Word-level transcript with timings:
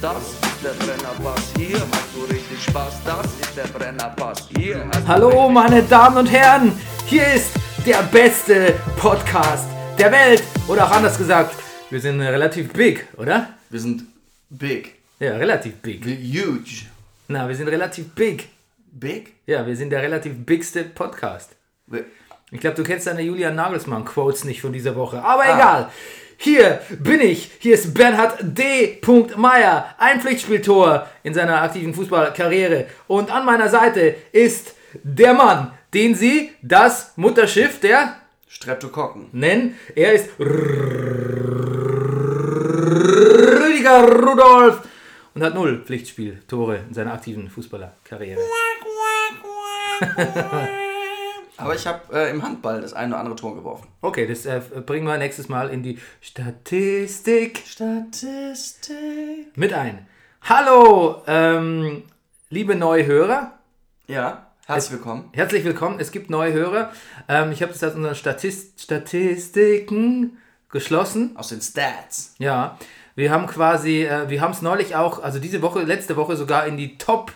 Das 0.00 0.16
ist 0.22 0.40
der 0.62 0.70
Brennerpass, 0.84 1.52
hier 1.56 1.80
hast 1.80 2.14
du 2.14 2.24
richtig 2.32 2.62
Spaß. 2.64 3.00
Das 3.04 3.26
ist 3.26 3.56
der 3.56 3.64
Brennerpass, 3.64 4.48
hier 4.56 4.88
Hallo, 5.06 5.48
meine 5.48 5.82
Damen 5.82 6.18
und 6.18 6.26
Herren, 6.26 6.72
hier 7.06 7.26
ist 7.34 7.50
der 7.84 8.02
beste 8.02 8.74
Podcast 8.96 9.66
der 9.98 10.12
Welt. 10.12 10.42
Oder 10.68 10.86
auch 10.86 10.90
anders 10.92 11.18
gesagt, 11.18 11.56
wir 11.90 12.00
sind 12.00 12.20
relativ 12.20 12.72
big, 12.72 13.06
oder? 13.16 13.48
Wir 13.70 13.80
sind 13.80 14.04
big. 14.50 14.94
Ja, 15.18 15.36
relativ 15.36 15.74
big. 15.76 16.04
Wir 16.04 16.16
huge. 16.16 16.86
Na, 17.28 17.48
wir 17.48 17.54
sind 17.56 17.68
relativ 17.68 18.08
big. 18.14 18.48
Big? 18.92 19.34
Ja, 19.46 19.66
wir 19.66 19.76
sind 19.76 19.90
der 19.90 20.02
relativ 20.02 20.32
bigste 20.46 20.84
Podcast. 20.84 21.50
Wir- 21.86 22.04
Ich 22.50 22.60
glaube, 22.60 22.76
du 22.76 22.82
kennst 22.82 23.06
deine 23.06 23.20
Julian 23.22 23.54
Nagelsmann-Quotes 23.56 24.44
nicht 24.44 24.60
von 24.62 24.72
dieser 24.72 24.96
Woche. 24.96 25.22
Aber 25.22 25.44
egal. 25.44 25.90
Hier 26.40 26.80
bin 27.00 27.20
ich. 27.20 27.50
Hier 27.58 27.74
ist 27.74 27.92
Bernhard 27.94 28.38
D. 28.40 29.00
Meyer. 29.36 29.92
Ein 29.98 30.20
Pflichtspieltor 30.20 31.08
in 31.24 31.34
seiner 31.34 31.62
aktiven 31.62 31.92
Fußballkarriere. 31.92 32.86
Und 33.08 33.32
an 33.32 33.44
meiner 33.44 33.68
Seite 33.68 34.14
ist 34.30 34.76
der 35.02 35.34
Mann, 35.34 35.72
den 35.92 36.14
Sie 36.14 36.52
das 36.62 37.12
Mutterschiff 37.16 37.80
der 37.80 38.18
Streptokokken. 38.46 39.30
nennen. 39.32 39.74
Er 39.96 40.12
ist 40.12 40.30
Rüdiger 40.38 40.48
Rudolf 44.08 44.82
und 45.34 45.42
hat 45.42 45.54
null 45.54 45.82
Pflichtspieltore 45.84 46.84
in 46.88 46.94
seiner 46.94 47.14
aktiven 47.14 47.50
Fußballerkarriere. 47.50 48.38
Aber 51.58 51.74
ich 51.74 51.86
habe 51.88 52.00
äh, 52.16 52.30
im 52.30 52.42
Handball 52.44 52.80
das 52.80 52.92
eine 52.92 53.14
oder 53.14 53.20
andere 53.20 53.34
Tor 53.34 53.56
geworfen. 53.56 53.88
Okay, 54.00 54.28
das 54.28 54.46
äh, 54.46 54.60
bringen 54.86 55.06
wir 55.06 55.18
nächstes 55.18 55.48
Mal 55.48 55.70
in 55.70 55.82
die 55.82 55.98
Statistik 56.20 57.64
Statistik. 57.66 58.96
mit 59.56 59.72
ein. 59.72 60.06
Hallo, 60.42 61.22
ähm, 61.26 62.04
liebe 62.48 62.76
neue 62.76 63.06
Hörer. 63.06 63.58
Ja, 64.06 64.46
herzlich 64.66 64.92
willkommen. 64.92 65.30
Herzlich 65.32 65.64
willkommen. 65.64 65.98
Es 65.98 66.12
gibt 66.12 66.30
neue 66.30 66.52
Hörer. 66.52 66.92
Ähm, 67.28 67.50
ich 67.50 67.60
habe 67.60 67.72
das 67.72 67.82
aus 67.82 67.96
unseren 67.96 68.14
Statist 68.14 68.80
Statistiken 68.80 70.38
geschlossen. 70.68 71.36
Aus 71.36 71.48
den 71.48 71.60
Stats. 71.60 72.36
Ja, 72.38 72.78
wir 73.16 73.32
haben 73.32 73.48
quasi, 73.48 74.04
äh, 74.04 74.30
wir 74.30 74.40
haben 74.42 74.52
es 74.52 74.62
neulich 74.62 74.94
auch, 74.94 75.20
also 75.20 75.40
diese 75.40 75.60
Woche, 75.60 75.82
letzte 75.82 76.14
Woche 76.14 76.36
sogar 76.36 76.68
in 76.68 76.76
die 76.76 76.98
Top, 76.98 77.32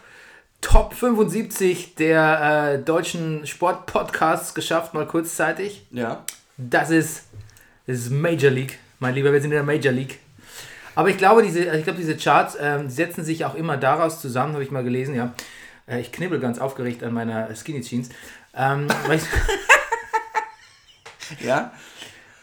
Top 0.62 0.94
75 0.94 1.96
der 1.96 2.72
äh, 2.74 2.82
deutschen 2.82 3.46
Sportpodcasts 3.46 4.54
geschafft, 4.54 4.94
mal 4.94 5.06
kurzzeitig. 5.06 5.86
Ja. 5.90 6.24
Das 6.56 6.88
ist, 6.88 7.24
das 7.86 7.98
ist 7.98 8.10
Major 8.10 8.50
League, 8.50 8.78
mein 8.98 9.14
Lieber, 9.14 9.32
wir 9.32 9.40
sind 9.40 9.50
in 9.50 9.56
der 9.56 9.64
Major 9.64 9.92
League. 9.92 10.18
Aber 10.94 11.10
ich 11.10 11.18
glaube, 11.18 11.42
diese, 11.42 11.60
ich 11.60 11.84
glaube, 11.84 11.98
diese 11.98 12.16
Charts 12.16 12.56
ähm, 12.58 12.88
setzen 12.88 13.24
sich 13.24 13.44
auch 13.44 13.54
immer 13.54 13.76
daraus 13.76 14.20
zusammen, 14.20 14.54
habe 14.54 14.62
ich 14.64 14.70
mal 14.70 14.84
gelesen, 14.84 15.14
ja. 15.14 15.34
Äh, 15.86 16.00
ich 16.00 16.12
knibbel 16.12 16.40
ganz 16.40 16.58
aufgeregt 16.58 17.02
an 17.02 17.12
meiner 17.12 17.54
Skinny 17.54 17.82
Jeans. 17.82 18.08
Ähm, 18.54 18.86
Ja? 21.40 21.72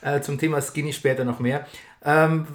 äh, 0.02 0.22
zum 0.22 0.38
Thema 0.38 0.62
Skinny 0.62 0.94
später 0.94 1.24
noch 1.24 1.40
mehr. 1.40 1.66
Ähm, 2.04 2.48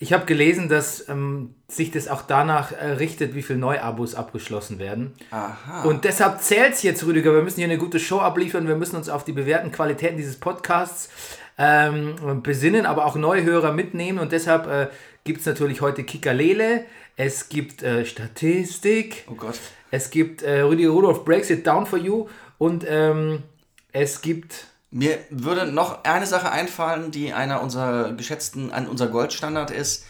ich 0.00 0.12
habe 0.12 0.26
gelesen, 0.26 0.68
dass 0.68 1.08
ähm, 1.08 1.54
sich 1.66 1.90
das 1.90 2.06
auch 2.06 2.22
danach 2.22 2.70
äh, 2.70 2.92
richtet, 2.92 3.34
wie 3.34 3.42
viele 3.42 3.58
Neuabos 3.58 4.14
abgeschlossen 4.14 4.78
werden. 4.78 5.12
Aha. 5.32 5.82
Und 5.82 6.04
deshalb 6.04 6.40
zählt 6.40 6.74
es 6.74 6.82
jetzt, 6.84 7.04
Rüdiger. 7.04 7.34
Wir 7.34 7.42
müssen 7.42 7.56
hier 7.56 7.64
eine 7.64 7.78
gute 7.78 7.98
Show 7.98 8.20
abliefern. 8.20 8.68
Wir 8.68 8.76
müssen 8.76 8.94
uns 8.94 9.08
auf 9.08 9.24
die 9.24 9.32
bewährten 9.32 9.72
Qualitäten 9.72 10.16
dieses 10.16 10.36
Podcasts 10.36 11.08
ähm, 11.58 12.42
besinnen, 12.44 12.86
aber 12.86 13.06
auch 13.06 13.16
neue 13.16 13.42
Hörer 13.42 13.72
mitnehmen. 13.72 14.20
Und 14.20 14.30
deshalb 14.30 14.68
äh, 14.68 14.86
gibt 15.24 15.40
es 15.40 15.46
natürlich 15.46 15.80
heute 15.80 16.04
Kickerlele. 16.04 16.84
Es 17.16 17.48
gibt 17.48 17.82
äh, 17.82 18.04
Statistik. 18.04 19.24
oh 19.28 19.34
Gott. 19.34 19.58
Es 19.90 20.10
gibt 20.10 20.42
äh, 20.42 20.60
Rüdiger 20.60 20.90
Rudolph 20.90 21.24
Breaks 21.24 21.50
It 21.50 21.66
Down 21.66 21.86
for 21.86 21.98
You. 21.98 22.28
Und 22.58 22.86
ähm, 22.88 23.42
es 23.92 24.22
gibt 24.22 24.67
Mir 24.90 25.18
würde 25.30 25.66
noch 25.70 26.04
eine 26.04 26.26
Sache 26.26 26.50
einfallen, 26.50 27.10
die 27.10 27.32
einer 27.32 27.62
unserer 27.62 28.12
geschätzten, 28.12 28.72
ein 28.72 28.88
unser 28.88 29.08
Goldstandard 29.08 29.70
ist. 29.70 30.06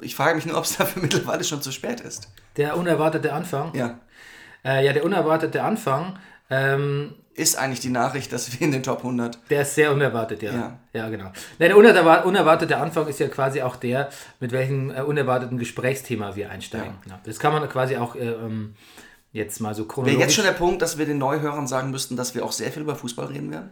Ich 0.00 0.16
frage 0.16 0.34
mich 0.36 0.46
nur, 0.46 0.56
ob 0.58 0.64
es 0.64 0.76
dafür 0.78 1.02
mittlerweile 1.02 1.44
schon 1.44 1.62
zu 1.62 1.70
spät 1.72 2.00
ist. 2.00 2.28
der 2.56 2.76
unerwartete 2.76 3.32
Anfang. 3.32 3.74
Ja. 3.74 3.98
Äh, 4.64 4.84
ja, 4.84 4.92
der 4.92 5.04
unerwartete 5.04 5.62
Anfang. 5.62 6.18
Ähm, 6.50 7.14
Ist 7.34 7.56
eigentlich 7.56 7.78
die 7.80 7.90
Nachricht, 7.90 8.32
dass 8.32 8.52
wir 8.52 8.62
in 8.66 8.72
den 8.72 8.82
Top 8.82 8.98
100. 8.98 9.38
Der 9.50 9.62
ist 9.62 9.74
sehr 9.76 9.92
unerwartet, 9.92 10.42
ja. 10.42 10.52
Ja. 10.52 10.78
Ja, 10.92 11.08
genau. 11.10 11.26
Nein, 11.60 11.68
der 11.68 11.76
unerwar- 11.76 12.24
unerwartete 12.24 12.76
Anfang 12.78 13.06
ist 13.06 13.20
ja 13.20 13.28
quasi 13.28 13.62
auch 13.62 13.76
der, 13.76 14.08
mit 14.40 14.50
welchem 14.50 14.90
äh, 14.90 15.02
unerwarteten 15.02 15.58
Gesprächsthema 15.58 16.34
wir 16.34 16.50
einsteigen. 16.50 16.94
Ja. 17.08 17.20
Das 17.24 17.38
kann 17.38 17.52
man 17.52 17.68
quasi 17.68 17.96
auch 17.96 18.16
äh, 18.16 18.30
ähm, 18.30 18.74
jetzt 19.32 19.60
mal 19.60 19.74
so 19.74 19.82
Wäre 19.82 19.88
chronologisch... 19.88 20.20
jetzt 20.22 20.34
schon 20.34 20.44
der 20.44 20.52
Punkt, 20.52 20.82
dass 20.82 20.98
wir 20.98 21.06
den 21.06 21.18
Neuhörern 21.18 21.68
sagen 21.68 21.90
müssten, 21.92 22.16
dass 22.16 22.34
wir 22.34 22.44
auch 22.44 22.50
sehr 22.52 22.72
viel 22.72 22.82
über 22.82 22.96
Fußball 22.96 23.26
reden 23.26 23.52
werden? 23.52 23.70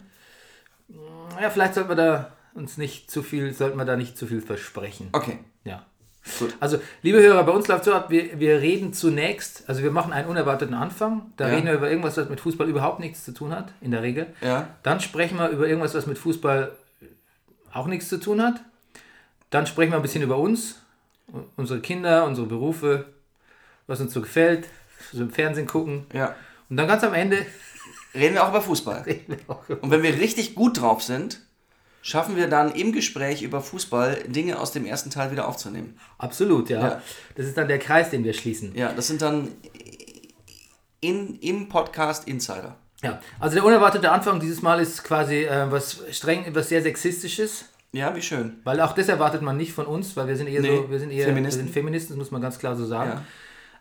Ja, 1.41 1.51
vielleicht 1.51 1.75
sollten 1.75 1.91
wir 1.91 1.97
da 1.97 2.33
uns 2.55 2.77
nicht 2.79 3.11
zu 3.11 3.23
viel, 3.23 3.53
sollten 3.53 3.77
wir 3.79 3.85
da 3.85 3.97
nicht 3.97 4.17
zu 4.17 4.27
viel 4.27 4.41
versprechen. 4.41 5.09
Okay. 5.13 5.39
Ja. 5.65 5.85
Gut. 6.39 6.57
Also, 6.59 6.79
liebe 7.03 7.21
Hörer, 7.21 7.45
bei 7.45 7.53
uns 7.53 7.69
läuft 7.69 7.85
so 7.85 7.93
ab, 7.95 8.11
wir, 8.11 8.41
wir 8.41 8.61
reden 8.61 8.93
zunächst, 8.93 9.69
also 9.69 9.83
wir 9.83 9.93
machen 9.93 10.13
einen 10.13 10.29
unerwarteten 10.29 10.75
Anfang, 10.75 11.33
da 11.37 11.47
Ja. 11.49 11.55
reden 11.55 11.67
wir 11.67 11.75
über 11.75 11.89
irgendwas, 11.89 12.17
was 12.17 12.29
mit 12.29 12.41
Fußball 12.41 12.69
überhaupt 12.69 12.99
nichts 12.99 13.25
zu 13.25 13.33
tun 13.33 13.55
hat, 13.55 13.73
in 13.81 13.93
der 13.93 14.03
Regel. 14.03 14.27
Ja. 14.41 14.69
Dann 14.83 15.01
sprechen 15.01 15.39
wir 15.39 15.51
über 15.51 15.69
irgendwas, 15.69 15.95
was 15.95 16.07
mit 16.07 16.19
Fußball 16.19 16.73
auch 17.73 17.87
nichts 17.87 18.09
zu 18.09 18.19
tun 18.19 18.43
hat. 18.43 18.61
Dann 19.51 19.67
sprechen 19.67 19.93
wir 19.93 19.97
ein 19.97 20.03
bisschen 20.03 20.23
über 20.23 20.39
uns, 20.39 20.83
unsere 21.57 21.81
Kinder, 21.81 22.25
unsere 22.25 22.47
Berufe, 22.49 23.07
was 23.87 24.01
uns 24.01 24.13
so 24.13 24.21
gefällt, 24.21 24.67
so 25.13 25.23
im 25.23 25.31
Fernsehen 25.31 25.67
gucken. 25.69 26.07
Ja. 26.13 26.35
Und 26.69 26.77
dann 26.77 26.89
ganz 26.89 27.05
am 27.05 27.15
Ende 27.15 27.47
Reden 28.17 28.35
wir 28.35 28.45
auch 28.45 28.51
über 28.51 28.63
Fußball. 28.63 29.05
auch 29.49 29.69
über 29.69 29.83
Und 29.83 29.91
wenn 29.91 30.03
wir 30.03 30.19
richtig 30.19 30.55
gut 30.55 30.81
drauf 30.81 31.03
sind, 31.03 31.41
schaffen 32.03 32.37
wir 32.37 32.49
dann 32.49 32.73
im 32.73 32.93
Gespräch 32.93 33.43
über 33.43 33.61
Fußball 33.61 34.25
Dinge 34.29 34.59
aus 34.59 34.73
dem 34.73 34.87
ersten 34.87 35.11
Teil 35.11 35.31
wieder 35.33 35.49
aufzunehmen. 35.49 35.99
Absolut, 36.19 36.71
ja. 36.71 36.81
Ja. 36.81 37.03
Das 37.35 37.47
ist 37.47 37.57
dann 37.57 37.69
der 37.69 37.79
Kreis, 37.79 38.11
den 38.11 38.25
wir 38.25 38.33
schließen. 38.33 38.75
Ja, 38.75 38.93
das 38.93 39.09
sind 39.09 39.23
dann 39.23 39.49
in, 41.01 41.39
im 41.41 41.69
Podcast 41.69 42.27
Insider. 42.29 42.77
Ja. 43.03 43.21
Also 43.39 43.57
der 43.57 43.65
unerwartete 43.65 44.11
Anfang 44.11 44.41
dieses 44.41 44.63
Mal 44.63 44.81
ist 44.81 45.05
quasi 45.05 45.45
äh, 45.45 45.71
was 45.71 46.03
streng, 46.11 46.45
was 46.55 46.69
sehr 46.69 46.83
sexistisches. 46.83 47.67
Ja, 47.93 48.15
wie 48.15 48.23
schön. 48.23 48.61
Weil 48.65 48.81
auch 48.81 48.93
das 48.93 49.09
erwartet 49.09 49.43
man 49.43 49.57
nicht 49.57 49.73
von 49.73 49.87
uns, 49.87 50.17
weil 50.17 50.29
wir 50.29 50.37
sind 50.37 50.49
eher 50.49 50.61
Nee, 50.61 50.77
so, 50.77 50.91
wir 50.91 50.99
sind 50.99 51.11
eher 51.11 51.27
Feministen. 51.27 51.61
Wir 51.61 51.65
sind 51.65 51.73
Feministen, 51.73 52.09
das 52.11 52.19
muss 52.19 52.31
man 52.31 52.43
ganz 52.43 52.59
klar 52.59 52.77
so 52.77 52.87
sagen. 52.87 53.11
Ja. 53.11 53.23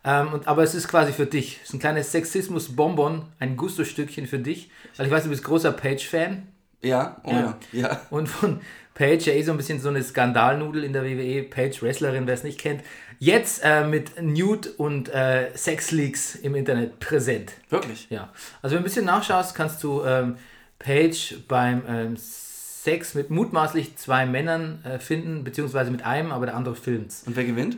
Ähm, 0.06 0.34
und, 0.34 0.48
aber 0.48 0.64
es 0.64 0.76
ist 0.76 0.88
quasi 0.88 1.12
für 1.12 1.26
dich. 1.26 1.60
Es 1.64 1.70
ist 1.70 1.74
ein 1.74 1.80
kleines 1.80 2.12
Sexismus-Bonbon, 2.12 3.26
ein 3.40 3.58
Gusto-Stückchen 3.58 4.28
für 4.28 4.40
dich. 4.40 4.70
Weil 4.98 5.08
ich 5.08 5.12
weiß, 5.12 5.24
du 5.24 5.30
bist 5.30 5.44
großer 5.44 5.72
Page-Fan. 5.72 6.48
Ja, 6.82 7.18
oh 7.24 7.32
ja. 7.32 7.58
ja. 7.72 8.02
Und 8.12 8.28
von 8.28 8.62
Paige, 8.94 9.32
ja 9.32 9.34
eh 9.34 9.42
so 9.42 9.52
ein 9.52 9.58
bisschen 9.58 9.82
so 9.82 9.90
eine 9.90 10.04
Skandalnudel 10.04 10.84
in 10.84 10.94
der 10.94 11.04
WWE. 11.04 11.44
Paige, 11.44 11.82
Wrestlerin, 11.82 12.28
wer 12.28 12.34
es 12.36 12.44
nicht 12.44 12.60
kennt. 12.60 12.82
Jetzt 13.20 13.62
äh, 13.64 13.86
mit 13.86 14.22
Nude 14.22 14.70
und 14.78 15.10
äh, 15.10 15.50
Sexleaks 15.56 16.36
im 16.36 16.56
Internet 16.56 17.00
präsent. 17.00 17.54
Wirklich? 17.70 18.08
Ja. 18.10 18.30
Also 18.62 18.76
wenn 18.76 18.84
du 18.84 18.84
ein 18.84 18.84
bisschen 18.84 19.06
nachschaust, 19.06 19.56
kannst 19.56 19.84
du 19.84 20.04
ähm, 20.04 20.38
Paige 20.80 21.38
beim 21.48 21.82
ähm, 21.88 22.18
Sex 22.18 23.16
mit 23.16 23.32
mutmaßlich 23.32 23.98
zwei 23.98 24.26
Männern 24.26 24.84
äh, 24.86 25.00
finden, 25.00 25.44
beziehungsweise 25.44 25.92
mit 25.92 26.06
einem, 26.06 26.32
aber 26.32 26.46
der 26.46 26.56
andere 26.56 26.76
filmt 26.76 27.12
Und 27.26 27.36
wer 27.36 27.44
gewinnt? 27.44 27.78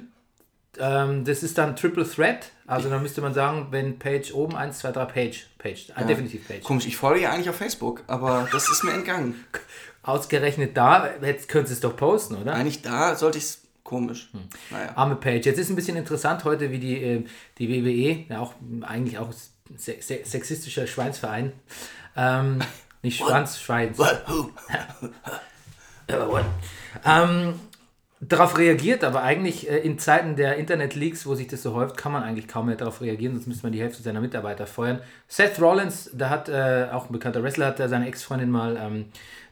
Ähm, 0.79 1.23
Das 1.25 1.43
ist 1.43 1.57
dann 1.57 1.75
Triple 1.75 2.09
Threat. 2.09 2.51
Also 2.65 2.89
dann 2.89 3.01
müsste 3.01 3.21
man 3.21 3.33
sagen, 3.33 3.67
wenn 3.71 3.97
Page 3.97 4.33
oben 4.33 4.55
1, 4.55 4.79
2, 4.79 4.91
3, 4.91 5.05
Page. 5.05 5.47
Page. 5.57 5.87
Ah, 5.95 6.03
Definitiv 6.03 6.47
Page. 6.47 6.63
Komisch, 6.63 6.85
ich 6.85 6.97
folge 6.97 7.21
ja 7.21 7.31
eigentlich 7.31 7.49
auf 7.49 7.55
Facebook, 7.55 8.03
aber 8.07 8.47
das 8.51 8.69
ist 8.69 8.83
mir 8.83 8.93
entgangen. 8.93 9.35
Ausgerechnet 10.03 10.77
da, 10.77 11.09
jetzt 11.21 11.49
könntest 11.49 11.83
du 11.83 11.87
es 11.87 11.91
doch 11.91 11.97
posten, 11.97 12.35
oder? 12.35 12.53
Eigentlich 12.53 12.81
da 12.81 13.15
sollte 13.15 13.37
ich 13.37 13.43
es 13.43 13.67
komisch. 13.83 14.29
Naja. 14.69 14.91
Arme 14.95 15.15
Page. 15.15 15.45
Jetzt 15.45 15.57
ist 15.57 15.69
ein 15.69 15.75
bisschen 15.75 15.97
interessant 15.97 16.43
heute, 16.43 16.71
wie 16.71 16.79
die, 16.79 17.01
äh, 17.01 17.25
die 17.57 17.69
WWE, 17.69 18.25
ja 18.29 18.39
auch 18.39 18.53
eigentlich 18.81 19.17
auch 19.17 19.31
se 19.75 19.95
se 19.99 20.19
sexistischer 20.23 20.87
Schweinsverein, 20.87 21.53
ähm, 22.15 22.59
nicht 23.01 23.17
Schwanz, 23.17 23.59
Schweins, 23.59 23.97
What? 23.97 24.23
Who? 24.27 24.51
ähm, 27.05 27.59
darauf 28.19 28.57
reagiert, 28.57 29.03
aber 29.03 29.21
eigentlich 29.21 29.69
äh, 29.69 29.77
in 29.77 29.99
Zeiten 29.99 30.35
der 30.35 30.57
Internet-Leaks, 30.57 31.27
wo 31.27 31.35
sich 31.35 31.45
das 31.47 31.61
so 31.61 31.73
häuft, 31.73 31.97
kann 31.97 32.11
man 32.11 32.23
eigentlich 32.23 32.47
kaum 32.47 32.65
mehr 32.65 32.75
darauf 32.75 33.01
reagieren, 33.01 33.35
sonst 33.35 33.45
müsste 33.47 33.61
man 33.63 33.73
die 33.73 33.81
Hälfte 33.81 34.01
seiner 34.01 34.21
Mitarbeiter 34.21 34.65
feuern. 34.65 35.01
Seth 35.27 35.61
Rollins, 35.61 36.09
da 36.13 36.29
hat 36.29 36.49
äh, 36.49 36.87
auch 36.91 37.09
ein 37.09 37.13
bekannter 37.13 37.43
Wrestler, 37.43 37.67
hat 37.67 37.79
da 37.79 37.87
seine 37.87 38.07
Ex-Freundin 38.07 38.49
mal 38.49 38.75
ähm, 38.77 39.05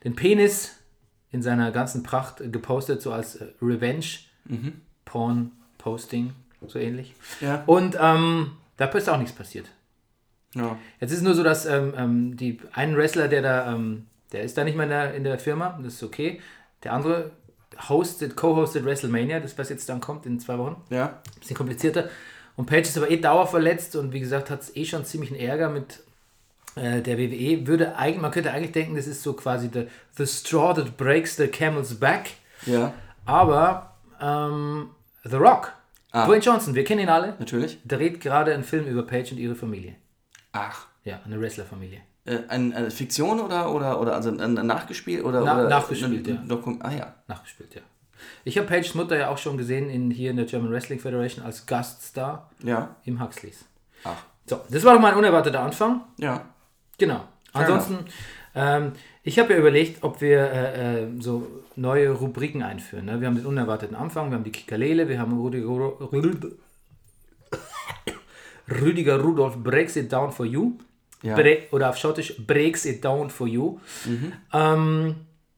den 0.04 0.16
Penis 0.16 0.80
in 1.32 1.44
seiner 1.44 1.72
ganzen 1.72 2.04
Pracht 2.04 2.42
äh, 2.42 2.50
gepostet, 2.50 3.02
so 3.02 3.14
als 3.14 3.36
äh, 3.36 3.46
Revenge-Porn-Posting, 3.62 6.34
so 6.66 6.80
ähnlich. 6.80 7.14
Ja. 7.42 7.62
Und 7.68 7.96
ähm, 8.02 8.54
da 8.78 8.86
ist 8.86 9.10
auch 9.10 9.20
nichts 9.20 9.36
passiert. 9.36 9.70
Ja. 10.56 10.80
Jetzt 11.00 11.12
ist 11.12 11.18
es 11.18 11.24
nur 11.24 11.36
so, 11.36 11.44
dass 11.44 11.68
ähm, 11.68 11.94
ähm, 11.98 12.38
die 12.38 12.58
einen 12.74 12.98
Wrestler, 12.98 13.28
der 13.28 13.44
da, 13.44 13.74
ähm, 13.74 14.08
der 14.32 14.42
ist 14.44 14.58
da 14.58 14.64
nicht 14.64 14.76
mehr 14.76 14.86
in 14.86 14.90
der, 14.90 15.14
in 15.14 15.24
der 15.24 15.38
Firma, 15.38 15.80
das 15.84 15.94
ist 15.96 16.04
okay. 16.04 16.42
Der 16.84 16.94
andere 16.94 17.30
hostet, 17.89 18.36
co-hostet 18.36 18.86
WrestleMania, 18.86 19.39
das 19.39 19.57
was 19.57 19.69
jetzt 19.69 19.89
dann 19.89 20.00
kommt 20.01 20.25
in 20.25 20.39
zwei 20.39 20.57
Wochen. 20.57 20.81
Ja. 20.89 21.22
Bisschen 21.39 21.56
komplizierter. 21.57 22.10
Und 22.56 22.68
Page 22.68 22.88
ist 22.88 22.98
aber 22.98 23.10
eh 23.12 23.18
dauerverletzt 23.18 23.95
und 23.95 24.13
wie 24.13 24.19
gesagt 24.19 24.50
hat 24.50 24.62
es 24.62 24.75
eh 24.75 24.86
schon 24.86 25.04
ziemlich 25.06 25.31
einen 25.31 25.39
Ärger 25.42 25.69
mit 25.69 26.01
äh, 26.75 27.01
der 27.01 27.18
WWE. 27.18 27.68
Würde 27.68 27.95
eigentlich, 27.98 28.22
man 28.22 28.31
könnte 28.31 28.51
eigentlich 28.51 28.72
denken, 28.72 28.95
das 28.95 29.07
ist 29.07 29.24
so 29.24 29.33
quasi 29.33 29.69
the, 29.74 29.88
the 30.18 30.25
straw 30.25 30.74
that 30.74 30.95
breaks 30.98 31.36
the 31.36 31.48
camel's 31.48 31.94
back. 31.95 32.31
Ja. 32.66 32.94
Aber 33.25 33.95
ähm, 34.22 34.89
The 35.24 35.36
Rock, 35.36 35.74
Ah. 36.12 36.27
Dwayne 36.27 36.42
Johnson, 36.42 36.75
wir 36.75 36.86
kennen 36.86 37.01
ihn 37.01 37.10
alle, 37.10 37.36
Natürlich. 37.39 37.77
dreht 37.83 38.22
gerade 38.22 38.54
einen 38.54 38.63
Film 38.63 38.86
über 38.88 39.04
Page 39.04 39.33
und 39.33 39.38
ihre 39.38 39.54
Familie. 39.54 39.95
Ach. 40.54 40.88
Ja, 41.04 41.19
eine 41.25 41.42
Wrestlerfamilie. 41.42 42.00
Äh, 42.25 42.39
ein, 42.48 42.74
eine 42.74 42.89
Fiktion 42.92 43.39
oder, 43.39 43.72
oder, 43.74 44.01
oder 44.01 44.16
also 44.16 44.30
ein, 44.30 44.57
ein 44.57 44.66
nachgespielt 44.68 45.24
oder, 45.24 45.42
Na- 45.44 45.60
oder 45.60 45.69
nachgespielt, 45.69 46.27
ein, 46.27 46.36
ja. 46.36 46.42
Dokum 46.48 46.80
ah 46.81 46.92
ja. 46.92 47.13
Nachgespielt, 47.27 47.75
ja. 47.75 47.81
Ich 48.44 48.57
habe 48.57 48.68
Pages 48.68 48.95
Mutter 48.95 49.16
ja 49.18 49.30
auch 49.30 49.38
schon 49.38 49.57
gesehen 49.57 49.89
in, 49.89 50.10
hier 50.10 50.31
in 50.31 50.38
der 50.38 50.45
German 50.45 50.72
Wrestling 50.72 51.00
Federation 51.00 51.45
als 51.45 51.66
Gaststar 51.68 52.50
Ja. 52.63 52.95
im 53.06 53.22
Huxleys. 53.22 53.66
Ach. 54.04 54.16
So, 54.48 54.60
das 54.69 54.83
war 54.83 54.94
doch 54.95 55.01
mal 55.01 55.12
ein 55.12 55.18
unerwarteter 55.18 55.60
Anfang. 55.60 56.01
Ja. 56.18 56.45
Genau. 56.98 57.24
Ansonsten, 57.54 58.00
ähm, 58.56 58.94
ich 59.24 59.38
habe 59.39 59.54
ja 59.54 59.60
überlegt, 59.60 60.04
ob 60.04 60.22
wir 60.22 60.39
äh, 60.39 61.04
äh, 61.04 61.07
so 61.19 61.48
neue 61.75 62.10
Rubriken 62.12 62.63
einführen. 62.63 63.06
Ne? 63.06 63.19
Wir 63.22 63.27
haben 63.27 63.36
den 63.36 63.45
unerwarteten 63.45 63.95
Anfang, 63.95 64.30
wir 64.31 64.36
haben 64.38 64.44
die 64.44 64.51
Kikalele, 64.51 65.07
wir 65.07 65.19
haben 65.19 65.39
Rüdiger, 65.42 65.68
Rüd- 65.68 66.56
Rüdiger 68.69 69.19
Rudolf 69.22 69.57
Breaks 69.57 69.95
It 69.95 70.12
Down 70.12 70.31
for 70.31 70.45
You. 70.45 70.74
Ja. 71.25 71.36
Oder 71.72 71.89
auf 71.89 71.98
Schottisch 71.98 72.36
Breaks 72.45 72.86
It 72.86 73.04
Down 73.04 73.30
for 73.30 73.48
You. 73.48 73.80
Ähm, 74.54 75.16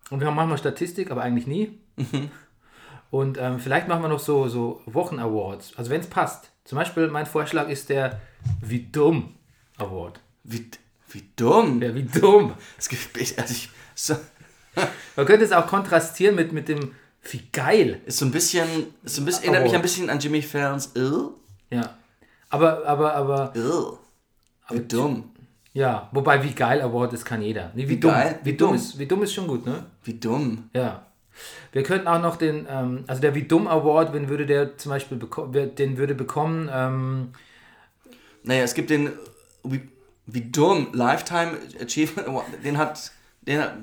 und 0.09 0.19
wir 0.19 0.27
haben 0.27 0.35
manchmal 0.35 0.57
Statistik, 0.57 1.11
aber 1.11 1.21
eigentlich 1.21 1.47
nie. 1.47 1.77
Und 3.11 3.37
ähm, 3.37 3.59
vielleicht 3.59 3.87
machen 3.87 4.01
wir 4.01 4.09
noch 4.09 4.19
so, 4.19 4.47
so 4.47 4.81
Wochen-Awards. 4.85 5.73
Also 5.77 5.89
wenn 5.91 6.01
es 6.01 6.07
passt. 6.07 6.49
Zum 6.65 6.77
Beispiel 6.77 7.07
mein 7.07 7.25
Vorschlag 7.25 7.69
ist 7.69 7.89
der 7.89 8.19
Wie 8.61 8.79
dumm 8.91 9.35
Award. 9.77 10.19
Wie, 10.43 10.69
wie 11.09 11.23
dumm. 11.35 11.81
Ja, 11.81 11.93
wie 11.95 12.03
dumm. 12.03 12.53
Es 12.77 12.89
gibt, 12.89 13.17
also 13.39 13.53
ich, 13.53 13.69
so, 13.95 14.15
Man 15.15 15.25
könnte 15.25 15.45
es 15.45 15.51
auch 15.51 15.67
kontrastieren 15.67 16.35
mit, 16.35 16.51
mit 16.51 16.67
dem 16.67 16.93
wie 17.31 17.41
geil. 17.51 18.01
ist 18.05 18.19
so 18.19 18.25
ein 18.25 18.31
bisschen, 18.31 18.67
ist 19.03 19.15
so 19.15 19.21
ein 19.21 19.25
bisschen 19.25 19.43
erinnert 19.45 19.63
mich 19.63 19.71
Aber- 19.71 19.79
ein 19.79 19.81
bisschen 19.81 20.09
an 20.09 20.19
Jimmy 20.19 20.41
Fallons 20.41 20.91
Ill. 20.95 21.29
Ja. 21.69 21.97
Aber, 22.49 22.85
aber, 22.85 23.13
aber, 23.15 23.51
Ill. 23.55 23.93
Wie 24.69 24.79
dumm. 24.87 25.31
Ja. 25.77 26.09
Wobei, 26.11 26.43
wie 26.43 26.53
geil 26.53 26.81
Award, 26.81 27.13
das 27.13 27.23
kann 27.23 27.41
jeder. 27.41 27.71
Nee, 27.75 27.83
wie, 27.83 27.89
Wie 27.89 27.99
dumm. 27.99 28.11
geil, 28.11 28.39
Wie, 28.43 28.51
wie 28.51 28.57
dumm 28.57 28.67
dumm. 28.69 28.75
ist, 28.77 28.97
wie 28.99 29.05
dumm 29.05 29.23
ist 29.23 29.33
schon 29.33 29.47
gut, 29.47 29.65
ne? 29.65 29.85
Wie 30.03 30.15
dumm. 30.15 30.69
Ja. 30.73 31.03
Wir 31.71 31.83
könnten 31.83 32.07
auch 32.07 32.21
noch 32.21 32.35
den, 32.37 32.65
ähm, 32.69 33.03
also 33.07 33.21
der 33.21 33.35
Wie 33.35 33.43
dumm 33.43 33.67
Award, 33.67 34.11
wenn 34.13 34.27
würde 34.27 34.45
der 34.47 34.77
zum 34.77 34.89
Beispiel 34.89 35.19
den 35.77 35.97
würde 35.97 36.15
bekommen, 36.15 36.69
ähm, 36.73 37.29
Naja, 38.43 38.63
es 38.63 38.73
gibt 38.73 38.89
den 38.89 39.11
wie, 39.63 39.81
wie 40.25 40.41
dumm 40.41 40.87
Lifetime 40.93 41.51
Achievement 41.81 42.27
Award. 42.27 42.45
Den 42.63 42.77
hat, 42.77 43.11
den 43.41 43.59
hat, 43.61 43.73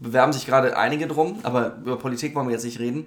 bewerben 0.00 0.32
sich 0.32 0.46
gerade 0.46 0.76
einige 0.78 1.06
drum, 1.06 1.40
aber 1.42 1.76
über 1.84 1.98
Politik 1.98 2.34
wollen 2.34 2.46
wir 2.48 2.54
jetzt 2.54 2.64
nicht 2.64 2.78
reden. 2.80 3.04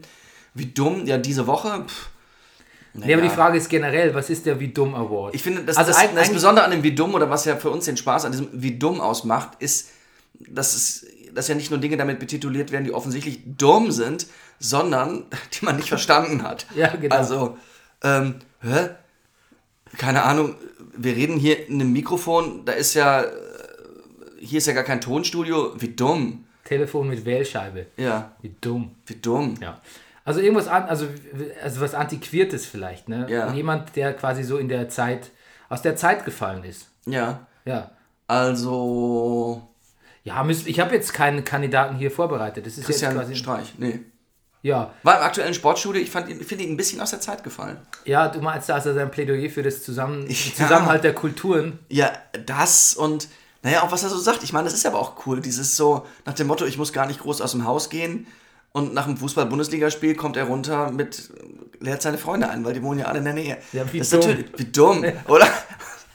Wie 0.53 0.67
dumm, 0.67 1.05
ja, 1.05 1.17
diese 1.17 1.47
Woche. 1.47 1.85
Pff, 1.87 2.09
nee, 2.93 3.03
aber 3.13 3.21
naja. 3.21 3.29
die 3.29 3.35
Frage 3.35 3.57
ist 3.57 3.69
generell, 3.69 4.13
was 4.13 4.29
ist 4.29 4.45
der 4.45 4.59
Wie 4.59 4.69
dumm 4.69 4.95
Award? 4.95 5.35
Ich 5.35 5.43
finde, 5.43 5.63
das, 5.63 5.77
Also 5.77 5.91
das, 5.91 6.13
das 6.13 6.31
Besondere 6.31 6.65
an 6.65 6.71
dem 6.71 6.83
Wie 6.83 6.93
dumm 6.95 7.13
oder 7.13 7.29
was 7.29 7.45
ja 7.45 7.55
für 7.55 7.69
uns 7.69 7.85
den 7.85 7.97
Spaß 7.97 8.25
an 8.25 8.31
diesem 8.31 8.49
Wie 8.51 8.77
dumm 8.77 9.01
ausmacht, 9.01 9.51
ist, 9.59 9.89
dass 10.47 10.75
es 10.75 11.05
dass 11.33 11.47
ja 11.47 11.55
nicht 11.55 11.69
nur 11.69 11.79
Dinge 11.79 11.95
damit 11.95 12.19
betituliert 12.19 12.71
werden, 12.71 12.85
die 12.85 12.91
offensichtlich 12.93 13.39
dumm 13.45 13.91
sind, 13.91 14.27
sondern 14.59 15.25
die 15.53 15.65
man 15.65 15.75
nicht 15.75 15.89
verstanden 15.89 16.43
hat. 16.43 16.65
Ja, 16.75 16.95
genau. 16.95 17.15
Also, 17.15 17.57
ähm, 18.03 18.35
hä? 18.61 18.89
Keine 19.97 20.23
Ahnung, 20.23 20.55
wir 20.95 21.15
reden 21.15 21.37
hier 21.37 21.67
in 21.67 21.75
einem 21.75 21.93
Mikrofon, 21.93 22.63
da 22.65 22.73
ist 22.73 22.93
ja, 22.93 23.21
äh, 23.23 23.29
hier 24.39 24.57
ist 24.59 24.67
ja 24.67 24.73
gar 24.73 24.83
kein 24.83 25.01
Tonstudio. 25.01 25.73
Wie 25.79 25.89
dumm. 25.89 26.45
Telefon 26.63 27.09
mit 27.09 27.25
Wählscheibe. 27.25 27.87
Ja, 27.97 28.35
Wie 28.41 28.53
dumm. 28.61 28.91
wie 29.07 29.15
dumm. 29.15 29.55
Ja. 29.61 29.79
Also 30.25 30.39
irgendwas 30.41 30.67
an, 30.67 30.83
also, 30.83 31.07
also 31.63 31.81
was 31.81 31.93
Antiquiertes 31.95 32.65
vielleicht, 32.65 33.09
ne? 33.09 33.25
Ja. 33.29 33.51
Jemand, 33.53 33.95
der 33.95 34.13
quasi 34.13 34.43
so 34.43 34.57
in 34.57 34.69
der 34.69 34.89
Zeit, 34.89 35.31
aus 35.69 35.81
der 35.81 35.95
Zeit 35.95 36.25
gefallen 36.25 36.63
ist. 36.63 36.87
Ja, 37.05 37.47
Ja. 37.65 37.91
also 38.27 39.67
Ja, 40.23 40.45
ich 40.47 40.79
habe 40.79 40.93
jetzt 40.95 41.13
keinen 41.13 41.43
Kandidaten 41.43 41.95
hier 41.95 42.11
vorbereitet. 42.11 42.65
Das 42.65 42.77
ist 42.77 42.85
Christian 42.85 43.13
jetzt 43.13 43.21
quasi. 43.21 43.35
Streich, 43.35 43.73
nee. 43.77 44.01
Ja, 44.61 44.93
War 45.03 45.17
im 45.19 45.23
aktuellen 45.23 45.53
Sportstudio, 45.53 46.01
ich 46.01 46.11
fand 46.11 46.27
finde 46.43 46.65
ihn 46.65 46.73
ein 46.73 46.77
bisschen 46.77 46.99
aus 46.99 47.11
der 47.11 47.21
Zeit 47.21 47.45
gefallen. 47.45 47.77
ja, 48.03 48.27
du 48.27 48.41
meinst, 48.41 48.67
da 48.67 48.77
ist 48.77 48.85
er 48.85 48.93
sein 48.93 49.09
Plädoyer 49.09 49.49
für 49.49 49.63
das 49.63 49.83
Zusammen 49.83 50.27
Ja. 50.27 50.35
Zusammenhalt 50.35 51.03
der 51.05 51.13
Kulturen. 51.15 51.79
Ja, 51.87 52.11
das 52.45 52.93
und 52.93 53.29
naja, 53.63 53.83
auch 53.83 53.91
was 53.91 54.03
er 54.03 54.09
so 54.09 54.17
sagt. 54.17 54.43
Ich 54.43 54.51
meine, 54.53 54.65
das 54.65 54.73
ist 54.73 54.85
aber 54.85 54.99
auch 54.99 55.25
cool. 55.25 55.39
Dieses 55.41 55.75
so 55.77 56.05
nach 56.25 56.33
dem 56.33 56.47
Motto, 56.47 56.65
ich 56.65 56.77
muss 56.77 56.91
gar 56.93 57.07
nicht 57.07 57.21
groß 57.21 57.39
aus 57.41 57.51
dem 57.51 57.65
Haus 57.65 57.89
gehen. 57.89 58.27
Und 58.71 58.93
nach 58.93 59.05
dem 59.05 59.17
Fußball-Bundesligaspiel 59.17 60.15
kommt 60.15 60.37
er 60.37 60.45
runter 60.45 60.91
mit, 60.91 61.31
lädt 61.79 62.01
seine 62.01 62.17
Freunde 62.17 62.49
ein, 62.49 62.63
weil 62.63 62.73
die 62.73 62.83
wohnen 62.83 62.99
ja 62.99 63.05
alle 63.07 63.19
in 63.19 63.25
der 63.25 63.33
Nähe. 63.33 63.57
Ja, 63.73 63.91
wie 63.91 63.99
das 63.99 64.09
dumm. 64.09 64.19
Ist 64.19 64.27
natürlich, 64.27 64.45
wie 64.57 64.65
dumm, 64.65 65.05
oder? 65.27 65.47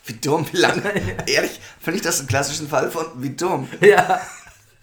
Wie 0.07 0.13
dumm, 0.13 0.47
wie 0.53 0.59
lange? 0.59 0.83
Ehrlich, 1.27 1.59
finde 1.81 1.97
ich 1.97 2.03
das 2.03 2.19
einen 2.19 2.29
klassischen 2.29 2.69
Fall 2.69 2.91
von 2.91 3.07
wie 3.17 3.31
dumm. 3.31 3.69
Ja. 3.81 4.21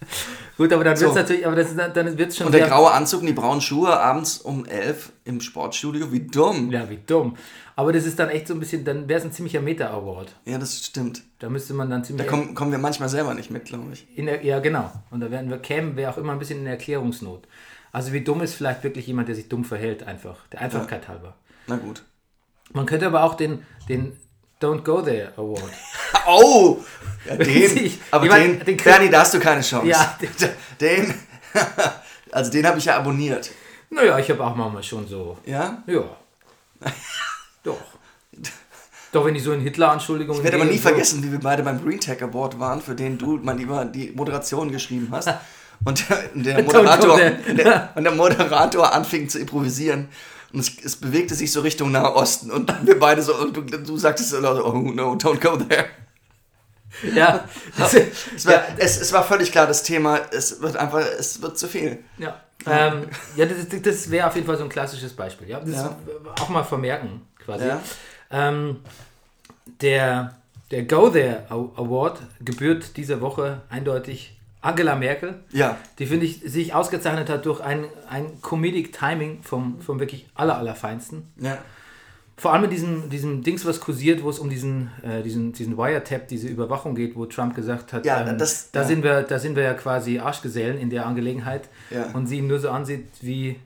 Gut, 0.56 0.72
aber 0.72 0.84
dann 0.84 0.98
wird 0.98 1.08
es 1.08 1.14
So. 1.14 1.18
natürlich, 1.20 1.46
aber 1.46 1.56
das, 1.56 1.70
ist- 1.70 1.78
dann 1.78 2.18
wird 2.18 2.30
es 2.30 2.36
schon 2.36 2.46
Und 2.46 2.52
der 2.54 2.68
graue 2.68 2.90
Anzug 2.92 3.20
und 3.20 3.26
die 3.26 3.32
braunen 3.32 3.60
Schuhe 3.60 3.98
abends 3.98 4.38
um 4.38 4.64
elf 4.66 5.12
im 5.24 5.40
Sportstudio, 5.40 6.12
wie 6.12 6.20
dumm. 6.20 6.70
Ja, 6.70 6.88
wie 6.90 6.98
dumm. 7.06 7.36
Aber 7.74 7.92
das 7.92 8.04
ist 8.04 8.18
dann 8.18 8.28
echt 8.28 8.46
so 8.48 8.54
ein 8.54 8.60
bisschen, 8.60 8.84
dann 8.84 9.08
wäre 9.08 9.18
es 9.18 9.24
ein 9.24 9.32
ziemlicher 9.32 9.60
Meta-Award. 9.62 10.34
Ja, 10.44 10.58
das 10.58 10.84
stimmt. 10.84 11.22
Da 11.38 11.48
müsste 11.48 11.72
man 11.74 11.88
dann 11.88 12.02
Da 12.02 12.06
ziemlich. 12.06 12.26
kommen, 12.26 12.54
kommen 12.54 12.70
wir 12.70 12.78
manchmal 12.78 13.08
selber 13.08 13.32
nicht 13.34 13.50
mit, 13.50 13.64
glaube 13.64 13.84
ich. 13.92 14.06
Der, 14.16 14.44
ja, 14.44 14.60
genau. 14.60 14.92
Und 15.10 15.20
da 15.20 15.30
werden 15.30 15.48
wir 15.48 15.58
kämen, 15.58 15.96
wäre 15.96 16.12
auch 16.12 16.18
immer 16.18 16.32
ein 16.32 16.38
bisschen 16.38 16.60
in 16.60 16.66
Erklärungsnot. 16.66 17.48
Also 17.90 18.12
wie 18.12 18.20
dumm 18.20 18.42
ist 18.42 18.54
vielleicht 18.54 18.84
wirklich 18.84 19.06
jemand, 19.06 19.28
der 19.28 19.34
sich 19.34 19.48
dumm 19.48 19.64
verhält, 19.64 20.02
einfach. 20.06 20.46
Der 20.52 20.60
Einfachkeit 20.60 21.08
halber. 21.08 21.34
Na 21.66 21.76
gut. 21.76 22.02
Man 22.74 22.86
könnte 22.86 23.06
aber 23.06 23.22
auch 23.24 23.34
den, 23.34 23.64
den 23.88 24.16
Don't 24.62 24.82
Go 24.82 25.02
There 25.02 25.32
Award. 25.36 25.62
Oh! 26.26 26.78
Ja, 27.28 27.36
den, 27.36 27.76
Ich- 27.84 27.98
aber 28.10 28.24
ich 28.24 28.30
mein, 28.30 28.58
den, 28.58 28.64
den- 28.64 28.76
Bernie, 28.76 29.10
da 29.10 29.20
hast 29.20 29.34
du 29.34 29.40
keine 29.40 29.60
Chance. 29.60 29.88
Ja. 29.88 30.18
Den, 30.80 31.14
also 32.32 32.50
den 32.50 32.66
habe 32.66 32.78
ich 32.78 32.84
ja 32.84 32.96
abonniert. 32.96 33.50
Naja, 33.90 34.18
ich 34.18 34.28
habe 34.30 34.44
auch 34.44 34.54
manchmal 34.56 34.82
schon 34.82 35.06
so. 35.06 35.36
Ja? 35.46 35.82
Ja. 35.86 36.02
Doch. 37.62 37.76
Doch, 39.12 39.24
wenn 39.26 39.34
die 39.34 39.40
so 39.40 39.52
in 39.52 39.60
Hitler-Anschuldigungen 39.60 40.40
Ich 40.40 40.44
werde 40.44 40.56
aber 40.56 40.66
nie 40.66 40.76
so. 40.78 40.82
vergessen, 40.88 41.22
wie 41.22 41.30
wir 41.30 41.38
beide 41.40 41.62
beim 41.62 41.82
Green 41.84 42.00
Tech 42.00 42.22
Award 42.22 42.58
waren, 42.58 42.80
für 42.80 42.94
den 42.94 43.18
du 43.18 43.38
mein 43.42 43.58
lieber 43.58 43.84
die 43.84 44.10
Moderation 44.12 44.72
geschrieben 44.72 45.08
hast. 45.10 45.28
Und 45.84 46.08
der, 46.08 46.22
der, 46.34 46.62
Moderator, 46.62 47.18
der, 47.18 47.90
und 47.94 48.04
der 48.04 48.12
Moderator 48.12 48.92
anfing 48.92 49.28
zu 49.28 49.38
improvisieren. 49.38 50.08
Und 50.52 50.60
es, 50.60 50.72
es 50.84 50.96
bewegte 50.96 51.34
sich 51.34 51.50
so 51.52 51.60
Richtung 51.60 51.90
Nahe 51.92 52.14
Osten. 52.14 52.50
Und 52.50 52.72
wir 52.86 52.98
beide 52.98 53.22
so, 53.22 53.34
und 53.36 53.56
du, 53.56 53.62
du 53.62 53.96
sagtest 53.96 54.30
so, 54.30 54.38
laut, 54.40 54.62
oh 54.64 54.78
no, 54.78 55.12
don't 55.14 55.40
go 55.40 55.56
there. 55.56 55.86
Ja, 57.14 57.48
Es 58.34 58.44
war, 58.46 58.52
ja, 58.52 58.62
es, 58.76 59.00
es 59.00 59.12
war 59.12 59.24
völlig 59.24 59.50
klar, 59.50 59.66
das 59.66 59.82
Thema, 59.82 60.20
es 60.30 60.60
wird 60.60 60.76
einfach, 60.76 61.00
es 61.00 61.40
wird 61.40 61.58
zu 61.58 61.68
viel. 61.68 61.98
ja. 62.18 62.40
Ähm, 62.64 63.06
ja, 63.34 63.44
das, 63.46 63.56
das 63.82 64.08
wäre 64.08 64.28
auf 64.28 64.36
jeden 64.36 64.46
Fall 64.46 64.56
so 64.56 64.62
ein 64.62 64.68
klassisches 64.68 65.12
Beispiel. 65.14 65.48
Ja, 65.48 65.58
das 65.58 65.74
Ja. 65.74 65.96
auch 66.40 66.48
mal 66.48 66.62
vermerken 66.62 67.22
quasi. 67.44 67.64
Ja. 67.66 67.80
Ähm, 68.30 68.76
der, 69.80 70.36
der 70.70 70.84
Go 70.84 71.08
There 71.10 71.44
Award 71.48 72.20
gebührt 72.40 72.96
diese 72.96 73.20
Woche 73.20 73.62
eindeutig 73.68 74.38
Angela 74.62 74.96
Merkel. 74.96 75.40
Ja, 75.50 75.76
die 75.98 76.06
finde 76.06 76.24
ich 76.26 76.40
sich 76.40 76.72
ausgezeichnet 76.72 77.28
hat 77.28 77.44
durch 77.44 77.60
ein, 77.60 77.84
ein 78.08 78.40
Comedic 78.40 78.92
Timing 78.92 79.42
vom, 79.42 79.80
vom 79.82 80.00
wirklich 80.00 80.28
aller, 80.34 80.56
allerfeinsten. 80.56 81.32
ja. 81.40 81.58
Vor 82.38 82.52
allem 82.52 82.62
mit 82.62 82.72
diesem, 82.72 83.08
diesem 83.10 83.42
Dings, 83.44 83.64
was 83.66 83.78
kursiert, 83.78 84.22
wo 84.24 84.30
es 84.30 84.38
um 84.40 84.48
diesen, 84.50 84.90
äh, 85.02 85.22
diesen, 85.22 85.52
diesen 85.52 85.76
Wiretap, 85.76 86.26
diese 86.28 86.48
Überwachung 86.48 86.94
geht, 86.96 87.14
wo 87.14 87.26
Trump 87.26 87.54
gesagt 87.54 87.92
hat, 87.92 88.04
Ja, 88.06 88.26
ähm, 88.26 88.38
das- 88.38 88.70
da, 88.72 88.80
ja. 88.80 88.86
Sind 88.88 89.04
wir, 89.04 89.22
da 89.22 89.38
sind 89.38 89.54
wir 89.54 89.62
ja 89.62 89.74
quasi 89.74 90.18
Arschgesellen 90.18 90.78
in 90.78 90.90
der 90.90 91.06
Angelegenheit 91.06 91.68
Ja. 91.90 92.06
und 92.14 92.26
sie 92.26 92.38
ihn 92.38 92.48
nur 92.48 92.58
so 92.58 92.70
ansieht 92.70 93.06
wie, 93.20 93.60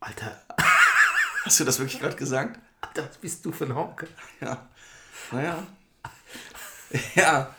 Alter, 0.00 0.32
Hast 1.44 1.60
du 1.60 1.64
das 1.64 1.78
wirklich 1.78 2.00
gerade 2.00 2.16
gesagt? 2.16 2.58
Alter, 2.82 3.08
was 3.08 3.16
bist 3.18 3.46
du 3.46 3.52
für 3.52 3.64
ein 3.64 3.74
Honk? 3.74 4.06
Ja. 4.40 4.66
Naja. 5.32 5.62
Ja. 7.14 7.54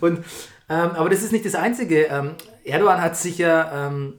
Und, 0.00 0.24
ähm, 0.68 0.90
aber 0.90 1.10
das 1.10 1.22
ist 1.22 1.32
nicht 1.32 1.44
das 1.44 1.54
Einzige. 1.54 2.04
Ähm, 2.04 2.34
Erdogan 2.64 3.00
hat 3.00 3.16
sicher, 3.16 3.70
ähm, 3.72 4.14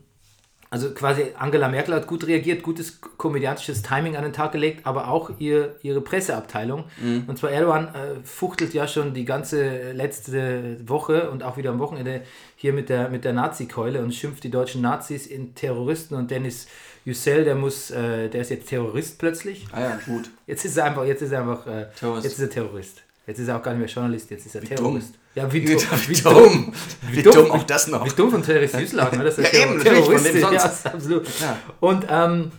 also 0.69 0.91
quasi 0.91 1.27
Angela 1.37 1.69
Merkel 1.69 1.95
hat 1.95 2.07
gut 2.07 2.27
reagiert, 2.27 2.61
gutes 2.63 2.99
komödiantisches 3.01 3.81
Timing 3.81 4.15
an 4.17 4.23
den 4.23 4.33
Tag 4.33 4.51
gelegt, 4.51 4.85
aber 4.85 5.07
auch 5.07 5.31
ihr, 5.39 5.75
ihre 5.83 6.01
Presseabteilung. 6.01 6.85
Und 7.27 7.37
zwar 7.37 7.51
Erdogan 7.51 7.87
äh, 7.87 8.23
fuchtelt 8.23 8.73
ja 8.73 8.87
schon 8.87 9.13
die 9.13 9.25
ganze 9.25 9.93
letzte 9.93 10.77
Woche 10.87 11.29
und 11.29 11.43
auch 11.43 11.55
wieder 11.57 11.69
am 11.69 11.79
Wochenende 11.79 12.21
hier 12.55 12.73
mit 12.73 12.89
der, 12.89 13.09
mit 13.09 13.23
der 13.23 13.33
Nazi-Keule 13.33 14.01
und 14.01 14.13
schimpft 14.13 14.43
die 14.43 14.51
deutschen 14.51 14.81
Nazis 14.81 15.27
in 15.27 15.55
Terroristen 15.55 16.15
und 16.15 16.29
Dennis 16.29 16.67
Yücel, 17.05 17.43
der 17.43 17.55
muss, 17.55 17.91
äh, 17.91 18.29
der 18.29 18.41
ist 18.41 18.49
jetzt 18.49 18.67
Terrorist 18.67 19.19
plötzlich. 19.19 19.67
Ah 19.71 19.81
ja, 19.81 19.99
gut. 20.05 20.31
Jetzt 20.47 20.65
ist 20.65 20.75
er 20.75 20.85
einfach, 20.85 21.05
jetzt 21.05 21.21
ist 21.21 21.31
er 21.31 21.41
einfach, 21.41 21.67
äh, 21.67 21.87
jetzt 22.01 22.25
ist 22.25 22.39
er 22.39 22.49
Terrorist. 22.49 23.03
Jetzt 23.27 23.39
ist 23.39 23.47
er 23.47 23.57
auch 23.57 23.63
gar 23.63 23.71
nicht 23.71 23.79
mehr 23.79 23.89
Journalist, 23.89 24.29
jetzt 24.29 24.45
ist 24.45 24.55
er 24.55 24.61
Wie 24.61 24.67
Terrorist. 24.67 25.15
dumm. 25.15 25.19
Ja, 25.33 25.51
wie, 25.51 25.67
Wie, 25.67 25.75
dumm. 25.75 25.81
wie 26.07 26.21
dumm. 26.21 26.73
Wie 27.11 27.23
dumm 27.23 27.51
auch 27.51 27.63
das 27.63 27.87
noch. 27.87 28.05
Wie 28.05 28.15
dumm 28.15 28.31
von 28.31 28.43
Terrorist 28.43 28.75
Süßlagen, 28.75 29.19
oder? 29.19 29.25
Das 29.29 29.37
ist 29.39 29.51
Ja, 29.53 29.59
eben, 29.63 29.77
natürlich, 29.77 30.43
von 30.43 30.53
ja, 30.53 30.63
absolut. 30.63 31.27
Ja. 31.39 31.57
Und 31.79 32.05
ähm, 32.09 32.51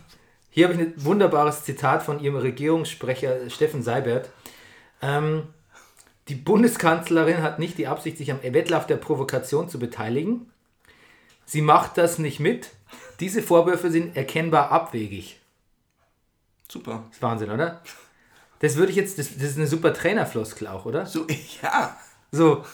hier 0.51 0.69
habe 0.69 0.75
ich 0.75 0.81
ein 0.89 0.95
wunderbares 0.97 1.65
Zitat 1.65 2.03
von 2.03 2.19
ihrem 2.21 2.37
Regierungssprecher 2.37 3.49
Steffen 3.49 3.83
Seibert. 3.83 4.31
Ähm, 5.03 5.45
die 6.29 6.35
Bundeskanzlerin 6.35 7.43
hat 7.43 7.59
nicht 7.61 7.79
die 7.79 7.87
Absicht, 7.87 8.19
sich 8.19 8.33
am 8.33 8.43
Wettlauf 8.43 8.87
der 8.87 8.97
Provokation 8.97 9.69
zu 9.69 9.79
beteiligen. 9.79 10.51
Sie 11.45 11.61
macht 11.63 11.97
das 11.99 12.19
nicht 12.19 12.41
mit. 12.41 12.71
Diese 13.21 13.41
Vorwürfe 13.43 13.91
sind 13.93 14.17
erkennbar 14.17 14.73
abwegig. 14.73 15.39
Super. 16.69 17.05
Das 17.07 17.17
ist 17.17 17.23
Wahnsinn, 17.23 17.51
oder? 17.51 17.81
Das 18.61 18.77
würde 18.77 18.91
ich 18.91 18.97
jetzt, 18.97 19.19
das, 19.19 19.35
das 19.35 19.43
ist 19.51 19.57
eine 19.59 19.67
super 19.67 19.93
Trainerfloskel 19.93 20.67
auch, 20.67 20.85
oder? 20.87 21.07
So, 21.07 21.27
ja. 21.63 21.97
So, 22.33 22.65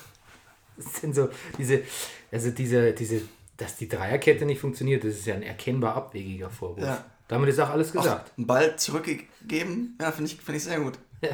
das 0.77 1.01
sind 1.01 1.15
so 1.15 1.29
diese, 1.59 1.83
also 2.31 2.51
diese, 2.51 2.93
diese, 2.93 3.23
dass 3.57 3.77
die 3.77 3.89
Dreierkette 3.89 4.45
nicht 4.47 4.61
funktioniert, 4.61 5.05
das 5.05 5.15
ist 5.15 5.27
ja 5.27 5.35
ein 5.35 5.43
erkennbar 5.43 5.95
abwegiger 5.97 6.51
Vorwurf. 6.51 6.85
Ja. 6.87 7.05
Damit 7.29 7.49
ist 7.49 7.61
auch 7.61 7.71
alles 7.71 7.93
gesagt. 7.93 8.33
Einen 8.37 8.47
Ball 8.47 8.77
zurückgegeben. 8.77 9.97
Ja, 10.01 10.13
finde 10.13 10.31
ich, 10.31 10.41
find 10.41 10.57
ich 10.59 10.65
sehr 10.65 10.81
gut. 10.81 10.99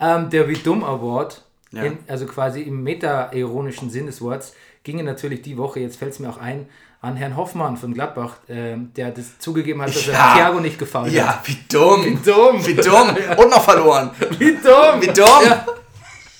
Ähm, 0.00 0.30
der 0.30 0.48
Wie 0.48 0.54
Dumm 0.54 0.82
Award, 0.82 1.44
Ja. 1.70 1.84
in, 1.84 1.98
also 2.08 2.26
quasi 2.26 2.62
im 2.62 2.82
meta-ironischen 2.82 3.88
Sinn 3.88 4.06
des 4.06 4.20
Wortes, 4.20 4.52
ginge 4.82 5.04
natürlich 5.04 5.42
die 5.42 5.56
Woche, 5.56 5.78
jetzt 5.78 5.96
fällt 5.96 6.12
es 6.12 6.18
mir 6.18 6.28
auch 6.28 6.38
ein, 6.38 6.68
an 7.02 7.16
Herrn 7.16 7.36
Hoffmann 7.36 7.76
von 7.76 7.92
Gladbach, 7.92 8.36
ähm, 8.48 8.92
der 8.94 9.10
das 9.10 9.38
zugegeben 9.38 9.82
hat, 9.82 9.88
dass 9.94 10.06
Ja. 10.06 10.12
er 10.30 10.34
Thiago 10.36 10.60
nicht 10.60 10.78
gefallen 10.78 11.06
hat. 11.06 11.12
Ja, 11.12 11.42
wie 11.44 11.58
dumm. 11.70 12.04
Wie 12.04 12.14
dumm. 12.14 12.66
Wie 12.66 12.74
dumm. 12.74 13.08
Und 13.36 13.50
noch 13.50 13.62
verloren. 13.62 14.10
Wie 14.38 14.54
dumm! 14.56 15.00
Wie 15.00 15.06
dumm. 15.08 15.26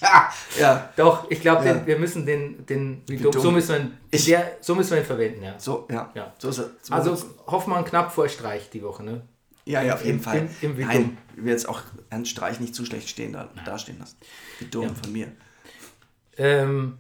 Ja. 0.00 0.32
ja. 0.58 0.88
Doch, 0.96 1.30
ich 1.30 1.40
glaube, 1.40 1.64
Ja. 1.66 1.84
wir 1.86 1.98
müssen 1.98 2.24
den, 2.26 2.64
den 2.66 3.02
Wie 3.06 3.16
dumm, 3.16 3.30
dumm. 3.32 3.42
so 3.42 3.50
müssen 3.50 3.68
wir 3.70 3.80
ihn, 3.80 3.98
Ich- 4.10 4.24
der, 4.24 4.56
so 4.60 4.74
müssen 4.74 4.92
wir 4.92 4.98
ihn 4.98 5.04
verwenden, 5.04 5.42
ja. 5.44 5.54
So, 5.58 5.86
ja. 5.90 6.10
Ja. 6.14 6.32
So 6.38 6.48
ist 6.48 6.58
es. 6.58 6.70
So 6.82 6.94
Also. 6.94 7.16
Hoffmann 7.46 7.84
knapp 7.84 8.12
vor 8.12 8.28
Streich 8.28 8.70
die 8.70 8.82
Woche, 8.82 9.02
ne? 9.04 9.22
ja, 9.64 9.80
ja, 9.82 9.94
auf 9.94 10.04
jeden 10.04 10.18
im- 10.18 10.24
Fall. 10.24 10.38
im- 10.38 10.48
im 10.70 10.78
Wie 10.78 10.84
Nein, 10.84 11.18
will 11.36 11.52
jetzt 11.52 11.68
auch 11.68 11.80
Herrn 12.10 12.24
Streich 12.26 12.58
nicht 12.58 12.74
zu 12.74 12.84
schlecht 12.84 13.08
stehen, 13.08 13.32
da, 13.32 13.48
dastehen 13.64 13.98
lassen. 14.00 14.16
Wie 14.58 14.64
dumm 14.66 14.84
Ja. 14.88 14.90
von 15.02 15.12
mir. 15.12 15.28
Ähm, 16.36 16.98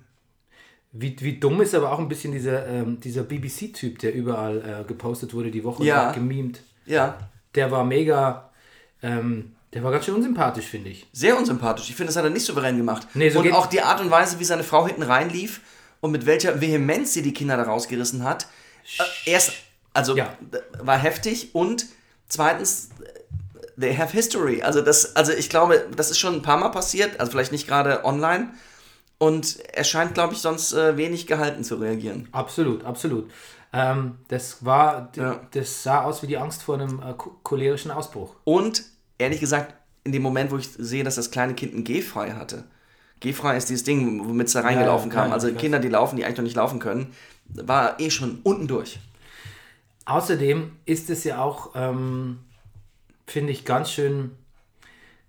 wie, 0.92 1.16
wie 1.20 1.38
dumm 1.38 1.60
ist 1.62 1.74
aber 1.74 1.90
auch 1.92 1.98
ein 1.98 2.08
bisschen 2.08 2.32
dieser, 2.32 2.66
ähm, 2.66 3.00
dieser 3.00 3.22
BBC-Typ, 3.22 3.98
der 3.98 4.14
überall 4.14 4.82
äh, 4.82 4.84
gepostet 4.86 5.32
wurde 5.34 5.50
die 5.50 5.64
Woche 5.64 5.84
Ja. 5.84 6.08
und 6.08 6.14
gemimt. 6.14 6.60
Ja, 6.86 7.18
Der 7.54 7.70
war 7.70 7.84
mega, 7.84 8.50
ähm, 9.02 9.52
der 9.72 9.82
war 9.84 9.90
ganz 9.92 10.04
schön 10.04 10.14
unsympathisch, 10.14 10.66
finde 10.66 10.90
ich. 10.90 11.06
sehr 11.12 11.36
unsympathisch. 11.38 11.88
Ich 11.88 11.96
finde, 11.96 12.08
das 12.08 12.16
hat 12.16 12.24
er 12.24 12.30
nicht 12.30 12.44
souverän 12.44 12.76
gemacht. 12.76 13.06
Nee, 13.14 13.30
so 13.30 13.40
und 13.40 13.52
auch 13.52 13.66
die 13.66 13.80
Art 13.82 14.00
und 14.00 14.10
Weise, 14.10 14.38
wie 14.38 14.44
seine 14.44 14.64
Frau 14.64 14.86
hinten 14.86 15.02
reinlief 15.02 15.60
und 16.00 16.10
mit 16.10 16.26
welcher 16.26 16.60
Vehemenz 16.60 17.14
sie 17.14 17.22
die 17.22 17.32
Kinder 17.32 17.56
da 17.56 17.62
rausgerissen 17.64 18.22
hat. 18.24 18.46
Äh, 19.24 19.30
erst, 19.30 19.52
also 19.94 20.16
Ja. 20.16 20.36
war 20.80 20.98
heftig 20.98 21.54
und 21.54 21.86
zweitens, 22.28 22.90
äh, 23.04 23.80
they 23.80 23.96
have 23.96 24.12
history. 24.12 24.62
Also 24.62 24.82
das, 24.82 25.16
also 25.16 25.32
ich 25.32 25.48
glaube, 25.48 25.86
das 25.96 26.10
ist 26.10 26.18
schon 26.18 26.34
ein 26.34 26.42
paar 26.42 26.58
Mal 26.58 26.68
passiert, 26.70 27.18
also 27.20 27.32
vielleicht 27.32 27.52
nicht 27.52 27.66
gerade 27.66 28.04
online. 28.04 28.50
Und 29.22 29.60
er 29.72 29.84
scheint, 29.84 30.14
glaube 30.14 30.32
ich, 30.34 30.40
sonst 30.40 30.72
äh, 30.72 30.96
wenig 30.96 31.28
gehalten 31.28 31.62
zu 31.62 31.76
reagieren. 31.76 32.28
Absolut, 32.32 32.82
absolut. 32.84 33.30
Ähm, 33.72 34.16
das 34.26 34.64
war, 34.64 35.12
Ja. 35.14 35.40
das 35.52 35.84
sah 35.84 36.02
aus 36.02 36.22
wie 36.22 36.26
die 36.26 36.38
Angst 36.38 36.62
vor 36.64 36.74
einem 36.74 36.98
äh, 37.00 37.14
cho- 37.16 37.36
cholerischen 37.44 37.92
Ausbruch. 37.92 38.34
Und 38.42 38.82
ehrlich 39.18 39.38
gesagt, 39.38 39.74
in 40.02 40.10
dem 40.10 40.22
Moment, 40.22 40.50
wo 40.50 40.56
ich 40.56 40.68
sehe, 40.76 41.04
dass 41.04 41.14
das 41.14 41.30
kleine 41.30 41.54
Kind 41.54 41.72
ein 41.72 41.84
Gehfrei 41.84 42.32
hatte. 42.32 42.64
Gehfrei 43.20 43.56
ist 43.56 43.68
dieses 43.68 43.84
Ding, 43.84 44.26
womit 44.26 44.48
es 44.48 44.54
da 44.54 44.62
reingelaufen 44.62 45.10
ja, 45.10 45.14
kam. 45.14 45.28
ja, 45.28 45.34
also 45.34 45.46
ich 45.46 45.54
weiß. 45.54 45.60
Kinder, 45.60 45.78
die 45.78 45.88
laufen, 45.88 46.16
die 46.16 46.24
eigentlich 46.24 46.38
noch 46.38 46.44
nicht 46.44 46.56
laufen 46.56 46.80
können, 46.80 47.12
war 47.46 48.00
eh 48.00 48.10
schon 48.10 48.40
unten 48.42 48.66
durch. 48.66 48.98
Außerdem 50.04 50.72
ist 50.84 51.10
es 51.10 51.22
ja 51.22 51.40
auch, 51.40 51.70
ähm, 51.76 52.40
finde 53.28 53.52
ich, 53.52 53.64
ganz 53.64 53.92
schön, 53.92 54.32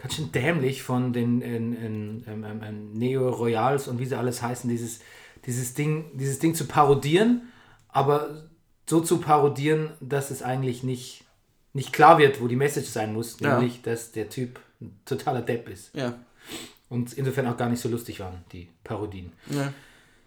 ganz 0.03 0.15
schön 0.15 0.31
dämlich 0.33 0.83
von 0.83 1.13
den 1.13 1.41
in, 1.41 1.73
in, 1.73 2.23
ähm, 2.27 2.43
ähm, 2.43 2.61
ähm, 2.61 2.93
Neo-Royals 2.93 3.87
und 3.87 3.99
wie 3.99 4.05
sie 4.05 4.17
alles 4.17 4.41
heißen, 4.41 4.69
dieses, 4.69 4.99
dieses, 5.45 5.73
Ding, 5.75 6.11
dieses 6.13 6.39
Ding 6.39 6.53
zu 6.55 6.65
parodieren, 6.65 7.43
aber 7.87 8.43
so 8.85 8.99
zu 8.99 9.19
parodieren, 9.19 9.91
dass 10.01 10.29
es 10.29 10.43
eigentlich 10.43 10.83
nicht, 10.83 11.23
nicht 11.71 11.93
klar 11.93 12.17
wird, 12.17 12.41
wo 12.41 12.49
die 12.49 12.57
Message 12.57 12.89
sein 12.89 13.13
muss, 13.13 13.39
Ja. 13.39 13.53
nämlich, 13.53 13.81
dass 13.81 14.11
der 14.11 14.29
Typ 14.29 14.59
ein 14.81 14.93
totaler 15.05 15.41
Depp 15.41 15.69
ist. 15.69 15.95
Ja. 15.95 16.15
Und 16.89 17.13
insofern 17.13 17.47
auch 17.47 17.55
gar 17.55 17.69
nicht 17.69 17.79
so 17.81 17.87
lustig 17.87 18.19
waren, 18.19 18.43
die 18.51 18.67
Parodien. 18.83 19.31
Ja. 19.49 19.71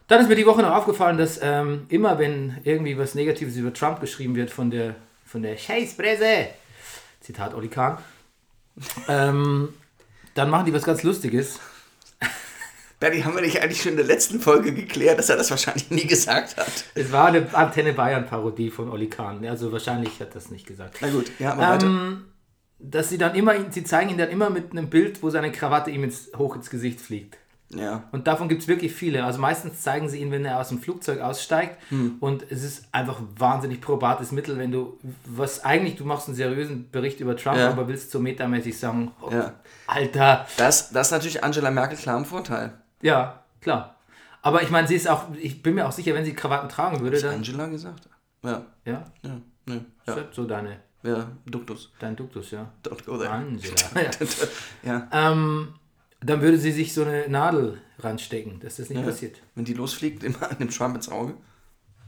Dann 0.09 0.23
ist 0.23 0.28
mir 0.28 0.37
die 0.37 0.47
Woche 0.47 0.62
noch 0.62 0.75
aufgefallen, 0.75 1.18
dass 1.18 1.38
ähm, 1.42 1.85
immer, 1.90 2.18
wenn 2.18 2.56
irgendwie 2.64 2.97
was 2.97 3.14
Negatives 3.14 3.56
über 3.56 3.75
Trump 3.75 4.00
geschrieben 4.00 4.37
wird 4.37 4.50
von 4.50 4.71
der, 4.71 4.95
von 5.26 5.42
der 5.42 5.59
Scheißpresse, 5.59 6.47
Zitat 7.21 7.52
Oli 7.54 7.68
Kahn, 7.68 7.99
ähm, 9.09 9.71
dann 10.35 10.50
machen 10.50 10.66
die 10.66 10.73
was 10.73 10.85
ganz 10.85 11.02
Lustiges. 11.02 11.61
Bernie, 12.99 13.23
haben 13.25 13.35
wir 13.35 13.42
nicht 13.42 13.61
eigentlich 13.61 13.83
schon 13.83 13.92
in 13.92 13.99
der 13.99 14.06
letzten 14.06 14.40
Folge 14.40 14.73
geklärt, 14.73 15.18
dass 15.18 15.28
er 15.28 15.37
das 15.37 15.50
wahrscheinlich 15.50 15.90
nie 15.90 16.06
gesagt 16.06 16.56
hat? 16.56 16.85
Es 16.95 17.12
war 17.12 17.26
eine 17.26 17.54
Antenne 17.54 17.92
Bayern-Parodie 17.92 18.71
von 18.71 18.90
Oli 18.90 19.09
Kahn. 19.09 19.45
Also 19.47 19.71
wahrscheinlich 19.71 20.18
hat 20.21 20.35
das 20.35 20.50
nicht 20.50 20.66
gesagt. 20.66 20.99
Na 21.02 21.11
gut, 21.11 21.30
ja, 21.38 21.52
aber 21.52 21.62
weiter. 21.62 21.87
Ähm, 21.87 22.25
dass 22.78 23.09
sie 23.11 23.18
dann 23.18 23.35
immer, 23.35 23.54
sie 23.71 23.85
zeigen 23.85 24.11
ihn 24.11 24.18
dann 24.18 24.30
immer 24.30 24.50
mit 24.50 24.73
einem 24.73 24.88
Bild, 24.88 25.23
wo 25.23 25.30
seine 25.30 25.52
Krawatte 25.52 25.90
ihm 25.90 26.04
ins, 26.04 26.30
hoch 26.37 26.56
ins 26.56 26.71
Gesicht 26.71 27.00
fliegt. 27.00 27.37
Ja. 27.70 28.04
Und 28.12 28.28
davon 28.28 28.49
gibt 28.49 28.62
es 28.62 28.68
wirklich 28.68 28.92
viele. 28.92 29.25
Also 29.25 29.40
meistens 29.40 29.80
zeigen 29.82 30.08
sie 30.08 30.20
ihn, 30.20 30.30
wenn 30.30 30.44
er 30.44 30.61
aus 30.61 30.68
dem 30.68 30.78
Flugzeug 30.80 31.20
aussteigt. 31.20 31.78
Hm. 31.88 32.16
Und 32.20 32.44
es 32.50 32.62
ist 32.62 32.87
einfach 32.92 33.18
ein 33.18 33.28
wahnsinnig 33.37 33.80
probates 33.80 34.30
Mittel, 34.30 34.56
wenn 34.56 34.70
du, 34.70 34.99
was 35.25 35.64
eigentlich, 35.64 35.96
du 35.96 36.04
machst 36.04 36.28
einen 36.28 36.37
seriösen 36.37 36.90
Bericht 36.90 37.18
über 37.20 37.37
Trump, 37.37 37.58
Ja. 37.58 37.70
aber 37.70 37.88
willst 37.88 38.12
so 38.12 38.20
metamäßig 38.20 38.78
sagen, 38.78 39.11
oh, 39.20 39.30
Ja. 39.32 39.54
Alter, 39.88 40.46
Das, 40.56 40.90
das 40.90 41.08
ist 41.08 41.11
natürlich 41.11 41.42
Angela 41.42 41.70
Merkel 41.73 41.99
klar 41.99 42.16
im 42.18 42.25
Vorteil. 42.25 42.73
ja, 43.02 43.42
klar. 43.61 43.96
Aber 44.42 44.62
ich 44.62 44.70
meine, 44.70 44.87
sie 44.87 44.94
ist 44.94 45.08
auch, 45.08 45.25
ich 45.40 45.61
bin 45.61 45.75
mir 45.75 45.88
auch 45.88 45.92
sicher, 45.92 46.14
wenn 46.14 46.25
sie 46.25 46.32
Krawatten 46.35 46.68
tragen 46.68 47.00
würde, 47.00 47.20
dann, 47.20 47.35
Angela 47.35 47.66
gesagt? 47.66 48.08
Ja. 48.44 48.62
ja, 48.85 49.02
Ja. 49.23 49.30
Ja. 49.68 49.75
ist 49.75 49.82
Ja. 50.06 50.14
das 50.14 50.37
so 50.37 50.44
deine, 50.44 50.78
Ja, 51.02 51.26
Duktus. 51.46 51.90
Dein 51.99 52.14
Duktus, 52.14 52.52
ja. 52.52 52.70
Don't 52.85 53.04
go 53.04 53.16
there. 53.18 53.30
Angela. 53.30 53.75
ja. 54.85 55.08
Ja. 55.11 55.32
ähm, 55.32 55.75
dann 56.30 56.40
würde 56.40 56.59
sie 56.59 56.73
sich 56.73 56.92
so 56.95 57.04
eine 57.04 57.28
Nadel 57.28 57.80
ranstecken, 57.99 58.61
dass 58.61 58.76
das 58.76 58.88
nicht 58.88 58.99
Ja. 59.00 59.04
passiert. 59.06 59.40
Wenn 59.54 59.64
die 59.64 59.75
losfliegt, 59.75 60.23
dem, 60.23 60.35
dem 60.59 60.71
Trump 60.71 60.95
ins 60.97 61.09
Auge. 61.09 61.35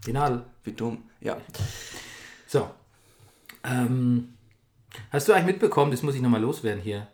Die 0.07 0.13
Nadel. 0.13 0.45
Wie 0.65 0.73
dumm. 0.73 1.03
Ja. 1.21 1.37
So. 2.47 2.71
Ähm, 3.65 4.35
hast 5.11 5.29
du 5.29 5.33
eigentlich 5.33 5.47
mitbekommen, 5.47 5.91
das 5.91 6.03
muss 6.03 6.15
ich 6.15 6.23
nochmal 6.23 6.41
loswerden 6.41 6.83
hier. 6.83 7.09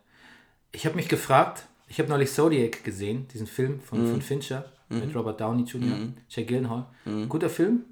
Ich 0.73 0.87
habe 0.87 0.97
mich 0.97 1.09
gefragt, 1.09 1.67
ich 1.89 1.99
habe 1.99 2.09
neulich 2.09 2.31
Zodiac 2.33 2.85
gesehen, 2.85 3.27
diesen 3.29 3.47
Film 3.47 3.81
von, 3.81 4.07
von 4.11 4.21
Fincher 4.23 4.71
mit 4.89 5.15
Robert 5.15 5.41
Downey 5.41 5.65
Jr., 5.65 6.09
Jack 6.29 6.47
Gyllenhaal. 6.49 6.87
Guter 7.29 7.51
Film, 7.51 7.85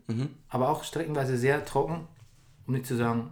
aber 0.49 0.69
auch 0.69 0.85
streckenweise 0.85 1.37
sehr 1.37 1.64
trocken, 1.64 2.07
um 2.66 2.75
nicht 2.75 2.87
zu 2.87 2.97
sagen, 2.97 3.31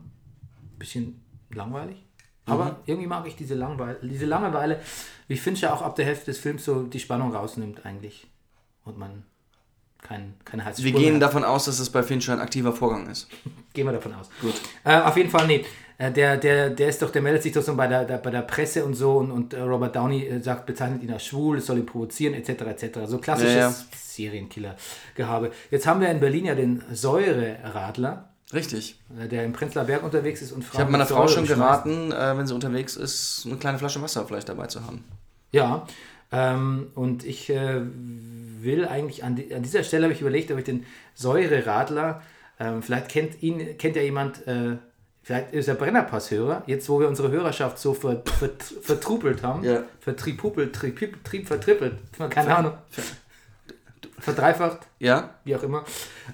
ein 0.62 0.78
bisschen 0.78 1.20
langweilig. 1.50 2.04
Aber 2.46 2.80
irgendwie 2.86 3.06
mag 3.06 3.26
ich 3.26 3.36
diese, 3.36 3.54
Langweile, 3.54 3.98
diese 4.02 4.26
Langeweile, 4.26 4.80
wie 5.28 5.36
Fincher 5.36 5.72
auch 5.74 5.82
ab 5.82 5.94
der 5.96 6.04
Hälfte 6.04 6.26
des 6.26 6.38
Films 6.38 6.64
so 6.64 6.82
die 6.82 6.98
Spannung 7.00 7.34
rausnimmt 7.34 7.84
eigentlich. 7.86 8.26
Und 8.84 8.98
man 8.98 9.24
kein, 10.02 10.34
keine 10.44 10.64
heiße 10.64 10.82
Wir 10.82 10.90
Spur 10.90 11.00
gehen 11.00 11.14
hat. 11.16 11.22
davon 11.22 11.44
aus, 11.44 11.66
dass 11.66 11.78
es 11.78 11.90
bei 11.90 12.02
Fincher 12.02 12.32
ein 12.32 12.40
aktiver 12.40 12.72
Vorgang 12.72 13.06
ist. 13.08 13.28
Gehen 13.74 13.86
wir 13.86 13.92
davon 13.92 14.14
aus. 14.14 14.30
Gut. 14.40 14.54
Äh, 14.82 14.98
auf 15.00 15.16
jeden 15.16 15.28
Fall, 15.30 15.46
nee. 15.46 15.64
Äh, 15.98 16.10
Der, 16.10 16.38
der, 16.38 16.70
der 16.70 16.88
ist 16.88 17.02
doch, 17.02 17.10
der 17.10 17.20
meldet 17.20 17.42
sich 17.42 17.52
doch 17.52 17.62
so 17.62 17.76
bei 17.76 17.86
der, 17.86 18.06
der, 18.06 18.16
bei 18.16 18.30
der 18.30 18.40
Presse 18.42 18.84
und 18.86 18.94
so 18.94 19.18
und, 19.18 19.30
und 19.30 19.52
äh, 19.52 19.60
Robert 19.60 19.94
Downey 19.94 20.24
äh, 20.26 20.40
sagt, 20.40 20.64
bezeichnet 20.64 21.02
ihn 21.02 21.12
als 21.12 21.26
schwul, 21.26 21.58
es 21.58 21.66
soll 21.66 21.76
ihn 21.78 21.86
provozieren, 21.86 22.32
etc. 22.34 22.48
etc. 22.62 23.00
So 23.04 23.18
klassisches 23.18 23.54
Ja, 23.54 23.68
ja. 23.68 23.74
Serienkiller-Gehabe. 23.94 25.50
Jetzt 25.70 25.86
haben 25.86 26.00
wir 26.00 26.10
in 26.10 26.18
Berlin 26.20 26.46
ja 26.46 26.54
den 26.54 26.82
Säureradler, 26.90 28.29
Richtig. 28.52 28.98
äh, 29.18 29.28
der 29.28 29.44
im 29.44 29.52
Prenzlauer 29.52 29.84
Berg 29.84 30.02
unterwegs 30.02 30.42
ist 30.42 30.52
und 30.52 30.62
Frauen 30.64 30.74
Ich 30.74 30.80
habe 30.80 30.90
meiner 30.92 31.06
Frau 31.06 31.28
schon 31.28 31.46
geraten, 31.46 32.12
äh, 32.12 32.36
wenn 32.36 32.46
sie 32.46 32.54
unterwegs 32.54 32.96
ist, 32.96 33.44
eine 33.46 33.56
kleine 33.56 33.78
Flasche 33.78 34.02
Wasser 34.02 34.24
vielleicht 34.26 34.48
dabei 34.48 34.66
zu 34.66 34.84
haben. 34.84 35.04
Ja, 35.52 35.86
ähm, 36.32 36.88
und 36.94 37.24
ich 37.24 37.50
äh, 37.50 37.80
will 38.60 38.86
eigentlich 38.86 39.24
an, 39.24 39.36
die, 39.36 39.52
an 39.54 39.62
dieser 39.62 39.82
Stelle 39.84 40.04
habe 40.04 40.14
ich 40.14 40.20
überlegt, 40.20 40.50
ob 40.52 40.58
ich 40.58 40.64
den 40.64 40.86
Säureradler, 41.14 42.22
ähm, 42.58 42.82
vielleicht 42.82 43.08
kennt 43.08 43.42
ihn, 43.42 43.76
kennt 43.78 43.96
ja 43.96 44.02
jemand, 44.02 44.46
äh, 44.46 44.76
vielleicht 45.22 45.52
ist 45.52 45.68
er 45.68 45.74
Brennerpass-Hörer, 45.74 46.62
jetzt 46.66 46.88
wo 46.88 47.00
wir 47.00 47.08
unsere 47.08 47.30
Hörerschaft 47.30 47.78
so 47.78 47.94
ver, 47.94 48.22
ver, 48.38 48.50
vertrupelt 48.82 49.42
haben, 49.42 49.64
Ja. 49.64 49.82
vertripupelt, 50.00 50.74
tri, 50.74 50.92
tri, 51.24 51.44
vertrippelt, 51.44 51.94
keine 52.30 52.56
Ahnung, 52.56 52.72
verdreifacht, 54.20 54.80
Ja? 54.98 55.30
wie 55.44 55.54
auch 55.56 55.62
immer. 55.62 55.84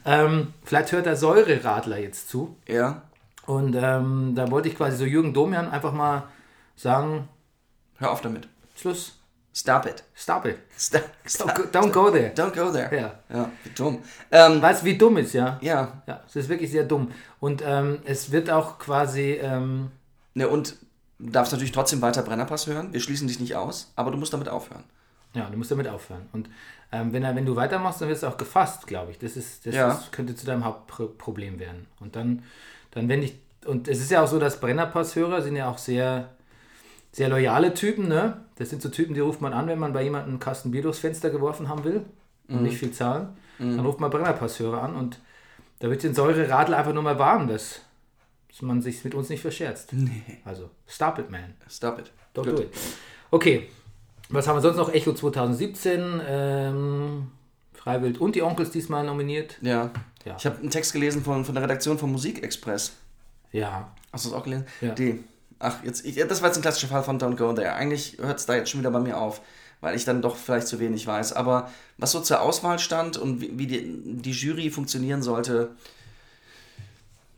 Ähm, 0.04 0.52
vielleicht 0.64 0.92
hört 0.92 1.06
der 1.06 1.16
Säureradler 1.16 1.98
jetzt 1.98 2.28
zu. 2.28 2.56
Ja? 2.68 3.02
Und 3.46 3.76
ähm, 3.76 4.32
da 4.34 4.50
wollte 4.50 4.68
ich 4.68 4.76
quasi 4.76 4.96
so 4.96 5.04
Jürgen 5.04 5.32
Domian 5.34 5.70
einfach 5.70 5.92
mal 5.92 6.24
sagen, 6.74 7.28
Hör 7.98 8.10
auf 8.10 8.20
damit. 8.20 8.48
Schluss, 8.76 9.18
Stop 9.54 9.86
it. 9.86 10.04
stop 10.14 10.44
it. 10.44 10.58
Stop, 10.76 11.00
Don't 11.24 11.30
stop. 11.30 11.54
go, 11.54 11.62
don't 11.78 11.90
go 11.92 12.10
there. 12.10 12.30
Don't 12.34 12.54
go 12.54 12.70
there. 12.70 12.94
Ja. 12.94 13.14
Ja, 13.34 13.50
wie 13.64 13.70
dumm. 13.70 14.02
Ähm, 14.30 14.60
Weißt 14.60 14.82
du, 14.82 14.86
wie 14.86 14.98
dumm 14.98 15.16
ist, 15.16 15.32
ja? 15.32 15.58
ja. 15.62 16.02
Ja, 16.06 16.20
es 16.26 16.36
ist 16.36 16.50
wirklich 16.50 16.70
sehr 16.70 16.84
dumm. 16.84 17.10
Und 17.40 17.62
ähm, 17.64 18.00
es 18.04 18.30
wird 18.32 18.50
auch 18.50 18.78
quasi, 18.78 19.32
ähm, 19.42 19.90
Ne, 20.34 20.46
und 20.46 20.76
du 21.18 21.30
darfst 21.30 21.52
natürlich 21.52 21.72
trotzdem 21.72 22.02
weiter 22.02 22.20
Brennerpass 22.22 22.66
hören. 22.66 22.92
Wir 22.92 23.00
schließen 23.00 23.26
dich 23.28 23.40
nicht 23.40 23.56
aus, 23.56 23.90
aber 23.96 24.10
du 24.10 24.18
musst 24.18 24.34
damit 24.34 24.50
aufhören. 24.50 24.84
ja, 25.32 25.48
du 25.48 25.56
musst 25.56 25.70
damit 25.70 25.88
aufhören. 25.88 26.28
Und 26.34 26.50
ähm, 26.92 27.12
wenn, 27.12 27.22
er, 27.22 27.34
wenn 27.36 27.46
du 27.46 27.56
weitermachst, 27.56 28.00
dann 28.00 28.08
wirst 28.08 28.22
du 28.22 28.26
auch 28.28 28.36
gefasst, 28.36 28.86
glaube 28.86 29.10
ich. 29.10 29.18
Das, 29.18 29.36
ist, 29.36 29.66
das 29.66 29.74
Ja. 29.74 29.92
ist, 29.92 30.12
könnte 30.12 30.34
zu 30.34 30.46
deinem 30.46 30.64
Hauptproblem 30.64 31.58
werden. 31.58 31.86
Und 32.00 32.16
dann, 32.16 32.42
dann 32.92 33.08
wenn 33.08 33.22
ich, 33.22 33.36
und 33.64 33.88
es 33.88 34.00
ist 34.00 34.10
ja 34.10 34.22
auch 34.22 34.28
so, 34.28 34.38
dass 34.38 34.60
Brennerpass-Hörer 34.60 35.42
sind 35.42 35.56
ja 35.56 35.68
auch 35.68 35.78
sehr, 35.78 36.30
sehr 37.12 37.28
loyale 37.28 37.74
Typen, 37.74 38.08
ne? 38.08 38.42
Das 38.56 38.70
sind 38.70 38.80
so 38.82 38.88
Typen, 38.88 39.14
die 39.14 39.20
ruft 39.20 39.40
man 39.40 39.52
an, 39.52 39.66
wenn 39.66 39.78
man 39.78 39.92
bei 39.92 40.02
jemandem 40.02 40.30
einen 40.30 40.40
Kasten 40.40 40.70
Bier 40.70 40.82
durchs 40.82 41.00
Fenster 41.00 41.30
geworfen 41.30 41.68
haben 41.68 41.84
will 41.84 42.04
und 42.48 42.62
nicht 42.62 42.78
viel 42.78 42.92
zahlen. 42.92 43.28
Dann 43.58 43.80
ruft 43.80 44.00
man 44.00 44.10
Brennerpass-Hörer 44.10 44.82
an 44.82 44.94
und 44.94 45.18
da 45.78 45.90
wird 45.90 46.02
den 46.02 46.14
Säureradl 46.14 46.74
einfach 46.74 46.92
nur 46.92 47.02
mal 47.02 47.18
warm, 47.18 47.48
dass, 47.48 47.80
dass 48.48 48.62
man 48.62 48.80
sich 48.82 49.02
mit 49.04 49.14
uns 49.14 49.28
nicht 49.28 49.40
verscherzt. 49.40 49.92
Nee. 49.92 50.22
Also, 50.44 50.70
stop 50.86 51.18
it, 51.18 51.30
man. 51.30 51.54
Stop 51.68 51.98
it. 51.98 52.12
Don't 52.34 52.44
Gut. 52.44 52.58
do 52.58 52.62
it. 52.62 52.74
Okay, 53.30 53.68
was 54.28 54.48
haben 54.48 54.56
wir 54.56 54.62
sonst 54.62 54.76
noch? 54.76 54.92
Echo 54.92 55.12
2017, 55.12 56.20
ähm, 56.26 57.26
Freiwild 57.72 58.18
und 58.18 58.34
die 58.34 58.42
Onkels 58.42 58.70
diesmal 58.70 59.04
nominiert. 59.04 59.58
Ja. 59.62 59.90
Ja. 60.24 60.36
Ich 60.38 60.46
habe 60.46 60.58
einen 60.58 60.70
Text 60.70 60.92
gelesen 60.92 61.22
von, 61.22 61.44
von 61.44 61.54
der 61.54 61.62
Redaktion 61.62 61.98
von 61.98 62.10
Musikexpress. 62.10 62.92
Ja, 63.52 63.92
Hast 64.16 64.24
du 64.24 64.30
das 64.30 64.38
auch 64.38 64.44
gelesen? 64.44 64.64
Ja. 64.80 64.94
Die. 64.94 65.22
Ach, 65.58 65.84
jetzt, 65.84 66.06
ich, 66.06 66.16
das 66.16 66.40
war 66.40 66.48
jetzt 66.48 66.56
ein 66.56 66.62
klassischer 66.62 66.88
Fall 66.88 67.02
von 67.02 67.20
Don't 67.20 67.36
Go 67.36 67.52
There. 67.52 67.74
Eigentlich 67.74 68.16
hört 68.18 68.38
es 68.38 68.46
da 68.46 68.54
jetzt 68.54 68.70
schon 68.70 68.80
wieder 68.80 68.90
bei 68.90 68.98
mir 68.98 69.18
auf, 69.18 69.42
weil 69.82 69.94
ich 69.94 70.06
dann 70.06 70.22
doch 70.22 70.36
vielleicht 70.36 70.66
zu 70.68 70.80
wenig 70.80 71.06
weiß. 71.06 71.34
Aber 71.34 71.70
was 71.98 72.12
so 72.12 72.20
zur 72.20 72.40
Auswahl 72.40 72.78
stand 72.78 73.18
und 73.18 73.42
wie, 73.42 73.58
wie 73.58 73.66
die, 73.66 74.22
die 74.22 74.30
Jury 74.32 74.70
funktionieren 74.70 75.22
sollte, 75.22 75.68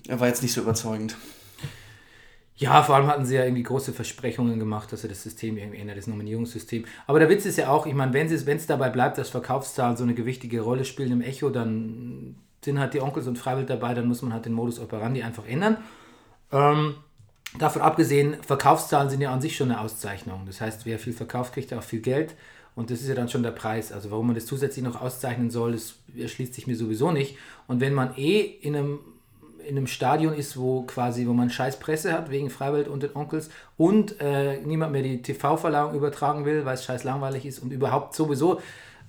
war 0.09 0.29
jetzt 0.29 0.43
nicht 0.43 0.53
so 0.53 0.61
überzeugend. 0.61 1.17
Ja, 2.59 2.83
vor 2.83 2.97
allem 2.97 3.07
hatten 3.07 3.25
sie 3.25 3.37
ja 3.37 3.45
irgendwie 3.45 3.63
große 3.63 3.93
Versprechungen 3.93 4.59
gemacht, 4.59 4.93
dass 4.93 5.03
sie 5.03 5.09
das 5.09 5.23
System 5.23 5.57
irgendwie 5.57 5.79
ändert, 5.79 5.97
das 5.97 6.09
Nominierungssystem. 6.09 6.87
Aber 7.07 7.21
der 7.21 7.29
Witz 7.29 7.47
ist 7.47 7.57
ja 7.57 7.69
auch, 7.69 7.87
ich 7.87 7.95
meine, 7.95 8.13
wenn 8.13 8.27
es 8.27 8.67
dabei 8.67 8.91
bleibt, 8.91 9.17
dass 9.17 9.29
Verkaufszahlen 9.31 9.97
so 9.97 10.03
eine 10.03 10.15
gewichtige 10.15 10.63
Rolle 10.63 10.85
spielen 10.85 11.13
im 11.13 11.21
Echo, 11.21 11.51
dann 11.51 12.35
sind 12.65 12.81
halt 12.81 12.95
die 12.95 13.01
Onkels 13.01 13.29
und 13.29 13.39
Freiwild 13.39 13.71
dabei, 13.71 13.95
dann 13.95 14.09
muss 14.09 14.23
man 14.23 14.33
halt 14.33 14.45
den 14.45 14.55
Modus 14.55 14.81
operandi 14.81 15.23
einfach 15.23 15.47
ändern. 15.47 15.77
Ähm, 16.51 16.97
davon 17.59 17.81
abgesehen, 17.81 18.37
Verkaufszahlen 18.43 19.09
sind 19.09 19.21
ja 19.21 19.33
an 19.33 19.41
sich 19.41 19.57
schon 19.57 19.71
eine 19.71 19.81
Auszeichnung. 19.81 20.43
Das 20.45 20.61
heißt, 20.61 20.85
wer 20.85 20.99
viel 20.99 21.13
verkauft, 21.13 21.55
kriegt 21.55 21.73
auch 21.73 21.85
viel 21.85 22.01
Geld. 22.01 22.35
Und 22.75 22.91
das 22.91 23.01
ist 23.03 23.09
ja 23.09 23.15
dann 23.15 23.29
schon 23.29 23.45
der 23.45 23.53
Preis. 23.53 23.93
Also 23.93 24.11
warum 24.11 24.27
man 24.27 24.35
das 24.35 24.47
zusätzlich 24.47 24.85
noch 24.85 25.01
auszeichnen 25.01 25.51
soll, 25.51 25.73
das 25.73 25.95
erschließt 26.17 26.55
sich 26.55 26.67
mir 26.67 26.77
sowieso 26.77 27.13
nicht. 27.13 27.37
Und 27.69 27.81
wenn 27.81 27.95
man 27.95 28.17
eh 28.17 28.41
in 28.41 28.75
einem 28.75 28.99
in 29.67 29.77
einem 29.77 29.87
Stadion 29.87 30.35
ist, 30.35 30.57
wo 30.57 30.83
quasi, 30.83 31.27
wo 31.27 31.33
man 31.33 31.51
scheiß 31.51 31.79
Presse 31.79 32.13
hat, 32.13 32.31
wegen 32.31 32.51
Freiwelt 32.51 32.89
und 32.89 33.03
den 33.03 33.15
Onkels 33.15 33.51
und 33.77 34.21
äh, 34.21 34.61
niemand 34.61 34.93
mehr 34.93 35.03
die 35.03 35.23
TV-Verleihung 35.23 35.95
übertragen 35.95 36.45
will, 36.45 36.65
weil 36.65 36.75
es 36.75 36.85
scheiß 36.85 37.05
langweilig 37.05 37.45
ist 37.47 37.59
und 37.59 37.73
überhaupt 37.73 38.15
sowieso 38.15 38.61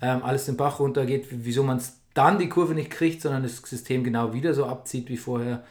ähm, 0.01 0.23
alles 0.23 0.45
den 0.45 0.57
Bach 0.57 0.79
runtergeht, 0.79 1.27
wieso 1.29 1.63
man 1.63 1.77
es 1.77 1.99
dann 2.13 2.39
die 2.39 2.49
Kurve 2.49 2.73
nicht 2.73 2.89
kriegt, 2.89 3.21
sondern 3.21 3.43
das 3.43 3.57
System 3.57 4.03
genau 4.03 4.33
wieder 4.33 4.53
so 4.53 4.65
abzieht 4.65 5.09
wie 5.09 5.17
vorher. 5.17 5.63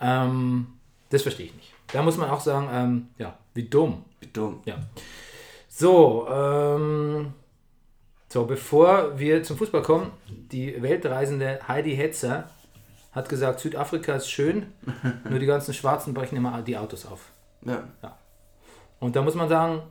Ähm, 0.00 0.66
das 1.10 1.22
verstehe 1.22 1.46
ich 1.46 1.54
nicht. 1.54 1.72
Da 1.92 2.02
muss 2.02 2.16
man 2.16 2.30
auch 2.30 2.40
sagen, 2.40 2.68
ähm, 2.72 3.08
ja, 3.18 3.38
wie 3.54 3.64
dumm. 3.64 4.04
Wie 4.20 4.26
dumm. 4.26 4.60
Ja. 4.64 4.76
So, 5.68 6.26
ähm, 6.30 7.32
so, 8.28 8.44
bevor 8.46 9.18
wir 9.18 9.42
zum 9.42 9.56
Fußball 9.56 9.82
kommen, 9.82 10.10
die 10.28 10.82
weltreisende 10.82 11.60
Heidi 11.68 11.94
Hetzer 11.94 12.50
hat 13.14 13.28
gesagt, 13.28 13.60
Südafrika 13.60 14.14
ist 14.14 14.30
schön, 14.30 14.72
nur 15.28 15.38
die 15.38 15.46
ganzen 15.46 15.74
Schwarzen 15.74 16.14
brechen 16.14 16.36
immer 16.36 16.62
die 16.62 16.76
Autos 16.76 17.06
auf. 17.06 17.30
Ja. 17.62 17.84
Und 19.00 19.16
da 19.16 19.22
muss 19.22 19.34
man 19.34 19.48
sagen, 19.48 19.82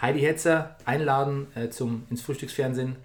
Heidi 0.00 0.20
Hetzer 0.20 0.76
einladen 0.84 1.46
äh, 1.54 1.68
zum, 1.68 2.06
ins 2.10 2.22
Frühstücksfernsehen 2.22 2.96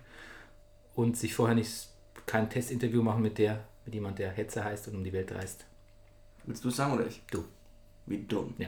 und 0.96 1.18
sich 1.18 1.36
vorher 1.36 1.56
nicht 1.56 1.90
kein 2.26 2.50
Testinterview 2.50 3.04
machen 3.04 3.22
mit 3.22 3.38
der, 3.38 3.60
mit 3.86 3.94
jemand, 3.94 4.20
der 4.20 4.32
Hetzer 4.32 4.64
heißt 4.64 4.88
und 4.88 4.96
um 4.96 5.04
die 5.04 5.14
Welt 5.14 5.34
reist. 5.34 5.66
Willst 6.46 6.64
du 6.64 6.70
es 6.70 6.76
sagen 6.76 6.94
oder 6.94 7.06
ich? 7.06 7.22
Du. 7.30 7.44
Wie 8.06 8.24
dumm. 8.24 8.56
Ja. 8.58 8.68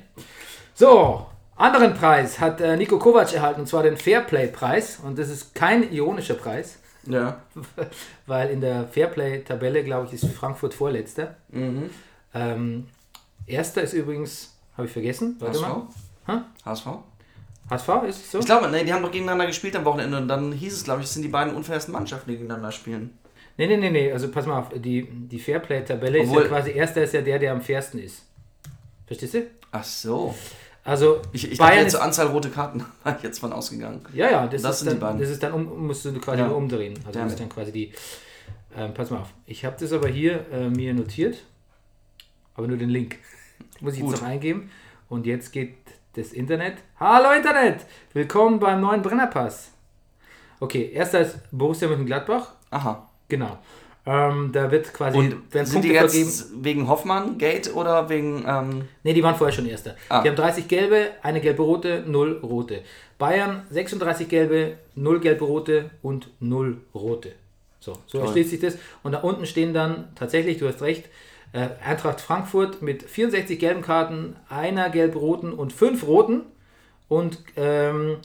So, 0.75 1.27
anderen 1.55 1.93
Preis 1.93 2.39
hat 2.39 2.61
äh, 2.61 2.75
Nico 2.75 2.99
Kovac 2.99 3.33
erhalten, 3.33 3.61
und 3.61 3.67
zwar 3.67 3.83
den 3.83 3.97
Fairplay-Preis. 3.97 4.99
Und 5.03 5.17
das 5.17 5.29
ist 5.29 5.55
kein 5.55 5.91
ironischer 5.91 6.35
Preis, 6.35 6.79
Ja. 7.09 7.41
weil 8.27 8.49
in 8.49 8.61
der 8.61 8.87
Fairplay-Tabelle, 8.87 9.83
glaube 9.83 10.07
ich, 10.07 10.13
ist 10.13 10.25
Frankfurt 10.33 10.73
vorletzter. 10.73 11.35
Mhm. 11.49 11.89
Ähm, 12.33 12.87
erster 13.45 13.81
ist 13.81 13.93
übrigens, 13.93 14.57
habe 14.77 14.87
ich 14.87 14.93
vergessen, 14.93 15.35
warte 15.39 15.59
mal. 15.59 15.67
HSV? 15.67 15.87
Hä? 16.27 16.33
HSV? 16.65 16.87
HSV, 17.69 17.89
ist 18.07 18.25
es 18.25 18.31
so? 18.31 18.39
Ich 18.39 18.45
glaube, 18.45 18.69
nee, 18.69 18.83
die 18.83 18.93
haben 18.93 19.03
doch 19.03 19.11
gegeneinander 19.11 19.45
gespielt 19.45 19.75
am 19.75 19.85
Wochenende 19.85 20.17
und 20.17 20.27
dann 20.27 20.51
hieß 20.51 20.73
es, 20.73 20.83
glaube 20.83 21.01
ich, 21.01 21.07
es 21.07 21.13
sind 21.13 21.23
die 21.23 21.29
beiden 21.29 21.53
unfairsten 21.53 21.91
Mannschaften, 21.91 22.29
die 22.29 22.37
gegeneinander 22.37 22.71
spielen. 22.71 23.17
Nee, 23.57 23.67
nee, 23.67 23.77
nee, 23.77 23.89
nee, 23.89 24.11
also 24.11 24.31
pass 24.31 24.45
mal 24.45 24.59
auf, 24.59 24.69
die, 24.73 25.05
die 25.05 25.39
Fairplay-Tabelle 25.39 26.23
ist 26.23 26.31
ja 26.31 26.41
quasi, 26.43 26.71
erster 26.71 27.03
ist 27.03 27.13
ja 27.13 27.21
der, 27.21 27.39
der 27.39 27.51
am 27.51 27.61
fairsten 27.61 27.99
ist. 27.99 28.25
Verstehst 29.05 29.33
du? 29.33 29.47
Ach 29.71 29.83
so. 29.83 30.33
Also, 30.83 31.21
Ich, 31.33 31.51
ich 31.51 31.57
Bayern 31.57 31.79
jetzt 31.83 31.91
zur 31.91 32.01
Anzahl 32.01 32.27
rote 32.27 32.49
Karten, 32.49 32.83
war 33.03 33.15
ich 33.17 33.23
jetzt 33.23 33.39
von 33.39 33.53
ausgegangen. 33.53 34.05
Ja, 34.13 34.29
ja, 34.31 34.47
das, 34.47 34.61
Das 34.61 34.71
ist 34.75 34.79
sind 34.79 34.87
die 34.87 34.91
dann, 34.93 34.99
beiden. 34.99 35.19
das 35.21 35.29
ist 35.29 35.43
dann 35.43 35.53
um, 35.53 35.87
musst 35.87 36.05
du 36.05 36.13
quasi 36.19 36.39
Ja. 36.41 36.47
nur 36.47 36.57
umdrehen. 36.57 36.95
Also 37.05 37.19
Ja. 37.19 37.25
das 37.25 37.33
ist 37.33 37.39
dann 37.41 37.49
quasi 37.49 37.71
die. 37.71 37.93
Ähm, 38.75 38.93
pass 38.93 39.09
mal 39.09 39.19
auf. 39.19 39.29
Ich 39.45 39.65
habe 39.65 39.75
das 39.79 39.91
aber 39.91 40.07
hier 40.07 40.45
äh, 40.51 40.69
mir 40.69 40.93
notiert, 40.93 41.43
aber 42.55 42.67
nur 42.67 42.77
den 42.77 42.89
Link. 42.89 43.17
Muss 43.81 43.93
ich 43.93 43.99
jetzt 43.99 44.09
Gut. 44.11 44.21
noch 44.21 44.27
eingeben. 44.27 44.71
Und 45.09 45.25
jetzt 45.25 45.51
geht 45.51 45.75
das 46.13 46.31
Internet. 46.33 46.77
Hallo 46.99 47.31
Internet! 47.35 47.85
Willkommen 48.13 48.59
beim 48.59 48.79
neuen 48.81 49.01
Brennerpass. 49.01 49.71
Okay, 50.59 50.91
erster 50.93 51.21
ist 51.21 51.39
Borussia 51.51 51.87
Mönchengladbach. 51.87 52.53
Aha. 52.69 53.09
Genau. 53.27 53.57
Ähm, 54.05 54.51
da 54.53 54.71
wird 54.71 54.93
quasi, 54.93 55.17
Und 55.17 55.53
werden 55.53 55.65
sind 55.65 55.83
die 55.83 55.89
Punkte 55.89 56.17
jetzt 56.17 56.41
vergeben. 56.41 56.63
wegen 56.63 56.87
Hoffmann-Gate 56.87 57.75
oder 57.75 58.09
wegen. 58.09 58.43
Ähm, 58.47 58.83
Ne, 59.03 59.13
die 59.13 59.21
waren 59.23 59.35
vorher 59.35 59.53
schon 59.53 59.67
Erster. 59.67 59.95
Ah. 60.07 60.21
Die 60.21 60.29
haben 60.29 60.35
30 60.35 60.67
gelbe, 60.67 61.11
eine 61.21 61.41
gelbe 61.41 61.61
rote, 61.63 62.03
0 62.07 62.39
rote. 62.41 62.81
Bayern 63.17 63.63
36 63.69 64.27
gelbe, 64.29 64.77
0 64.95 65.19
gelbe 65.19 65.45
rote 65.45 65.89
und 66.01 66.29
0 66.39 66.77
rote. 66.95 67.33
So, 67.81 67.97
so 68.07 68.19
erschließt 68.19 68.49
sich 68.49 68.59
das. 68.59 68.77
Und 69.03 69.11
da 69.11 69.19
unten 69.19 69.45
stehen 69.45 69.73
dann 69.73 70.09
tatsächlich, 70.15 70.57
du 70.57 70.67
hast 70.67 70.81
recht, 70.81 71.05
äh, 71.53 71.67
Eintracht 71.85 72.21
Frankfurt 72.21 72.81
mit 72.81 73.03
64 73.03 73.59
gelben 73.59 73.81
Karten, 73.81 74.35
einer 74.49 74.89
gelb-roten 74.89 75.51
und 75.53 75.73
5 75.73 76.05
roten. 76.07 76.41
Und 77.07 77.39
ähm, 77.57 78.17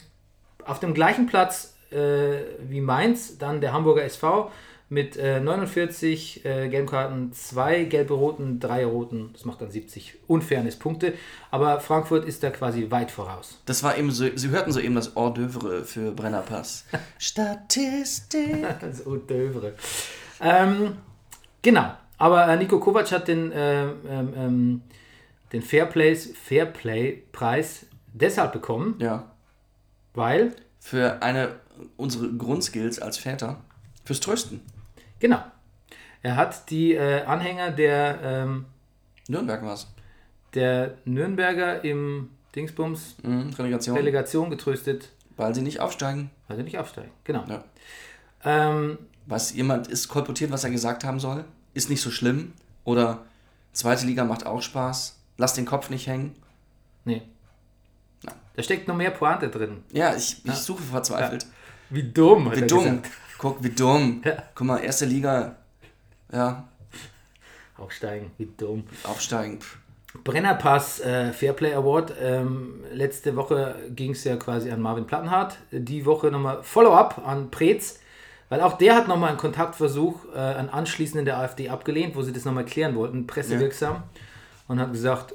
auf 0.64 0.78
dem 0.80 0.94
gleichen 0.94 1.26
Platz 1.26 1.74
äh, 1.90 2.42
wie 2.68 2.80
Mainz 2.80 3.38
dann 3.38 3.60
der 3.60 3.72
Hamburger 3.72 4.04
SV 4.04 4.50
mit 4.94 5.16
äh, 5.16 5.40
49 5.40 6.44
äh, 6.44 6.68
gelben 6.68 6.86
Karten, 6.86 7.32
2 7.32 7.84
gelbe 7.84 8.14
roten, 8.14 8.60
3 8.60 8.84
roten. 8.86 9.30
Das 9.32 9.44
macht 9.44 9.60
dann 9.60 9.70
70 9.70 10.14
Unfairness 10.28 10.76
Punkte. 10.76 11.14
Aber 11.50 11.80
Frankfurt 11.80 12.24
ist 12.24 12.44
da 12.44 12.50
quasi 12.50 12.90
weit 12.90 13.10
voraus. 13.10 13.60
das 13.66 13.82
war 13.82 13.98
eben 13.98 14.12
so. 14.12 14.24
Sie 14.36 14.50
hörten 14.50 14.70
soeben 14.72 14.94
das 14.94 15.16
Hors 15.16 15.36
d'oeuvre 15.36 15.82
für 15.84 16.12
Brennerpass. 16.12 16.84
Statistik. 17.18 18.64
Das 18.80 19.04
Haute 19.04 19.34
d'oeuvre. 19.34 19.72
Ähm, 20.40 20.96
genau. 21.60 21.92
Aber 22.18 22.46
äh, 22.46 22.56
Nico 22.56 22.78
Kovac 22.78 23.10
hat 23.10 23.26
den, 23.26 23.50
äh, 23.50 23.84
ähm, 23.86 24.32
ähm, 24.36 24.82
den 25.52 25.62
Fairplays, 25.62 26.32
Fairplay-Preis 26.44 27.86
deshalb 28.12 28.52
bekommen, 28.52 28.94
Ja. 29.00 29.30
weil, 30.14 30.54
Für 30.78 31.20
eine 31.22 31.56
unsere 31.96 32.32
Grundskills 32.32 33.00
als 33.00 33.18
Väter. 33.18 33.60
Fürs 34.04 34.20
Trösten. 34.20 34.60
Genau, 35.24 35.42
er 36.22 36.36
hat 36.36 36.70
die 36.70 36.92
äh, 36.94 37.22
Anhänger 37.24 37.70
der, 37.70 38.18
ähm, 38.22 38.66
Nürnberg 39.28 39.62
war's. 39.62 39.86
der 40.54 40.94
Nürnberger 41.04 41.82
im 41.84 42.30
Dingsbums 42.54 43.16
Mhm, 43.22 43.50
Relegation. 43.58 43.96
Relegation 43.96 44.50
getröstet, 44.50 45.10
weil 45.36 45.54
sie 45.54 45.62
nicht 45.62 45.80
aufsteigen. 45.80 46.30
weil 46.48 46.56
sie 46.58 46.62
nicht 46.62 46.78
aufsteigen. 46.78 47.10
Genau. 47.24 47.44
Ja. 47.48 47.64
Ähm, 48.44 48.98
Was 49.26 49.52
jemand 49.54 49.88
ist 49.88 50.08
kolportiert, 50.08 50.50
was 50.52 50.64
er 50.64 50.70
gesagt 50.70 51.02
haben 51.04 51.18
soll, 51.18 51.44
ist 51.72 51.88
nicht 51.90 52.02
so 52.02 52.10
schlimm. 52.10 52.52
Oder 52.84 53.24
zweite 53.72 54.04
Liga 54.06 54.24
macht 54.24 54.44
auch 54.46 54.60
Spaß. 54.60 55.18
Lass 55.38 55.54
den 55.54 55.64
Kopf 55.64 55.88
nicht 55.90 56.06
hängen. 56.06 56.34
nee. 57.04 57.22
Da 58.56 58.62
steckt 58.62 58.86
noch 58.86 58.94
mehr 58.94 59.10
Pointe 59.10 59.48
drin. 59.48 59.82
Ja, 59.90 60.14
ich, 60.14 60.44
ich 60.44 60.54
suche 60.54 60.80
verzweifelt. 60.84 61.44
Wie 61.90 62.04
dumm, 62.04 62.52
Wie 62.54 62.64
dumm. 62.64 63.02
Guck, 63.44 63.62
wie 63.62 63.68
dumm. 63.68 64.22
Ja. 64.24 64.42
Guck 64.54 64.66
mal, 64.66 64.78
erste 64.78 65.04
Liga. 65.04 65.56
Ja, 66.32 66.66
Aufsteigen, 67.76 68.30
wie 68.38 68.48
dumm. 68.56 68.84
aufsteigen. 69.02 69.58
Brennerpass 70.24 71.00
äh, 71.00 71.30
Fairplay 71.30 71.74
Award. 71.74 72.14
Ähm, 72.18 72.80
letzte 72.90 73.36
Woche 73.36 73.74
ging 73.90 74.12
es 74.12 74.24
ja 74.24 74.36
quasi 74.36 74.70
an 74.70 74.80
Marvin 74.80 75.06
Plattenhardt. 75.06 75.58
Die 75.70 76.06
Woche 76.06 76.28
nochmal 76.30 76.62
Follow-up 76.62 77.20
an 77.26 77.50
Preetz, 77.50 78.00
weil 78.48 78.62
auch 78.62 78.78
der 78.78 78.96
hat 78.96 79.08
nochmal 79.08 79.28
einen 79.28 79.38
Kontaktversuch 79.38 80.24
äh, 80.34 80.38
an 80.38 80.70
Anschließenden 80.70 81.26
der 81.26 81.36
AfD 81.36 81.68
abgelehnt, 81.68 82.16
wo 82.16 82.22
sie 82.22 82.32
das 82.32 82.46
nochmal 82.46 82.64
klären 82.64 82.94
wollten, 82.94 83.26
pressewirksam, 83.26 84.04
und 84.68 84.80
hat 84.80 84.90
gesagt, 84.90 85.34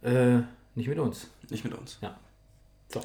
äh, 0.00 0.38
nicht 0.74 0.88
mit 0.88 0.98
uns. 0.98 1.28
Nicht 1.50 1.64
mit 1.64 1.74
uns. 1.74 1.98
So. 2.88 3.02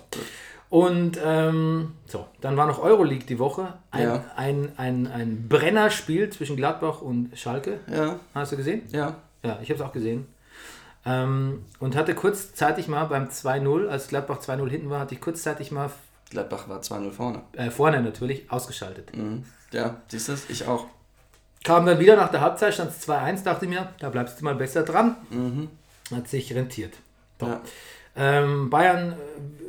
Und 0.69 1.17
ähm, 1.23 1.93
so, 2.07 2.25
dann 2.41 2.57
war 2.57 2.65
noch 2.65 2.79
Euroleague 2.79 3.25
die 3.25 3.39
Woche. 3.39 3.73
Ein, 3.91 4.03
Ja. 4.03 4.23
ein, 4.35 4.71
ein, 4.77 5.07
ein 5.07 5.47
Brennerspiel 5.47 6.29
zwischen 6.31 6.55
Gladbach 6.57 7.01
und 7.01 7.37
Schalke. 7.37 7.79
Ja, 7.91 8.19
Hast 8.33 8.51
du 8.51 8.57
gesehen? 8.57 8.81
ja. 8.91 9.15
Ja, 9.43 9.59
ich 9.61 9.69
habe 9.69 9.75
es 9.79 9.81
auch 9.87 9.93
gesehen. 9.93 10.27
Ähm, 11.05 11.65
und 11.79 11.95
hatte 11.95 12.15
kurzzeitig 12.15 12.87
mal 12.87 13.03
beim 13.05 13.25
2-0, 13.27 13.87
als 13.87 14.07
Gladbach 14.07 14.39
2-0 14.39 14.67
hinten 14.69 14.89
war, 14.89 14.99
hatte 15.01 15.13
ich 15.13 15.21
kurzzeitig 15.21 15.71
mal 15.71 15.91
Gladbach 16.31 16.67
war 16.67 16.79
2-0 16.81 17.11
vorne. 17.11 17.41
äh, 17.53 17.69
vorne 17.69 18.01
natürlich 18.01 18.49
ausgeschaltet. 18.51 19.15
Mhm. 19.15 19.45
Ja, 19.71 19.97
siehst 20.07 20.29
du 20.29 20.33
es? 20.33 20.49
Ich 20.49 20.67
auch. 20.67 20.87
Kam 21.63 21.85
dann 21.85 21.99
wieder 21.99 22.15
nach 22.15 22.31
der 22.31 22.41
Halbzeit, 22.41 22.73
stand 22.73 22.89
es 22.89 23.07
2-1, 23.07 23.43
dachte 23.43 23.65
ich 23.65 23.69
mir, 23.69 23.89
da 23.99 24.09
bleibst 24.09 24.39
du 24.41 24.45
mal 24.45 24.55
besser 24.55 24.81
dran. 24.81 25.15
Hat 26.11 26.27
sich 26.27 26.53
rentiert. 26.55 26.95
So. 27.39 27.45
Ja. 27.45 27.61
Ähm, 28.15 28.69
Bayern, 28.69 29.13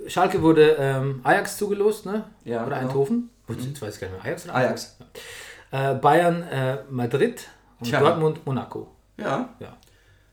äh, 0.07 0.11
Schalke 0.11 0.41
wurde 0.43 0.77
ähm, 0.79 1.21
Ajax 1.25 1.57
zugelost, 1.57 2.07
ne? 2.07 2.25
Ja, 2.45 2.65
Oder 2.67 2.77
genau. 2.77 2.89
Eindhoven? 2.89 3.31
Jetzt 3.49 3.83
weiß 3.83 3.95
ich 3.95 4.01
gar 4.01 4.09
nicht 4.09 4.17
mehr. 4.17 4.25
Ajax 4.25 4.45
oder 4.45 4.55
Ajax. 4.55 4.97
Äh, 5.73 5.95
Bayern, 5.95 6.43
äh, 6.45 6.79
Madrid 6.91 7.49
und 7.81 7.87
Tja. 7.89 8.01
Dortmund, 8.01 8.45
Monaco. 8.47 8.89
Ja, 9.17 9.49
Ja. 9.59 9.77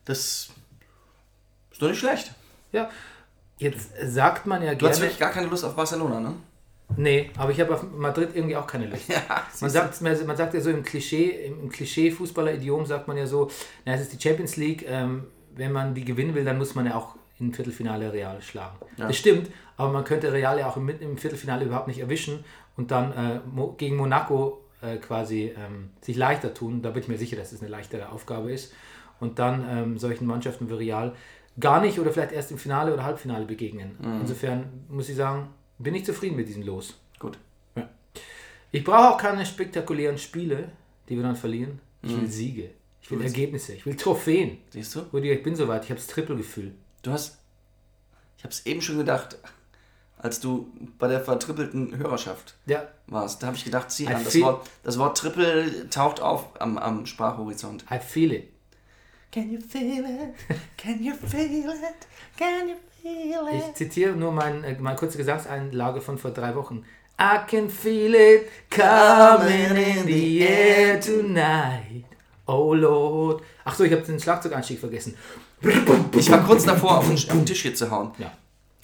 das 0.05 0.49
ist 1.71 1.81
doch 1.81 1.87
nicht 1.89 1.99
schlecht. 1.99 2.31
ja. 2.71 2.89
Jetzt 3.59 3.91
sagt 4.03 4.45
man 4.45 4.61
ja 4.63 4.73
Du 4.75 4.85
hast 4.87 4.95
gerne. 4.95 5.03
wirklich 5.05 5.19
gar 5.19 5.29
keine 5.31 5.47
Lust 5.47 5.63
auf 5.63 5.75
Barcelona, 5.75 6.19
ne? 6.19 6.33
Nee, 6.97 7.29
aber 7.37 7.51
ich 7.51 7.61
habe 7.61 7.73
auf 7.73 7.83
Madrid 7.95 8.31
irgendwie 8.33 8.57
auch 8.57 8.67
keine 8.67 8.87
Lust. 8.87 9.03
Ja, 9.09 9.21
Man 9.61 9.69
sagt, 9.69 10.01
man 10.01 10.35
sagt 10.37 10.53
ja 10.53 10.59
so 10.59 10.69
im 10.69 10.83
Klischee, 10.83 11.29
im, 11.47 11.61
im 11.61 11.69
Klischee-Fußballer-Idiom 11.69 12.85
sagt 12.85 13.07
man 13.07 13.15
ja 13.15 13.25
so, 13.25 13.49
na, 13.85 13.93
es 13.93 14.01
ist 14.01 14.11
die 14.13 14.21
Champions 14.21 14.57
League, 14.57 14.85
ähm, 14.87 15.25
wenn 15.55 15.71
man 15.71 15.93
die 15.93 16.03
gewinnen 16.03 16.35
will, 16.35 16.43
dann 16.43 16.57
muss 16.57 16.75
man 16.75 16.85
ja 16.87 16.95
auch 16.95 17.15
im 17.47 17.53
Viertelfinale 17.53 18.11
Real 18.13 18.41
schlagen. 18.41 18.77
Ja. 18.97 19.07
Das 19.07 19.17
stimmt, 19.17 19.49
aber 19.77 19.91
man 19.91 20.03
könnte 20.03 20.31
Real 20.31 20.57
ja 20.59 20.67
auch 20.69 20.77
im, 20.77 20.89
im 20.89 21.17
Viertelfinale 21.17 21.65
überhaupt 21.65 21.87
nicht 21.87 21.99
erwischen 21.99 22.43
und 22.77 22.91
dann 22.91 23.11
äh, 23.13 23.39
Mo, 23.51 23.73
gegen 23.77 23.95
Monaco 23.97 24.61
äh, 24.81 24.97
quasi 24.97 25.53
ähm, 25.57 25.89
sich 26.01 26.15
leichter 26.17 26.53
tun. 26.53 26.81
Da 26.81 26.89
bin 26.91 27.03
ich 27.03 27.07
mir 27.07 27.17
sicher, 27.17 27.35
dass 27.35 27.51
es 27.51 27.61
eine 27.61 27.69
leichtere 27.69 28.09
Aufgabe 28.09 28.51
ist. 28.51 28.73
Und 29.19 29.39
dann 29.39 29.65
ähm, 29.69 29.97
solchen 29.97 30.25
Mannschaften 30.25 30.69
wie 30.69 30.73
Real 30.73 31.13
gar 31.59 31.79
nicht 31.81 31.99
oder 31.99 32.11
vielleicht 32.11 32.31
erst 32.33 32.51
im 32.51 32.57
Finale 32.57 32.93
oder 32.93 33.03
Halbfinale 33.03 33.45
begegnen. 33.45 33.95
Mhm. 34.01 34.21
Insofern 34.21 34.65
muss 34.89 35.07
ich 35.07 35.15
sagen, 35.15 35.49
bin 35.77 35.95
ich 35.95 36.03
zufrieden 36.05 36.35
mit 36.35 36.47
diesem 36.47 36.63
Los. 36.63 36.99
Gut. 37.19 37.37
Ich 38.71 38.83
brauche 38.83 39.11
auch 39.13 39.17
keine 39.17 39.45
spektakulären 39.45 40.17
Spiele, 40.17 40.69
die 41.07 41.15
wir 41.15 41.23
dann 41.23 41.35
verlieren. 41.35 41.79
Ich 42.01 42.11
Mhm. 42.11 42.21
will 42.21 42.27
Siege. 42.27 42.69
Ich 43.01 43.11
will 43.11 43.21
Ergebnisse. 43.21 43.73
Ich 43.73 43.85
will 43.85 43.95
Trophäen. 43.95 44.57
Siehst 44.71 44.95
du? 44.95 45.17
Ich 45.19 45.43
bin 45.43 45.55
soweit. 45.55 45.83
Ich 45.83 45.89
habe 45.91 45.99
das 45.99 46.07
Triple-Gefühl. 46.07 46.71
Du 47.03 47.11
hast. 47.11 47.37
Ich 48.37 48.43
habe 48.43 48.53
es 48.53 48.65
eben 48.65 48.81
schon 48.81 48.97
gedacht, 48.97 49.37
als 50.17 50.39
du 50.39 50.71
bei 50.97 51.07
der 51.07 51.19
vertrippelten 51.21 51.97
Hörerschaft 51.97 52.55
Ja, 52.65 52.87
warst. 53.07 53.43
Da 53.43 53.47
habe 53.47 53.57
ich 53.57 53.65
gedacht, 53.65 53.91
zieh 53.91 54.05
I 54.05 54.07
an. 54.07 54.23
Das 54.23 54.39
Wort, 54.39 54.69
das 54.83 54.97
Wort 54.97 55.17
Triple 55.17 55.89
taucht 55.89 56.21
auf 56.21 56.59
am, 56.59 56.77
am 56.77 57.05
Sprachhorizont. 57.05 57.85
I 57.91 57.99
feel 57.99 58.31
it. 58.31 58.49
Can 59.31 59.51
you 59.51 59.59
feel 59.59 60.05
it? 60.05 60.57
Can 60.77 61.03
you 61.03 61.13
feel 61.13 61.69
it? 61.69 62.07
Can 62.37 62.69
you 62.69 62.75
feel 63.01 63.47
Ich 63.53 63.73
zitiere 63.75 64.13
nur 64.13 64.31
mein, 64.31 64.63
äh, 64.63 64.77
meine 64.79 64.95
kurze 64.95 65.17
Gesangseinlage 65.17 66.01
von 66.01 66.17
vor 66.17 66.31
drei 66.31 66.55
Wochen. 66.55 66.85
I 67.19 67.39
can 67.47 67.69
feel 67.69 68.15
it 68.15 68.47
coming 68.69 69.75
in 69.75 70.05
the 70.05 70.39
air 70.39 70.99
tonight. 70.99 72.05
Oh 72.45 72.73
Lord. 72.73 73.43
Ach 73.65 73.75
so, 73.75 73.83
ich 73.83 73.91
habe 73.91 74.03
den 74.03 74.19
Schlagzeuganstieg 74.19 74.79
vergessen. 74.79 75.17
Ich 76.17 76.29
war 76.31 76.43
kurz 76.43 76.65
davor, 76.65 76.97
auf 76.99 77.07
den, 77.07 77.15
auf 77.15 77.25
den 77.27 77.45
Tisch 77.45 77.61
hier 77.61 77.75
zu 77.75 77.89
hauen. 77.91 78.11
Ja. 78.17 78.31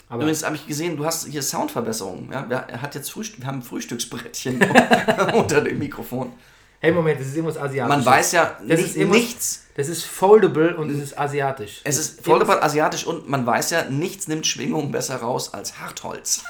Aber 0.07 0.23
Übrigens 0.23 0.43
habe 0.43 0.55
ich 0.55 0.65
gesehen, 0.65 0.97
du 0.97 1.05
hast 1.05 1.27
hier 1.27 1.43
Soundverbesserungen. 1.43 2.31
Ja? 2.31 2.49
Wir, 2.49 2.81
hat 2.81 2.95
jetzt 2.95 3.11
Frühstück, 3.11 3.41
wir 3.41 3.47
haben 3.47 3.59
ein 3.59 3.61
Frühstücksbrettchen 3.63 4.59
unter 5.33 5.61
dem 5.61 5.77
Mikrofon. 5.77 6.31
hey, 6.79 6.91
Moment, 6.91 7.19
das 7.19 7.27
ist 7.27 7.35
irgendwas 7.35 7.57
Asiatisches. 7.61 8.05
Man 8.05 8.05
weiß 8.05 8.31
ja 8.31 8.57
Das 8.59 8.79
nicht, 8.79 8.89
ist 8.89 8.95
immer- 8.95 9.13
nichts. 9.15 9.65
Das 9.75 9.87
ist 9.87 10.03
foldable 10.05 10.75
und 10.77 10.89
es 10.89 10.97
ist 11.01 11.17
asiatisch. 11.19 11.81
Es 11.83 11.97
ist 11.97 12.25
vollkommen 12.25 12.61
asiatisch 12.61 13.05
und 13.05 13.29
man 13.29 13.45
weiß 13.45 13.69
ja, 13.69 13.83
nichts 13.85 14.27
nimmt 14.27 14.45
Schwingung 14.47 14.91
besser 14.91 15.17
raus 15.17 15.53
als 15.53 15.79
Hartholz. 15.79 16.43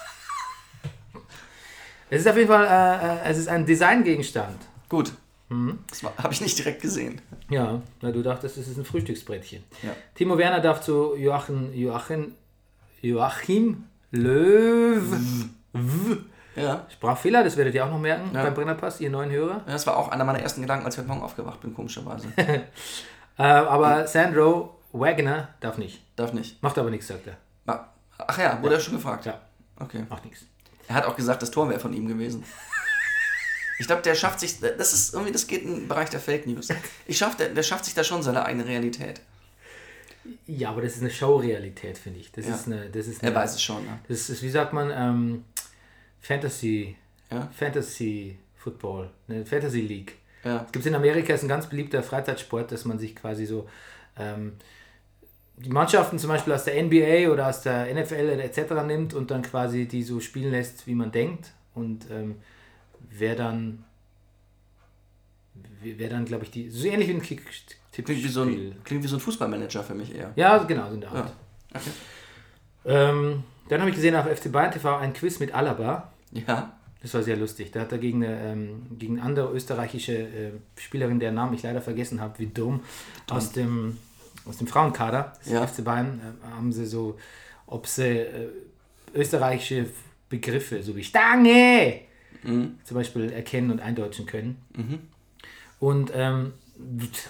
Es 2.09 2.21
ist 2.21 2.27
auf 2.27 2.37
jeden 2.37 2.47
Fall 2.47 2.65
äh, 2.65 3.27
äh, 3.27 3.31
es 3.31 3.37
ist 3.37 3.49
ein 3.49 3.65
Designgegenstand. 3.67 4.57
Gut. 4.87 5.11
Mhm. 5.49 5.79
Das 5.89 6.03
habe 6.03 6.33
ich 6.33 6.41
nicht 6.41 6.57
direkt 6.57 6.81
gesehen. 6.81 7.21
Ja, 7.49 7.81
na, 8.01 8.11
du 8.11 8.21
dachtest, 8.21 8.57
es 8.57 8.67
ist 8.67 8.77
ein 8.77 8.85
Frühstücksbrettchen. 8.85 9.63
Ja. 9.83 9.89
Timo 10.15 10.37
Werner 10.37 10.59
darf 10.59 10.81
zu 10.81 11.15
Joachim, 11.15 11.73
Joachim, 11.73 12.33
Joachim 13.01 13.83
Löw. 14.11 15.03
W. 15.73 16.15
Ja. 16.55 16.85
Sprachfehler, 16.91 17.43
das 17.43 17.55
werdet 17.57 17.73
ihr 17.75 17.85
auch 17.85 17.89
noch 17.91 17.99
merken 17.99 18.31
Ja. 18.33 18.43
beim 18.43 18.53
Brennerpass, 18.53 18.99
ihr 19.01 19.09
neuen 19.09 19.31
Hörer. 19.31 19.61
Das 19.65 19.85
war 19.87 19.97
auch 19.97 20.09
einer 20.09 20.23
meiner 20.25 20.39
ersten 20.39 20.61
Gedanken, 20.61 20.85
als 20.85 20.95
ich 20.95 20.99
heute 20.99 21.09
Morgen 21.09 21.21
aufgewacht 21.23 21.61
bin, 21.61 21.73
komischerweise. 21.73 22.27
Äh, 23.37 23.43
aber 23.43 24.05
Sandro 24.05 24.75
Wagner 24.91 25.47
darf 25.61 25.77
nicht. 25.77 26.01
Darf 26.17 26.33
nicht. 26.33 26.61
Macht 26.61 26.77
aber 26.77 26.89
nichts, 26.89 27.07
sagt 27.07 27.25
er. 27.27 27.37
Ach 28.17 28.37
ja, 28.37 28.61
wurde 28.61 28.73
er 28.75 28.81
schon 28.81 28.95
gefragt? 28.95 29.25
Ja, 29.27 29.39
Okay. 29.79 30.03
macht 30.09 30.25
nichts. 30.25 30.41
Er 30.89 30.95
hat 30.95 31.05
auch 31.05 31.15
gesagt, 31.15 31.41
das 31.41 31.49
Tor 31.49 31.69
wäre 31.69 31.79
von 31.79 31.93
ihm 31.93 32.05
gewesen. 32.05 32.43
Ich 33.79 33.87
glaube, 33.87 34.01
der 34.01 34.13
schafft 34.13 34.39
sich, 34.41 34.59
das 34.59 34.93
ist 34.93 35.13
irgendwie, 35.13 35.31
das 35.31 35.47
geht 35.47 35.63
in 35.63 35.73
den 35.73 35.87
Bereich 35.87 36.09
der 36.09 36.19
Fake 36.19 36.45
News. 36.45 36.67
Ich 37.07 37.17
schaff, 37.17 37.35
der, 37.37 37.49
der 37.49 37.63
schafft 37.63 37.85
sich 37.85 37.93
da 37.93 38.03
schon 38.03 38.21
seine 38.21 38.45
eigene 38.45 38.65
Realität. 38.65 39.21
Ja, 40.45 40.69
aber 40.69 40.81
das 40.81 40.95
ist 40.97 41.01
eine 41.01 41.09
Showrealität, 41.09 41.97
finde 41.97 42.19
ich. 42.19 42.31
Das 42.31 42.45
Ja. 42.45 42.55
ist 42.55 42.67
eine, 42.67 42.89
das 42.89 43.07
ist 43.07 43.23
Er 43.23 43.27
eine, 43.29 43.35
weiß 43.37 43.55
es 43.55 43.63
schon. 43.63 43.83
Ne? 43.85 43.99
Das 44.07 44.29
ist, 44.29 44.43
wie 44.43 44.49
sagt 44.49 44.73
man, 44.73 44.91
ähm, 44.93 45.45
Fantasy, 46.19 46.95
Ja. 47.31 47.49
Fantasy 47.57 48.37
Football, 48.57 49.09
ne, 49.27 49.45
Fantasy 49.45 49.81
League. 49.81 50.15
Ja. 50.43 50.63
Es 50.65 50.71
gibt 50.71 50.85
in 50.85 50.95
Amerika, 50.95 51.33
ist 51.33 51.43
ein 51.43 51.47
ganz 51.49 51.67
beliebter 51.67 52.03
Freizeitsport, 52.03 52.71
dass 52.71 52.85
man 52.85 52.99
sich 52.99 53.15
quasi 53.15 53.45
so 53.45 53.67
ähm, 54.17 54.53
die 55.57 55.69
Mannschaften 55.69 56.19
zum 56.19 56.29
Beispiel 56.29 56.53
aus 56.53 56.65
der 56.65 56.81
NBA 56.83 57.29
oder 57.31 57.47
aus 57.47 57.61
der 57.61 57.93
NFL 57.93 58.39
etc. 58.41 58.73
nimmt 58.85 59.13
und 59.13 59.31
dann 59.31 59.41
quasi 59.41 59.85
die 59.87 60.03
so 60.03 60.19
spielen 60.19 60.51
lässt, 60.51 60.85
wie 60.87 60.95
man 60.95 61.11
denkt. 61.11 61.51
Und 61.75 62.05
ähm, 62.11 62.35
wer 63.09 63.35
dann, 63.35 63.83
wer 65.81 66.09
dann, 66.09 66.25
glaube 66.25 66.45
ich, 66.45 66.51
die, 66.51 66.69
so 66.69 66.87
ähnlich 66.87 67.09
wie 67.09 67.13
ein 67.13 67.21
kick 67.21 67.43
Klingt 67.91 68.23
wie, 68.23 68.27
so 68.29 68.43
ein, 68.43 68.77
klingt 68.85 69.03
wie 69.03 69.07
so 69.07 69.17
ein 69.17 69.19
Fußballmanager 69.19 69.83
für 69.83 69.93
mich 69.93 70.15
eher. 70.15 70.31
Ja, 70.35 70.57
genau, 70.59 70.87
so 70.87 70.93
in 70.93 71.01
der 71.01 71.11
Art. 71.11 71.33
Ja. 71.73 71.79
Okay. 71.79 71.89
Ähm, 72.85 73.43
dann 73.67 73.81
habe 73.81 73.89
ich 73.89 73.95
gesehen 73.95 74.15
auf 74.15 74.25
FC 74.25 74.51
Bayern 74.51 74.71
TV 74.71 74.95
ein 74.97 75.13
Quiz 75.13 75.39
mit 75.39 75.53
Alaba. 75.53 76.13
Ja. 76.31 76.73
Das 77.01 77.13
war 77.13 77.23
sehr 77.23 77.37
lustig. 77.37 77.71
Da 77.71 77.81
hat 77.81 77.91
er 77.91 77.97
gegen 77.97 78.23
eine, 78.23 78.39
ähm, 78.41 78.87
gegen 78.97 79.17
eine 79.17 79.23
andere 79.25 79.51
österreichische 79.53 80.13
äh, 80.13 80.51
Spielerin, 80.77 81.19
deren 81.19 81.35
Namen 81.35 81.53
ich 81.53 81.63
leider 81.63 81.81
vergessen 81.81 82.19
habe, 82.19 82.39
wie 82.39 82.47
dumm, 82.47 82.81
aus 83.29 83.51
dem, 83.51 83.97
aus 84.45 84.57
dem 84.57 84.67
Frauenkader 84.67 85.33
des 85.43 85.51
Ja. 85.51 85.65
FC 85.65 85.83
Bayern, 85.83 86.19
äh, 86.19 86.47
haben 86.51 86.71
sie 86.71 86.85
so, 86.85 87.17
ob 87.67 87.87
sie 87.87 88.19
äh, 88.19 88.49
österreichische 89.13 89.87
Begriffe, 90.29 90.83
so 90.83 90.95
wie 90.95 91.03
Stange, 91.03 92.01
zum 92.43 92.95
Beispiel 92.95 93.31
erkennen 93.31 93.71
und 93.71 93.79
eindeutschen 93.81 94.25
können. 94.25 94.57
Und 95.79 96.11
ähm, 96.13 96.53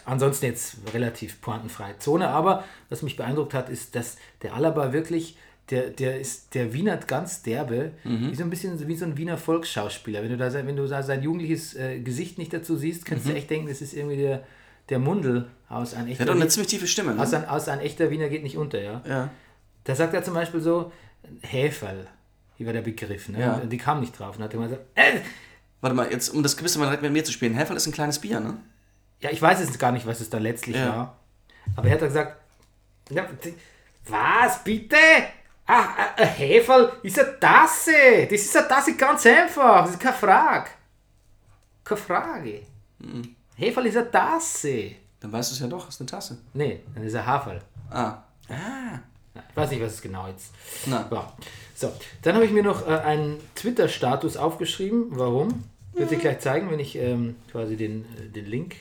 ansonsten 0.06 0.46
jetzt 0.46 0.78
relativ 0.94 1.42
pointenfrei 1.42 1.94
Zone, 2.00 2.28
aber 2.30 2.64
was 2.90 3.02
mich 3.02 3.16
beeindruckt 3.16 3.54
hat, 3.54 3.70
ist, 3.70 3.96
dass 3.96 4.18
der 4.42 4.54
Alaba 4.54 4.94
wirklich, 4.94 5.38
der, 5.70 5.90
der 5.90 6.20
ist, 6.20 6.56
der 6.56 6.74
wienert 6.74 7.08
ganz 7.08 7.42
derbe, 7.44 7.92
wie 8.04 8.36
so 8.36 8.44
ein 8.44 8.50
bisschen 8.50 8.88
wie 8.88 8.96
so 8.96 9.06
ein 9.06 9.18
Wiener 9.18 9.38
Volksschauspieler. 9.38 10.22
Wenn 10.24 10.30
du 10.30 10.38
da, 10.38 10.50
sein- 10.52 10.66
wenn 10.68 10.76
du 10.76 10.88
da 10.88 11.04
sein 11.04 11.22
jugendliches 11.24 11.76
äh, 11.76 12.00
Gesicht 12.00 12.38
nicht 12.38 12.54
dazu 12.54 12.76
siehst, 12.76 13.06
kannst 13.06 13.28
du 13.28 13.34
echt 13.34 13.50
denken, 13.50 13.68
das 13.68 13.82
ist 13.82 13.94
irgendwie 13.94 14.18
der, 14.18 14.44
der 14.90 14.98
Mundel 15.00 15.48
aus 15.68 15.94
ein 15.94 16.06
Der 16.06 16.12
echter 16.14 16.24
hat 16.24 16.30
doch 16.30 16.36
eine 16.36 16.48
ziemlich 16.48 16.70
tiefe 16.70 16.88
Stimme, 16.88 17.14
ne? 17.14 17.22
aus 17.22 17.34
ein, 17.34 17.46
aus 17.46 17.68
ein 17.68 17.80
echter 17.82 18.10
Wiener 18.10 18.30
geht 18.30 18.42
nicht 18.44 18.58
unter, 18.58 18.82
ja. 18.82 19.04
ja. 19.08 19.30
Da 19.84 19.94
sagt 19.96 20.14
er 20.16 20.24
zum 20.24 20.34
Beispiel 20.34 20.62
so, 20.62 20.92
Häferl, 21.42 22.08
hier 22.60 22.66
war 22.66 22.74
der 22.74 22.82
Begriff, 22.82 23.30
ne? 23.30 23.40
Ja. 23.40 23.56
Die 23.62 23.78
kam 23.78 24.02
nicht 24.02 24.20
drauf 24.20 24.36
und 24.36 24.44
hat 24.44 24.54
immer 24.54 24.64
gesagt, 24.68 24.84
äh, 24.96 25.22
Warte 25.80 25.96
mal, 25.96 26.12
jetzt, 26.12 26.28
um 26.34 26.44
das 26.44 26.58
Quiz 26.58 26.76
mal 26.76 26.84
direkt 26.88 27.04
mit 27.04 27.14
mir 27.14 27.24
zu 27.24 27.32
spielen. 27.32 27.54
Hefel 27.54 27.78
ist 27.78 27.88
ein 27.88 27.94
kleines 27.94 28.20
Bier, 28.20 28.42
ne? 28.42 28.58
Ja, 29.22 29.30
ich 29.30 29.42
weiß 29.42 29.62
jetzt 29.62 29.80
gar 29.80 29.94
nicht, 29.94 30.06
was 30.06 30.20
es 30.20 30.30
da 30.30 30.38
letztlich 30.40 30.76
Ja. 30.76 30.90
war. 30.90 31.20
Aber 31.78 31.88
er 31.88 31.94
hat 31.94 32.02
da 32.02 32.08
gesagt, 32.08 32.36
ja, 33.12 33.26
was, 34.10 34.62
bitte? 34.62 34.98
Ah, 35.66 35.86
ein 36.18 36.28
Heferl 36.28 36.92
ist 37.02 37.18
eine 37.18 37.40
Tasse. 37.40 38.28
Das 38.30 38.42
ist 38.42 38.58
eine 38.58 38.68
Tasse 38.68 38.98
ganz 38.98 39.26
einfach. 39.26 39.84
Das 39.84 39.92
ist 39.92 40.00
keine 40.02 40.16
Frage. 40.18 40.70
Keine 41.86 42.02
Frage. 42.02 42.62
Mhm. 42.98 43.36
Heferl 43.56 43.86
ist 43.86 43.96
eine 43.96 44.12
Tasse. 44.12 44.92
Dann 45.22 45.32
weißt 45.32 45.52
du 45.52 45.54
es 45.56 45.60
ja 45.62 45.68
doch, 45.68 45.88
ist 45.88 46.02
eine 46.02 46.10
Tasse. 46.10 46.40
Nee, 46.54 46.82
dann 46.94 47.04
ist 47.04 47.16
ein 47.16 47.26
Haferl. 47.26 47.62
Ah. 47.90 48.18
Ah. 48.50 49.00
Ich 49.50 49.56
weiß 49.58 49.70
nicht, 49.72 49.82
was 49.82 49.94
es 49.94 50.02
genau 50.02 50.28
jetzt 50.28 50.52
Na. 50.86 51.10
war. 51.12 51.36
So, 51.76 51.92
dann 52.24 52.36
habe 52.36 52.46
ich 52.46 52.52
mir 52.52 52.64
noch 52.64 52.88
äh, 52.88 52.92
einen 52.92 53.38
Twitter-Status 53.56 54.38
aufgeschrieben. 54.38 55.08
Warum? 55.12 55.64
Wird 55.94 56.10
sich 56.10 56.20
gleich 56.20 56.40
zeigen, 56.40 56.70
wenn 56.72 56.80
ich 56.80 56.96
ähm, 56.96 57.36
quasi 57.52 57.76
den, 57.76 58.06
äh, 58.18 58.28
den 58.30 58.46
Link, 58.46 58.76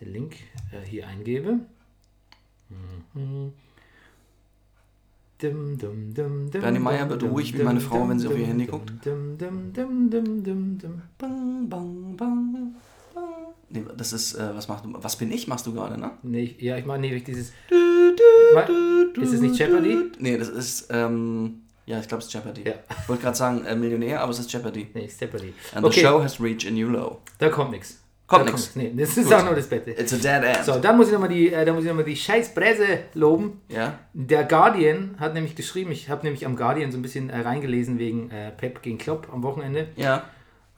den 0.00 0.12
Link 0.12 0.34
äh, 0.72 0.86
hier 0.86 1.06
eingebe. 1.08 1.60
Mhm. 3.14 3.52
Dum, 5.38 5.76
dum, 5.78 6.14
dum, 6.14 6.50
dum, 6.50 6.60
Bernie 6.62 6.78
Meyer 6.78 7.08
wird 7.10 7.22
ruhig 7.22 7.52
wie 7.58 7.62
meine 7.62 7.80
Frau, 7.80 8.08
wenn 8.08 8.18
sie 8.18 8.26
auf 8.26 8.36
ihr 8.38 8.46
Handy 8.46 8.64
guckt. 8.66 8.90
Bang, 11.18 11.68
bang, 11.68 12.16
bang. 12.16 12.74
Nee, 13.68 13.84
das 13.96 14.12
ist, 14.12 14.34
äh, 14.34 14.54
was 14.54 14.68
machst 14.68 14.84
du? 14.84 14.92
Was 14.94 15.16
bin 15.16 15.30
ich, 15.32 15.46
machst 15.48 15.66
du 15.66 15.74
gerade, 15.74 15.98
ne? 16.00 16.12
Nee, 16.22 16.42
ich- 16.44 16.60
ja, 16.62 16.76
ich 16.78 16.86
meine 16.86 17.08
nicht 17.10 17.26
dieses. 17.26 17.52
Ist 19.20 19.32
es 19.32 19.40
nicht 19.40 19.58
Jeopardy? 19.58 20.10
Nee, 20.18 20.36
das 20.38 20.48
ist, 20.48 20.88
ähm, 20.90 21.62
ja, 21.86 21.98
ich 22.00 22.08
glaube, 22.08 22.20
es 22.20 22.26
ist 22.26 22.32
Jeopardy. 22.34 22.62
Ja. 22.66 22.74
Ich 23.02 23.08
wollte 23.08 23.22
gerade 23.22 23.36
sagen, 23.36 23.64
äh, 23.64 23.74
Millionär, 23.76 24.20
aber 24.20 24.32
es 24.32 24.38
ist 24.38 24.52
Jeopardy. 24.52 24.88
Nee, 24.94 25.06
ist 25.06 25.20
Jeopardy. 25.20 25.54
And 25.74 25.84
the 25.84 25.88
Okay, 25.90 26.00
show 26.02 26.22
has 26.22 26.40
reached 26.40 26.66
a 26.68 26.70
new 26.70 26.88
low. 26.88 27.20
da 27.38 27.48
kommt 27.48 27.70
nichts. 27.70 28.00
Kommt 28.26 28.48
Da 28.48 28.50
nix. 28.50 28.74
Nee, 28.74 28.92
das 28.96 29.16
ist 29.16 29.24
Gut. 29.26 29.34
auch 29.34 29.44
nur 29.44 29.54
das 29.54 29.68
Beste. 29.68 29.92
It's 29.92 30.12
a 30.12 30.16
dead 30.16 30.42
end. 30.44 30.64
So, 30.64 30.80
dann 30.80 30.96
muss 30.96 31.06
ich 31.06 31.12
nochmal 31.12 31.28
die, 31.28 31.52
äh, 31.52 31.64
dann 31.64 31.76
muss 31.76 31.84
ich 31.84 31.88
noch 31.90 31.96
mal 31.96 32.02
die 32.04 32.16
scheiß 32.16 32.54
Presse 32.54 33.00
loben. 33.14 33.60
Ja? 33.68 34.00
Der 34.14 34.42
Guardian 34.42 35.14
hat 35.20 35.32
nämlich 35.34 35.54
geschrieben, 35.54 35.92
ich 35.92 36.08
habe 36.10 36.24
nämlich 36.24 36.44
am 36.44 36.56
Guardian 36.56 36.90
so 36.90 36.98
ein 36.98 37.02
bisschen 37.02 37.30
äh, 37.30 37.38
reingelesen 37.38 38.00
wegen 38.00 38.30
äh, 38.32 38.50
Pep 38.50 38.82
gegen 38.82 38.98
Klopp 38.98 39.28
am 39.32 39.44
Wochenende. 39.44 39.86
Ja. 39.94 40.24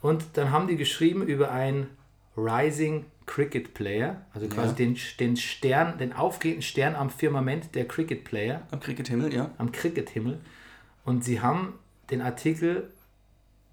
Und 0.03 0.25
dann 0.35 0.51
haben 0.53 0.67
die 0.69 0.77
geschrieben 0.77 1.23
über 1.27 1.51
einen 1.51 1.89
Rising 2.37 3.07
Cricket 3.29 3.75
Player, 3.75 4.25
also 4.35 4.49
quasi 4.49 4.71
Ja. 4.71 4.75
den, 4.75 4.99
den 5.21 5.37
Stern, 5.37 5.99
den 5.99 6.13
aufgehenden 6.13 6.63
Stern 6.63 6.97
am 6.97 7.11
Firmament 7.11 7.75
der 7.77 7.87
Cricket 7.87 8.25
Player, 8.25 8.67
Am 8.73 8.81
Cricket-Himmel, 8.81 9.33
ja. 9.33 9.51
am 9.59 9.71
Cricket-Himmel. 9.71 10.41
Und 11.05 11.25
sie 11.25 11.41
haben 11.41 11.79
den 12.11 12.21
Artikel, 12.23 12.91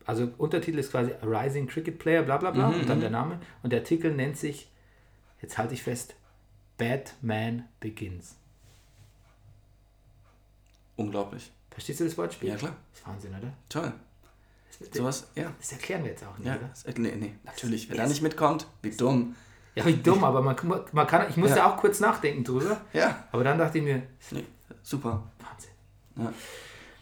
also 0.05 0.29
Untertitel 0.37 0.77
ist 0.77 0.91
quasi 0.91 1.11
Rising 1.23 1.67
Cricket 1.67 1.97
Player, 1.97 2.21
bla 2.21 2.37
bla 2.37 2.51
bla, 2.51 2.67
und 2.67 2.87
dann 2.87 2.99
der 2.99 3.09
Name. 3.09 3.39
Und 3.63 3.71
der 3.73 3.79
Artikel 3.79 4.13
nennt 4.13 4.37
sich, 4.37 4.69
jetzt 5.41 5.57
halte 5.57 5.73
ich 5.73 5.81
fest, 5.83 6.15
Batman 6.77 7.63
Begins. 7.79 8.35
Unglaublich. 10.97 11.51
Verstehst 11.71 11.99
du 11.99 12.05
das 12.05 12.17
Wortspiel? 12.17 12.49
Ja, 12.49 12.55
klar. 12.55 12.75
Das 12.91 12.99
ist 13.01 13.07
Wahnsinn, 13.07 13.31
oder? 13.37 13.53
Toll. 13.69 13.91
Das, 14.79 14.89
Sowas, 14.97 15.27
ja. 15.35 15.53
das 15.57 15.71
erklären 15.71 16.03
wir 16.03 16.11
jetzt 16.11 16.25
auch 16.25 16.37
nicht, 16.37 16.47
Ja, 16.47 16.55
oder? 16.57 16.67
das- 16.69 16.85
nee, 16.97 17.15
nee, 17.15 17.33
natürlich. 17.43 17.89
Wer 17.89 17.95
da 17.97 18.07
nicht 18.07 18.21
mitkommt, 18.21 18.67
wie 18.81 18.91
dumm. 18.91 19.35
Ja, 19.75 19.85
wie 19.85 19.93
dumm, 19.97 20.23
aber 20.23 20.41
man, 20.41 20.55
man 20.93 21.07
kann, 21.07 21.29
ich 21.29 21.37
musste 21.37 21.57
Ja. 21.57 21.69
auch 21.71 21.77
kurz 21.77 21.99
nachdenken 21.99 22.43
drüber. 22.43 22.77
Ja, 22.93 23.25
Aber 23.31 23.43
dann 23.43 23.57
dachte 23.57 23.77
ich 23.79 23.83
mir, 23.83 24.03
nee, 24.31 24.43
super. 24.83 25.23
Wahnsinn. 25.39 25.71
Ja. 26.17 26.33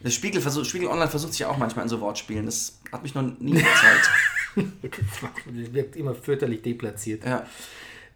Das 0.00 0.12
Spiegel, 0.12 0.40
versuch, 0.42 0.64
Spiegel 0.64 0.88
Online 0.88 1.08
versucht 1.08 1.32
sich 1.32 1.40
ja 1.40 1.48
auch 1.48 1.56
manchmal 1.56 1.84
in 1.84 1.88
so 1.88 2.00
Wortspielen. 2.00 2.44
Das 2.46 2.78
hat 2.92 3.02
mich 3.02 3.14
noch 3.14 3.22
nie 3.22 3.52
gezeigt. 3.52 4.10
Das 4.56 5.72
wirkt 5.72 5.96
immer 5.96 6.14
fürchterlich 6.14 6.62
deplatziert. 6.62 7.24
ja. 7.24 7.44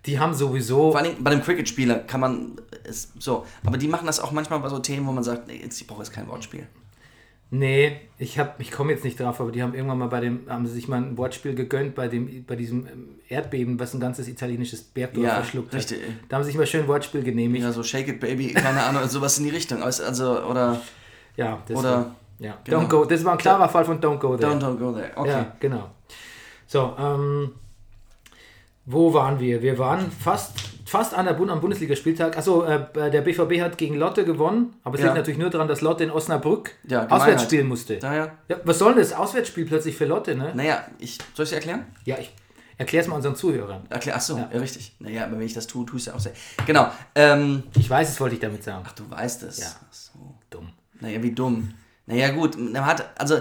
Die 0.07 0.21
haben 0.21 0.33
sowieso. 0.33 0.93
Vor 0.93 1.01
allem 1.01 1.23
bei 1.25 1.33
einem 1.33 1.43
Cricket-Spieler 1.43 1.99
kann 1.99 2.21
man 2.21 2.61
es 2.85 3.11
so. 3.19 3.45
Aber 3.67 3.77
die 3.77 3.89
machen 3.89 4.07
das 4.07 4.21
auch 4.21 4.31
manchmal 4.31 4.61
bei 4.61 4.69
so 4.69 4.79
Themen, 4.79 5.05
wo 5.07 5.11
man 5.13 5.25
sagt, 5.25 5.49
nee, 5.49 5.61
jetzt, 5.61 5.81
ich 5.81 5.87
brauche 5.89 5.99
jetzt 6.03 6.13
kein 6.13 6.29
Wortspiel. 6.29 6.67
Nee, 7.51 7.97
ich, 8.19 8.39
hab- 8.39 8.61
ich 8.61 8.71
komme 8.71 8.93
jetzt 8.93 9.05
nicht 9.05 9.19
drauf, 9.19 9.41
aber 9.41 9.51
die 9.51 9.63
haben 9.63 9.73
irgendwann 9.75 9.99
mal 9.99 10.09
bei 10.09 10.21
dem, 10.21 10.41
haben 10.51 10.67
sie 10.67 10.75
sich 10.75 10.87
mal 10.87 10.97
ein 10.99 11.17
Wortspiel 11.17 11.55
gegönnt 11.55 11.95
bei, 11.95 12.07
dem, 12.09 12.45
bei 12.45 12.57
diesem 12.57 12.87
ähm, 12.87 13.09
Erdbeben, 13.29 13.81
was 13.81 13.95
ein 13.95 14.01
ganzes 14.01 14.29
italienisches 14.29 14.83
Bergdorf 14.83 15.25
Ja, 15.27 15.35
verschluckt 15.37 15.73
richtig. 15.75 15.99
hat. 16.03 16.09
Da 16.29 16.37
haben 16.37 16.43
sie 16.45 16.51
sich 16.51 16.59
mal 16.59 16.67
schön 16.67 16.83
ein 16.83 16.89
Wortspiel 16.89 17.23
genehmigt. 17.23 17.65
Ja, 17.65 17.73
so 17.73 17.83
Shake 17.83 18.09
It 18.09 18.21
Baby, 18.21 18.53
keine 18.53 18.83
Ahnung, 18.83 19.03
sowas 19.09 19.39
in 19.39 19.45
die 19.45 19.51
Richtung. 19.51 19.83
Also, 19.83 20.05
also 20.05 20.43
oder 20.45 20.81
Ja, 21.37 21.63
das 21.67 21.79
Oder- 21.79 21.91
war, 21.93 22.15
ja. 22.39 22.59
genau. 22.65 22.81
Don't 22.81 22.89
go. 22.89 23.05
Das 23.07 23.25
war 23.25 23.33
ein 23.33 23.39
klarer 23.39 23.69
Fall 23.69 23.85
von 23.87 23.99
Don't 23.99 24.19
go 24.19 24.37
there. 24.37 24.53
Don't, 24.53 24.61
don't 24.63 24.77
go 24.77 24.93
there. 24.93 25.11
Okay. 25.17 25.31
Ja, 25.31 25.57
genau. 25.59 25.91
So, 26.67 26.95
ähm, 26.99 27.53
wo 28.91 29.13
waren 29.13 29.39
wir? 29.39 29.61
Wir 29.63 29.79
waren 29.79 30.11
fast, 30.11 30.53
fast 30.87 31.13
an 31.15 31.27
der 31.27 31.35
Bund 31.35 31.51
am 31.51 31.61
Bundesligaspieltag. 31.61 32.39
Achso, 32.39 32.65
äh, 32.65 33.11
der 33.11 33.21
BVB 33.21 33.61
hat 33.61 33.77
gegen 33.77 33.97
Lotte 33.97 34.25
gewonnen, 34.25 34.75
aber 34.83 34.95
es 34.95 35.01
Ja. 35.03 35.09
liegt 35.09 35.19
natürlich 35.19 35.39
nur 35.39 35.51
daran, 35.51 35.69
dass 35.69 35.83
Lotte 35.83 36.05
in 36.05 36.11
Osnabrück 36.11 36.71
Ja, 36.89 37.07
auswärts 37.09 37.43
spielen 37.43 37.67
musste. 37.69 37.99
Daher, 37.99 38.33
Ja, 38.49 38.57
was 38.65 38.79
soll 38.79 38.93
denn 38.95 39.03
das 39.03 39.13
Auswärtsspiel 39.13 39.67
plötzlich 39.67 39.95
für 39.97 40.07
Lotte, 40.07 40.35
ne? 40.35 40.53
naja, 40.55 40.85
ich, 40.99 41.19
soll 41.35 41.45
ich 41.45 41.51
dir 41.51 41.57
erklären? 41.57 41.85
Ja, 42.05 42.17
ich 42.19 42.33
erklär's 42.79 43.07
mal 43.09 43.17
unseren 43.17 43.37
Zuhörern. 43.37 43.83
Erklär, 43.91 44.17
ach 44.17 44.21
so, 44.23 44.37
Ja. 44.39 44.49
ja. 44.53 44.59
richtig. 44.61 44.95
Naja, 45.01 45.25
aber 45.25 45.39
wenn 45.39 45.45
ich 45.47 45.53
das 45.55 45.67
tue, 45.67 45.85
tue 45.85 45.97
ich 45.97 46.03
es 46.03 46.07
ja 46.07 46.15
auch 46.15 46.21
sehr. 46.21 46.33
Genau. 46.67 46.89
Ähm, 47.15 47.65
Ich 47.77 47.91
weiß 47.91 48.09
es, 48.09 48.21
wollte 48.21 48.37
ich 48.37 48.41
damit 48.41 48.65
sagen. 48.65 48.85
ach, 48.87 48.93
du 48.93 49.03
weißt 49.11 49.43
es. 49.43 49.59
Ja. 49.61 49.67
So. 49.91 50.13
Dumm. 50.49 50.71
Naja, 51.01 51.23
wie 51.23 51.33
dumm. 51.33 51.75
Naja, 52.07 52.31
gut, 52.31 52.57
man 52.59 52.87
hat, 52.87 53.05
also 53.21 53.37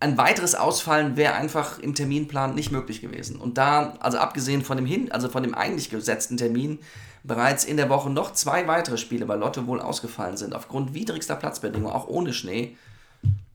ein 0.00 0.16
weiteres 0.16 0.54
Ausfallen 0.54 1.16
wäre 1.16 1.34
einfach 1.34 1.78
im 1.80 1.94
Terminplan 1.94 2.54
nicht 2.54 2.70
möglich 2.70 3.00
gewesen. 3.00 3.36
Und 3.36 3.58
da, 3.58 3.94
also 4.00 4.18
abgesehen 4.18 4.62
von 4.62 4.76
dem 4.76 4.86
hin, 4.86 5.10
also 5.10 5.28
von 5.28 5.42
dem 5.42 5.54
eigentlich 5.54 5.90
gesetzten 5.90 6.36
Termin, 6.36 6.78
bereits 7.24 7.64
in 7.64 7.76
der 7.76 7.88
Woche 7.88 8.08
noch 8.08 8.32
zwei 8.32 8.66
weitere 8.68 8.96
Spiele 8.96 9.26
bei 9.26 9.34
Lotte 9.34 9.66
wohl 9.66 9.80
ausgefallen 9.80 10.36
sind. 10.36 10.54
Aufgrund 10.54 10.94
widrigster 10.94 11.34
Platzbedingungen, 11.36 11.92
auch 11.92 12.06
ohne 12.06 12.32
Schnee, 12.32 12.76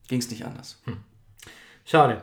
ging 0.09 0.19
es 0.19 0.29
nicht 0.29 0.45
anders. 0.45 0.79
Schade. 1.85 2.21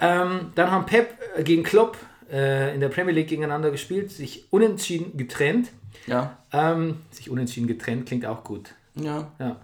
Ähm, 0.00 0.52
dann 0.56 0.70
haben 0.72 0.86
Pep 0.86 1.16
äh, 1.36 1.44
gegen 1.44 1.62
Klopp 1.62 1.96
äh, 2.30 2.74
in 2.74 2.80
der 2.80 2.88
Premier 2.88 3.14
League 3.14 3.28
gegeneinander 3.28 3.70
gespielt, 3.70 4.10
sich 4.10 4.46
unentschieden 4.50 5.16
getrennt. 5.16 5.70
Ja, 6.06 6.36
Ähm, 6.52 7.02
sich 7.12 7.30
unentschieden 7.30 7.66
getrennt 7.68 8.06
klingt 8.06 8.26
auch 8.26 8.42
gut. 8.44 8.74
ja. 8.96 9.30
Ja. 9.38 9.56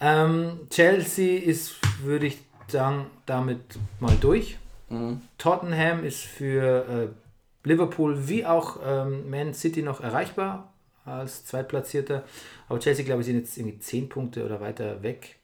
Ähm, 0.00 0.60
Chelsea 0.70 1.40
ist, 1.40 1.74
würde 2.02 2.26
ich 2.26 2.38
sagen, 2.70 3.06
damit 3.26 3.60
mal 4.00 4.16
durch. 4.20 4.58
Tottenham 5.36 6.04
ist 6.04 6.20
für 6.22 7.12
äh, 7.64 7.68
Liverpool 7.68 8.26
wie 8.28 8.46
auch 8.46 8.78
ähm, 8.86 9.28
Man 9.28 9.52
City 9.52 9.82
noch 9.82 10.00
erreichbar 10.00 10.72
als 11.04 11.44
Zweitplatzierter. 11.44 12.24
Aber 12.68 12.78
Chelsea, 12.80 13.04
glaube 13.04 13.20
ich, 13.20 13.26
sind 13.26 13.36
jetzt 13.38 13.56
irgendwie 13.58 13.78
10 13.78 14.08
Punkte 14.08 14.44
oder 14.44 14.60
weiter 14.60 15.02
weg. 15.02 15.36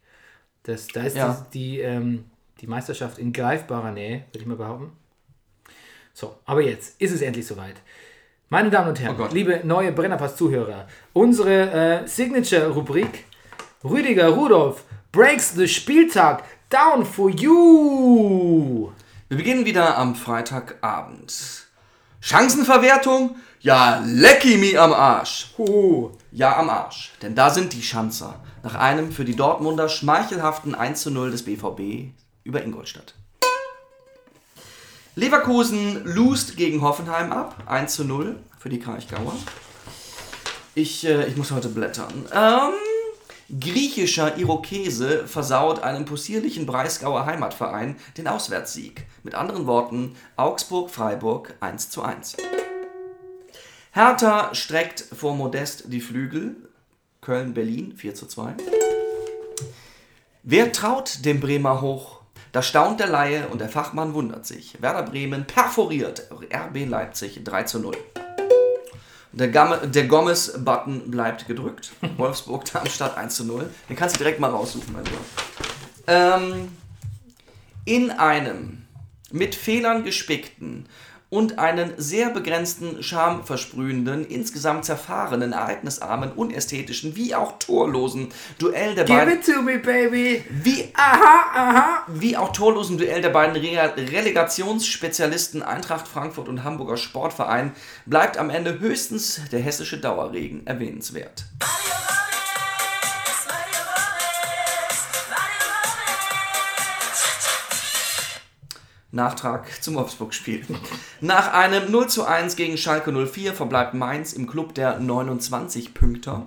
Das, 0.63 0.87
da 0.89 1.03
ist 1.03 1.17
Ja. 1.17 1.47
die, 1.53 1.59
die, 1.77 1.81
ähm, 1.81 2.25
die 2.61 2.67
Meisterschaft 2.67 3.19
in 3.19 3.33
greifbarer 3.33 3.91
Nähe, 3.93 4.25
würde 4.33 4.39
ich 4.41 4.47
mal 4.47 4.57
behaupten. 4.57 4.93
So, 6.15 6.37
aber 6.47 6.63
jetzt 6.63 7.01
ist 7.01 7.13
es 7.13 7.21
endlich 7.23 7.47
soweit. 7.47 7.75
Meine 8.49 8.71
Damen 8.71 8.89
und 8.91 9.01
Herren, 9.01 9.17
Oh 9.21 9.27
liebe 9.33 9.61
neue 9.65 9.91
Brennerpass-Zuhörer, 9.93 10.87
unsere 11.13 12.03
äh, 12.05 12.07
Signature-Rubrik 12.07 13.25
Rüdiger 13.83 14.29
Rudolf 14.29 14.85
breaks 15.13 15.55
the 15.55 15.69
Spieltag 15.69 16.45
down 16.75 17.07
for 17.07 17.31
you. 17.31 18.91
Wir 19.29 19.37
beginnen 19.37 19.65
wieder 19.65 19.97
am 19.97 20.17
Freitagabend. 20.17 21.69
Chancenverwertung? 22.21 23.37
Ja, 23.61 24.03
lecky 24.05 24.57
me 24.57 24.77
am 24.77 24.93
Arsch. 24.93 25.55
Huh. 25.57 26.11
Ja, 26.33 26.57
am 26.59 26.69
Arsch. 26.69 27.13
Denn 27.23 27.37
da 27.37 27.51
sind 27.51 27.75
die 27.75 27.83
Schanzer. 27.83 28.41
Nach 28.65 28.75
einem 28.75 29.13
für 29.13 29.25
die 29.25 29.37
Dortmunder 29.37 29.89
schmeichelhaften 29.89 30.75
1 30.75 31.01
zu 31.01 31.13
0 31.13 31.31
des 31.31 31.45
BVB 31.45 32.13
über 32.43 32.65
Ingolstadt. 32.65 33.15
Leverkusen 35.15 36.05
lust 36.05 36.57
gegen 36.57 36.83
Hoffenheim 36.83 37.31
ab. 37.31 37.55
1 37.67 37.95
zu 37.95 38.05
0 38.05 38.37
für 38.59 38.69
die 38.69 38.81
Kraichgauer. 38.81 39.37
Ich, 40.75 41.07
äh, 41.07 41.27
ich 41.27 41.37
muss 41.37 41.53
heute 41.53 41.69
blättern. 41.69 42.27
Ähm, 42.33 42.73
griechischer 43.59 44.37
Irokese 44.37 45.27
versaut 45.27 45.83
einem 45.83 46.05
possierlichen 46.05 46.67
Breisgauer 46.67 47.27
Heimatverein 47.27 47.97
den 48.17 48.29
Auswärtssieg. 48.29 49.07
Mit 49.23 49.35
anderen 49.35 49.67
Worten, 49.67 50.17
Augsburg-Freiburg 50.37 51.55
1 51.61 51.91
zu 51.91 52.03
1. 52.03 52.37
Hertha 53.93 54.55
streckt 54.55 55.01
vor 55.01 55.35
Modest 55.35 55.85
die 55.87 56.01
Flügel. 56.01 56.57
Köln-Berlin 57.21 57.95
4 57.97 58.15
zu 58.15 58.27
2. 58.27 58.55
Wer 60.43 60.73
traut 60.73 61.25
dem 61.25 61.41
Bremer 61.41 61.81
hoch? 61.81 62.21
Da 62.53 62.63
staunt 62.63 63.01
der 63.01 63.07
Laie 63.07 63.49
und 63.49 63.61
der 63.61 63.69
Fachmann 63.69 64.15
wundert 64.15 64.47
sich. 64.47 64.81
Werder 64.83 65.03
Bremen 65.05 65.47
perforiert 65.47 66.29
RB 66.31 66.87
Leipzig 66.87 67.43
3 67.45 67.63
zu 67.65 67.79
0. 67.79 67.97
Der, 69.37 69.49
der 69.49 70.07
Gomez-Button 70.07 71.11
bleibt 71.11 71.47
gedrückt. 71.47 71.93
Wolfsburg-Darmstadt 72.17 73.17
1 73.17 73.35
zu 73.35 73.45
0. 73.45 73.69
Den 73.89 73.97
kannst 73.97 74.15
du 74.15 74.19
direkt 74.19 74.41
mal 74.41 74.51
raussuchen, 74.51 74.93
mein 74.93 75.05
Sohn. 75.05 75.15
Ähm, 76.07 76.69
in 77.85 78.11
einem 78.11 78.85
mit 79.33 79.55
Fehlern 79.55 80.05
gespickten 80.05 80.87
und 81.35 81.59
einen 81.59 81.95
sehr 81.97 82.31
begrenzten, 82.31 83.03
schamversprühenden, 83.03 84.25
insgesamt 84.25 84.85
zerfahrenen, 84.85 85.53
ereignisarmen, 85.53 86.31
unästhetischen 86.31 87.17
wie 87.17 87.35
auch 87.35 87.59
torlosen 87.59 88.29
Duell 88.61 88.95
der 88.95 89.05
Give 89.05 89.19
beiden 89.19 89.41
it 89.41 89.45
to 89.45 89.61
me, 89.61 89.81
baby. 89.81 90.45
wie, 90.49 90.93
Aha, 90.95 91.45
aha. 91.53 92.07
wie 92.07 92.37
auch 92.37 92.53
torlosen 92.53 92.99
Duell 92.99 93.21
der 93.21 93.31
beiden 93.31 93.57
Re 93.57 93.95
Relegationsspezialisten 93.97 95.65
Eintracht 95.65 96.07
Frankfurt 96.07 96.49
und 96.49 96.63
Hamburger 96.63 96.97
Sportverein 96.97 97.73
bleibt 98.07 98.39
am 98.39 98.49
Ende 98.49 98.79
höchstens 98.79 99.41
der 99.51 99.59
hessische 99.59 99.99
Dauerregen 99.99 100.65
erwähnenswert. 100.69 101.47
Nachtrag 109.15 109.83
zum 109.83 109.95
Wolfsburg-Spiel. 109.95 110.67
Nach 111.21 111.53
einem 111.53 111.91
0 111.91 112.09
zu 112.09 112.25
1 112.25 112.57
gegen 112.57 112.77
Schalke 112.77 113.13
04 113.13 113.55
verbleibt 113.55 113.95
Mainz 113.95 114.33
im 114.33 114.47
Club 114.49 114.75
der 114.75 114.99
29 114.99 115.95
Pünkter. 115.95 116.47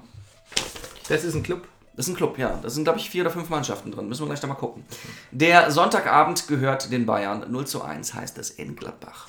Das 1.10 1.24
ist 1.24 1.34
ein 1.36 1.44
Club. 1.44 1.68
Das 1.96 2.06
ist 2.08 2.14
ein 2.14 2.18
Club, 2.18 2.38
ja. 2.38 2.60
Da 2.62 2.70
sind, 2.70 2.84
glaube 2.84 3.00
ich, 3.00 3.10
vier 3.10 3.24
oder 3.24 3.32
fünf 3.32 3.50
Mannschaften 3.50 3.92
drin. 3.92 4.08
Müssen 4.08 4.22
wir 4.22 4.28
gleich 4.28 4.40
da 4.40 4.46
mal 4.48 4.54
gucken. 4.54 4.84
Der 5.32 5.72
Sonntagabend 5.72 6.48
gehört 6.48 6.92
den 6.92 7.06
Bayern. 7.08 7.46
0 7.50 7.66
zu 7.66 7.82
1 7.82 8.14
heißt 8.14 8.38
es 8.38 8.52
in 8.52 8.76
Gladbach. 8.76 9.28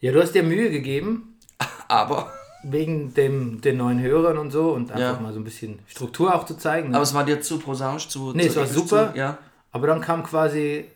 Ja, 0.00 0.10
du 0.12 0.20
hast 0.20 0.32
dir 0.32 0.42
Mühe 0.42 0.70
gegeben, 0.70 1.38
Aber, 1.88 2.32
wegen 2.64 3.14
dem, 3.14 3.60
den 3.60 3.76
neuen 3.76 4.00
Hörern 4.00 4.38
und 4.38 4.50
so 4.50 4.70
und 4.72 4.90
einfach 4.90 5.16
Ja. 5.16 5.20
mal 5.20 5.32
so 5.32 5.38
ein 5.38 5.44
bisschen 5.44 5.78
Struktur 5.86 6.34
auch 6.34 6.44
zu 6.46 6.56
zeigen. 6.56 6.88
ne? 6.90 6.96
aber 6.96 7.02
es 7.04 7.14
war 7.14 7.24
dir 7.24 7.40
zu 7.40 7.58
prosaisch, 7.58 8.08
zu. 8.08 8.32
Nee, 8.34 8.44
zu 8.48 8.48
es 8.48 8.56
war 8.56 8.66
super. 8.66 9.12
Zu, 9.12 9.18
ja. 9.18 9.38
Aber 9.70 9.86
dann 9.86 10.00
kam 10.00 10.22
quasi 10.24 10.86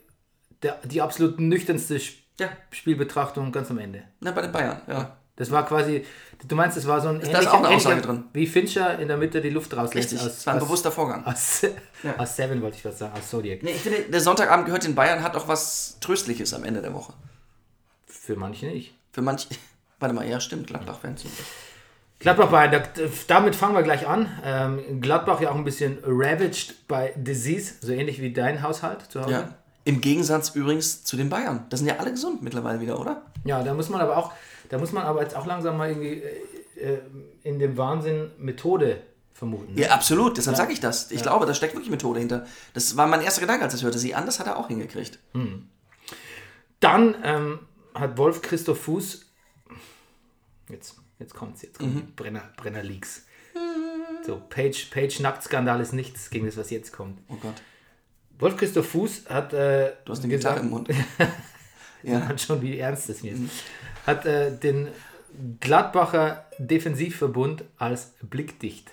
der, 0.63 0.79
die 0.85 1.01
absolut 1.03 1.39
nüchternste 1.41 1.97
Sp- 1.99 2.21
Ja. 2.41 2.49
Spielbetrachtung 2.71 3.53
ganz 3.53 3.71
am 3.71 3.79
Ende. 3.79 4.03
Na, 4.21 4.31
bei 4.33 4.43
den 4.43 4.53
Bayern, 4.53 4.81
ja. 4.87 5.17
Das 5.37 5.53
war 5.53 5.65
quasi, 5.67 6.05
du 6.49 6.57
meinst, 6.57 6.77
das 6.77 6.87
war 6.89 7.01
so 7.01 7.11
ein 7.11 7.21
da 7.21 7.39
ist 7.39 7.47
auch 7.47 7.59
eine 7.63 7.69
Aussage 7.69 8.01
drin. 8.01 8.25
wie 8.33 8.45
Fincher 8.49 8.99
in 8.99 9.07
der 9.07 9.17
Mitte 9.17 9.41
die 9.41 9.51
Luft 9.51 9.77
rauslässt. 9.77 10.13
Richtig, 10.13 10.21
das 10.27 10.45
war 10.49 10.55
ein 10.55 10.59
bewusster 10.61 10.91
Vorgang. 10.91 11.25
Aus, 11.25 11.65
aus 12.19 12.35
Seven 12.37 12.61
wollte 12.61 12.77
ich 12.79 12.85
was 12.85 12.99
sagen, 12.99 13.13
aus 13.17 13.31
Zodiac. 13.31 13.63
Nee, 13.63 13.71
ich 13.71 13.81
finde, 13.83 14.01
der 14.03 14.21
Sonntagabend 14.21 14.67
gehört 14.67 14.83
den 14.85 14.97
Bayern, 14.97 15.23
hat 15.23 15.37
auch 15.37 15.47
was 15.47 15.97
Tröstliches 16.01 16.53
am 16.55 16.65
Ende 16.65 16.83
der 16.83 16.93
Woche. 16.93 17.13
Für 18.07 18.35
manche 18.35 18.67
nicht. 18.67 18.95
Für 19.13 19.23
manche. 19.23 19.49
Warte 20.01 20.13
mal, 20.15 20.29
ja, 20.29 20.41
stimmt, 20.41 20.67
Gladbach-Fans. 20.67 21.25
Gladbach 22.19 22.49
Bayern, 22.51 22.73
da, 22.73 22.83
damit 23.29 23.55
fangen 23.55 23.75
wir 23.75 23.85
gleich 23.85 24.09
an. 24.09 24.27
Ähm, 24.45 25.01
Gladbach 25.01 25.41
ja 25.41 25.51
auch 25.51 25.55
ein 25.55 25.63
bisschen 25.65 25.99
ravaged 26.05 26.89
by 26.89 27.11
disease, 27.15 27.75
so 27.81 27.93
ähnlich 27.93 28.21
wie 28.21 28.33
dein 28.33 28.61
Haushalt 28.63 29.03
zu 29.09 29.21
Hause. 29.23 29.31
Ja. 29.33 29.55
Im 29.89 30.01
Gegensatz 30.03 30.51
übrigens 30.55 31.03
zu 31.05 31.17
den 31.17 31.31
Bayern. 31.31 31.65
Das 31.71 31.81
sind 31.81 31.89
ja 31.89 31.97
alle 31.97 32.11
gesund 32.11 32.43
mittlerweile 32.43 32.81
wieder, 32.81 33.01
oder? 33.01 33.23
Ja, 33.45 33.63
da 33.63 33.73
muss 33.73 33.89
man 33.89 34.01
aber 34.03 34.17
auch, 34.19 34.33
da 34.69 34.77
muss 34.79 34.93
man 34.93 35.05
aber 35.05 35.23
jetzt 35.23 35.35
auch 35.35 35.47
langsam 35.47 35.79
mal 35.79 35.89
irgendwie 35.89 36.23
äh, 36.79 36.95
äh, 36.95 36.99
in 37.43 37.59
dem 37.59 37.77
Wahnsinn 37.79 38.31
Methode 38.39 39.03
vermuten. 39.33 39.75
ne? 39.75 39.81
Ja, 39.83 39.91
absolut. 39.93 40.37
Deshalb 40.37 40.57
sage 40.57 40.73
ich 40.73 40.81
das. 40.81 41.11
Ich 41.11 41.23
glaube, 41.23 41.47
da 41.47 41.55
steckt 41.55 41.73
wirklich 41.75 41.91
Methode 41.91 42.19
hinter. 42.21 42.47
Das 42.75 42.97
war 42.99 43.07
mein 43.07 43.23
erster 43.23 43.41
Gedanke, 43.41 43.65
als 43.65 43.73
ich 43.75 43.83
hörte. 43.83 43.99
Sie 43.99 44.15
an, 44.15 44.27
das 44.27 44.39
hat 44.41 44.47
er 44.47 44.59
auch 44.59 44.69
hingekriegt. 44.69 45.19
Dann 46.81 47.15
ähm, 47.25 47.59
hat 47.95 48.19
Wolf 48.19 48.43
Christoph 48.43 48.81
Fuß, 48.83 49.25
jetzt, 50.69 50.97
jetzt 51.19 51.35
kommt's, 51.35 51.63
jetzt 51.63 51.79
kommt 51.79 51.95
Mhm. 51.95 52.13
Brenner, 52.15 52.43
Brenner 52.57 52.83
Leaks. 52.83 53.25
So, 54.27 54.43
Page, 54.51 54.91
Page 54.91 55.21
Nacktskandal 55.21 55.81
ist 55.81 55.93
nichts 55.93 56.31
gegen 56.31 56.47
das, 56.47 56.57
was 56.57 56.71
jetzt 56.71 56.93
kommt. 56.93 57.19
Oh 57.29 57.37
Gott. 57.41 57.55
Wolf 58.39 58.57
Christoph 58.57 58.89
Fuß 58.89 59.25
hat, 59.29 59.53
äh, 59.53 59.93
Du 60.05 60.13
hast 60.13 60.23
eine 60.23 60.33
Gitarre 60.33 60.61
im 60.61 60.71
Mund. 60.71 60.89
ja. 62.03 62.21
hat 62.29 62.41
schon, 62.41 62.63
wie 62.63 62.79
ernst 62.79 63.09
es 63.11 63.23
mir 63.23 63.33
ist, 63.33 63.41
hat 64.07 64.27
äh, 64.27 64.57
den 64.57 64.89
Gladbacher 65.61 66.47
Defensivverbund 66.59 67.65
als 67.77 68.15
blickdicht 68.23 68.93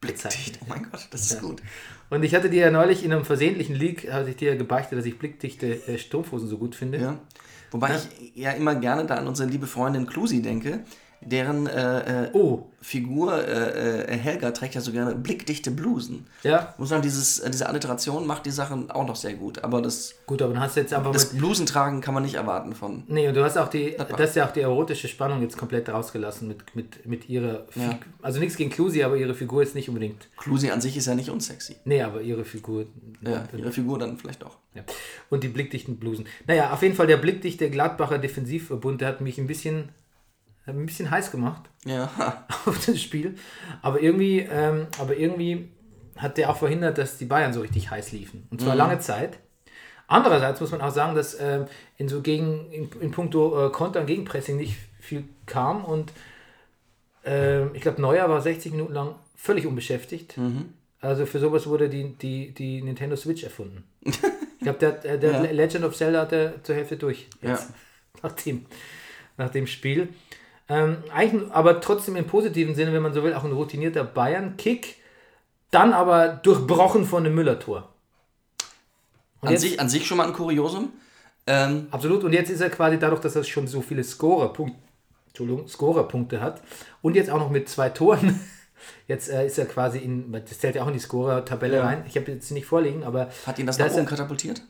Blickdicht. 0.00 0.58
Oh 0.62 0.66
mein 0.68 0.82
Gott, 0.90 1.08
das 1.10 1.30
ist 1.30 1.40
gut. 1.40 1.62
Und 2.10 2.22
ich 2.22 2.34
hatte 2.34 2.50
dir 2.50 2.66
ja 2.66 2.70
neulich 2.70 3.04
in 3.04 3.12
einem 3.12 3.24
versehentlichen 3.24 3.74
Leak, 3.74 4.12
hatte 4.12 4.30
ich 4.30 4.36
dir 4.36 4.52
ja 4.52 4.56
gebeichtet, 4.56 4.98
dass 4.98 5.06
ich 5.06 5.18
blickdichte 5.18 5.88
äh, 5.88 5.98
Strumpfhosen 5.98 6.48
so 6.48 6.58
gut 6.58 6.74
finde. 6.74 6.98
Ja. 6.98 7.18
Wobei 7.70 7.96
ich 7.96 8.36
ja 8.36 8.52
immer 8.52 8.74
gerne 8.74 9.06
da 9.06 9.16
an 9.16 9.26
unsere 9.26 9.48
liebe 9.48 9.66
Freundin 9.66 10.06
Klusi 10.06 10.42
denke, 10.42 10.84
deren 11.20 11.66
äh, 11.66 12.24
äh, 12.26 12.30
Oh, 12.32 12.66
Figur 12.80 13.36
äh, 13.44 14.02
äh, 14.04 14.16
Helga 14.16 14.52
trägt 14.52 14.76
ja 14.76 14.80
so 14.80 14.92
gerne 14.92 15.14
blickdichte 15.16 15.72
Blusen. 15.72 16.26
ja, 16.44 16.68
Ich 16.74 16.78
muss 16.78 16.90
sagen, 16.90 17.02
dieses, 17.02 17.40
äh, 17.40 17.50
diese 17.50 17.68
Alliteration 17.68 18.26
macht 18.28 18.46
die 18.46 18.52
Sachen 18.52 18.90
auch 18.92 19.06
noch 19.06 19.16
sehr 19.16 19.34
gut. 19.34 19.64
Aber 19.64 19.82
das, 19.82 20.14
gut, 20.26 20.40
aber 20.40 20.52
dann 20.52 20.62
hast 20.62 20.76
du 20.76 20.80
jetzt 20.80 20.94
einfach 20.94 21.10
das. 21.10 21.30
Blusentragen 21.30 22.00
kann 22.00 22.14
man 22.14 22.22
nicht 22.22 22.34
erwarten 22.36 22.74
von. 22.74 23.02
Nee, 23.08 23.26
und 23.26 23.34
du 23.34 23.42
hast 23.42 23.56
auch 23.58 23.68
die, 23.68 23.92
Gladbach. 23.92 24.16
das 24.16 24.30
ist 24.30 24.36
ja 24.36 24.46
auch 24.46 24.52
die 24.52 24.60
erotische 24.60 25.08
Spannung 25.08 25.42
jetzt 25.42 25.56
komplett 25.58 25.88
rausgelassen 25.88 26.46
mit, 26.46 26.76
mit, 26.76 27.06
mit 27.06 27.28
ihrer. 27.28 27.64
Fi- 27.70 27.80
Ja. 27.80 27.98
Also 28.22 28.38
nichts 28.38 28.56
gegen 28.56 28.70
Clusi, 28.70 29.02
aber 29.02 29.16
ihre 29.16 29.34
Figur 29.34 29.62
ist 29.64 29.74
nicht 29.74 29.88
unbedingt. 29.88 30.28
Klusi 30.36 30.70
an 30.70 30.80
sich 30.80 30.96
ist 30.96 31.06
ja 31.06 31.14
nicht 31.16 31.30
unsexy. 31.30 31.76
Nee, 31.84 32.02
aber 32.02 32.20
ihre 32.20 32.44
Figur. 32.44 32.86
Ja, 33.22 33.44
ihre 33.56 33.72
Figur 33.72 33.98
dann 33.98 34.16
vielleicht 34.16 34.44
auch. 34.44 34.58
Ja. 34.74 34.82
Und 35.30 35.42
die 35.42 35.48
blickdichten 35.48 35.96
Blusen. 35.96 36.26
Naja, 36.46 36.70
auf 36.72 36.82
jeden 36.82 36.94
Fall 36.94 37.06
der 37.08 37.16
blickdichte 37.16 37.68
Gladbacher 37.70 38.18
Defensivverbund, 38.18 39.00
der 39.00 39.08
hat 39.08 39.20
mich 39.22 39.38
ein 39.38 39.46
bisschen, 39.46 39.88
hat 40.66 40.74
ein 40.74 40.86
bisschen 40.86 41.10
heiß 41.10 41.30
gemacht 41.30 41.62
Ja, 41.84 42.44
auf 42.66 42.84
das 42.84 43.00
Spiel. 43.00 43.36
Aber 43.82 44.00
irgendwie, 44.02 44.40
ähm, 44.40 44.86
aber 44.98 45.16
irgendwie 45.16 45.68
hat 46.16 46.38
der 46.38 46.50
auch 46.50 46.56
verhindert, 46.56 46.98
dass 46.98 47.18
die 47.18 47.26
Bayern 47.26 47.52
so 47.52 47.60
richtig 47.60 47.90
heiß 47.90 48.12
liefen. 48.12 48.46
Und 48.50 48.60
zwar 48.60 48.74
lange 48.74 48.98
Zeit. 49.00 49.38
Andererseits 50.08 50.60
muss 50.60 50.70
man 50.70 50.80
auch 50.80 50.90
sagen, 50.92 51.14
dass 51.14 51.38
ähm, 51.40 51.66
in 51.96 52.08
so 52.08 52.22
gegen, 52.22 52.70
in, 52.70 52.88
in 53.00 53.10
puncto 53.10 53.66
äh, 53.66 53.70
Konter 53.70 54.00
und 54.00 54.06
Gegenpressing 54.06 54.56
nicht 54.56 54.76
viel 55.00 55.24
kam 55.46 55.84
und 55.84 56.12
ähm, 57.24 57.70
ich 57.74 57.82
glaube, 57.82 58.00
Neuer 58.00 58.28
war 58.28 58.40
60 58.40 58.72
Minuten 58.72 58.92
lang 58.92 59.14
völlig 59.34 59.66
unbeschäftigt. 59.66 60.36
Also 61.00 61.26
für 61.26 61.38
sowas 61.38 61.66
wurde 61.66 61.88
die, 61.88 62.14
die, 62.16 62.52
die 62.52 62.82
Nintendo 62.82 63.16
Switch 63.16 63.44
erfunden. 63.44 63.84
Ich 64.58 64.72
glaube, 64.72 64.78
der, 64.80 65.18
der 65.18 65.30
Ja. 65.32 65.50
Legend 65.52 65.84
of 65.84 65.94
Zelda 65.94 66.22
hat 66.22 66.32
er 66.32 66.64
zur 66.64 66.74
Hälfte 66.74 66.96
durch. 66.96 67.28
Ja. 67.40 67.56
Nach, 68.20 68.32
dem, 68.32 68.66
nach 69.36 69.50
dem 69.50 69.68
Spiel. 69.68 70.08
Ähm, 70.68 70.98
eigentlich, 71.14 71.50
aber 71.52 71.80
trotzdem 71.80 72.16
im 72.16 72.26
positiven 72.26 72.74
Sinne, 72.74 72.92
wenn 72.92 73.02
man 73.02 73.12
so 73.14 73.22
will, 73.22 73.34
auch 73.34 73.44
ein 73.44 73.52
routinierter 73.52 74.04
Bayern-Kick. 74.04 74.96
Dann 75.70 75.92
aber 75.92 76.28
durchbrochen 76.28 77.04
von 77.04 77.24
einem 77.24 77.34
Müller-Tor. 77.34 77.88
An 79.42 79.50
jetzt- 79.52 79.60
sich, 79.62 79.78
an 79.80 79.88
sich 79.88 80.06
schon 80.06 80.16
mal 80.16 80.26
ein 80.26 80.32
Kuriosum. 80.32 80.92
Ähm, 81.46 81.86
Absolut. 81.90 82.24
Und 82.24 82.32
jetzt 82.32 82.50
ist 82.50 82.60
er 82.60 82.70
quasi 82.70 82.98
dadurch, 82.98 83.20
dass 83.20 83.36
er 83.36 83.44
schon 83.44 83.66
so 83.68 83.80
viele 83.80 84.02
Scorer-Punkte 84.02 84.76
Scorer-Punkte 85.68 86.40
hat 86.40 86.62
und 87.02 87.14
jetzt 87.14 87.28
auch 87.30 87.38
noch 87.38 87.50
mit 87.50 87.68
zwei 87.68 87.90
Toren. 87.90 88.40
Jetzt 89.08 89.28
äh, 89.30 89.46
ist 89.46 89.58
er 89.58 89.66
quasi 89.66 89.98
in, 89.98 90.30
das 90.32 90.58
zählt 90.60 90.76
ja 90.76 90.82
auch 90.82 90.86
in 90.88 90.92
die 90.92 90.98
Scorer-Tabelle 91.00 91.76
Ja. 91.76 91.84
rein. 91.84 92.04
Ich 92.08 92.16
habe 92.16 92.30
jetzt 92.30 92.50
nicht 92.52 92.66
vorliegen, 92.66 93.04
aber 93.04 93.30
hat 93.46 93.58
ihn 93.58 93.66
das 93.66 93.78
Da 93.78 93.86
nach 93.86 93.92
oben 93.92 94.04
er- 94.04 94.08
katapultiert? 94.08 94.62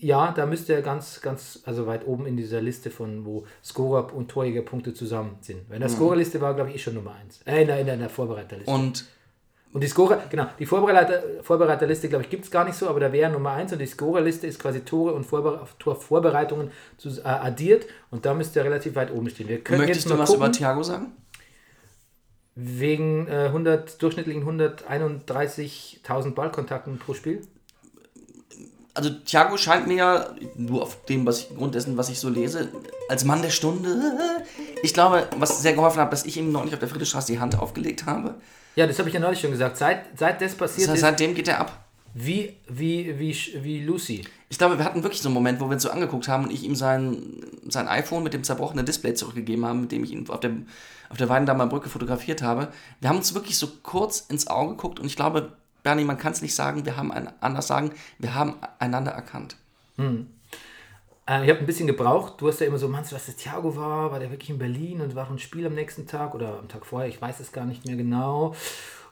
Ja, 0.00 0.32
da 0.32 0.46
müsste 0.46 0.74
er 0.74 0.82
ganz, 0.82 1.20
ganz, 1.20 1.60
also 1.64 1.86
weit 1.86 2.06
oben 2.06 2.26
in 2.26 2.36
dieser 2.36 2.60
Liste 2.60 2.90
von, 2.90 3.24
wo 3.24 3.46
Scorer 3.64 4.12
und 4.14 4.30
Torjägerpunkte 4.30 4.94
zusammen 4.94 5.36
sind. 5.40 5.68
Weil 5.68 5.76
in 5.76 5.80
der 5.82 5.90
Scorerliste 5.90 6.40
war, 6.40 6.54
glaube 6.54 6.70
ich, 6.70 6.76
eh 6.76 6.78
schon 6.78 6.94
Nummer 6.94 7.14
1. 7.24 7.42
Äh, 7.44 7.62
in 7.62 7.66
der, 7.68 7.80
in 7.80 7.86
der, 7.86 7.94
in 7.94 8.00
der 8.00 8.10
Vorbereiterliste. 8.10 8.70
Und 8.70 9.06
Und 9.72 9.82
die 9.82 9.88
Scorer, 9.88 10.22
genau, 10.30 10.46
die 10.58 10.66
Vorbereiter, 10.66 11.22
Vorbereiterliste, 11.42 12.08
glaube 12.08 12.24
ich, 12.24 12.30
gibt 12.30 12.44
es 12.44 12.50
gar 12.50 12.64
nicht 12.64 12.76
so, 12.76 12.88
aber 12.88 13.00
da 13.00 13.12
wäre 13.12 13.30
Nummer 13.30 13.52
1 13.52 13.72
und 13.72 13.78
die 13.80 13.86
Scorerliste 13.86 14.46
ist 14.46 14.58
quasi 14.58 14.80
Tore 14.80 15.12
und 15.12 15.24
Vorbere 15.24 15.66
Torvorbereitungen 15.78 16.70
zu, 16.96 17.10
äh, 17.10 17.24
addiert 17.24 17.86
und 18.10 18.24
da 18.24 18.34
müsste 18.34 18.60
er 18.60 18.64
relativ 18.64 18.94
weit 18.94 19.12
oben 19.12 19.28
stehen. 19.28 19.48
Wir 19.48 19.62
können 19.62 19.80
möchtest 19.80 20.06
jetzt 20.06 20.14
du 20.14 20.18
was 20.18 20.30
über 20.30 20.46
gucken, 20.46 20.52
Thiago 20.52 20.82
sagen? 20.82 21.12
wegen 22.60 23.28
äh, 23.28 23.44
100, 23.46 24.02
durchschnittlichen 24.02 24.44
131.000 24.44 26.34
Ballkontakten 26.34 26.98
pro 26.98 27.14
Spiel. 27.14 27.42
Also 28.98 29.10
Thiago 29.10 29.56
scheint 29.56 29.86
mir 29.86 29.94
ja, 29.94 30.26
nur 30.56 30.82
auf 30.82 31.04
dem, 31.04 31.24
was 31.24 31.38
ich, 31.42 31.56
Grund 31.56 31.76
dessen, 31.76 31.96
was 31.96 32.08
ich 32.08 32.18
so 32.18 32.28
lese, 32.28 32.68
als 33.08 33.24
Mann 33.24 33.42
der 33.42 33.50
Stunde. 33.50 33.96
Ich 34.82 34.92
glaube, 34.92 35.28
was 35.36 35.62
sehr 35.62 35.74
geholfen 35.74 36.00
hat, 36.00 36.12
dass 36.12 36.26
ich 36.26 36.36
ihm 36.36 36.50
neulich 36.50 36.72
auf 36.74 36.80
der 36.80 36.88
Friedrichstraße 36.88 37.30
die 37.30 37.38
Hand 37.38 37.56
aufgelegt 37.58 38.06
habe. 38.06 38.34
Ja, 38.74 38.88
das 38.88 38.98
habe 38.98 39.08
ich 39.08 39.14
ja 39.14 39.20
neulich 39.20 39.40
schon 39.40 39.52
gesagt. 39.52 39.76
Seit, 39.76 40.18
seit 40.18 40.40
das 40.40 40.50
Das 40.50 40.58
passiert 40.58 40.88
heißt, 40.88 40.96
ist, 40.96 41.00
seitdem 41.02 41.34
geht 41.36 41.46
er 41.46 41.60
ab. 41.60 41.84
wie, 42.14 42.56
wie, 42.68 43.16
wie, 43.20 43.36
wie 43.62 43.84
Lucy. 43.84 44.24
Ich 44.48 44.58
glaube, 44.58 44.78
wir 44.78 44.84
hatten 44.84 45.02
wirklich 45.04 45.22
so 45.22 45.28
einen 45.28 45.34
Moment, 45.34 45.60
wo 45.60 45.66
wir 45.66 45.74
uns 45.74 45.82
so 45.84 45.90
angeguckt 45.90 46.26
haben 46.26 46.44
und 46.44 46.52
ich 46.52 46.64
ihm 46.64 46.74
sein, 46.74 47.22
sein 47.68 47.86
iPhone 47.86 48.24
mit 48.24 48.34
dem 48.34 48.42
zerbrochenen 48.42 48.84
Display 48.84 49.14
zurückgegeben 49.14 49.64
habe, 49.64 49.78
mit 49.78 49.92
dem 49.92 50.02
ich 50.02 50.10
ihn 50.10 50.28
auf 50.28 50.40
der, 50.40 50.52
auf 51.10 51.16
der 51.18 51.28
Weidendamer 51.28 51.66
Brücke 51.68 51.88
fotografiert 51.88 52.42
habe. 52.42 52.68
Wir 53.00 53.10
haben 53.10 53.18
uns 53.18 53.34
wirklich 53.34 53.58
so 53.58 53.68
kurz 53.84 54.20
ins 54.28 54.48
Auge 54.48 54.70
geguckt 54.70 54.98
und 54.98 55.06
ich 55.06 55.16
glaube, 55.16 55.52
Bernie, 55.82 56.04
man 56.04 56.18
kann 56.18 56.32
es 56.32 56.42
nicht 56.42 56.54
sagen, 56.54 56.84
wir 56.84 56.96
haben 56.96 57.12
ein, 57.12 57.30
anders 57.40 57.66
sagen, 57.66 57.92
wir 58.18 58.34
haben 58.34 58.56
einander 58.78 59.12
erkannt. 59.12 59.56
Äh, 61.28 61.44
ich 61.44 61.50
habe 61.50 61.60
ein 61.60 61.66
bisschen 61.66 61.86
gebraucht. 61.86 62.40
Du 62.40 62.48
hast 62.48 62.60
ja 62.60 62.66
immer 62.66 62.78
so, 62.78 62.88
meinst 62.88 63.12
du, 63.12 63.16
was 63.16 63.26
das 63.26 63.36
Thiago 63.36 63.76
war? 63.76 64.10
War 64.10 64.18
der 64.18 64.30
wirklich 64.30 64.50
in 64.50 64.58
Berlin 64.58 65.00
und 65.00 65.14
war 65.14 65.30
ein 65.30 65.38
Spiel 65.38 65.66
am 65.66 65.74
nächsten 65.74 66.06
Tag 66.06 66.34
oder 66.34 66.58
am 66.58 66.68
Tag 66.68 66.86
vorher? 66.86 67.08
Ich 67.08 67.20
weiß 67.20 67.40
es 67.40 67.52
gar 67.52 67.64
nicht 67.64 67.84
mehr 67.84 67.96
genau. 67.96 68.54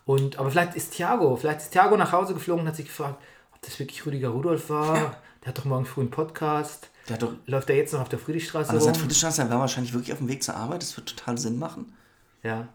Und, 0.07 0.39
aber 0.39 0.51
vielleicht 0.51 0.75
ist 0.77 0.93
Thiago, 0.93 1.37
vielleicht 1.37 1.61
ist 1.61 1.73
Thiago 1.73 1.97
nach 1.97 2.13
Hause 2.13 2.33
geflogen 2.33 2.63
und 2.63 2.69
hat 2.69 2.77
sich 2.77 2.87
gefragt, 2.87 3.21
ob 3.53 3.61
das 3.63 3.79
wirklich 3.79 4.05
Rüdiger 4.07 4.29
Rudolf 4.29 4.71
war. 4.71 5.17
Der 5.43 5.49
hat 5.49 5.59
doch 5.59 5.65
morgen 5.65 5.85
früh 5.85 6.01
einen 6.01 6.11
Podcast. 6.11 6.91
Der 7.09 7.19
doch, 7.19 7.33
Läuft 7.47 7.71
er 7.71 7.77
jetzt 7.77 7.93
noch 7.93 8.01
auf 8.01 8.09
der 8.09 8.19
Friedrichstraße 8.19 8.71
also 8.71 8.87
rum? 8.87 8.95
Friedrichstraße, 8.95 9.43
er 9.43 9.51
war 9.51 9.61
wahrscheinlich 9.61 9.93
wirklich 9.93 10.13
auf 10.13 10.19
dem 10.19 10.29
Weg 10.29 10.43
zur 10.43 10.57
Arbeit, 10.57 10.83
das 10.83 10.97
wird 10.97 11.17
total 11.17 11.39
Sinn 11.39 11.59
machen. 11.59 11.95
Ja. 12.43 12.69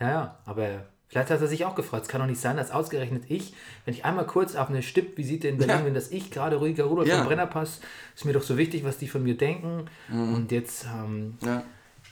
Ja, 0.00 0.08
ja, 0.10 0.38
aber 0.44 0.86
vielleicht 1.08 1.30
hat 1.30 1.40
er 1.40 1.46
sich 1.46 1.64
auch 1.64 1.74
gefragt. 1.74 2.04
Es 2.04 2.08
kann 2.08 2.20
doch 2.20 2.26
nicht 2.26 2.40
sein, 2.40 2.56
dass 2.56 2.70
ausgerechnet 2.70 3.24
ich, 3.28 3.54
wenn 3.84 3.94
ich 3.94 4.04
einmal 4.04 4.26
kurz 4.26 4.56
auf 4.56 4.68
eine 4.68 4.82
Stippvisite 4.82 5.48
in 5.48 5.58
Berlin 5.58 5.76
Ja. 5.78 5.82
bin, 5.82 5.94
dass 5.94 6.10
ich 6.10 6.30
gerade 6.30 6.60
Rüdiger 6.60 6.84
Rudolf 6.84 7.08
Ja. 7.08 7.18
vom 7.18 7.26
Brennerpass, 7.26 7.80
ist 8.14 8.24
mir 8.24 8.32
doch 8.32 8.42
so 8.42 8.56
wichtig, 8.56 8.84
was 8.84 8.98
die 8.98 9.08
von 9.08 9.22
mir 9.22 9.36
denken. 9.36 9.86
Mhm. 10.08 10.34
Und 10.34 10.52
jetzt, 10.52 10.86
ähm, 10.86 11.38
Ja. 11.44 11.62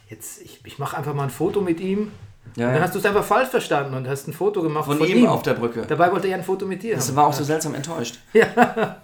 jetzt 0.09 0.41
ich, 0.43 0.61
ich 0.65 0.79
mache 0.79 0.97
einfach 0.97 1.15
mal 1.15 1.25
ein 1.25 1.31
Foto 1.31 1.61
mit 1.61 1.81
ihm. 1.81 2.13
Ja, 2.57 2.67
Und 2.67 2.73
dann 2.73 2.77
ja. 2.77 2.83
hast 2.83 2.95
du 2.95 2.99
es 2.99 3.07
einfach 3.07 3.25
falsch 3.25 3.49
verstanden 3.51 3.95
und 3.95 4.09
hast 4.09 4.27
ein 4.27 4.33
Foto 4.33 4.63
gemacht 4.63 4.87
Von, 4.87 4.99
von, 4.99 5.07
ihm, 5.07 5.27
auf 5.27 5.43
der 5.43 5.55
Brücke. 5.55 5.83
Dabei 5.87 6.11
wollte 6.11 6.27
er 6.29 6.37
ein 6.37 6.43
Foto 6.45 6.67
mit 6.67 6.83
dir. 6.83 6.97
Das 6.97 7.09
haben. 7.09 7.17
war 7.17 7.27
auch 7.29 7.33
so 7.33 7.45
seltsam 7.45 7.75
enttäuscht. 7.75 8.19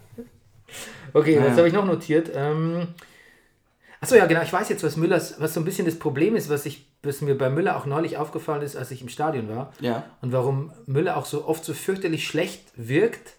Okay, 1.14 1.38
was 1.40 1.48
Ja. 1.52 1.56
habe 1.56 1.68
ich 1.68 1.72
noch 1.74 1.86
notiert? 1.86 2.30
Ähm, 2.34 2.88
achso, 4.00 4.14
ja, 4.14 4.26
genau. 4.26 4.42
Ich 4.42 4.52
weiß 4.52 4.68
jetzt, 4.68 4.84
was 4.84 4.96
Müllers, 4.96 5.36
was 5.40 5.54
so 5.54 5.60
ein 5.60 5.64
bisschen 5.64 5.86
das 5.86 5.98
Problem 5.98 6.36
ist, 6.36 6.50
was, 6.50 6.66
ich, 6.66 6.86
was 7.02 7.20
mir 7.20 7.36
bei 7.38 7.48
Müller 7.50 7.76
auch 7.76 7.86
neulich 7.86 8.16
aufgefallen 8.16 8.62
ist, 8.62 8.76
als 8.76 8.90
ich 8.90 9.02
im 9.02 9.08
Stadion 9.08 9.48
war. 9.48 9.72
Ja. 9.80 10.04
Und 10.20 10.32
warum 10.32 10.72
Müller 10.86 11.16
auch 11.16 11.26
so 11.26 11.46
oft 11.46 11.64
so 11.64 11.72
fürchterlich 11.74 12.26
schlecht 12.26 12.72
wirkt 12.76 13.34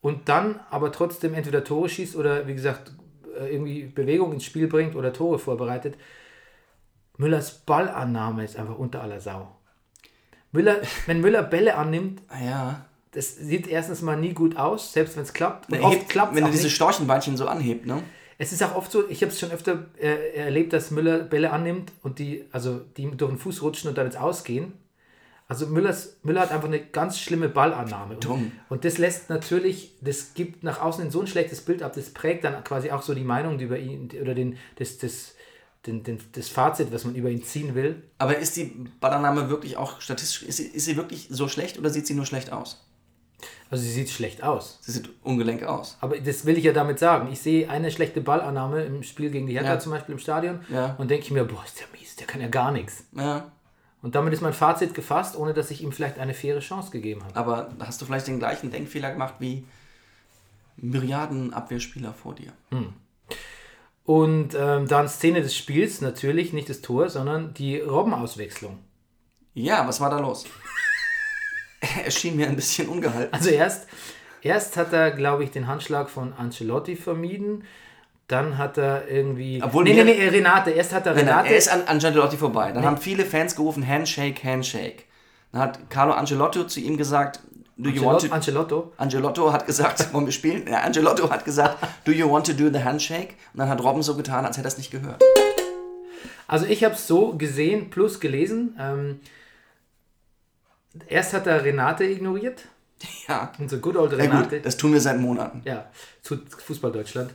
und 0.00 0.28
dann 0.28 0.60
aber 0.70 0.90
trotzdem 0.92 1.34
entweder 1.34 1.62
Tore 1.64 1.88
schießt 1.88 2.16
oder, 2.16 2.46
wie 2.46 2.54
gesagt, 2.54 2.92
äh, 3.38 3.52
irgendwie 3.52 3.84
Bewegung 3.84 4.32
ins 4.32 4.44
Spiel 4.44 4.66
bringt 4.66 4.96
oder 4.96 5.12
Tore 5.12 5.38
vorbereitet. 5.38 5.94
Müllers 7.16 7.52
Ballannahme 7.60 8.44
ist 8.44 8.56
einfach 8.56 8.78
unter 8.78 9.02
aller 9.02 9.20
Sau. 9.20 9.48
Müller, 10.52 10.76
wenn 11.06 11.20
Müller 11.20 11.42
Bälle 11.42 11.76
annimmt, 11.76 12.22
Ah, 12.28 12.42
Ja. 12.44 12.86
das 13.12 13.36
sieht 13.36 13.66
erstens 13.66 14.02
mal 14.02 14.16
nie 14.16 14.32
gut 14.34 14.56
aus, 14.56 14.92
selbst 14.92 15.16
wenn 15.16 15.24
es 15.24 15.32
klappt. 15.32 15.68
Und 15.68 15.74
Er 15.78 15.84
oft 15.84 16.08
klappt 16.08 16.34
wenn 16.34 16.44
er 16.44 16.50
diese 16.50 16.64
nicht. 16.64 16.76
Storchenbeinchen 16.76 17.36
so 17.36 17.46
anhebt, 17.48 17.86
ne? 17.86 18.02
Es 18.40 18.52
ist 18.52 18.62
auch 18.62 18.76
oft 18.76 18.92
so, 18.92 19.08
ich 19.08 19.20
habe 19.22 19.32
es 19.32 19.40
schon 19.40 19.50
öfter 19.50 19.86
äh, 20.00 20.36
erlebt, 20.36 20.72
dass 20.72 20.92
Müller 20.92 21.18
Bälle 21.18 21.50
annimmt 21.50 21.92
und 22.02 22.20
die, 22.20 22.44
also 22.52 22.80
die 22.96 23.10
durch 23.10 23.30
den 23.32 23.38
Fuß 23.38 23.62
rutschen 23.62 23.88
und 23.88 23.98
dann 23.98 24.06
ins 24.06 24.16
Ausgehen. 24.16 24.74
Also 25.48 25.66
Müllers, 25.66 26.18
Müller 26.22 26.42
hat 26.42 26.52
einfach 26.52 26.68
eine 26.68 26.78
ganz 26.78 27.18
schlimme 27.18 27.48
Ballannahme. 27.48 28.16
Und, 28.34 28.52
und 28.68 28.84
das 28.84 28.98
lässt 28.98 29.28
natürlich, 29.30 29.94
das 30.02 30.34
gibt 30.34 30.62
nach 30.62 30.80
außen 30.80 31.04
in 31.04 31.10
so 31.10 31.20
ein 31.20 31.26
schlechtes 31.26 31.62
Bild 31.62 31.82
ab, 31.82 31.94
das 31.94 32.10
prägt 32.10 32.44
dann 32.44 32.62
quasi 32.62 32.90
auch 32.90 33.02
so 33.02 33.14
die 33.14 33.24
Meinung 33.24 33.58
die 33.58 33.64
über 33.64 33.78
ihn 33.78 34.10
oder 34.20 34.34
den, 34.34 34.58
das, 34.76 34.98
das, 34.98 35.34
den, 35.86 36.04
den, 36.04 36.18
das 36.32 36.48
Fazit, 36.48 36.92
was 36.92 37.04
man 37.04 37.16
über 37.16 37.30
ihn 37.30 37.42
ziehen 37.42 37.74
will. 37.74 38.02
Aber 38.18 38.38
ist 38.38 38.56
die 38.56 38.64
Ballannahme 39.00 39.48
wirklich 39.48 39.76
auch 39.78 40.00
statistisch, 40.00 40.42
ist 40.42 40.58
sie, 40.58 40.66
ist 40.66 40.84
sie 40.84 40.96
wirklich 40.96 41.28
so 41.30 41.48
schlecht 41.48 41.78
oder 41.78 41.90
sieht 41.90 42.06
sie 42.06 42.14
nur 42.14 42.26
schlecht 42.26 42.52
aus? 42.52 42.87
Also 43.70 43.84
sie 43.84 43.90
sieht 43.92 44.10
schlecht 44.10 44.42
aus. 44.42 44.78
Sie 44.82 44.92
sieht 44.92 45.10
ungelenk 45.22 45.62
aus. 45.62 45.96
Aber 46.00 46.18
das 46.18 46.44
will 46.46 46.58
ich 46.58 46.64
ja 46.64 46.72
damit 46.72 46.98
sagen. 46.98 47.30
Ich 47.30 47.40
sehe 47.40 47.68
eine 47.70 47.90
schlechte 47.90 48.20
Ballannahme 48.20 48.82
im 48.84 49.02
Spiel 49.02 49.30
gegen 49.30 49.46
die 49.46 49.52
Hertha 49.54 49.74
Ja. 49.74 49.78
zum 49.78 49.92
Beispiel 49.92 50.14
im 50.14 50.18
Stadion 50.18 50.60
Ja. 50.70 50.94
und 50.98 51.10
denke 51.10 51.24
ich 51.24 51.30
mir, 51.30 51.44
boah, 51.44 51.62
ist 51.64 51.78
der 51.78 51.86
mies, 51.98 52.16
der 52.16 52.26
kann 52.26 52.40
ja 52.40 52.48
gar 52.48 52.72
nichts. 52.72 53.04
Ja. 53.12 53.52
Und 54.02 54.14
damit 54.14 54.32
ist 54.32 54.40
mein 54.42 54.52
Fazit 54.52 54.94
gefasst, 54.94 55.36
ohne 55.36 55.54
dass 55.54 55.70
ich 55.70 55.82
ihm 55.82 55.92
vielleicht 55.92 56.18
eine 56.18 56.32
faire 56.34 56.60
Chance 56.60 56.90
gegeben 56.90 57.22
habe. 57.24 57.36
Aber 57.36 57.68
hast 57.80 58.00
du 58.00 58.06
vielleicht 58.06 58.26
den 58.28 58.38
gleichen 58.38 58.70
Denkfehler 58.70 59.12
gemacht 59.12 59.34
wie 59.38 59.64
Myriaden 60.76 61.52
Abwehrspieler 61.52 62.12
vor 62.14 62.34
dir? 62.34 62.52
Und 64.04 64.54
ähm, 64.58 64.86
dann 64.88 65.08
Szene 65.08 65.42
des 65.42 65.54
Spiels, 65.56 66.00
natürlich 66.00 66.52
nicht 66.52 66.68
das 66.70 66.80
Tor, 66.80 67.08
sondern 67.10 67.52
die 67.54 67.78
Robbenauswechslung. 67.78 68.78
Ja, 69.54 69.86
was 69.86 70.00
war 70.00 70.10
da 70.10 70.18
los? 70.20 70.44
er 72.04 72.10
schien 72.10 72.36
mir 72.36 72.48
ein 72.48 72.56
bisschen 72.56 72.88
ungehalten. 72.88 73.32
Also 73.32 73.50
erst, 73.50 73.86
erst 74.42 74.76
hat 74.76 74.92
er, 74.92 75.10
glaube 75.10 75.44
ich, 75.44 75.50
den 75.50 75.66
Handschlag 75.66 76.10
von 76.10 76.32
Ancelotti 76.32 76.96
vermieden. 76.96 77.64
Dann 78.26 78.58
hat 78.58 78.76
er 78.76 79.08
irgendwie. 79.08 79.62
Obwohl 79.62 79.84
nee, 79.84 79.94
nee, 79.94 80.04
nee, 80.04 80.28
Renate. 80.28 80.70
Erst 80.70 80.92
hat 80.92 81.06
er 81.06 81.16
Renate. 81.16 81.48
er 81.48 81.56
ist 81.56 81.68
an 81.68 81.84
Angelotti 81.86 82.36
vorbei. 82.36 82.72
Dann 82.72 82.84
haben 82.84 82.98
viele 82.98 83.24
Fans 83.24 83.56
gerufen, 83.56 83.86
Handshake, 83.86 84.44
Handshake. 84.44 85.04
Dann 85.52 85.62
hat 85.62 85.88
Carlo 85.88 86.12
Angelotto 86.12 86.64
zu 86.64 86.80
ihm 86.80 86.98
gesagt, 86.98 87.40
do 87.78 87.88
you 87.88 88.04
want 88.04 88.24
Ancelotto, 88.24 88.28
to... 88.28 88.34
Ancelotto. 88.34 88.92
Angelotto 88.98 89.52
hat 89.52 89.66
gesagt, 89.66 90.12
wollen 90.12 90.26
wir 90.26 90.32
spielen? 90.32 90.66
Ja, 90.68 90.80
Angelotto 90.80 91.30
hat 91.30 91.46
gesagt, 91.46 91.78
do 92.04 92.12
you 92.12 92.30
want 92.30 92.46
to 92.46 92.52
do 92.52 92.68
the 92.70 92.84
handshake? 92.84 93.34
Und 93.54 93.60
dann 93.60 93.70
hat 93.70 93.82
Robben 93.82 94.02
so 94.02 94.14
getan, 94.14 94.44
als 94.44 94.58
hätte 94.58 94.66
er 94.66 94.72
es 94.72 94.76
nicht 94.76 94.90
gehört. 94.90 95.22
Also 96.46 96.66
ich 96.66 96.84
habe 96.84 96.94
es 96.94 97.06
so 97.06 97.34
gesehen 97.34 97.88
plus 97.88 98.20
gelesen. 98.20 98.76
Ähm, 98.78 99.20
erst 101.08 101.32
hat 101.32 101.46
er 101.46 101.64
Renate 101.64 102.04
ignoriert. 102.04 102.64
Ja. 103.28 103.52
Unser 103.58 103.78
good 103.78 103.96
old 103.96 104.12
Renate. 104.12 104.56
gut, 104.56 104.66
das 104.66 104.76
tun 104.76 104.92
wir 104.92 105.00
seit 105.00 105.20
Monaten. 105.20 105.62
Ja, 105.64 105.88
zu 106.22 106.38
Fußball 106.48 106.90
Deutschland. 106.90 107.30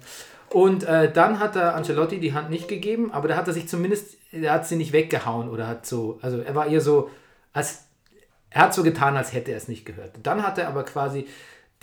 Und 0.50 0.84
äh, 0.84 1.12
dann 1.12 1.40
hat 1.40 1.56
er 1.56 1.76
Ancelotti 1.76 2.20
die 2.20 2.34
Hand 2.34 2.50
nicht 2.50 2.68
gegeben, 2.68 3.12
aber 3.14 3.28
da 3.28 3.36
hat 3.38 3.48
er 3.48 3.54
sich 3.54 3.68
zumindest, 3.70 4.18
er 4.32 4.52
hat 4.54 4.68
sie 4.68 4.76
nicht 4.76 4.92
weggehauen 4.92 5.50
oder 5.50 5.68
hat 5.68 5.86
so, 5.86 6.20
also 6.22 6.40
er 6.40 6.54
war 6.54 6.68
eher 6.68 6.82
so, 6.82 7.10
als 7.54 7.86
er 8.50 8.64
hat 8.64 8.74
so 8.74 8.84
getan, 8.84 9.18
als 9.18 9.34
hätte 9.34 9.52
er 9.52 9.58
es 9.58 9.68
nicht 9.68 9.86
gehört. 9.86 10.12
Dann 10.22 10.44
hat 10.44 10.58
er 10.58 10.68
aber 10.68 10.84
quasi 10.84 11.28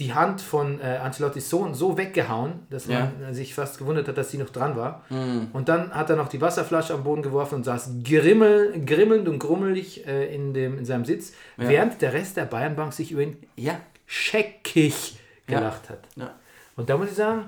die 0.01 0.13
Hand 0.15 0.41
von 0.41 0.81
äh, 0.81 0.97
Ancelottis 0.97 1.49
Sohn 1.51 1.75
so 1.75 1.97
weggehauen, 1.99 2.67
dass 2.71 2.87
man 2.87 3.23
äh, 3.23 3.35
sich 3.35 3.55
fast 3.55 3.79
gewundert 3.79 4.09
hat, 4.09 4.17
dass 4.19 4.31
sie 4.31 4.39
noch 4.39 4.51
dran 4.51 4.75
war. 4.75 5.05
Und 5.53 5.69
dann 5.69 5.95
hat 5.95 6.11
er 6.11 6.17
noch 6.17 6.29
die 6.29 6.41
Wasserflasche 6.41 6.95
am 6.95 7.05
Boden 7.05 7.23
geworfen 7.23 7.57
und 7.57 7.65
saß 7.65 7.91
grimmel, 8.03 8.85
grimmelnd 8.85 9.29
und 9.29 9.39
grummelig 9.39 10.07
äh, 10.07 10.35
in, 10.35 10.53
dem, 10.55 10.79
in 10.79 10.85
seinem 10.85 11.05
Sitz, 11.05 11.35
während 11.57 12.01
der 12.03 12.13
Rest 12.15 12.37
der 12.37 12.47
Bayernbank 12.47 12.93
sich 12.93 13.13
über 13.13 13.23
ihn 13.23 13.37
Ja, 13.57 13.79
scheckig 14.07 15.15
Ja. 15.49 15.59
gelacht 15.59 15.89
hat. 15.91 16.01
ja. 16.17 16.35
Und 16.77 16.89
da 16.89 16.97
muss 16.97 17.11
ich 17.11 17.17
sagen, 17.17 17.45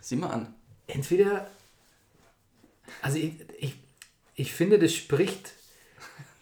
Sieh 0.00 0.16
mal 0.16 0.30
an. 0.30 0.54
entweder, 0.88 1.46
also 3.02 3.18
ich, 3.18 3.32
ich, 3.58 3.74
ich 4.34 4.52
finde, 4.52 4.78
das 4.78 4.92
spricht, 4.94 5.52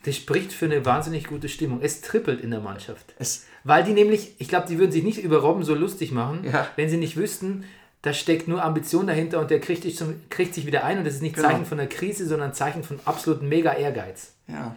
das 0.07 0.17
spricht 0.17 0.53
für 0.53 0.65
eine 0.65 0.85
wahnsinnig 0.87 1.27
gute 1.27 1.49
Stimmung. 1.51 1.81
Es 1.83 2.01
trippelt 2.01 2.41
in 2.41 2.51
der 2.51 2.61
Mannschaft. 2.61 3.15
Es, 3.19 3.45
Weil 3.65 3.85
die 3.85 3.93
nämlich, 3.93 4.35
ich 4.39 4.49
glaube, 4.49 4.67
die 4.69 4.79
würden 4.79 4.93
sich 4.93 5.03
nicht 5.05 5.19
über 5.19 5.39
Robben 5.39 5.65
so 5.65 5.75
lustig 5.75 6.13
machen, 6.13 6.45
Ja. 6.45 6.67
wenn 6.77 6.89
sie 6.89 6.97
nicht 6.97 7.17
wüssten, 7.17 7.65
da 8.03 8.13
steckt 8.13 8.47
nur 8.49 8.63
Ambition 8.65 9.07
dahinter 9.09 9.41
und 9.41 9.51
der 9.51 9.61
kriegt 9.61 9.83
sich, 9.83 9.97
zum, 9.97 10.15
kriegt 10.31 10.55
sich 10.55 10.65
wieder 10.65 10.85
ein 10.85 10.99
und 10.99 11.05
das 11.05 11.15
ist 11.15 11.23
nicht 11.23 11.35
Genau. 11.35 11.49
Zeichen 11.49 11.67
von 11.67 11.79
einer 11.81 11.89
Krise, 11.89 12.27
sondern 12.27 12.55
Zeichen 12.55 12.85
von 12.85 13.01
absolutem 13.05 13.49
mega 13.49 13.73
Ehrgeiz. 13.75 14.33
ja. 14.47 14.77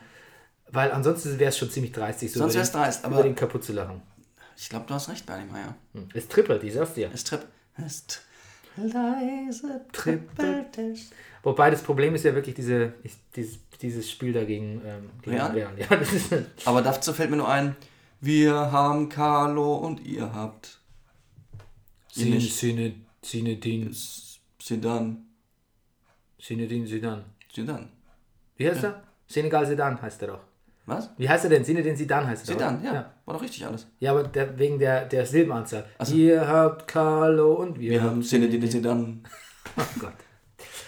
Weil 0.71 0.91
ansonsten 0.91 1.39
wäre 1.39 1.49
es 1.49 1.57
schon 1.57 1.71
ziemlich 1.71 1.91
dreistig, 1.93 2.31
so 2.31 2.39
Sonst 2.41 2.53
über, 2.53 2.63
den, 2.63 2.71
dreist, 2.73 3.03
aber- 3.05 3.15
über 3.15 3.23
den 3.23 3.33
kaputt 3.35 3.63
zu 3.63 3.73
lachen. 3.73 4.01
Ich 4.55 4.69
glaube, 4.69 4.85
du 4.87 4.93
hast 4.93 5.09
recht, 5.09 5.25
Bernie 5.25 5.49
Meyer. 5.51 5.73
Es 6.13 6.27
trippelt, 6.27 6.63
ich 6.63 6.73
sag's 6.75 6.93
dir. 6.93 7.09
Es 7.13 7.23
tripp. 7.23 7.41
Leise 8.77 9.81
trippelt 9.91 10.77
es. 10.77 11.11
Wobei 11.43 11.69
das 11.69 11.81
Problem 11.81 12.15
ist 12.15 12.25
ja 12.25 12.33
wirklich 12.35 12.55
diese, 12.55 12.93
ich, 13.03 13.13
dieses, 13.35 13.59
dieses 13.81 14.09
Spiel 14.09 14.33
dagegen 14.33 14.81
ähm, 14.85 15.09
gegen 15.21 15.37
Real? 15.37 15.51
Real. 15.51 15.71
Ja, 15.77 15.87
das 15.95 16.13
ist, 16.13 16.33
Aber 16.65 16.81
dazu 16.81 17.13
fällt 17.13 17.29
mir 17.29 17.37
nur 17.37 17.49
ein, 17.49 17.75
wir 18.21 18.53
haben 18.53 19.09
Carlo 19.09 19.75
und 19.75 20.05
ihr 20.05 20.33
habt 20.33 20.79
Sine. 22.11 22.39
Sine, 22.41 22.93
Sinedin, 23.21 23.95
Sedan. 24.61 25.25
Sinedin 26.39 26.87
Sidan. 26.87 27.23
Sedan. 27.53 27.89
Wie 28.57 28.69
heißt 28.69 28.83
er? 28.83 29.03
Senegal 29.27 29.65
Sedan 29.65 30.01
heißt 30.01 30.21
er 30.23 30.27
doch. 30.29 30.48
Was? 30.89 31.09
Wie 31.17 31.29
heißt 31.29 31.43
er 31.45 31.49
denn? 31.51 31.63
Sinedin 31.63 31.95
Sidan 31.95 32.27
heißt 32.27 32.49
er 32.49 32.55
doch. 32.55 32.61
ja. 32.83 32.93
ja. 32.93 33.11
War 33.25 33.33
doch 33.35 33.41
richtig 33.41 33.65
alles. 33.65 33.87
Ja, 33.99 34.11
aber 34.11 34.23
der, 34.23 34.57
wegen 34.57 34.79
der, 34.79 35.05
der 35.05 35.25
Silbenanzahl. 35.25 35.85
Ihr 36.11 36.47
habt 36.47 36.87
Carlo 36.87 37.53
und 37.53 37.79
wir, 37.79 37.91
Wir 37.91 38.03
haben 38.03 38.21
Sedan, 38.23 38.67
Sedan. 38.69 39.23
Oh 39.77 39.81
Gott. 39.99 40.13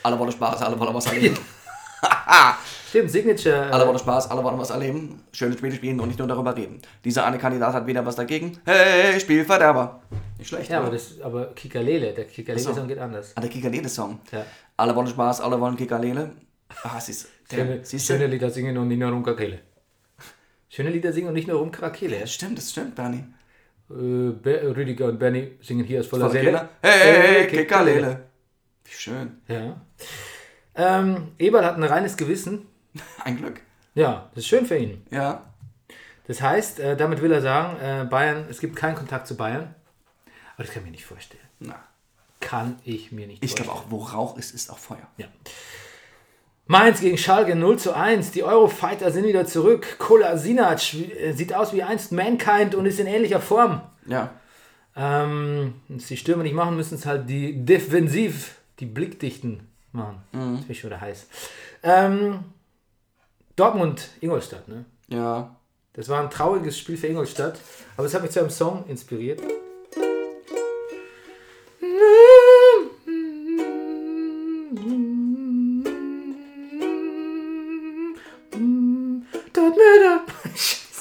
Alle 0.03 0.17
wollen 0.17 0.31
Spaß, 0.31 0.61
alle 0.63 0.77
wollen 0.79 0.93
was 0.93 1.05
erleben. 1.05 1.37
Stimmt, 2.89 3.11
Signature. 3.11 3.71
Alle 3.71 3.83
Äh, 3.83 3.87
wollen 3.87 3.99
Spaß, 3.99 4.31
alle 4.31 4.43
wollen 4.43 4.57
was 4.57 4.69
erleben. 4.71 5.23
Schöne 5.31 5.53
Spiele 5.57 5.73
spielen 5.75 5.99
und 5.99 6.07
nicht 6.07 6.19
nur 6.19 6.27
darüber 6.27 6.55
reden. 6.55 6.81
Dieser 7.05 7.25
eine 7.25 7.37
Kandidat 7.37 7.73
hat 7.73 7.85
wieder 7.87 8.05
was 8.05 8.15
dagegen. 8.15 8.57
Hey, 8.65 9.19
Spielverderber. 9.19 10.01
Nicht 10.37 10.47
schlecht, 10.49 10.71
ja, 10.71 10.79
aber, 10.79 10.89
das, 10.89 11.21
aber 11.21 11.53
Kikalele, 11.53 12.13
der 12.13 12.25
Kikalele-Song 12.25 12.87
geht 12.87 12.97
anders. 12.97 13.33
Ah, 13.35 13.41
der 13.41 13.49
Kikalele-Song. 13.49 14.19
Ja. 14.31 14.43
Alle 14.75 14.95
wollen 14.95 15.07
Spaß, 15.07 15.41
alle 15.41 15.59
wollen 15.59 15.77
Kikalele. 15.77 16.31
Ah, 16.83 16.99
siehst 16.99 17.25
du. 17.49 17.55
Schöne, 17.55 17.77
Der- 17.79 17.99
schöne 17.99 18.27
Lieder 18.27 18.49
singen 18.49 18.77
und 18.77 18.91
um 19.03 19.23
Krakele. 19.23 19.59
Schöne 20.73 20.89
Lieder 20.89 21.11
singen 21.11 21.27
und 21.27 21.33
nicht 21.33 21.47
nur 21.49 21.61
um 21.61 21.69
Krakele. 21.71 22.19
Das 22.21 22.33
stimmt, 22.33 22.57
das 22.57 22.71
stimmt, 22.71 22.95
Bernie. 22.95 23.25
Äh, 23.89 24.31
Be- 24.31 24.73
Rüdiger 24.75 25.07
und 25.07 25.19
Benny 25.19 25.51
singen 25.61 25.83
hier 25.85 25.99
aus 25.99 26.07
voller 26.07 26.29
Seele. 26.29 26.45
Kehle. 26.45 26.69
Hey, 26.81 27.47
Kikalele. 27.47 28.23
Wie 28.85 28.91
schön. 28.93 29.41
Ja. 29.49 29.81
Ähm, 30.75 31.33
Eberl 31.37 31.65
hat 31.65 31.75
ein 31.75 31.83
reines 31.83 32.15
Gewissen. 32.15 32.67
Ein 33.23 33.35
Glück. 33.37 33.61
Ja, 33.95 34.29
das 34.33 34.43
ist 34.45 34.47
schön 34.47 34.65
für 34.65 34.77
ihn. 34.77 35.05
Ja. 35.11 35.45
Das 36.27 36.41
heißt, 36.41 36.79
äh, 36.79 36.95
damit 36.95 37.21
will 37.21 37.31
er 37.33 37.41
sagen, 37.41 37.77
äh, 37.81 38.05
Bayern, 38.05 38.45
es 38.49 38.59
gibt 38.61 38.75
keinen 38.77 38.95
Kontakt 38.95 39.27
zu 39.27 39.35
Bayern. 39.35 39.75
Aber 40.55 40.63
das 40.63 40.71
kann 40.73 40.83
ich 40.83 40.85
mir 40.85 40.91
nicht 40.91 41.05
vorstellen. 41.05 41.43
Na. 41.59 41.75
Kann 42.39 42.79
ich 42.85 43.11
mir 43.11 43.27
nicht 43.27 43.43
Ich 43.43 43.51
vorstellen. 43.51 43.69
glaube 43.69 43.79
auch, 43.87 43.91
wo 43.91 43.97
Rauch 43.97 44.37
ist, 44.37 44.53
ist 44.55 44.69
auch 44.69 44.77
Feuer. 44.77 45.05
Ja. 45.17 45.27
Mainz 46.71 47.01
gegen 47.01 47.17
Schalke 47.17 47.53
0 47.53 47.79
zu 47.79 47.93
1. 47.93 48.31
Die 48.31 48.43
Eurofighter 48.43 49.11
sind 49.11 49.25
wieder 49.25 49.45
zurück. 49.45 49.97
Kolasinac 49.99 50.93
äh, 50.93 51.33
sieht 51.33 51.53
aus 51.53 51.73
wie 51.73 51.83
einst 51.83 52.13
Mankind 52.13 52.75
und 52.75 52.85
ist 52.85 52.97
in 52.97 53.07
ähnlicher 53.07 53.41
Form. 53.41 53.81
Ja. 54.05 54.29
Ähm, 54.95 55.73
wenn 55.89 55.97
es 55.97 56.07
die 56.07 56.15
Stürmer 56.15 56.43
nicht 56.43 56.55
machen, 56.55 56.77
müssen 56.77 56.95
es 56.95 57.05
halt 57.05 57.29
die 57.29 57.65
defensiv, 57.65 58.55
die 58.79 58.85
Blickdichten 58.85 59.67
machen. 59.91 60.23
Mhm. 60.31 60.59
Das 60.61 60.69
ich 60.69 60.79
schon 60.79 60.91
wieder 60.91 61.01
heiß. 61.01 61.27
Ähm, 61.83 62.39
Dortmund, 63.57 64.07
Ingolstadt, 64.21 64.69
ne? 64.69 64.85
Ja. 65.09 65.53
Das 65.91 66.07
war 66.07 66.21
ein 66.23 66.29
trauriges 66.29 66.79
Spiel 66.79 66.95
für 66.95 67.07
Ingolstadt, 67.07 67.59
aber 67.97 68.07
es 68.07 68.13
hat 68.13 68.21
mich 68.21 68.31
zu 68.31 68.39
einem 68.39 68.49
Song 68.49 68.85
inspiriert. 68.87 69.41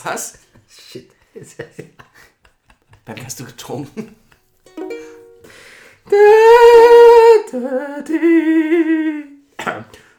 Was? 0.04 0.38
Shit. 0.68 1.10
Bernie, 3.04 3.24
hast 3.24 3.40
du 3.40 3.44
getrunken? 3.44 4.16
Dirty, 7.50 8.08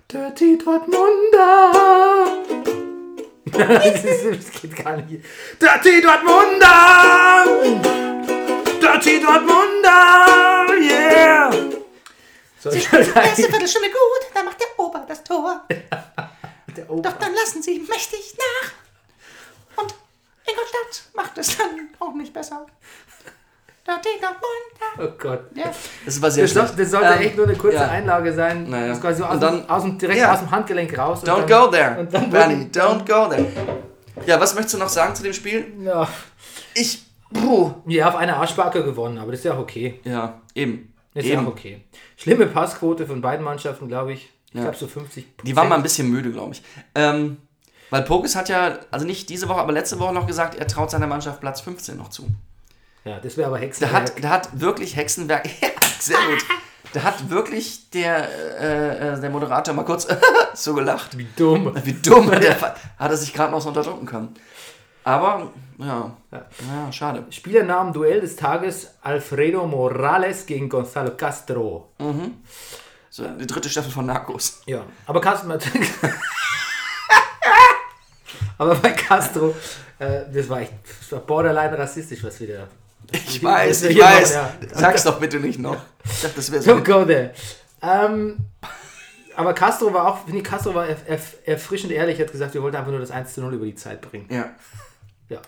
Dirty 0.08 0.58
Dortmunder. 0.58 1.72
das, 3.52 4.52
geht 4.62 4.76
gar 4.84 4.98
nicht. 4.98 5.26
Dirty 5.60 6.02
Dortmunder. 6.02 7.46
Dirty 8.80 9.20
Dortmunder. 9.20 10.66
Yeah. 10.80 11.52
So, 12.60 12.72
ich 12.72 12.92
Erste 12.94 13.50
Viertelstunde 13.50 13.90
gut, 13.90 14.30
dann 14.34 14.46
macht 14.46 14.60
der 14.60 14.68
Ober 14.78 15.06
das 15.08 15.24
Tor. 15.24 15.66
Doch 16.88 17.18
dann 17.18 17.34
lassen 17.34 17.62
sie 17.62 17.80
mächtig 17.80 18.36
nach. 18.38 18.81
Ingolstadt 20.52 21.04
macht 21.16 21.38
es 21.38 21.58
dann 21.58 21.90
auch 22.00 22.14
nicht 22.14 22.34
besser. 22.34 22.66
Noch 23.88 23.98
munter. 23.98 25.14
Oh 25.14 25.18
Gott. 25.18 25.42
Ja. 25.56 25.72
Das 26.06 26.22
war 26.22 26.32
sehr 26.32 26.44
Das, 26.44 26.52
schlecht. 26.52 26.80
das 26.80 26.92
sollte 26.92 27.08
Ähm, 27.14 27.22
echt 27.22 27.36
nur 27.36 27.48
eine 27.48 27.56
kurze 27.58 27.78
ja. 27.78 27.88
Einlage 27.90 28.34
sein. 28.34 28.70
Naja. 28.70 28.88
Das 28.90 28.98
ist 28.98 29.02
quasi 29.02 29.18
so 29.20 29.26
aus, 29.26 29.40
dann- 29.40 29.70
aus 29.70 29.84
dem, 29.84 29.98
direkt 29.98 30.20
Ja. 30.20 30.34
aus 30.34 30.40
dem 30.40 30.52
Handgelenk 30.52 30.98
raus. 30.98 31.20
und 31.22 31.30
Don't 31.30 31.46
dann- 31.48 31.66
go 31.66 31.68
there. 31.72 32.00
Und 32.00 32.14
dann 32.14 32.30
Bernie, 32.30 32.70
don't 32.72 33.00
go 33.00 33.28
there. 33.28 33.46
Ja, 34.28 34.40
was 34.40 34.54
möchtest 34.54 34.76
du 34.76 34.78
noch 34.80 34.88
sagen 34.90 35.16
zu 35.16 35.24
dem 35.24 35.34
Spiel? 35.34 35.74
Ja. 35.82 36.08
Ich. 36.76 37.04
Puh. 37.34 37.74
ja, 37.88 38.10
auf 38.10 38.16
eine 38.18 38.36
Arschbacke 38.36 38.84
gewonnen, 38.84 39.18
aber 39.18 39.32
das 39.32 39.40
ist 39.40 39.46
ja 39.46 39.54
auch 39.54 39.60
okay. 39.60 40.00
Ja, 40.04 40.42
eben. 40.54 40.94
Das 41.14 41.24
ist 41.24 41.30
ja 41.32 41.38
eben. 41.38 41.48
auch 41.48 41.52
okay. 41.52 41.82
Schlimme 42.18 42.46
Passquote 42.46 43.08
von 43.08 43.22
beiden 43.22 43.44
Mannschaften, 43.44 43.88
glaube 43.88 44.14
ich. 44.14 44.30
Ich 44.50 44.54
Ja. 44.56 44.62
glaube 44.64 44.78
so 44.78 44.88
50 44.88 45.26
Die 45.44 45.56
waren 45.56 45.70
mal 45.70 45.76
ein 45.76 45.84
bisschen 45.84 46.10
müde, 46.10 46.32
glaube 46.32 46.52
ich. 46.54 46.62
Ähm, 46.94 47.38
weil 47.92 48.04
Pokes 48.04 48.36
hat 48.36 48.50
ja, 48.50 48.80
also 48.90 49.06
nicht 49.06 49.30
diese 49.30 49.50
Woche, 49.50 49.60
aber 49.60 49.74
letzte 49.74 50.00
Woche 50.00 50.14
noch 50.14 50.26
gesagt, 50.26 50.56
er 50.56 50.66
traut 50.66 50.90
seiner 50.90 51.08
Mannschaft 51.08 51.42
Platz 51.42 51.60
15 51.62 51.98
noch 51.98 52.10
zu. 52.10 52.26
Ja, 53.04 53.20
das 53.20 53.36
wäre 53.36 53.48
aber 53.48 53.60
Hexenwerk. 53.60 53.92
Der 53.92 54.02
hat, 54.02 54.24
der 54.24 54.30
hat 54.30 54.60
wirklich 54.60 54.96
Hexenwerk. 54.96 55.48
Ja, 55.62 55.70
sehr 56.00 56.18
gut. 56.18 56.44
Der 56.94 57.04
hat 57.04 57.30
wirklich 57.30 57.90
der, 57.92 58.28
äh, 58.60 59.14
äh, 59.14 59.20
der 59.20 59.30
Moderator 59.30 59.74
mal 59.74 59.84
kurz 59.84 60.08
so 60.54 60.74
gelacht. 60.74 61.18
Wie 61.18 61.28
dumm. 61.36 61.74
Wie 61.84 61.94
dumm, 61.94 62.32
der 62.40 62.60
hat 62.60 62.78
er 62.98 63.18
sich 63.18 63.34
gerade 63.34 63.52
noch 63.52 63.62
so 63.62 63.70
unterdrücken 63.70 64.06
können. 64.06 64.34
Aber, 65.04 65.52
ja, 65.78 66.16
ja, 66.32 66.92
schade. 66.92 67.26
Spielernamen 67.30 67.92
Duell 67.92 68.22
des 68.22 68.36
Tages 68.36 68.96
Alfredo 69.02 69.68
Morales 69.68 70.46
gegen 70.46 70.70
Gonzalo 70.70 71.12
Castro. 71.18 71.90
So, 73.10 73.28
die 73.28 73.48
dritte 73.48 73.70
Staffel 73.70 73.92
von 73.92 74.06
Narcos. 74.06 74.62
Ja, 74.66 74.84
aber 75.06 75.22
Castro. 75.22 75.58
Aber 78.62 78.76
bei 78.76 78.92
Castro, 78.92 79.56
äh, 80.00 80.22
das 80.32 80.48
war 80.48 80.62
echt 80.62 80.74
das 81.00 81.12
war 81.12 81.20
borderline 81.20 81.78
rassistisch, 81.78 82.24
was 82.24 82.40
wieder. 82.40 82.68
Ich 83.12 83.44
weiß, 83.44 83.84
ich 83.84 84.00
weiß. 84.00 84.34
ja. 84.36 84.54
Sag's 84.74 85.04
doch 85.04 85.20
bitte 85.20 85.40
nicht 85.40 85.60
noch. 85.60 85.78
Ich 86.06 86.22
dachte, 86.22 86.36
das 86.36 86.52
wäre 86.52 86.62
so. 86.62 86.72
Don't 86.72 86.84
go 86.86 87.04
there. 87.04 87.34
Ähm, 87.82 88.38
aber 89.36 89.54
Castro 89.54 89.92
war 89.94 90.08
auch, 90.08 90.24
finde 90.26 90.38
ich, 90.38 90.44
Castro 90.44 90.76
war 90.76 90.88
erf 90.88 91.00
erf 91.08 91.36
erfrischend 91.46 91.92
ehrlich, 91.92 92.20
hat 92.22 92.32
gesagt, 92.32 92.54
wir 92.54 92.62
wollten 92.62 92.78
einfach 92.78 92.92
nur 92.92 93.00
das 93.00 93.12
1 93.12 93.34
zu 93.34 93.42
0 93.42 93.56
über 93.56 93.66
die 93.66 93.76
Zeit 93.76 94.00
bringen. 94.02 94.28
Ja. 94.30 94.52
Ja. 95.30 95.40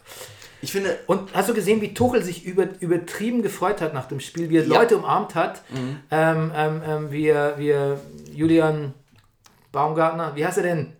Ich 0.61 0.72
finde, 0.72 0.97
Und 1.07 1.34
hast 1.36 1.49
du 1.49 1.53
gesehen, 1.53 1.82
wie 1.82 1.93
Tuchel 1.93 2.24
sich 2.24 2.45
über, 2.45 2.68
übertrieben 2.80 3.43
gefreut 3.43 3.82
hat 3.82 3.93
nach 3.93 4.07
dem 4.07 4.20
Spiel, 4.22 4.49
wie 4.49 4.57
er 4.57 4.64
Ja. 4.64 4.68
Mhm. 4.70 4.74
Leute 4.74 4.97
umarmt 4.97 5.36
hat, 5.36 5.61
ähm, 6.09 6.51
ähm, 6.55 6.82
ähm, 6.88 7.11
wie, 7.11 7.28
er, 7.28 7.57
wie 7.59 7.70
er 7.70 7.99
Julian 8.34 8.93
Baumgartner, 9.72 10.36
wie 10.36 10.45
heißt 10.45 10.57
er 10.57 10.64
denn? 10.64 10.93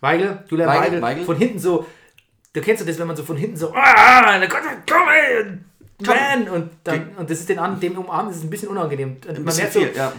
Weigel? 0.00 0.44
Julian 0.48 0.68
Weigel, 0.68 0.82
Weigel, 0.84 1.02
Weigel. 1.02 1.24
von 1.24 1.36
hinten 1.36 1.58
so, 1.58 1.86
du 2.52 2.60
kennst 2.60 2.82
du 2.82 2.86
das, 2.86 2.98
wenn 2.98 3.06
man 3.06 3.16
so 3.16 3.24
von 3.24 3.36
hinten 3.36 3.56
so, 3.56 3.72
ah, 3.74 4.38
Gott, 4.46 4.60
komm 4.88 5.08
ey, 5.08 5.58
man, 6.00 6.48
und, 6.48 6.70
dann, 6.84 7.10
und 7.16 7.28
das 7.28 7.40
ist 7.40 7.48
den 7.48 7.58
an, 7.58 7.80
dem 7.80 7.98
umarmen, 7.98 8.28
das 8.28 8.38
ist 8.38 8.44
ein 8.44 8.50
bisschen 8.50 8.68
unangenehm. 8.68 9.16
Und 9.26 9.44
man 9.44 9.56
merkt 9.56 9.72
so, 9.72 9.80
ja. 9.80 10.12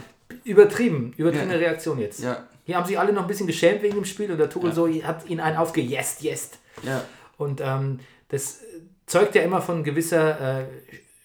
übertrieben, 0.43 1.13
übertriebene 1.15 1.53
Ja. 1.53 1.59
Reaktion 1.59 1.99
jetzt. 1.99 2.21
Ja. 2.21 2.45
Hier 2.65 2.75
haben 2.75 2.86
sich 2.86 2.99
alle 2.99 3.13
noch 3.13 3.23
ein 3.23 3.27
bisschen 3.27 3.47
geschämt 3.47 3.82
wegen 3.82 3.95
dem 3.95 4.05
Spiel 4.05 4.32
und 4.32 4.38
der 4.38 4.49
Tuchel 4.49 4.73
so 4.73 4.88
hat 4.88 5.27
ihn 5.27 5.39
einen 5.39 5.57
aufgejest, 5.57 6.21
yes. 6.21 6.51
Ja. 6.84 7.03
Und 7.38 7.61
ähm, 7.61 7.99
das 8.27 8.59
zeugt 9.07 9.36
ja 9.36 9.41
immer 9.41 9.61
von 9.61 9.84
gewisser 9.84 10.59
äh, 10.59 10.65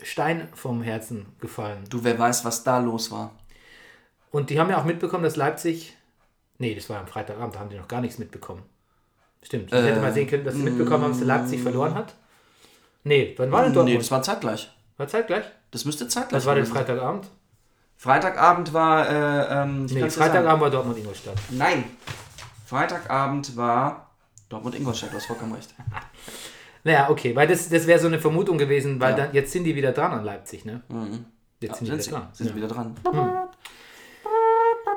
Stein 0.02 0.48
vom 0.54 0.82
Herzen 0.82 1.26
gefallen. 1.40 1.84
Du, 1.90 2.02
wer 2.04 2.18
weiß, 2.18 2.44
was 2.44 2.64
da 2.64 2.78
los 2.78 3.10
war. 3.10 3.34
Und 4.30 4.50
die 4.50 4.58
haben 4.58 4.70
ja 4.70 4.78
auch 4.78 4.84
mitbekommen, 4.84 5.24
dass 5.24 5.36
Leipzig. 5.36 5.96
Nee, 6.58 6.74
das 6.74 6.88
war 6.88 7.00
am 7.00 7.06
Freitagabend, 7.06 7.54
da 7.54 7.60
haben 7.60 7.70
die 7.70 7.76
noch 7.76 7.88
gar 7.88 8.00
nichts 8.00 8.18
mitbekommen. 8.18 8.62
Stimmt. 9.42 9.66
Ich 9.72 9.72
hätte 9.78 9.98
Äh, 9.98 10.00
mal 10.00 10.12
sehen 10.12 10.28
können, 10.28 10.44
dass 10.44 10.54
sie 10.54 10.62
mitbekommen 10.62 11.04
haben, 11.04 11.12
dass 11.12 11.20
Leipzig 11.22 11.60
verloren 11.60 11.94
hat. 11.94 12.14
Nee, 13.02 13.34
wann 13.36 13.50
war 13.52 13.60
denn 13.62 13.70
Nee, 13.70 13.74
Dortmund? 13.74 14.00
das 14.00 14.10
war 14.10 14.22
zeitgleich. 14.22 14.72
war 14.96 15.08
zeitgleich? 15.08 15.44
Das 15.70 15.84
müsste 15.84 16.08
zeitgleich 16.08 16.40
Was 16.40 16.46
war 16.46 16.54
denn 16.54 16.64
sein. 16.64 16.74
Freitagabend? 16.74 17.26
Freitagabend 17.96 18.72
war, 18.72 19.08
äh, 19.08 19.62
ähm, 19.62 19.84
Nee, 19.86 20.00
sagen. 20.00 20.10
Freitagabend 20.10 20.62
war 20.62 20.70
Dortmund 20.70 20.98
Ingolstadt. 20.98 21.34
Nein. 21.50 21.84
Freitagabend 22.66 23.56
war 23.56 24.10
Dortmund 24.48 24.74
Ingolstadt, 24.76 25.12
du 25.12 25.16
hast 25.16 25.26
vollkommen 25.26 25.52
recht. 25.54 25.74
Naja, 26.86 27.08
okay, 27.08 27.34
weil 27.34 27.48
das, 27.48 27.66
das 27.70 27.86
wäre 27.86 27.98
so 27.98 28.08
eine 28.08 28.18
Vermutung 28.20 28.58
gewesen, 28.58 29.00
weil 29.00 29.12
Ja. 29.12 29.24
dann 29.24 29.34
jetzt 29.34 29.52
sind 29.52 29.64
die 29.64 29.74
wieder 29.74 29.92
dran 29.92 30.12
an 30.12 30.22
Leipzig, 30.22 30.66
ne? 30.66 30.82
Jetzt 30.90 30.90
Ja, 30.90 31.74
sind 31.76 31.80
die 31.80 31.86
sind 31.86 31.86
wieder 31.86 32.02
sie, 32.02 32.10
dran. 32.10 32.28
sind 32.34 32.50
ja. 32.50 32.56
wieder 32.56 32.68
dran. 32.68 32.94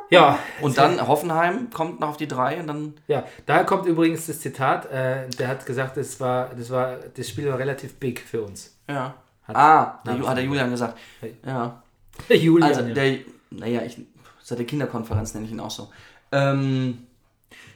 Ja, 0.09 0.39
Und 0.61 0.77
dann 0.77 1.05
Hoffenheim 1.05 1.69
kommt 1.69 1.99
noch 1.99 2.09
auf 2.09 2.17
die 2.17 2.27
drei 2.27 2.59
und 2.59 2.67
dann. 2.67 2.93
Ja, 3.07 3.25
daher 3.45 3.65
kommt 3.65 3.85
übrigens 3.87 4.27
das 4.27 4.39
Zitat. 4.39 4.85
Äh, 4.91 5.27
der 5.31 5.47
hat 5.49 5.65
gesagt, 5.65 5.97
das 5.97 6.19
war, 6.19 6.49
das 6.55 6.69
war, 6.69 6.95
das 7.15 7.27
Spiel 7.27 7.49
war 7.49 7.59
relativ 7.59 7.95
big 7.95 8.21
für 8.21 8.41
uns. 8.41 8.75
Ja. 8.87 9.15
Hat- 9.43 9.55
ah, 9.55 10.01
der, 10.05 10.27
hat 10.27 10.37
der. 10.37 10.43
Julian 10.45 10.69
gesagt. 10.71 10.97
Ja. 11.45 11.81
Der 12.29 12.37
Julian. 12.37 12.69
Also 12.69 12.81
der, 12.93 13.19
naja, 13.51 13.83
ich, 13.83 14.01
seit 14.41 14.57
der 14.57 14.65
Kinderkonferenz 14.65 15.35
nenne 15.35 15.45
ich 15.45 15.51
ihn 15.51 15.59
auch 15.59 15.69
so. 15.69 15.91
Ähm, 16.31 17.05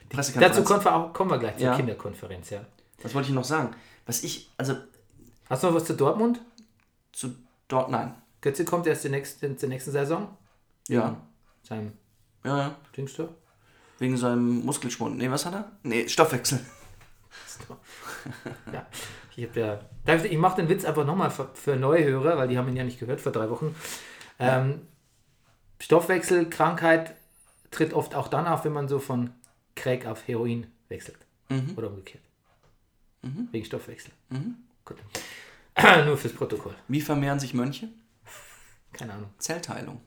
Dazu 0.10 0.64
kommen 0.64 1.30
wir, 1.30 1.38
gleich 1.38 1.58
zur 1.58 1.68
Ja. 1.68 1.76
Kinderkonferenz, 1.76 2.50
ja. 2.50 2.62
Was 3.04 3.14
wollte 3.14 3.30
ich 3.30 3.36
noch 3.36 3.44
sagen? 3.44 3.70
Was 4.08 4.24
ich, 4.24 4.50
also 4.58 4.76
Hast 5.50 5.62
du 5.64 5.68
noch 5.68 5.76
was 5.76 5.86
zu 5.86 5.94
Dortmund? 5.94 6.42
zu 7.14 7.36
dort, 7.68 7.92
nein. 7.92 8.16
Götze 8.42 8.66
kommt 8.66 8.88
erst 8.88 9.04
der 9.04 9.12
nächsten, 9.12 9.58
zur 9.58 9.70
nächsten 9.70 9.92
Saison. 9.92 10.28
Ja. 10.88 11.18
Seinem 11.62 11.94
Ja, 12.44 12.58
ja. 12.58 12.76
Dingster. 12.96 13.30
Wegen 14.00 14.18
seinem 14.18 14.66
Muskelschwund. 14.66 15.18
Nee, 15.18 15.30
was 15.30 15.46
hat 15.46 15.54
er? 15.54 15.72
Nee, 15.84 16.08
Stoffwechsel. 16.08 16.60
Ja, 18.72 18.86
ich, 19.36 19.46
hab 19.46 19.56
ja, 19.56 19.80
ich 20.24 20.38
mache 20.38 20.56
den 20.58 20.70
Witz 20.70 20.86
einfach 20.86 21.06
nochmal 21.06 21.30
für, 21.32 21.50
für 21.54 21.76
neue 21.76 22.04
Hörer, 22.04 22.38
weil 22.38 22.48
die 22.48 22.58
haben 22.58 22.68
ihn 22.70 22.76
ja 22.76 22.84
nicht 22.84 23.00
gehört 23.00 23.22
vor 23.22 23.32
drei 23.32 23.50
Wochen. 23.50 23.76
Ähm, 24.40 24.82
Stoffwechselkrankheit 25.80 27.16
tritt 27.70 27.94
oft 27.94 28.16
auch 28.16 28.28
dann 28.28 28.48
auf, 28.48 28.66
wenn 28.66 28.74
man 28.74 28.88
so 28.88 29.00
von 29.00 29.32
Crack 29.76 30.06
auf 30.06 30.28
Heroin 30.28 30.68
wechselt. 30.90 31.18
Oder 31.76 31.88
umgekehrt. 31.90 32.24
Wegen 33.52 33.66
Stoffwechsel. 33.66 34.12
Gut. 34.86 34.98
Nur 36.06 36.18
fürs 36.18 36.34
Protokoll. 36.34 36.76
Wie 36.88 37.02
vermehren 37.02 37.40
sich 37.40 37.54
Mönche? 37.54 37.90
Keine 38.94 39.14
Ahnung. 39.14 39.30
Zellteilung. 39.38 40.02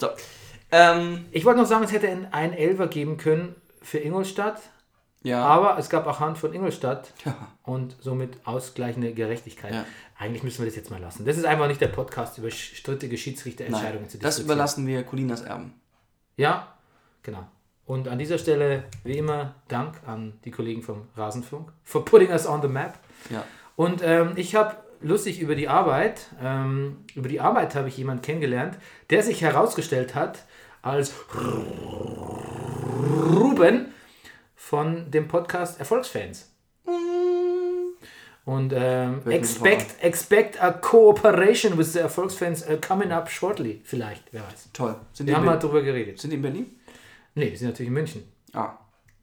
So. 0.00 0.08
Ähm, 0.70 1.26
Ich 1.32 1.44
wollte 1.44 1.60
noch 1.60 1.66
sagen, 1.66 1.84
es 1.84 1.92
hätte 1.92 2.08
einen 2.08 2.52
Elfer 2.52 2.86
geben 2.88 3.16
können 3.16 3.54
für 3.82 3.98
Ingolstadt, 3.98 4.60
ja. 5.22 5.42
aber 5.44 5.78
es 5.78 5.88
gab 5.88 6.06
auch 6.06 6.20
Hand 6.20 6.38
von 6.38 6.52
Ingolstadt 6.52 7.12
ja. 7.24 7.34
und 7.62 7.96
somit 8.00 8.38
ausgleichende 8.44 9.12
Gerechtigkeit. 9.12 9.72
Ja. 9.74 9.84
Eigentlich 10.18 10.42
müssen 10.42 10.58
wir 10.60 10.66
das 10.66 10.76
jetzt 10.76 10.90
mal 10.90 11.00
lassen. 11.00 11.24
Das 11.24 11.36
ist 11.36 11.44
einfach 11.44 11.68
nicht 11.68 11.80
der 11.80 11.88
Podcast 11.88 12.38
über 12.38 12.50
strittige 12.50 13.16
Schiedsrichterentscheidungen 13.16 14.02
Nein, 14.02 14.10
zu 14.10 14.18
das 14.18 14.36
diskutieren. 14.36 14.46
überlassen 14.56 14.86
wir 14.86 15.02
Colinas 15.04 15.42
Erben. 15.42 15.74
Ja, 16.36 16.74
genau. 17.22 17.46
Und 17.86 18.06
an 18.06 18.18
dieser 18.18 18.36
Stelle, 18.36 18.84
wie 19.02 19.16
immer, 19.16 19.54
Dank 19.68 20.00
an 20.06 20.38
die 20.44 20.50
Kollegen 20.50 20.82
vom 20.82 21.08
Rasenfunk 21.16 21.72
for 21.84 22.04
putting 22.04 22.28
us 22.30 22.46
on 22.46 22.60
the 22.60 22.68
map. 22.68 22.98
Ja. 23.30 23.44
Und 23.76 24.02
ähm, 24.04 24.32
ich 24.36 24.54
habe 24.54 24.76
lustig 25.00 25.40
über 25.40 25.54
die 25.54 25.68
Arbeit, 25.68 26.26
ähm, 26.42 26.98
über 27.14 27.28
die 27.28 27.40
Arbeit 27.40 27.74
habe 27.74 27.88
ich 27.88 27.96
jemanden 27.96 28.22
kennengelernt, 28.22 28.76
der 29.10 29.22
sich 29.22 29.40
herausgestellt 29.42 30.14
hat 30.14 30.44
als 30.82 31.12
Ruben 33.34 33.92
von 34.54 35.10
dem 35.10 35.28
Podcast 35.28 35.78
Erfolgsfans. 35.80 36.50
Und 38.44 38.72
ähm, 38.74 39.20
expect, 39.26 40.02
expect 40.02 40.62
a 40.62 40.72
cooperation 40.72 41.76
with 41.76 41.92
the 41.92 41.98
Erfolgsfans 41.98 42.66
uh, 42.66 42.78
coming 42.80 43.10
up 43.12 43.28
shortly, 43.30 43.82
vielleicht, 43.84 44.24
wer 44.32 44.40
weiß. 44.42 44.70
Toll. 44.72 44.96
Sind 45.12 45.26
Wir 45.26 45.36
haben 45.36 45.44
mal 45.44 45.58
Ber- 45.58 45.68
drüber 45.68 45.82
geredet. 45.82 46.18
sind 46.18 46.30
die 46.30 46.36
in 46.36 46.42
Berlin? 46.42 46.66
Nee, 47.34 47.50
die 47.50 47.56
sind 47.56 47.68
natürlich 47.68 47.88
in 47.88 47.94
München. 47.94 48.24
Ah. 48.54 48.70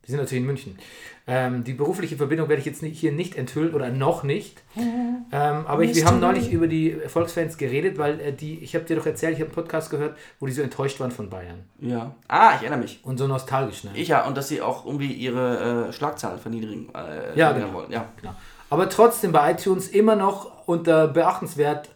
Die 0.05 0.11
sind 0.11 0.19
natürlich 0.19 0.41
in 0.41 0.47
München. 0.47 0.79
Ähm, 1.27 1.63
die 1.63 1.73
berufliche 1.73 2.17
Verbindung 2.17 2.49
werde 2.49 2.59
ich 2.59 2.67
jetzt 2.67 2.83
nicht, 2.83 2.99
hier 2.99 3.11
nicht 3.11 3.35
enthüllen 3.35 3.73
oder 3.73 3.89
noch 3.89 4.21
nicht. 4.21 4.61
Ähm, 4.75 5.25
aber 5.31 5.83
ich, 5.83 5.95
wir 5.95 6.05
haben 6.05 6.19
neulich 6.19 6.51
über 6.51 6.67
die 6.67 6.91
Erfolgsfans 6.91 7.57
geredet, 7.57 7.97
weil 7.97 8.19
äh, 8.19 8.31
die, 8.31 8.59
ich 8.59 8.75
habe 8.75 8.85
dir 8.85 8.95
doch 8.95 9.07
erzählt, 9.07 9.33
ich 9.33 9.39
habe 9.39 9.49
einen 9.49 9.55
Podcast 9.55 9.89
gehört, 9.89 10.15
wo 10.39 10.45
die 10.45 10.51
so 10.51 10.61
enttäuscht 10.61 10.99
waren 10.99 11.09
von 11.09 11.31
Bayern. 11.31 11.63
Ja. 11.79 12.13
Ah, 12.27 12.53
ich 12.55 12.61
erinnere 12.61 12.79
mich. 12.79 12.99
Und 13.03 13.17
so 13.17 13.25
nostalgisch, 13.25 13.83
ne? 13.83 13.91
Ich 13.95 14.09
ja, 14.09 14.27
und 14.27 14.37
dass 14.37 14.47
sie 14.49 14.61
auch 14.61 14.85
irgendwie 14.85 15.11
ihre 15.13 15.87
äh, 15.87 15.93
Schlagzahl 15.93 16.37
verniedrigen, 16.37 16.89
äh, 16.93 17.37
Ja, 17.37 17.53
genau. 17.53 17.73
wollen. 17.73 17.91
Ja. 17.91 18.09
Genau. 18.21 18.35
Aber 18.69 18.87
trotzdem 18.89 19.31
bei 19.31 19.51
iTunes 19.51 19.87
immer 19.87 20.15
noch 20.15 20.67
unter 20.67 21.07
beachtenswert 21.07 21.89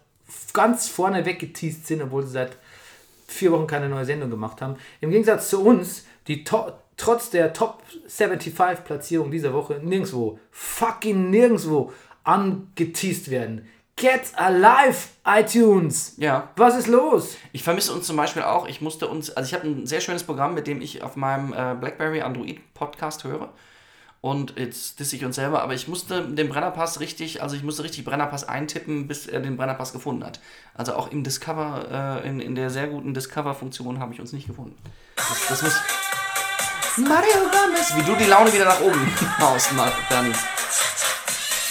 ganz 0.54 0.88
vorne 0.88 1.26
weggeteased 1.26 1.86
sind, 1.86 2.02
obwohl 2.02 2.24
sie 2.24 2.32
seit 2.32 2.58
vier 3.28 3.52
Wochen 3.52 3.68
keine 3.68 3.90
neue 3.90 4.06
Sendung 4.06 4.30
gemacht 4.32 4.62
haben. 4.62 4.76
Im 5.02 5.12
Gegensatz 5.12 5.50
zu 5.50 5.64
uns, 5.64 6.06
die 6.28 6.44
to 6.44 6.72
trotz 7.00 7.32
der 7.32 7.54
Top 7.54 7.82
75 8.08 8.86
Platzierung 8.86 9.32
dieser 9.32 9.54
Woche 9.54 9.80
nirgendwo, 9.84 10.38
fucking 10.52 11.32
nirgendwo 11.32 11.92
angeteased 12.24 13.32
werden. 13.32 13.68
Get 13.96 14.32
alive, 14.36 15.10
iTunes! 15.26 16.14
Ja. 16.18 16.50
Was 16.56 16.78
ist 16.78 16.88
los? 16.88 17.36
Ich 17.52 17.64
vermisse 17.64 17.92
uns 17.94 18.08
zum 18.08 18.16
Beispiel 18.16 18.44
auch, 18.44 18.68
ich 18.68 18.80
musste 18.80 19.08
uns, 19.08 19.30
also 19.32 19.48
ich 19.48 19.54
habe 19.54 19.68
ein 19.68 19.86
sehr 19.88 20.00
schönes 20.00 20.24
Programm, 20.24 20.54
mit 20.54 20.68
dem 20.68 20.82
ich 20.82 21.04
auf 21.04 21.16
meinem 21.16 21.52
äh, 21.52 21.76
BlackBerry 21.78 22.22
Android 22.22 22.62
Podcast 22.74 23.24
höre. 23.24 23.50
Und 24.22 24.58
jetzt 24.58 25.00
disse 25.00 25.16
ich 25.16 25.24
uns 25.24 25.38
selber, 25.38 25.62
aber 25.62 25.74
ich 25.74 25.88
musste 25.88 26.26
den 26.26 26.50
Brennerpass 26.50 27.00
richtig, 27.00 27.42
also 27.42 27.56
ich 27.56 27.64
musste 27.64 27.84
richtig 27.84 28.04
Brennerpass 28.04 28.48
eintippen, 28.48 29.08
bis 29.08 29.28
er 29.28 29.40
den 29.40 29.56
Brennerpass 29.56 29.94
gefunden 29.94 30.26
hat. 30.26 30.42
Also 30.74 30.94
auch 30.94 31.12
im 31.12 31.24
Discover, 31.24 32.22
äh, 32.24 32.28
in, 32.28 32.42
in 32.42 32.56
der 32.56 32.70
sehr 32.70 32.88
guten 32.88 33.14
Discover-Funktion 33.14 34.00
habe 34.00 34.14
ich 34.14 34.20
uns 34.20 34.34
nicht 34.34 34.48
gefunden. 34.48 34.76
Das, 35.16 35.48
das 35.48 35.62
muss. 35.62 35.82
Mario 37.00 37.50
Gomez! 37.52 37.96
Wie 37.96 38.04
du 38.04 38.16
die 38.18 38.26
Laune 38.30 38.52
wieder 38.52 38.66
nach 38.66 38.82
oben 38.82 39.00
haust, 39.40 39.72
Bernie. 40.10 40.34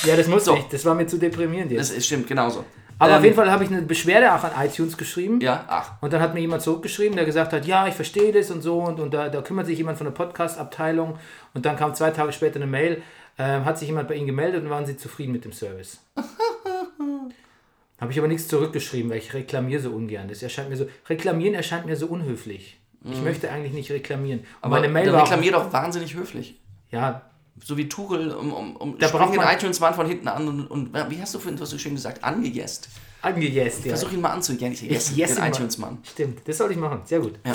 Ja, 0.04 0.16
das 0.16 0.26
muss 0.26 0.44
So. 0.44 0.54
nicht. 0.54 0.72
Das 0.72 0.84
war 0.84 0.94
mir 0.94 1.06
zu 1.06 1.18
deprimierend 1.18 1.70
jetzt. 1.72 1.90
Das 1.90 1.96
ist, 1.96 2.06
stimmt, 2.06 2.26
genauso. 2.26 2.64
Aber 2.98 3.12
Ähm, 3.12 3.18
auf 3.18 3.24
jeden 3.24 3.36
Fall 3.36 3.50
habe 3.50 3.64
ich 3.64 3.70
eine 3.70 3.82
Beschwerde 3.82 4.32
auch 4.34 4.42
an 4.42 4.52
iTunes 4.66 4.96
geschrieben. 4.96 5.40
Ja, 5.40 5.64
ach. 5.68 5.92
Und 6.00 6.12
dann 6.12 6.20
hat 6.20 6.34
mir 6.34 6.40
jemand 6.40 6.62
zurückgeschrieben, 6.62 7.16
der 7.16 7.26
gesagt 7.26 7.52
hat, 7.52 7.66
ja, 7.66 7.86
ich 7.86 7.94
verstehe 7.94 8.32
das 8.32 8.50
und 8.50 8.62
so 8.62 8.80
und, 8.80 8.98
und 9.00 9.12
da, 9.12 9.28
da 9.28 9.42
kümmert 9.42 9.66
sich 9.66 9.76
jemand 9.78 9.98
von 9.98 10.06
der 10.06 10.12
Podcast-Abteilung 10.12 11.18
und 11.54 11.66
dann 11.66 11.76
kam 11.76 11.94
zwei 11.94 12.10
Tage 12.10 12.32
später 12.32 12.56
eine 12.56 12.66
Mail, 12.66 13.02
ähm, 13.38 13.64
hat 13.64 13.78
sich 13.78 13.88
jemand 13.88 14.08
bei 14.08 14.14
Ihnen 14.14 14.26
gemeldet 14.26 14.62
und 14.64 14.70
waren 14.70 14.86
Sie 14.86 14.96
zufrieden 14.96 15.32
mit 15.32 15.44
dem 15.44 15.52
Service. 15.52 15.98
Habe 18.00 18.12
ich 18.12 18.18
aber 18.18 18.28
nichts 18.28 18.48
zurückgeschrieben, 18.48 19.10
weil 19.10 19.18
ich 19.18 19.34
reklamiere 19.34 19.82
so 19.82 19.90
ungern. 19.90 20.28
Das 20.28 20.42
erscheint 20.42 20.70
mir 20.70 20.76
so, 20.76 20.86
reklamieren 21.08 21.54
erscheint 21.54 21.86
mir 21.86 21.96
so 21.96 22.06
unhöflich. 22.06 22.78
Ich 23.04 23.20
möchte 23.22 23.50
eigentlich 23.50 23.72
nicht 23.72 23.90
reklamieren. 23.90 24.40
Und. 24.40 24.46
Aber 24.62 24.76
meine 24.76 24.88
Mail 24.88 25.12
war 25.12 25.22
auch, 25.22 25.26
reklamier 25.26 25.52
doch 25.52 25.72
wahnsinnig 25.72 26.14
höflich. 26.14 26.58
ja, 26.90 27.22
So 27.64 27.76
wie 27.76 27.88
Tuchel 27.88 28.32
um, 28.32 28.52
um, 28.52 28.76
um 28.76 28.98
Da 28.98 29.08
braucht 29.08 29.32
den 29.32 29.40
man- 29.42 29.54
iTunes-Mann 29.54 29.94
von 29.94 30.06
hinten 30.06 30.28
an 30.28 30.46
und, 30.48 30.66
und 30.66 30.92
wie 31.10 31.20
hast 31.20 31.34
du 31.34 31.38
vorhin 31.38 31.60
was 31.60 31.70
so 31.70 31.78
schön 31.78 31.94
gesagt? 31.94 32.22
Angejest. 32.24 32.88
angejäst. 33.22 33.84
Ja. 33.84 33.90
Versuch 33.96 34.12
ihn 34.12 34.20
mal 34.20 34.30
anzujessen, 34.30 34.88
Ich 34.90 35.16
jesse 35.16 35.34
den 35.34 35.40
mal. 35.44 35.48
iTunes-Mann. 35.48 35.98
Stimmt, 36.04 36.40
das 36.46 36.58
sollte 36.58 36.74
ich 36.74 36.78
machen. 36.80 37.00
Sehr 37.04 37.20
gut. 37.20 37.34
Ja. 37.46 37.54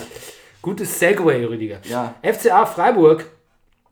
Gutes 0.62 0.98
Segway, 0.98 1.44
Rüdiger. 1.46 1.80
Ja. 1.84 2.16
FCA 2.22 2.66
Freiburg. 2.66 3.26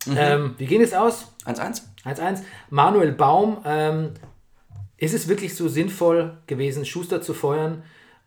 Mhm. 0.06 0.16
Ähm, 0.16 0.54
wie 0.58 0.66
geht 0.66 0.80
es 0.80 0.94
aus? 0.94 1.32
1-1? 1.44 1.82
1-1. 2.04 2.42
Manuel 2.70 3.12
Baum. 3.12 3.58
Ähm, 3.64 4.12
ist 4.96 5.14
es 5.14 5.28
wirklich 5.28 5.54
so 5.56 5.68
sinnvoll 5.68 6.38
gewesen, 6.46 6.84
Schuster 6.86 7.20
zu 7.20 7.34
feuern 7.34 7.82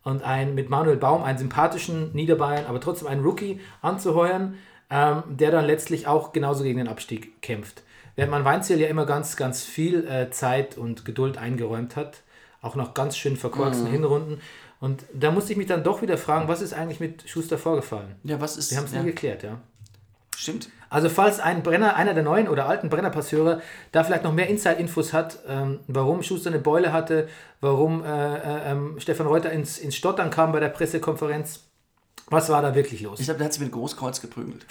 und 0.05 0.23
ein, 0.23 0.55
mit 0.55 0.69
Manuel 0.69 0.95
Baum 0.95 1.23
einen 1.23 1.37
sympathischen 1.37 2.13
Niederbayern, 2.13 2.67
aber 2.67 2.79
trotzdem 2.79 3.09
einen 3.09 3.23
Rookie 3.25 3.59
anzuheuern, 3.81 4.55
ähm, 4.89 5.23
der 5.27 5.51
dann 5.51 5.65
letztlich 5.65 6.07
auch 6.07 6.31
genauso 6.31 6.63
gegen 6.63 6.77
den 6.77 6.87
Abstieg 6.87 7.41
kämpft? 7.41 7.83
Während 8.15 8.31
man 8.31 8.45
Weinziel 8.45 8.79
ja 8.79 8.87
immer 8.87 9.05
ganz, 9.05 9.35
ganz 9.35 9.63
viel 9.63 10.07
äh, 10.07 10.29
Zeit 10.29 10.77
und 10.77 11.03
Geduld 11.03 11.37
eingeräumt 11.37 11.97
hat, 11.97 12.21
auch 12.61 12.75
noch 12.75 12.93
ganz 12.93 13.17
schön 13.17 13.35
verkorksten 13.35 13.87
Hinrunden. 13.87 14.39
Und 14.79 15.03
da 15.13 15.31
musste 15.31 15.51
ich 15.51 15.57
mich 15.57 15.67
dann 15.67 15.83
doch 15.83 16.01
wieder 16.01 16.17
fragen, 16.17 16.47
was 16.47 16.61
ist 16.61 16.73
eigentlich 16.73 16.99
mit 16.99 17.27
Schuster 17.27 17.57
vorgefallen? 17.57 18.15
Ja, 18.23 18.39
was 18.39 18.57
ist. 18.57 18.71
Wir 18.71 18.77
haben 18.77 18.85
es 18.85 18.93
ja, 18.93 19.01
nie 19.01 19.07
geklärt, 19.07 19.43
ja. 19.43 19.59
Stimmt. 20.37 20.69
Also 20.89 21.09
falls 21.09 21.39
ein 21.39 21.63
Brenner, 21.63 21.95
einer 21.95 22.13
der 22.13 22.23
neuen 22.23 22.47
oder 22.47 22.67
alten 22.67 22.89
Brennerpasshörer 22.89 23.61
da 23.91 24.03
vielleicht 24.03 24.23
noch 24.23 24.33
mehr 24.33 24.47
Inside-Infos 24.47 25.13
hat, 25.13 25.39
ähm, 25.47 25.79
warum 25.87 26.23
Schuster 26.23 26.49
eine 26.49 26.59
Beule 26.59 26.93
hatte, 26.93 27.27
warum 27.61 28.03
äh, 28.03 28.07
äh, 28.07 28.71
ähm, 28.71 28.99
Stefan 28.99 29.27
Reuter 29.27 29.51
ins, 29.51 29.77
ins 29.77 29.95
Stottern 29.95 30.29
kam 30.29 30.51
bei 30.51 30.59
der 30.59 30.69
Pressekonferenz, 30.69 31.61
was 32.27 32.49
war 32.49 32.61
da 32.61 32.73
wirklich 32.75 33.01
los? 33.01 33.19
Ich 33.19 33.25
glaube, 33.25 33.39
der 33.39 33.45
hat 33.45 33.53
sich 33.53 33.61
mit 33.61 33.71
Großkreuz 33.71 34.21
geprügelt. 34.21 34.65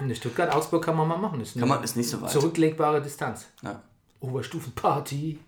In 0.00 0.14
Stuttgart-Augsburg 0.14 0.84
kann 0.84 0.96
man 0.96 1.06
mal 1.06 1.16
machen. 1.16 1.40
Ist, 1.40 1.58
Kann 1.58 1.68
man, 1.68 1.82
ist 1.82 1.96
nicht 1.96 2.10
so 2.10 2.20
weit. 2.20 2.30
Zurücklegbare 2.30 3.00
Distanz. 3.00 3.46
Ja. 3.62 3.80
Oberstufenparty. 4.20 5.38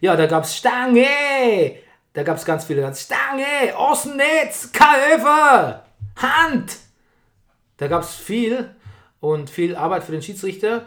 Ja, 0.00 0.16
da 0.16 0.26
gab 0.26 0.44
es 0.44 0.56
Stange. 0.56 1.06
Da 2.12 2.22
gab 2.22 2.36
es 2.36 2.44
ganz 2.44 2.64
viele. 2.64 2.80
Ganz 2.80 3.02
Stange, 3.02 3.76
Außennetz, 3.76 4.72
Kalöfer, 4.72 5.84
Hand. 6.16 6.76
Da 7.76 7.88
gab 7.88 8.02
es 8.02 8.14
viel 8.14 8.74
und 9.20 9.50
viel 9.50 9.74
Arbeit 9.76 10.04
für 10.04 10.12
den 10.12 10.22
Schiedsrichter. 10.22 10.84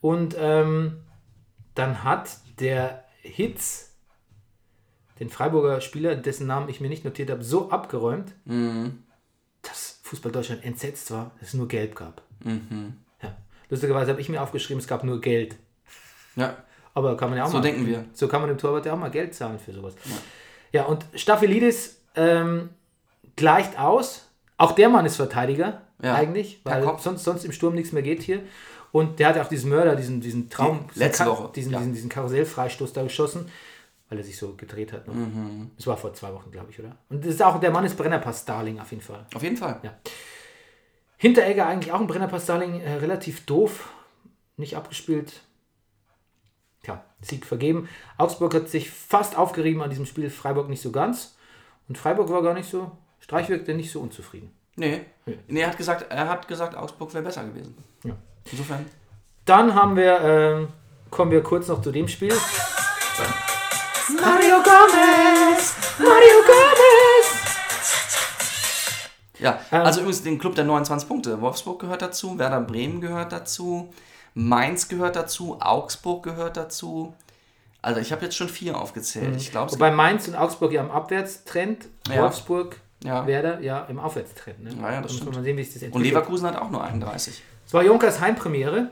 Und 0.00 0.36
ähm, 0.38 0.98
dann 1.74 2.04
hat 2.04 2.30
der 2.60 3.04
Hitz 3.20 3.90
den 5.20 5.30
Freiburger 5.30 5.80
Spieler, 5.80 6.16
dessen 6.16 6.46
Namen 6.46 6.68
ich 6.68 6.80
mir 6.80 6.88
nicht 6.88 7.04
notiert 7.04 7.30
habe, 7.30 7.42
so 7.44 7.70
abgeräumt, 7.70 8.32
dass 9.62 10.00
Fußball 10.02 10.32
Deutschland 10.32 10.64
entsetzt 10.64 11.10
war, 11.12 11.30
dass 11.38 11.48
es 11.48 11.54
nur 11.54 11.68
Gelb 11.68 11.94
gab. 11.94 12.22
Ja. 12.44 13.36
Lustigerweise 13.70 14.10
habe 14.10 14.20
ich 14.20 14.28
mir 14.28 14.42
aufgeschrieben, 14.42 14.80
es 14.80 14.88
gab 14.88 15.04
nur 15.04 15.20
Geld. 15.20 15.56
ja. 16.36 16.56
Aber 16.96 17.16
kann 17.16 17.28
man 17.30 17.38
ja 17.38 17.44
auch 17.44 17.48
So 17.48 17.56
mal. 17.56 17.62
denken 17.62 17.86
wir. 17.88 18.04
So 18.12 18.28
kann 18.28 18.40
man 18.40 18.48
dem 18.48 18.58
Torwart 18.58 18.86
ja 18.86 18.92
auch 18.92 18.98
mal 18.98 19.10
Geld 19.10 19.34
zahlen 19.34 19.58
für 19.58 19.72
sowas. 19.72 19.94
Ja, 20.70 20.84
und 20.84 21.04
Staphylides 21.16 22.00
ähm, 22.14 22.68
gleicht 23.34 23.76
aus. 23.80 24.28
Auch 24.58 24.72
der 24.72 24.88
Mann 24.88 25.04
ist 25.04 25.16
Verteidiger, 25.16 25.82
Ja, 26.02 26.14
eigentlich, 26.14 26.60
weil 26.64 26.82
Kopf. 26.82 27.02
sonst, 27.02 27.24
sonst 27.24 27.44
im 27.44 27.52
Sturm 27.52 27.74
nichts 27.74 27.92
mehr 27.92 28.02
geht 28.02 28.22
hier. 28.22 28.42
Und 28.92 29.18
der 29.18 29.28
hat 29.28 29.38
auch 29.38 29.48
diesen 29.48 29.70
Mörder, 29.70 29.96
diesen, 29.96 30.20
diesen 30.20 30.50
Traum, 30.50 30.86
Die- 30.94 30.98
letzte 31.00 31.26
Woche, 31.26 31.50
diesen, 31.54 31.72
ja. 31.72 31.78
diesen, 31.78 31.94
diesen 31.94 32.08
Karussellfreistoß 32.10 32.92
da 32.92 33.02
geschossen, 33.02 33.48
weil 34.08 34.18
er 34.18 34.24
sich 34.24 34.36
so 34.36 34.54
gedreht 34.54 34.92
hat. 34.92 35.08
Ne? 35.08 35.14
Mhm. 35.14 35.70
Das 35.76 35.86
war 35.86 35.96
vor 35.96 36.12
zwei 36.14 36.32
Wochen, 36.32 36.50
glaube 36.50 36.70
ich, 36.70 36.78
oder? 36.78 36.96
Und 37.08 37.24
das 37.24 37.34
ist 37.34 37.42
auch, 37.42 37.58
der 37.58 37.70
Mann 37.70 37.84
ist 37.84 37.96
Brennerpass-Starling 37.96 38.78
auf 38.80 38.90
jeden 38.90 39.02
Fall. 39.02 39.26
Auf 39.34 39.42
jeden 39.42 39.56
Fall. 39.56 39.80
Ja. 39.82 39.94
Hinteregger 41.16 41.66
eigentlich 41.66 41.92
auch 41.92 42.00
ein 42.00 42.06
Brennerpass-Starling, 42.06 42.80
äh, 42.80 42.94
relativ 42.94 43.46
doof, 43.46 43.88
nicht 44.56 44.76
abgespielt. 44.76 45.40
Tja, 46.82 47.02
Sieg 47.22 47.46
vergeben. 47.46 47.88
Augsburg 48.18 48.54
hat 48.54 48.68
sich 48.68 48.90
fast 48.90 49.36
aufgerieben 49.38 49.80
an 49.80 49.90
diesem 49.90 50.06
Spiel, 50.06 50.28
Freiburg 50.28 50.68
nicht 50.68 50.82
so 50.82 50.92
ganz. 50.92 51.36
Und 51.88 51.96
Freiburg 51.98 52.28
war 52.30 52.42
gar 52.42 52.54
nicht 52.54 52.68
so, 52.68 52.92
Streich 53.20 53.48
wirkte 53.48 53.74
nicht 53.74 53.90
so 53.90 54.00
unzufrieden. 54.00 54.52
Nee. 54.76 55.04
Nee, 55.46 55.60
er 55.60 55.68
hat 55.68 55.76
gesagt, 55.76 56.06
er 56.10 56.28
hat 56.28 56.48
gesagt, 56.48 56.76
Augsburg 56.76 57.12
wäre 57.14 57.24
besser 57.24 57.44
gewesen. 57.44 57.76
Ja. 58.04 58.14
Insofern. 58.50 58.84
Dann 59.44 59.74
haben 59.74 59.96
wir, 59.96 60.20
ähm, 60.20 60.68
kommen 61.10 61.30
wir 61.30 61.42
kurz 61.42 61.68
noch 61.68 61.80
zu 61.82 61.92
dem 61.92 62.08
Spiel. 62.08 62.32
Mario 64.20 64.56
Gomez! 64.62 65.74
Mario 65.98 66.40
Gomez! 66.46 67.44
Ja, 69.38 69.60
Ähm. 69.72 69.82
also 69.82 70.00
übrigens 70.00 70.22
den 70.22 70.38
Club 70.38 70.54
der 70.54 70.64
29 70.64 71.08
Punkte. 71.08 71.40
Wolfsburg 71.40 71.80
gehört 71.80 72.02
dazu, 72.02 72.38
Werder 72.38 72.60
Bremen 72.60 73.00
gehört 73.00 73.32
dazu, 73.32 73.92
Mainz 74.34 74.88
gehört 74.88 75.16
dazu, 75.16 75.58
Augsburg 75.60 76.22
gehört 76.22 76.56
dazu. 76.56 77.14
Also 77.82 78.00
ich 78.00 78.12
habe 78.12 78.24
jetzt 78.24 78.36
schon 78.36 78.48
vier 78.48 78.78
aufgezählt. 78.80 79.36
Ich 79.36 79.50
glaube, 79.50 79.66
es 79.68 79.74
Wobei 79.74 79.90
Mainz 79.90 80.26
und 80.28 80.36
Augsburg 80.36 80.72
ja 80.72 80.80
im 80.82 80.90
Abwärtstrend, 80.90 81.86
Ja. 82.08 82.22
Wolfsburg, 82.22 82.76
Ja. 83.04 83.26
Werder 83.26 83.60
ja 83.60 83.84
im 83.84 83.98
Aufwärtstrend. 83.98 84.64
Ne? 84.64 84.70
Ja, 84.80 84.92
ja, 84.94 85.00
das 85.02 85.14
stimmt. 85.14 85.34
sehen, 85.44 85.56
das 85.56 85.82
Und. 85.82 86.02
Leverkusen 86.02 86.48
hat 86.48 86.56
auch 86.56 86.70
nur 86.70 86.82
31. 86.82 87.42
Es 87.66 87.74
war 87.74 87.84
Jonkers 87.84 88.20
Heimpremiere 88.20 88.90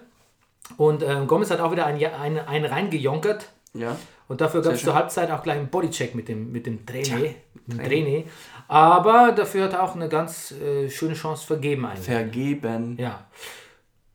und 0.76 1.02
ähm, 1.02 1.26
Gomez 1.26 1.50
hat 1.50 1.60
auch 1.60 1.72
wieder 1.72 1.86
einen, 1.86 2.04
einen, 2.04 2.38
einen 2.38 2.64
reingejonkert. 2.66 3.48
Ja. 3.74 3.96
Und 4.28 4.40
dafür 4.40 4.62
gab 4.62 4.74
es 4.74 4.82
zur. 4.82 4.94
Halbzeit 4.94 5.30
auch 5.30 5.42
gleich 5.42 5.58
einen 5.58 5.68
Bodycheck 5.68 6.14
mit 6.14 6.28
dem, 6.28 6.52
mit 6.52 6.66
dem 6.66 6.84
Trainer. 6.86 7.18
Mit 7.18 7.36
dem 7.66 7.84
Trainer. 7.84 8.24
Aber 8.68 9.32
dafür 9.32 9.64
hat 9.64 9.72
er 9.72 9.82
auch 9.82 9.94
eine 9.94 10.08
ganz 10.08 10.52
äh, 10.52 10.88
schöne 10.90 11.14
Chance 11.14 11.46
vergeben 11.46 11.84
eigentlich. 11.86 12.04
Vergeben. 12.04 12.96
Ja. 12.98 13.26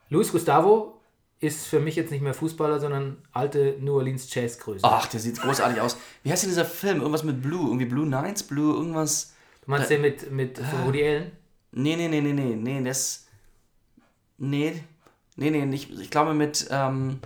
Luis 0.10 0.32
Gustavo 0.32 1.02
ist 1.40 1.68
für 1.68 1.80
mich 1.80 1.96
jetzt 1.96 2.12
nicht 2.12 2.22
mehr 2.22 2.34
Fußballer, 2.34 2.80
sondern 2.80 3.18
alte 3.32 3.78
New 3.80 3.96
Orleans 3.96 4.34
Jazz-Größe. 4.34 4.82
Ach, 4.84 5.06
der 5.08 5.20
sieht 5.20 5.40
großartig 5.40 5.82
aus. 5.82 5.98
Wie 6.24 6.32
heißt 6.32 6.44
denn 6.44 6.50
dieser 6.50 6.66
Film? 6.66 6.98
Irgendwas 6.98 7.24
mit 7.24 7.42
Blue. 7.42 7.68
Irgendwie 7.68 7.86
Blue 7.86 8.08
Nights, 8.08 8.44
Blue, 8.44 8.76
irgendwas. 8.76 9.34
Du 9.68 9.72
meinst 9.72 9.90
den 9.90 10.02
mit, 10.02 10.32
mit 10.32 10.58
von 10.58 10.86
Woody 10.86 11.06
Allen? 11.06 11.32
Nee, 11.72 11.96
nee, 11.96 12.08
nee, 12.08 12.22
nee, 12.22 12.34
nee, 12.34 12.56
nee, 12.56 12.84
das. 12.84 13.28
Nee, 14.38 14.84
nee, 15.36 15.50
nee, 15.50 15.66
nicht. 15.66 15.92
Ich 16.00 16.10
glaube 16.10 16.34
mit 16.34 16.68
ähm, 16.72 17.20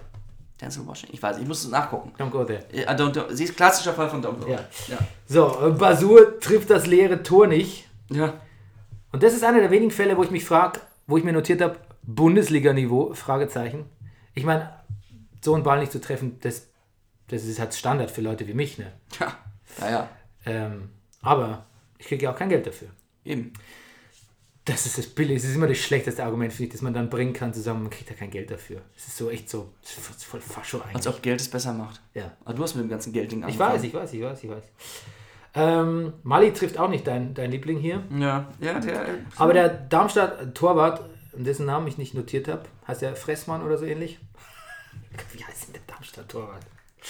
Denzel 0.59 0.85
Washington. 0.85 1.15
Ich 1.15 1.23
weiß, 1.23 1.37
ich 1.37 1.47
muss 1.47 1.63
es 1.63 1.69
nachgucken. 1.71 2.11
Don't 2.17 2.29
go 2.29 2.43
there. 2.43 2.63
Äh, 2.71 2.85
don't, 2.87 3.13
don't, 3.13 3.33
sie 3.33 3.45
ist 3.45 3.55
klassischer 3.55 3.93
Fall 3.93 4.09
von 4.09 4.23
Don't 4.23 4.39
Go. 4.39 4.47
Ja. 4.47 4.59
Ja. 4.87 4.97
So, 5.25 5.67
äh, 5.67 5.71
Basur 5.71 6.39
trifft 6.39 6.69
das 6.69 6.87
leere 6.87 7.23
Tor 7.23 7.47
nicht. 7.47 7.87
ja. 8.09 8.33
Und 9.13 9.23
das 9.23 9.33
ist 9.33 9.43
einer 9.43 9.59
der 9.59 9.71
wenigen 9.71 9.91
Fälle, 9.91 10.15
wo 10.15 10.23
ich 10.23 10.31
mich 10.31 10.45
frage, 10.45 10.79
wo 11.05 11.17
ich 11.17 11.25
mir 11.25 11.33
notiert 11.33 11.61
habe, 11.61 11.75
Bundesliga-Niveau, 12.03 13.13
Fragezeichen. 13.13 13.85
Ich 14.33 14.45
meine, 14.45 14.71
so 15.43 15.53
einen 15.53 15.63
Ball 15.63 15.79
nicht 15.79 15.91
zu 15.91 15.99
treffen, 15.99 16.39
das, 16.41 16.69
das 17.27 17.43
ist 17.43 17.59
halt 17.59 17.73
Standard 17.73 18.09
für 18.09 18.21
Leute 18.21 18.47
wie 18.47 18.53
mich. 18.53 18.77
Ne? 18.77 18.91
Ja. 19.19 19.37
Ja, 19.79 19.89
ja. 19.89 20.09
Ähm, 20.45 20.89
aber 21.21 21.65
ich 22.01 22.07
kriege 22.07 22.25
ja 22.25 22.33
auch 22.33 22.37
kein 22.37 22.49
Geld 22.49 22.67
dafür. 22.67 22.89
Eben. 23.23 23.53
Das 24.65 24.85
ist 24.85 24.97
das 24.97 25.07
Billige, 25.07 25.39
das 25.39 25.49
ist 25.49 25.55
immer 25.55 25.67
das 25.67 25.77
schlechteste 25.79 26.23
Argument, 26.23 26.51
finde 26.53 26.65
ich, 26.67 26.71
das 26.71 26.81
man 26.81 26.93
dann 26.93 27.09
bringen 27.09 27.33
kann, 27.33 27.51
zu 27.53 27.61
sagen, 27.61 27.81
man 27.81 27.89
kriegt 27.89 28.09
ja 28.11 28.15
kein 28.15 28.29
Geld 28.29 28.51
dafür. 28.51 28.81
Es 28.95 29.07
ist 29.07 29.17
so 29.17 29.29
echt 29.31 29.49
so, 29.49 29.73
das 29.81 29.97
ist 29.97 30.23
voll 30.25 30.39
Fascho 30.39 30.79
eigentlich. 30.81 30.95
Als 30.97 31.07
ob 31.07 31.21
Geld 31.21 31.39
es 31.41 31.49
besser 31.49 31.73
macht. 31.73 31.99
ja. 32.13 32.31
Aber 32.45 32.53
du 32.55 32.63
hast 32.63 32.75
mit 32.75 32.83
dem 32.83 32.89
ganzen 32.89 33.11
Geldding 33.11 33.39
Ich 33.39 33.45
angefangen. 33.45 33.73
weiß, 33.75 33.83
ich 33.83 33.93
weiß, 33.93 34.13
ich 34.13 34.21
weiß, 34.21 34.43
ich 34.43 34.49
weiß. 34.49 34.63
Ähm, 35.55 36.13
Mali 36.23 36.53
trifft 36.53 36.77
auch 36.77 36.89
nicht 36.89 37.05
dein, 37.07 37.33
dein 37.33 37.51
Liebling 37.51 37.79
hier. 37.79 38.03
Ja, 38.17 38.47
ja, 38.59 38.79
der. 38.79 39.05
Aber 39.37 39.53
der 39.53 39.67
Darmstadt-Torwart, 39.69 41.01
dessen 41.33 41.65
Namen 41.65 41.87
ich 41.87 41.97
nicht 41.97 42.13
notiert 42.13 42.47
habe, 42.47 42.63
heißt 42.87 43.01
der 43.01 43.15
Fressmann 43.15 43.63
oder 43.63 43.77
so 43.77 43.85
ähnlich? 43.85 44.19
Wie 45.33 45.43
heißt 45.43 45.67
denn 45.67 45.73
der 45.73 45.81
Darmstadt-Torwart? 45.95 46.61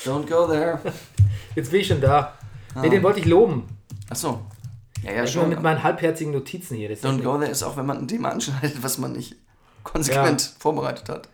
Don't 0.06 0.28
go 0.28 0.48
there. 0.48 0.80
Jetzt 1.56 1.70
bin 1.72 1.82
ich 1.82 1.88
schon 1.88 2.00
da. 2.02 2.38
Nee, 2.82 2.90
den 2.90 3.04
wollte 3.04 3.20
ich 3.20 3.26
loben. 3.26 3.68
Achso. 4.10 4.46
Ja, 5.04 5.12
ja, 5.12 5.24
Ich 5.24 5.34
bin 5.34 5.42
schon. 5.42 5.50
mit 5.50 5.62
meinen 5.62 5.84
halbherzigen 5.84 6.32
Notizen 6.34 6.76
hier. 6.78 6.90
Das 6.90 7.02
Don't 7.04 7.22
go 7.24 7.38
there 7.38 7.50
ist 7.52 7.64
auch, 7.64 7.78
wenn 7.78 7.86
man 7.86 7.98
ein 7.98 8.08
Thema 8.08 8.30
anschneidet, 8.30 8.82
was 8.84 8.98
man 8.98 9.14
nicht 9.14 9.36
konsequent 9.84 10.54
vorbereitet 10.60 11.10
hat. 11.10 11.30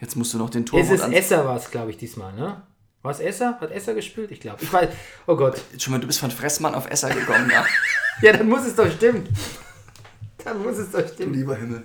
Jetzt 0.00 0.16
musst 0.16 0.32
du 0.34 0.38
noch 0.38 0.50
den 0.50 0.64
Es 0.64 0.70
Torwart 0.70 0.90
ist. 0.90 1.12
Esser 1.12 1.44
war 1.44 1.56
es, 1.56 1.70
glaube 1.70 1.90
ich, 1.90 1.96
diesmal, 1.98 2.32
ne? 2.32 2.62
War 3.02 3.12
es 3.12 3.20
Esser? 3.20 3.58
Hat 3.60 3.70
Esser 3.70 3.94
gespielt? 3.94 4.30
Ich 4.30 4.40
glaube. 4.40 4.58
Ich 4.62 4.72
weiß. 4.72 4.88
Oh 5.26 5.36
Gott. 5.36 5.60
Schon 5.78 5.92
mal, 5.92 6.00
du 6.00 6.06
bist 6.06 6.20
von 6.20 6.30
Fressmann 6.30 6.74
auf 6.74 6.90
Esser 6.90 7.10
gekommen, 7.10 7.50
ja. 7.50 7.64
Ja, 8.22 8.34
dann 8.34 8.48
muss 8.50 8.66
es 8.66 8.74
doch 8.76 8.90
stimmen. 8.90 9.26
Dann 10.44 10.62
muss 10.62 10.76
es 10.76 10.90
doch 10.90 11.06
stimmen. 11.08 11.32
Lieber 11.32 11.56
Himmel. 11.56 11.84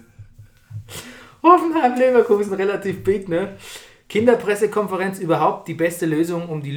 Hoffenheim 1.43 1.95
Leverkusen 1.97 2.53
relativ 2.53 3.03
big, 3.03 3.29
ne? 3.29 3.55
Kinderpressekonferenz 4.09 5.19
überhaupt 5.19 5.67
die 5.67 5.73
beste 5.73 6.05
Lösung, 6.05 6.49
um 6.49 6.61
die 6.61 6.71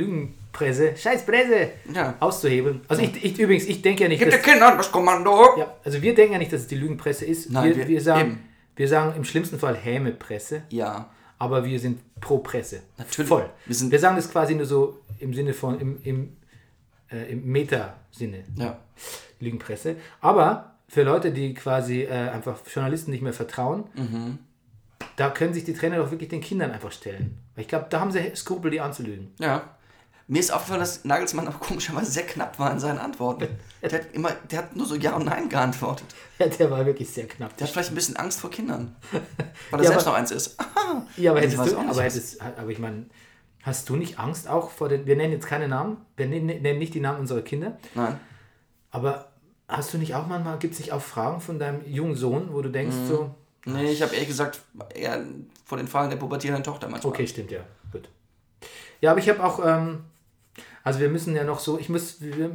Lügenpresse, 0.53 0.97
scheiß 0.97 1.25
Presse, 1.27 1.71
Ja. 1.95 2.15
auszuhebeln. 2.21 2.81
Also 2.89 3.03
ich, 3.03 3.25
ich 3.25 3.39
übrigens, 3.39 3.65
ich 3.67 3.83
denke 3.83 4.05
ja 4.05 4.09
nicht, 4.09 4.19
Gib 4.21 4.31
dass, 4.31 4.41
den 4.43 4.51
Kindern 4.53 4.77
das 4.77 4.91
Kommando! 4.91 5.57
ja, 5.59 5.75
also 5.85 6.01
wir 6.03 6.15
denken 6.15 6.33
ja 6.33 6.39
nicht, 6.39 6.53
dass 6.53 6.63
es 6.63 6.67
die 6.67 6.77
Lügenpresse 6.77 7.25
ist. 7.25 7.51
Nein, 7.51 7.71
wir, 7.71 7.77
wir- 7.77 7.89
wir, 7.89 8.01
sagen, 8.01 8.31
eben. 8.31 8.41
wir 8.77 8.89
sagen 8.89 9.13
im 9.17 9.25
schlimmsten 9.25 9.59
Fall 9.59 9.77
Häme-Presse, 9.77 10.63
Ja. 10.71 11.11
aber 11.39 11.65
wir 11.65 11.79
sind 11.79 12.01
pro 12.21 12.39
Presse. 12.39 12.83
Natürlich. 12.97 13.29
Voll. 13.29 13.49
Wir 13.67 13.75
sind- 13.75 13.93
wir 13.93 13.99
sagen 13.99 14.17
das 14.17 14.31
quasi 14.31 14.55
nur 14.55 14.67
so 14.67 15.01
im 15.21 15.33
Sinne 15.35 15.53
von, 15.55 15.79
im, 15.81 16.01
im, 16.03 16.37
äh, 17.13 17.31
im 17.33 17.45
Meta-Sinne. 17.47 18.45
Ja. 18.57 18.79
Lügenpresse. 19.41 19.97
Aber 20.21 20.75
für 20.89 21.03
Leute, 21.03 21.31
die 21.31 21.55
quasi 21.55 22.03
äh, 22.03 22.09
einfach 22.09 22.59
Journalisten 22.73 23.11
nicht 23.13 23.23
mehr 23.23 23.33
vertrauen, 23.35 23.85
Mhm. 23.95 24.39
da 25.17 25.31
können 25.31 25.55
sich 25.55 25.65
die 25.65 25.75
Trainer 25.75 25.99
doch 25.99 26.11
wirklich 26.11 26.31
den 26.31 26.41
Kindern 26.41 26.73
einfach 26.73 26.91
stellen. 26.93 27.39
Weil 27.55 27.63
ich 27.63 27.69
glaube, 27.69 27.87
da 27.91 28.01
haben 28.01 28.11
sie 28.11 28.33
Skrupel, 28.35 28.71
die 28.71 28.81
anzulügen. 28.81 29.33
Ja. 29.39 29.75
Mir 30.31 30.41
ist 30.41 30.51
aufgefallen, 30.53 30.81
dass 30.81 31.05
Nagelsmann 31.07 31.47
aber 31.49 31.59
komischerweise 31.59 32.11
sehr 32.11 32.25
knapp 32.27 32.59
war 32.59 32.71
in 32.71 32.79
seinen 32.79 32.99
Antworten. 32.99 33.49
Der 33.83 33.91
hat, 33.91 34.13
immer, 34.13 34.31
der 34.51 34.59
hat 34.59 34.77
nur 34.77 34.85
so 34.87 34.95
Ja 34.95 35.17
und 35.17 35.25
Nein 35.25 35.49
geantwortet. 35.49 36.07
Ja, 36.39 36.47
der 36.47 36.71
war 36.71 36.85
wirklich 36.85 37.09
sehr 37.09 37.27
knapp. 37.27 37.57
Der 37.57 37.67
hat 37.67 37.73
vielleicht 37.73 37.91
ein 37.91 37.95
bisschen 37.95 38.17
Angst 38.17 38.39
vor 38.41 38.51
Kindern. 38.51 38.95
Weil 39.71 39.81
er 39.81 39.85
Ja, 39.85 39.89
selbst 39.89 40.07
aber- 40.07 40.13
noch 40.13 40.19
eins 40.21 40.31
ist. 40.31 40.57
Ja, 41.17 41.31
aber 41.33 41.41
Ich 41.45 41.57
hättest 41.57 41.73
du, 41.73 41.79
aber, 41.79 41.89
was- 41.89 41.99
hättest, 42.01 42.41
aber 42.43 42.69
ich 42.71 42.79
meine, 42.79 43.07
hast 43.63 43.89
du 43.89 43.97
nicht 43.97 44.19
Angst 44.19 44.49
auch 44.49 44.71
vor 44.71 44.89
den, 44.91 45.07
wir 45.07 45.17
nennen 45.17 45.33
jetzt 45.33 45.47
keine 45.47 45.67
Namen, 45.69 45.97
wir 46.17 46.27
nennen, 46.27 46.47
nennen 46.63 46.79
nicht 46.79 46.93
die 46.95 47.01
Namen 47.01 47.21
unserer 47.21 47.43
Kinder, 47.43 47.77
Nein. 47.95 48.19
aber 48.91 49.29
hast 49.67 49.93
du 49.95 49.99
nicht 49.99 50.15
auch 50.15 50.27
manchmal, 50.27 50.59
gibt 50.59 50.75
es 50.75 50.81
nicht 50.81 50.93
auch 50.93 51.03
Fragen 51.03 51.41
von 51.41 51.59
deinem 51.59 51.81
jungen 51.87 52.15
Sohn, 52.17 52.49
wo 52.53 52.61
du 52.63 52.69
denkst 52.71 52.97
Mhm. 52.97 53.07
so, 53.09 53.35
Nee, 53.67 53.91
ich 53.91 54.01
habe 54.03 54.13
ehrlich 54.15 54.29
gesagt 54.29 54.61
eher 54.95 55.23
vor 55.67 55.77
den 55.79 55.89
Fragen 55.89 56.09
der 56.11 56.17
pubertierenden 56.17 56.65
Tochter 56.65 56.89
manchmal. 56.89 57.13
Okay, 57.13 57.27
stimmt, 57.27 57.51
ja. 57.51 57.61
Gut. 57.93 58.09
Ja, 59.03 59.11
aber 59.11 59.21
ich 59.21 59.29
habe 59.29 59.45
auch, 59.45 59.61
ähm, 59.65 60.05
also 60.89 61.01
wir 61.01 61.11
müssen 61.11 61.37
ja 61.37 61.45
noch 61.45 61.59
so, 61.59 61.79
ich 61.79 61.91
muss, 61.91 62.23
wir, 62.23 62.51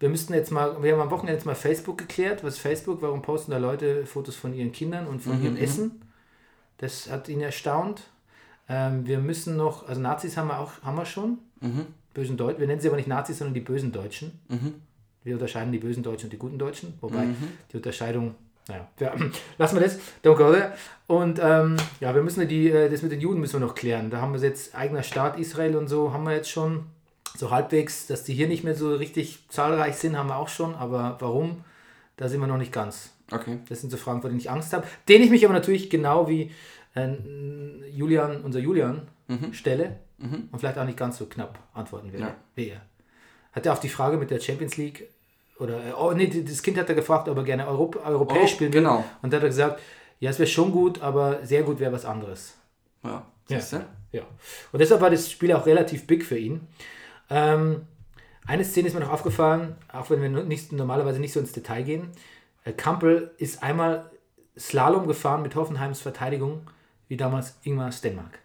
wir 0.00 0.08
müssten 0.08 0.34
jetzt 0.34 0.50
mal, 0.50 0.82
wir 0.82 0.92
haben 0.92 1.02
am 1.02 1.10
Wochenende 1.12 1.34
jetzt 1.34 1.46
mal 1.46 1.54
Facebook 1.54 1.98
geklärt. 1.98 2.42
Was 2.42 2.54
ist 2.54 2.60
Facebook? 2.60 3.00
Warum 3.00 3.22
posten 3.22 3.52
da 3.52 3.58
Leute 3.58 4.06
Fotos 4.06 4.34
von 4.34 4.52
ihren 4.52 4.72
Kindern 4.72 5.06
und 5.06 5.20
von 5.20 5.40
ihrem 5.40 5.56
Essen? 5.56 6.02
Das 6.78 7.08
hat 7.08 7.28
ihn 7.28 7.40
erstaunt. 7.40 8.02
Ähm, 8.68 9.06
wir 9.06 9.20
müssen 9.20 9.56
noch, 9.56 9.86
also 9.86 10.00
Nazis 10.00 10.36
haben 10.36 10.48
wir 10.48 10.58
auch, 10.58 10.72
haben 10.82 10.96
wir 10.96 11.06
schon. 11.06 11.38
Bösen 12.12 12.36
Deutschen. 12.36 12.58
Wir 12.58 12.66
nennen 12.66 12.80
sie 12.80 12.88
aber 12.88 12.96
nicht 12.96 13.06
Nazis, 13.06 13.38
sondern 13.38 13.54
die 13.54 13.60
bösen 13.60 13.92
Deutschen. 13.92 14.32
Wir 15.22 15.34
unterscheiden 15.34 15.70
die 15.70 15.78
bösen 15.78 16.02
Deutschen 16.02 16.26
und 16.26 16.32
die 16.32 16.38
guten 16.38 16.58
Deutschen. 16.58 16.94
Wobei 17.00 17.22
die 17.72 17.76
Unterscheidung, 17.76 18.34
naja, 18.66 18.88
ja, 18.98 19.14
lassen 19.58 19.76
wir 19.76 19.82
das. 19.84 19.98
Don't 20.24 20.34
go 20.34 20.50
there. 20.52 20.72
Und 21.06 21.38
ähm, 21.40 21.76
ja, 22.00 22.12
wir 22.16 22.22
müssen 22.22 22.48
die, 22.48 22.68
äh, 22.68 22.90
das 22.90 23.02
mit 23.02 23.12
den 23.12 23.20
Juden 23.20 23.38
müssen 23.38 23.60
wir 23.60 23.66
noch 23.66 23.76
klären. 23.76 24.10
Da 24.10 24.20
haben 24.20 24.34
wir 24.34 24.40
jetzt 24.40 24.74
eigener 24.74 25.04
Staat 25.04 25.38
Israel 25.38 25.76
und 25.76 25.86
so, 25.86 26.12
haben 26.12 26.24
wir 26.24 26.34
jetzt 26.34 26.50
schon 26.50 26.86
so 27.36 27.50
halbwegs, 27.50 28.06
dass 28.06 28.24
die 28.24 28.34
hier 28.34 28.48
nicht 28.48 28.64
mehr 28.64 28.74
so 28.74 28.94
richtig 28.94 29.44
zahlreich 29.48 29.96
sind, 29.96 30.16
haben 30.16 30.28
wir 30.28 30.36
auch 30.36 30.48
schon. 30.48 30.74
Aber 30.74 31.16
warum? 31.20 31.64
Da 32.16 32.28
sind 32.28 32.40
wir 32.40 32.46
noch 32.46 32.58
nicht 32.58 32.72
ganz. 32.72 33.10
Okay. 33.32 33.58
Das 33.68 33.80
sind 33.80 33.90
so 33.90 33.96
Fragen, 33.96 34.20
vor 34.20 34.30
denen 34.30 34.38
ich 34.40 34.50
Angst 34.50 34.72
habe. 34.72 34.86
Denen 35.08 35.24
ich 35.24 35.30
mich 35.30 35.44
aber 35.44 35.54
natürlich 35.54 35.90
genau 35.90 36.28
wie 36.28 36.52
äh, 36.94 37.08
Julian, 37.92 38.42
unser 38.42 38.60
Julian, 38.60 39.08
stelle 39.52 39.96
und 40.18 40.58
vielleicht 40.58 40.76
auch 40.78 40.84
nicht 40.84 40.98
ganz 40.98 41.16
so 41.18 41.26
knapp 41.26 41.58
antworten 41.72 42.12
werde 42.12 42.26
Ja. 42.26 42.34
wie 42.54 42.68
er. 42.68 42.80
Hat 43.52 43.64
er 43.66 43.72
auf 43.72 43.80
die 43.80 43.88
Frage 43.88 44.16
mit 44.18 44.30
der 44.30 44.38
Champions 44.38 44.76
League 44.76 45.08
oder, 45.58 45.78
äh, 45.84 45.92
oh 45.98 46.12
nee, 46.12 46.26
das 46.46 46.62
Kind 46.62 46.76
hat 46.78 46.88
er 46.90 46.94
gefragt, 46.94 47.28
ob 47.28 47.36
er 47.38 47.42
gerne 47.44 47.66
Europ 47.66 48.04
europäisch 48.04 48.42
Oh, 48.52 48.54
spielen 48.54 48.72
will. 48.74 48.80
genau. 48.82 49.02
Und 49.22 49.32
da 49.32 49.38
hat 49.38 49.44
er 49.44 49.48
gesagt, 49.48 49.80
ja, 50.20 50.30
es 50.30 50.38
wäre 50.38 50.46
schon 50.48 50.72
gut, 50.72 51.00
aber 51.02 51.44
sehr 51.44 51.62
gut 51.62 51.80
wäre 51.80 51.92
was 51.92 52.04
anderes. 52.04 52.54
Ja. 53.02 53.24
Ja. 53.48 53.58
Siehst 53.60 53.72
du? 53.74 53.84
Ja. 54.12 54.22
Und 54.72 54.78
deshalb 54.78 55.00
war 55.00 55.10
das 55.10 55.30
Spiel 55.30 55.52
auch 55.52 55.64
relativ 55.66 56.06
big 56.06 56.24
für 56.24 56.38
ihn. 56.38 56.60
Ähm, 57.30 57.86
eine 58.46 58.64
Szene 58.64 58.88
ist 58.88 58.94
mir 58.94 59.00
noch 59.00 59.12
aufgefallen, 59.12 59.76
auch 59.92 60.10
wenn 60.10 60.20
wir 60.20 60.28
nicht, 60.28 60.72
normalerweise 60.72 61.18
nicht 61.20 61.32
so 61.32 61.40
ins 61.40 61.52
Detail 61.52 61.82
gehen. 61.82 62.10
Äh, 62.64 62.72
Kampel 62.72 63.32
ist 63.38 63.62
einmal 63.62 64.10
Slalom 64.58 65.06
gefahren 65.06 65.42
mit 65.42 65.54
Hoffenheims 65.54 66.00
Verteidigung, 66.00 66.70
wie 67.08 67.16
damals 67.16 67.58
Ingmar 67.62 67.90
Stenmark. 67.90 68.38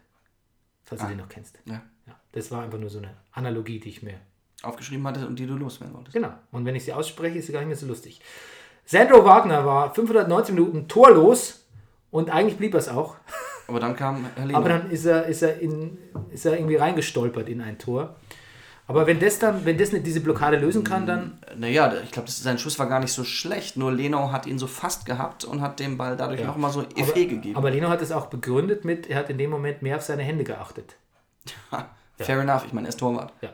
Falls 0.84 1.02
du 1.02 1.08
den 1.08 1.18
noch 1.18 1.28
kennst. 1.28 1.60
Ja. 1.66 1.82
Ja, 2.06 2.18
das 2.32 2.50
war 2.50 2.64
einfach 2.64 2.78
nur 2.78 2.90
so 2.90 2.98
eine 2.98 3.14
Analogie, 3.32 3.78
die 3.78 3.90
ich 3.90 4.02
mir. 4.02 4.14
Aufgeschrieben 4.62 5.06
hatte 5.06 5.26
und 5.26 5.38
die 5.38 5.46
du 5.46 5.54
loswerden 5.54 5.94
wolltest. 5.94 6.14
Genau. 6.14 6.32
Und 6.50 6.64
wenn 6.64 6.74
ich 6.74 6.84
sie 6.84 6.92
ausspreche, 6.92 7.38
ist 7.38 7.46
sie 7.46 7.52
gar 7.52 7.60
nicht 7.60 7.68
mehr 7.68 7.76
so 7.76 7.86
lustig. 7.86 8.20
Sandro 8.84 9.24
Wagner 9.24 9.64
war 9.64 9.94
590 9.94 10.54
Minuten 10.54 10.88
torlos 10.88 11.64
und 12.10 12.28
eigentlich 12.30 12.58
blieb 12.58 12.74
er 12.74 12.80
es 12.80 12.88
auch. 12.88 13.16
Aber 13.68 13.78
dann 13.78 13.94
kam 13.94 14.26
Herr. 14.34 14.56
Aber 14.56 14.68
dann 14.68 14.90
ist 14.90 15.04
er, 15.04 15.26
ist 15.26 15.42
er, 15.42 15.60
in, 15.60 15.96
ist 16.30 16.44
er 16.44 16.54
irgendwie 16.54 16.76
reingestolpert 16.76 17.48
in 17.48 17.60
ein 17.60 17.78
Tor. 17.78 18.16
Aber 18.90 19.06
wenn 19.06 19.20
das 19.20 19.38
dann, 19.38 19.64
wenn 19.64 19.78
das 19.78 19.92
nicht 19.92 20.04
diese 20.04 20.20
Blockade 20.20 20.56
lösen 20.58 20.82
kann, 20.84 21.06
dann. 21.06 21.38
Naja, 21.56 21.92
ich 22.04 22.10
glaube, 22.10 22.30
sein 22.30 22.58
Schuss 22.58 22.78
war 22.78 22.86
gar 22.88 22.98
nicht 23.00 23.12
so 23.12 23.22
schlecht. 23.24 23.76
Nur 23.76 23.92
Leno 23.92 24.32
hat 24.32 24.46
ihn 24.46 24.58
so 24.58 24.66
fast 24.66 25.06
gehabt 25.06 25.44
und 25.44 25.60
hat 25.60 25.78
dem 25.78 25.96
Ball 25.96 26.16
dadurch 26.16 26.40
Ja. 26.40 26.46
noch 26.46 26.56
mal 26.56 26.70
so 26.70 26.80
Aber, 26.80 26.98
Effet 26.98 27.26
gegeben. 27.28 27.56
aber 27.56 27.70
Leno 27.70 27.88
hat 27.88 28.02
es 28.02 28.10
auch 28.12 28.26
begründet 28.26 28.84
mit, 28.84 29.08
er 29.08 29.18
hat 29.18 29.30
in 29.30 29.38
dem 29.38 29.50
Moment 29.50 29.80
mehr 29.82 29.96
auf 29.96 30.02
seine 30.02 30.22
Hände 30.24 30.42
geachtet. 30.44 30.96
Fair 32.18 32.40
enough, 32.40 32.64
ich 32.66 32.72
meine, 32.72 32.88
er 32.88 32.90
ist 32.90 32.98
Torwart. 32.98 33.32
Ja. 33.40 33.50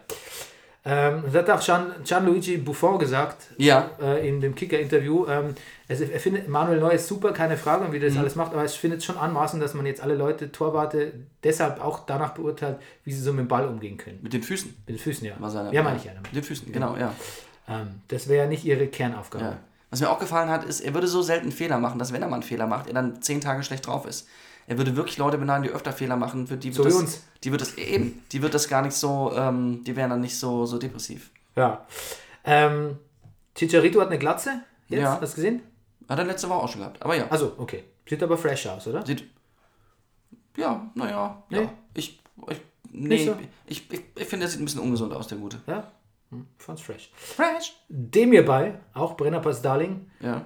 Ähm, 0.89 1.25
das 1.27 1.35
hat 1.35 1.51
auch 1.51 1.61
Gian, 1.61 1.87
Gianluigi 2.05 2.59
Buffon 2.59 2.97
gesagt 2.99 3.49
Ja. 3.59 3.91
äh, 4.01 4.29
in 4.29 4.41
dem 4.41 4.55
Kicker-Interview. 4.55 5.27
Ähm, 5.27 5.55
also 5.89 6.05
er 6.05 6.21
findet 6.21 6.49
Manuel 6.49 6.79
Neuer 6.79 6.93
ist 6.93 7.09
super, 7.09 7.33
keine 7.33 7.57
Frage, 7.57 7.87
wie 7.93 7.97
Mhm. 7.97 8.01
der 8.01 8.09
das 8.11 8.19
alles 8.19 8.37
macht, 8.37 8.53
aber 8.53 8.65
ich 8.65 8.73
finde 8.79 8.99
es 8.99 9.05
schon 9.05 9.17
anmaßend, 9.17 9.61
dass 9.61 9.75
man 9.75 9.85
jetzt 9.85 10.01
alle 10.01 10.15
Leute, 10.15 10.53
Torwarte, 10.53 11.13
deshalb 11.43 11.85
auch 11.85 12.07
danach 12.07 12.35
beurteilt, 12.35 12.77
wie 13.05 13.13
sie 13.13 13.21
so 13.21 13.33
mit 13.33 13.41
dem 13.41 13.49
Ball 13.49 13.67
umgehen 13.67 13.97
können. 13.97 14.21
Mit 14.23 14.33
den 14.33 14.45
Füßen. 14.45 14.77
Mit 14.87 14.97
den 14.97 14.99
Füßen, 15.01 15.27
ja. 15.27 15.35
Seine, 15.51 15.73
ja, 15.75 15.83
meine 15.83 15.97
ich 15.97 16.05
ja. 16.05 16.13
Mit 16.23 16.37
den 16.37 16.43
Füßen, 16.45 16.71
genau, 16.71 16.97
ja. 16.97 17.13
Ähm, 17.69 18.01
das 18.07 18.29
wäre 18.29 18.45
ja 18.45 18.49
nicht 18.49 18.65
ihre 18.65 18.87
Kernaufgabe. 18.87 19.45
ja. 19.45 19.57
Was 19.91 20.01
mir 20.01 20.11
auch 20.11 20.19
gefallen 20.21 20.51
hat, 20.51 20.65
ist, 20.65 20.81
er 20.81 20.95
würde 20.95 21.07
so 21.09 21.23
selten 21.23 21.51
Fehler 21.51 21.79
machen, 21.79 21.99
dass 21.99 22.13
wenn 22.13 22.23
er 22.23 22.29
mal 22.29 22.35
einen 22.37 22.43
Fehler 22.45 22.67
macht, 22.69 22.87
er 22.89 22.95
dann 22.95 23.23
zehn 23.23 23.41
Tage 23.41 23.63
schlecht 23.65 23.87
drauf 23.87 24.05
ist. 24.07 24.29
Er 24.69 24.79
würde 24.79 24.97
wirklich 24.97 25.17
Leute 25.19 25.39
beneiden, 25.39 25.63
die 25.63 25.71
öfter 25.71 25.93
Fehler 25.93 26.17
machen. 26.17 26.47
Für 26.47 26.57
die 26.57 26.73
So 26.73 26.79
wird 26.85 26.95
wie 26.95 26.99
das, 26.99 27.01
uns. 27.03 27.25
Die 27.45 27.53
wird 27.53 27.61
das 27.61 27.75
eben, 27.79 28.23
die 28.33 28.43
wird 28.43 28.53
das 28.55 28.69
gar 28.69 28.83
nicht 28.83 28.95
so, 28.95 29.33
ähm, 29.37 29.85
die 29.85 29.95
wären 29.95 30.11
dann 30.11 30.21
nicht 30.21 30.37
so, 30.39 30.67
so 30.67 30.79
depressiv. 30.79 31.31
Ja. 31.55 31.87
Ähm, 32.45 32.99
Chicharito 33.55 34.01
hat 34.01 34.09
eine 34.09 34.19
Glatze. 34.19 34.63
Jetzt, 34.89 35.01
Ja. 35.03 35.21
hast 35.21 35.33
du 35.33 35.37
gesehen? 35.37 35.63
Hat 36.09 36.19
er 36.19 36.25
letzte 36.25 36.49
Woche 36.49 36.63
auch 36.63 36.69
schon 36.69 36.81
gehabt. 36.81 37.03
Aber 37.03 37.17
ja. 37.17 37.27
Also, 37.29 37.55
okay. 37.59 37.85
Sieht 38.09 38.23
aber 38.23 38.37
fresh 38.39 38.67
aus, 38.67 38.87
oder? 38.87 39.05
Sieht. 39.05 39.25
Ja, 40.57 40.91
naja. 40.95 41.43
Nee? 41.51 41.63
Ja. 41.63 41.73
Ich, 41.95 42.21
ich, 42.49 42.61
nee, 42.93 43.25
so? 43.27 43.37
ich, 43.67 43.91
ich, 43.93 44.03
ich 44.15 44.27
finde, 44.27 44.47
er 44.47 44.49
sieht 44.49 44.61
ein 44.61 44.65
bisschen 44.65 44.81
ungesund 44.81 45.13
aus, 45.13 45.27
der 45.29 45.39
Gute. 45.39 45.61
Ja. 45.67 45.91
Hm, 46.31 46.47
fand's 46.59 46.83
fresh. 46.83 47.11
Fresh. 47.15 47.75
Dem 47.89 48.33
hierbei, 48.33 48.81
auch 48.95 49.17
Brennerpass 49.17 49.63
Darling, 49.63 50.11
Ja. 50.21 50.45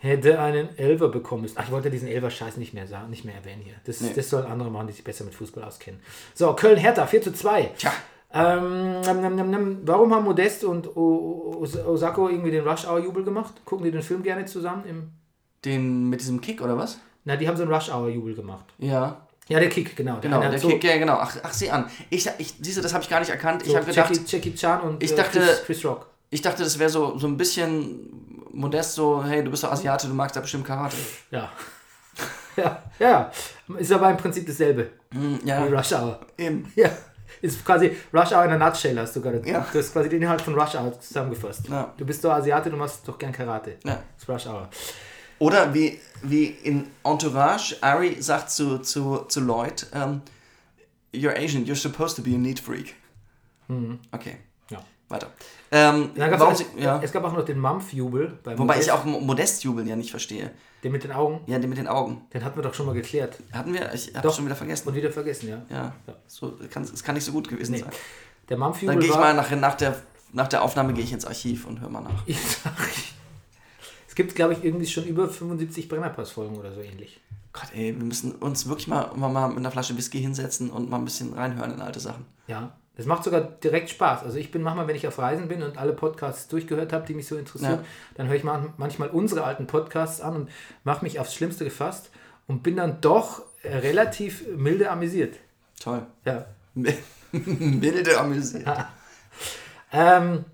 Hätte 0.00 0.38
einen 0.40 0.76
Elver 0.78 1.08
bekommen 1.08 1.42
müssen. 1.42 1.54
Ach, 1.58 1.64
ich 1.64 1.70
wollte 1.70 1.90
diesen 1.90 2.08
Elver-Scheiß 2.08 2.56
nicht 2.56 2.74
mehr 2.74 2.86
sagen, 2.86 3.10
nicht 3.10 3.24
mehr 3.24 3.34
erwähnen 3.36 3.62
hier. 3.62 3.74
Das, 3.84 4.00
Nee. 4.00 4.10
das 4.14 4.28
sollen 4.28 4.46
andere 4.46 4.70
machen, 4.70 4.88
die 4.88 4.92
sich 4.94 5.04
besser 5.04 5.24
mit 5.24 5.34
Fußball 5.34 5.62
auskennen. 5.64 6.00
So, 6.34 6.52
Köln-Hertha, 6.54 7.06
4 7.06 7.22
zu 7.22 7.32
2. 7.32 7.70
Tja. 7.78 7.92
Ähm, 8.32 9.00
nam, 9.00 9.20
nam, 9.36 9.50
nam, 9.50 9.78
warum 9.84 10.14
haben 10.14 10.24
Modest 10.24 10.62
und 10.64 10.96
O- 10.96 11.56
O- 11.60 11.88
Osako 11.90 12.28
irgendwie 12.28 12.50
den 12.52 12.66
Rush-Hour-Jubel 12.66 13.24
gemacht? 13.24 13.54
Gucken 13.64 13.84
die 13.84 13.90
den 13.90 14.02
Film 14.02 14.22
gerne 14.22 14.44
zusammen? 14.46 14.84
Im 14.88 15.10
Den 15.64 16.08
mit 16.08 16.20
diesem 16.20 16.40
Kick 16.40 16.62
oder 16.62 16.76
was? 16.78 16.98
Na, 17.24 17.36
die 17.36 17.46
haben 17.48 17.56
so 17.56 17.64
einen 17.64 17.72
Rush-Hour-Jubel 17.72 18.34
gemacht. 18.34 18.64
Ja. 18.78 19.26
Ja, 19.48 19.58
der 19.58 19.68
Kick, 19.68 19.96
genau. 19.96 20.18
Genau, 20.20 20.36
eine 20.36 20.46
hat 20.46 20.52
der 20.52 20.60
so- 20.60 20.68
Kick, 20.68 20.84
ja, 20.84 20.96
genau. 20.96 21.14
Ach, 21.14 21.36
ach 21.42 21.52
sieh 21.52 21.70
an. 21.70 21.90
Ich, 22.08 22.30
ich, 22.38 22.54
siehst 22.60 22.78
du, 22.78 22.82
das 22.82 22.94
habe 22.94 23.02
ich 23.02 23.10
gar 23.10 23.18
nicht 23.18 23.30
erkannt. 23.30 23.62
Ich 23.64 23.70
so 23.70 23.76
habe 23.76 23.84
gedacht, 23.86 24.10
Jackie, 24.14 24.24
Jackie 24.24 24.54
Chan 24.54 24.80
und 24.82 25.02
ich 25.02 25.12
äh, 25.12 25.16
dachte- 25.16 25.40
Chris, 25.40 25.62
Chris 25.66 25.84
Rock. 25.84 26.06
ich 26.30 26.40
dachte, 26.40 26.62
das 26.62 26.78
wäre 26.78 26.88
so, 26.88 27.18
so 27.18 27.26
ein 27.26 27.36
bisschen 27.36 28.19
modest, 28.52 28.94
so, 28.94 29.22
hey, 29.24 29.42
du 29.44 29.50
bist 29.50 29.62
doch 29.64 29.72
Asiate, 29.72 30.06
du 30.08 30.14
magst 30.14 30.36
ja 30.36 30.42
bestimmt 30.42 30.64
Karate. 30.66 30.96
Ja. 31.30 31.50
ja, 32.56 32.82
ja. 32.98 33.30
Ist 33.78 33.92
aber 33.92 34.10
im 34.10 34.16
Prinzip 34.16 34.46
dasselbe 34.46 34.90
Hm, 35.12 35.40
ja, 35.44 35.66
wie 35.68 35.74
Rush 35.74 35.92
Hour. 35.92 36.20
eben. 36.38 36.70
Ja. 36.76 36.90
Ist 37.42 37.64
quasi 37.64 37.96
Rush 38.12 38.32
Hour 38.32 38.44
in 38.46 38.52
a 38.52 38.58
Nutshell, 38.58 38.98
hast 38.98 39.16
du 39.16 39.20
gerade. 39.20 39.42
Ja. 39.48 39.66
Du 39.72 39.78
hast 39.78 39.92
quasi 39.92 40.08
den 40.08 40.22
Inhalt 40.22 40.40
von 40.42 40.54
Rush 40.58 40.74
Hour 40.74 41.00
zusammengefasst. 41.00 41.68
Ja. 41.68 41.92
Du 41.96 42.04
bist 42.04 42.22
doch 42.24 42.32
Asiate, 42.32 42.70
du 42.70 42.76
machst 42.76 43.06
doch 43.08 43.18
gern 43.18 43.32
Karate. 43.32 43.76
Ja. 43.84 44.02
Das 44.14 44.22
ist 44.22 44.28
Rush 44.28 44.46
Hour. 44.46 44.68
Oder 45.38 45.72
wie, 45.72 45.98
wie 46.22 46.46
in 46.46 46.88
Entourage, 47.02 47.76
Ari 47.80 48.20
sagt 48.20 48.50
zu, 48.50 48.78
zu, 48.78 49.20
zu 49.28 49.40
Lloyd, 49.40 49.86
ähm, 49.94 50.20
You're 51.14 51.34
Asian, 51.36 51.64
you're 51.64 51.74
supposed 51.74 52.16
to 52.16 52.22
be 52.22 52.34
a 52.34 52.38
neat 52.38 52.60
freak. 52.60 52.94
Okay, 54.12 54.36
Ja. 54.70 54.80
weiter. 55.08 55.28
Ähm, 55.72 56.10
Dann 56.16 56.38
warum 56.40 56.54
sie, 56.56 56.66
ja. 56.78 57.00
Es 57.02 57.12
gab 57.12 57.22
auch 57.24 57.32
noch 57.32 57.44
den 57.44 57.58
Mampf-Jubel. 57.58 58.38
bei 58.42 58.52
Wobei 58.58 58.74
Modest. 58.74 58.88
ich 58.88 58.92
auch 58.92 59.04
Mo- 59.04 59.20
Modest-Jubeln 59.20 59.86
ja 59.86 59.94
nicht 59.94 60.10
verstehe. 60.10 60.50
Den 60.82 60.90
mit 60.92 61.04
den 61.04 61.12
Augen, 61.12 61.40
Ja, 61.46 61.58
den 61.60 61.68
mit 61.70 61.78
den 61.78 61.86
Augen. 61.86 62.22
den 62.34 62.42
hatten 62.44 62.56
wir 62.58 62.62
doch 62.62 62.74
schon 62.74 62.86
mal 62.86 62.94
geklärt. 62.94 63.38
Hatten 63.52 63.72
wir? 63.72 63.92
Ich 63.94 64.08
hab's 64.14 64.22
Doch. 64.22 64.34
schon 64.34 64.46
wieder 64.46 64.56
vergessen. 64.56 64.88
Und 64.88 64.94
wieder 64.96 65.10
vergessen, 65.12 65.48
ja. 65.48 65.62
Ja, 65.68 65.94
Ja. 66.06 66.14
so, 66.26 66.58
kann, 66.70 66.82
es 66.82 67.02
kann 67.04 67.14
nicht 67.14 67.24
so 67.24 67.30
gut 67.32 67.48
gewesen 67.48 67.72
Nee. 67.72 67.78
sein. 67.80 67.90
Der 68.48 68.56
Dann 68.56 68.58
Mampf-Jubel 68.60 68.98
gehe 68.98 69.08
ich 69.10 69.14
mal 69.14 69.32
nach, 69.34 69.48
nach, 69.52 69.74
der, 69.76 69.94
nach 70.32 70.48
der 70.48 70.62
Aufnahme 70.62 70.92
gehe 70.92 71.04
ich 71.04 71.12
ins 71.12 71.24
Archiv 71.26 71.66
und 71.66 71.80
höre 71.80 71.88
mal 71.90 72.00
nach. 72.02 72.24
Es 74.08 74.14
gibt, 74.16 74.34
glaube 74.34 74.54
ich, 74.54 74.64
irgendwie 74.64 74.86
schon 74.86 75.04
über 75.04 75.28
75 75.28 75.88
Brennerpass-Folgen 75.88 76.56
oder 76.56 76.72
so 76.74 76.80
ähnlich. 76.80 77.20
Gott, 77.52 77.68
ey, 77.74 77.96
wir 77.96 78.04
müssen 78.04 78.32
uns 78.32 78.68
wirklich 78.68 78.86
mal, 78.88 79.10
mal, 79.16 79.28
mal 79.28 79.48
mit 79.48 79.58
einer 79.58 79.70
Flasche 79.70 79.96
Whisky 79.96 80.20
hinsetzen 80.20 80.70
und 80.70 80.90
mal 80.90 80.98
ein 80.98 81.04
bisschen 81.04 81.32
reinhören 81.32 81.72
in 81.74 81.80
alte 81.80 82.00
Sachen. 82.00 82.26
Ja, 82.46 82.72
das 83.00 83.06
macht 83.06 83.24
sogar 83.24 83.40
direkt 83.40 83.88
Spaß. 83.88 84.22
Also 84.24 84.36
ich 84.36 84.50
bin 84.50 84.60
manchmal, 84.62 84.86
wenn 84.86 84.94
ich 84.94 85.06
auf 85.08 85.18
Reisen 85.18 85.48
bin 85.48 85.62
und 85.62 85.78
alle 85.78 85.94
Podcasts 85.94 86.48
durchgehört 86.48 86.92
habe, 86.92 87.06
die 87.06 87.14
mich 87.14 87.26
so 87.26 87.36
interessieren, 87.36 87.80
Ja. 87.80 87.84
dann 88.16 88.28
höre 88.28 88.36
ich 88.36 88.44
man- 88.44 88.74
manchmal 88.76 89.08
unsere 89.08 89.44
alten 89.44 89.66
Podcasts 89.66 90.20
an 90.20 90.36
und 90.36 90.50
mache 90.84 91.02
mich 91.04 91.18
aufs 91.18 91.34
Schlimmste 91.34 91.64
gefasst 91.64 92.10
und 92.46 92.62
bin 92.62 92.76
dann 92.76 93.00
doch 93.00 93.42
äh, 93.62 93.76
relativ 93.78 94.44
milde 94.56 94.90
amüsiert. 94.90 95.36
Toll. 95.80 96.02
Ja. 96.24 96.44
Milde 97.32 98.18
amüsiert. 98.20 98.66
Ähm, 99.92 100.44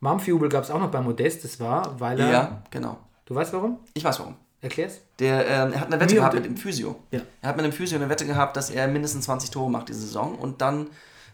Mampfjubel 0.00 0.48
gab 0.48 0.64
es 0.64 0.70
auch 0.70 0.78
noch 0.80 0.90
bei 0.90 1.00
Modest, 1.00 1.44
das 1.44 1.60
war, 1.60 1.98
weil 2.00 2.18
er... 2.20 2.30
Ja, 2.30 2.62
genau. 2.70 2.98
Du 3.26 3.34
weißt 3.34 3.52
warum? 3.52 3.80
Ich 3.94 4.02
weiß 4.04 4.18
warum. 4.20 4.36
Erklär's? 4.62 5.00
Der, 5.18 5.46
ähm, 5.46 5.72
er 5.72 5.80
hat 5.80 5.86
eine 5.88 6.00
Wette 6.00 6.14
Mir 6.14 6.20
gehabt 6.20 6.34
mit 6.34 6.44
dem 6.44 6.56
Physio. 6.56 6.96
Ja. 7.10 7.20
Er 7.42 7.48
hat 7.50 7.56
mit 7.56 7.64
dem 7.64 7.72
Physio 7.72 7.96
eine 7.98 8.08
Wette 8.10 8.26
gehabt, 8.26 8.56
dass 8.56 8.70
er 8.70 8.88
mindestens 8.88 9.24
20 9.24 9.50
Tore 9.50 9.70
macht 9.70 9.88
diese 9.88 10.00
Saison. 10.00 10.34
Und 10.34 10.60
dann 10.60 10.88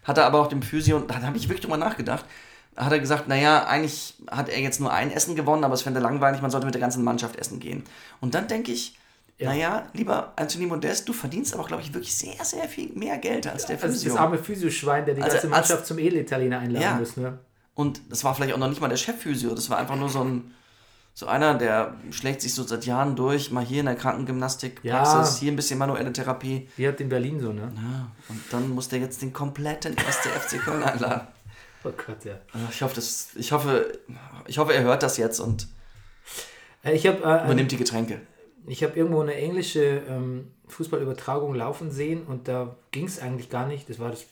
hat 0.07 0.17
er 0.17 0.25
aber 0.25 0.39
auch 0.39 0.47
dem 0.47 0.61
Physio, 0.63 0.99
da 0.99 1.21
habe 1.21 1.37
ich 1.37 1.43
wirklich 1.49 1.61
drüber 1.61 1.77
nachgedacht, 1.77 2.25
hat 2.75 2.91
er 2.91 2.99
gesagt, 2.99 3.27
naja, 3.27 3.65
eigentlich 3.65 4.15
hat 4.29 4.49
er 4.49 4.59
jetzt 4.59 4.79
nur 4.79 4.91
ein 4.93 5.11
Essen 5.11 5.35
gewonnen, 5.35 5.63
aber 5.63 5.73
es 5.73 5.81
fände 5.81 5.99
langweilig, 5.99 6.41
man 6.41 6.51
sollte 6.51 6.65
mit 6.65 6.75
der 6.75 6.81
ganzen 6.81 7.03
Mannschaft 7.03 7.35
essen 7.35 7.59
gehen. 7.59 7.83
Und 8.21 8.33
dann 8.35 8.47
denke 8.47 8.71
ich, 8.71 8.95
Ja. 9.39 9.49
naja, 9.49 9.87
lieber 9.93 10.33
Anthony 10.35 10.65
Modest, 10.67 11.07
du 11.09 11.13
verdienst 11.13 11.53
aber, 11.53 11.65
glaube 11.65 11.83
ich, 11.83 11.93
wirklich 11.93 12.15
sehr, 12.15 12.43
sehr 12.43 12.67
viel 12.69 12.89
mehr 12.93 13.17
Geld 13.19 13.45
als 13.47 13.65
der 13.67 13.75
Also 13.81 13.87
Physio. 13.93 14.11
das 14.13 14.19
arme 14.19 14.37
Physioschwein, 14.39 15.05
der 15.05 15.13
die 15.15 15.21
Also 15.21 15.33
ganze 15.35 15.47
als- 15.47 15.69
Mannschaft 15.69 15.85
zum 15.87 15.99
Edelitaliener 15.99 16.59
einladen 16.59 16.83
Ja. 16.83 16.95
muss. 16.95 17.17
Ne? 17.17 17.37
Und 17.75 18.01
das 18.09 18.23
war 18.23 18.33
vielleicht 18.33 18.53
auch 18.53 18.57
noch 18.57 18.69
nicht 18.69 18.81
mal 18.81 18.87
der 18.87 18.97
Chefphysio, 18.97 19.53
das 19.53 19.69
war 19.69 19.77
einfach 19.77 19.95
nur 19.95 20.09
so 20.09 20.23
ein 20.23 20.53
so 21.17 21.25
einer, 21.25 21.55
der 21.55 21.95
schlägt 22.11 22.41
sich 22.43 22.53
so 22.53 22.61
seit 22.61 22.85
Jahren 22.85 23.15
durch, 23.15 23.49
mal 23.49 23.65
hier 23.65 23.79
in 23.79 23.87
der 23.87 23.95
Krankengymnastik, 23.95 24.81
Ja. 24.83 25.27
Hier 25.39 25.51
ein 25.51 25.55
bisschen 25.55 25.79
manuelle 25.79 26.13
Therapie. 26.13 26.69
Wie 26.77 26.87
hat 26.87 27.01
in 27.01 27.09
Berlin 27.09 27.39
so, 27.39 27.51
ne? 27.51 27.71
Ja, 27.75 28.11
und 28.29 28.39
dann 28.51 28.69
muss 28.69 28.87
der 28.89 28.99
jetzt 28.99 29.23
den 29.23 29.33
kompletten 29.33 29.95
SC 29.97 30.27
FC 30.29 30.59
Köln 30.59 30.83
einladen. 30.83 31.27
Oh 31.83 31.89
Gott, 31.89 32.23
ja. 32.23 32.35
Ich 32.69 32.83
hoffe, 32.83 32.93
das, 32.93 33.29
ich 33.33 33.51
hoffe, 33.51 33.97
ich 34.45 34.59
hoffe, 34.59 34.75
er 34.75 34.83
hört 34.83 35.01
das 35.01 35.17
jetzt 35.17 35.39
und 35.39 35.67
Äh, 36.83 36.93
Ich 36.93 37.07
habe 37.07 37.17
äh, 37.23 37.45
übernimmt 37.45 37.71
die 37.71 37.77
Getränke. 37.77 38.21
Ich 38.67 38.83
habe 38.83 38.95
irgendwo 38.95 39.21
eine 39.21 39.33
englische 39.33 40.03
ähm, 40.07 40.51
Fußballübertragung 40.67 41.55
laufen 41.55 41.89
sehen 41.89 42.27
und 42.27 42.47
da 42.47 42.75
ging 42.91 43.05
es 43.07 43.19
eigentlich 43.19 43.49
gar 43.49 43.65
nicht. 43.67 43.89
Das 43.89 43.97
war 43.97 44.11
das 44.11 44.23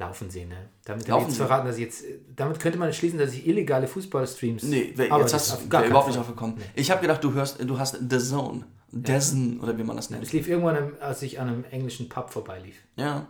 Laufen 0.00 0.28
sehen. 0.30 0.48
Ne? 0.48 0.68
Damit, 0.84 1.06
Laufen 1.06 1.28
jetzt 1.28 1.36
verraten, 1.36 1.66
dass 1.68 1.76
ich 1.76 1.82
jetzt, 1.84 2.04
damit 2.34 2.58
könnte 2.58 2.78
man 2.78 2.92
schließen, 2.92 3.18
dass 3.18 3.32
ich 3.34 3.46
illegale 3.46 3.86
Fußballstreams. 3.86 4.64
Nee, 4.64 4.94
Aber 5.10 5.20
jetzt 5.20 5.34
das 5.34 5.52
hast 5.52 5.62
du 5.64 5.68
gar 5.68 5.82
wär 5.82 5.90
überhaupt 5.90 6.08
nicht 6.08 6.16
Fall. 6.16 6.24
drauf 6.24 6.34
gekommen. 6.34 6.56
Ich 6.74 6.90
habe 6.90 7.00
gedacht, 7.02 7.22
du 7.22 7.32
hörst, 7.34 7.62
du 7.62 7.78
hast 7.78 7.96
The 8.10 8.18
Zone. 8.18 8.64
Dessen 8.92 9.60
oder 9.60 9.78
wie 9.78 9.84
man 9.84 9.94
das 9.94 10.06
Es 10.06 10.10
nennt. 10.10 10.32
lief 10.32 10.48
irgendwann, 10.48 10.94
als 10.98 11.22
ich 11.22 11.38
an 11.38 11.46
einem 11.48 11.64
englischen 11.70 12.08
Pub 12.08 12.30
vorbeilief. 12.30 12.74
Ja. 12.96 13.28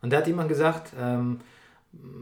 Und 0.00 0.12
da 0.12 0.16
hat 0.16 0.26
jemand 0.26 0.48
gesagt, 0.48 0.92
ähm, 0.98 1.38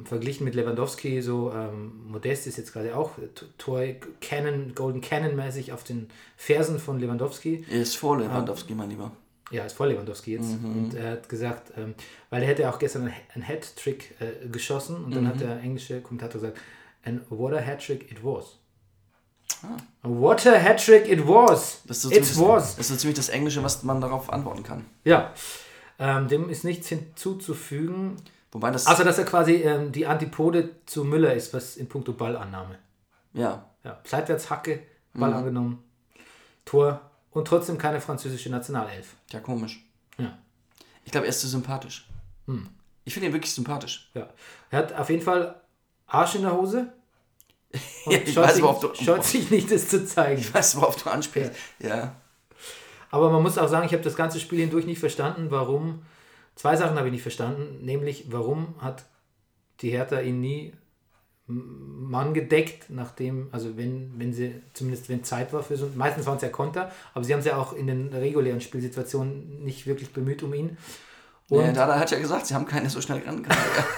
verglichen 0.04 0.44
mit 0.44 0.54
Lewandowski, 0.54 1.22
so 1.22 1.50
ähm, 1.54 1.92
Modest 2.08 2.46
ist 2.46 2.58
jetzt 2.58 2.72
gerade 2.74 2.94
auch 2.94 3.12
T- 3.14 3.46
Tor 3.56 3.80
Cannon, 4.20 4.74
Golden 4.74 5.00
Cannon 5.00 5.36
mäßig 5.36 5.72
auf 5.72 5.84
den 5.84 6.08
Fersen 6.36 6.78
von 6.78 6.98
Lewandowski. 7.00 7.64
Er 7.70 7.80
ist 7.80 7.96
vor 7.96 8.18
Lewandowski, 8.18 8.74
mein 8.74 8.90
Lieber. 8.90 9.12
Ja, 9.50 9.64
ist 9.64 9.74
voll 9.76 9.88
Lewandowski 9.88 10.32
jetzt. 10.34 10.50
Und 10.62 10.94
er 10.94 11.12
hat 11.12 11.28
gesagt, 11.28 11.72
ähm, 11.76 11.94
weil 12.30 12.42
er 12.42 12.48
hätte 12.48 12.68
auch 12.70 12.78
gestern 12.78 13.12
einen- 13.34 13.46
Hat-Trick 13.48 14.14
äh, 14.20 14.46
geschossen 14.48 15.04
und 15.04 15.14
dann 15.14 15.26
hat 15.26 15.40
der 15.40 15.60
englische 15.60 16.00
Kommentator 16.00 16.40
gesagt, 16.40 16.58
and 17.04 17.22
what 17.30 17.52
a 17.52 17.60
Hat-Trick 17.64 18.10
it 18.12 18.22
was. 18.22 18.56
What 20.02 20.46
a 20.46 20.58
Hat-Trick 20.62 21.08
it 21.08 21.26
was. 21.26 21.82
Das 21.86 22.04
ist, 22.04 22.34
so 22.34 22.44
it 22.44 22.48
was. 22.48 22.76
das 22.76 22.86
ist 22.86 22.88
so 22.88 22.96
ziemlich 22.96 23.16
das 23.16 23.28
Englische, 23.28 23.62
was 23.62 23.82
man 23.82 24.00
darauf 24.00 24.32
antworten 24.32 24.62
kann. 24.62 24.86
Ja. 25.04 25.32
Ähm, 25.98 26.28
dem 26.28 26.48
ist 26.48 26.64
nichts 26.64 26.88
hinzuzufügen, 26.88 28.16
Wobei 28.52 28.70
das. 28.70 28.86
außer 28.86 29.04
dass 29.04 29.18
er 29.18 29.24
quasi 29.24 29.54
ähm, 29.56 29.92
die 29.92 30.06
Antipode 30.06 30.70
zu 30.86 31.04
Müller 31.04 31.34
ist, 31.34 31.52
was 31.52 31.76
in 31.76 31.88
puncto 31.88 32.12
Ballannahme. 32.12 32.76
ja. 33.34 33.66
Ja, 33.82 33.98
Seitwärtshacke, 34.04 34.80
Ball 35.14 35.32
angenommen, 35.32 35.82
Tor 36.66 37.09
und 37.30 37.46
trotzdem 37.46 37.78
keine 37.78 38.00
französische 38.00 38.50
Nationalelf. 38.50 39.14
Ja, 39.30 39.40
komisch. 39.40 39.84
Ja. 40.18 40.36
Ich 41.04 41.12
glaube, 41.12 41.26
er 41.26 41.30
ist 41.30 41.40
zu 41.40 41.48
sympathisch. 41.48 42.08
Hm. 42.46 42.68
Ich 43.04 43.14
finde 43.14 43.28
ihn 43.28 43.32
wirklich 43.32 43.52
sympathisch. 43.52 44.10
Ja. 44.14 44.28
Er 44.70 44.78
hat 44.80 44.92
auf 44.92 45.08
jeden 45.10 45.22
Fall 45.22 45.60
Arsch 46.06 46.34
in 46.34 46.42
der 46.42 46.52
Hose. 46.56 46.92
Ja, 48.06 48.18
ich 48.18 48.34
weiß, 48.34 48.54
sich, 48.54 48.62
worauf 48.64 48.80
du- 48.80 48.94
scheut 48.94 49.22
sich 49.24 49.48
nicht, 49.50 49.70
das 49.70 49.88
zu 49.88 50.04
zeigen. 50.04 50.40
Ich 50.40 50.52
weiß, 50.52 50.76
worauf 50.76 51.00
du 51.00 51.08
anspielst. 51.08 51.52
Ja. 51.78 52.16
Aber 53.12 53.30
man 53.30 53.42
muss 53.42 53.58
auch 53.58 53.68
sagen, 53.68 53.86
ich 53.86 53.92
habe 53.92 54.02
das 54.02 54.16
ganze 54.16 54.40
Spiel 54.40 54.58
hindurch 54.60 54.86
nicht 54.86 54.98
verstanden, 54.98 55.50
warum. 55.50 56.02
Zwei 56.56 56.74
Sachen 56.76 56.96
habe 56.96 57.06
ich 57.08 57.12
nicht 57.12 57.22
verstanden, 57.22 57.84
nämlich 57.84 58.24
warum 58.32 58.74
hat 58.80 59.04
die 59.80 59.90
Hertha 59.90 60.20
ihn 60.20 60.40
nie 60.40 60.72
Mann 61.50 62.34
gedeckt, 62.34 62.86
nachdem, 62.90 63.48
also 63.52 63.76
wenn, 63.76 64.12
wenn 64.18 64.32
sie, 64.32 64.54
zumindest 64.74 65.08
wenn 65.08 65.24
Zeit 65.24 65.52
war 65.52 65.62
für 65.62 65.76
so, 65.76 65.88
meistens 65.94 66.26
waren 66.26 66.36
es 66.36 66.42
ja 66.42 66.48
Konter, 66.48 66.90
aber 67.14 67.24
sie 67.24 67.32
haben 67.32 67.40
es 67.40 67.46
ja 67.46 67.56
auch 67.56 67.72
in 67.72 67.86
den 67.86 68.08
regulären 68.08 68.60
Spielsituationen 68.60 69.64
nicht 69.64 69.86
wirklich 69.86 70.12
bemüht 70.12 70.42
um 70.42 70.52
ihn. 70.54 70.76
Und, 71.48 71.64
Ja, 71.64 71.72
Dada 71.72 71.98
hat 71.98 72.10
ja 72.10 72.18
gesagt, 72.18 72.46
sie 72.46 72.54
haben 72.54 72.66
keine 72.66 72.88
so 72.90 73.00
schnell 73.00 73.22
ran. 73.26 73.44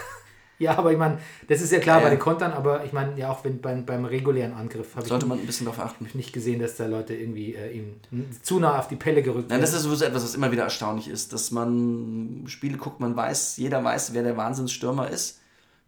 ja, 0.59 0.77
aber 0.79 0.93
ich 0.93 0.99
meine, 0.99 1.19
das 1.49 1.61
ist 1.61 1.73
ja 1.73 1.81
klar 1.81 1.99
Ja, 1.99 2.05
bei 2.05 2.11
den 2.11 2.19
Kontern, 2.19 2.53
aber 2.53 2.85
ich 2.85 2.93
meine, 2.93 3.19
ja 3.19 3.31
auch 3.31 3.45
wenn 3.45 3.61
beim, 3.61 3.85
beim 3.85 4.05
regulären 4.05 4.53
Angriff 4.55 4.95
habe 4.95 5.03
ich 5.05 5.09
Sollte 5.09 5.27
man 5.27 5.39
ein 5.39 5.47
bisschen 5.47 5.67
darauf 5.67 5.81
achten. 5.85 6.07
nicht 6.15 6.33
gesehen, 6.33 6.61
dass 6.61 6.77
da 6.77 6.87
Leute 6.87 7.15
irgendwie 7.15 7.55
äh, 7.55 7.73
ihm 7.77 7.95
zu 8.43 8.59
nah 8.61 8.79
auf 8.79 8.89
die 8.89 8.97
Pelle 8.97 9.23
gerückt 9.23 9.51
Nein, 9.51 9.61
das 9.61 9.71
werden. 9.73 9.79
ist 9.79 9.85
sowieso 9.85 10.05
etwas, 10.05 10.23
was 10.25 10.35
immer 10.35 10.51
wieder 10.53 10.65
erstaunlich 10.65 11.09
ist, 11.09 11.33
dass 11.33 11.51
man 11.51 12.45
Spiele 12.47 12.79
guckt, 12.79 13.01
man 13.01 13.17
weiß, 13.17 13.57
jeder 13.59 13.83
weiß, 13.85 14.15
wer 14.15 14.23
der 14.23 14.37
Wahnsinnsstürmer 14.37 15.11
ist 15.11 15.41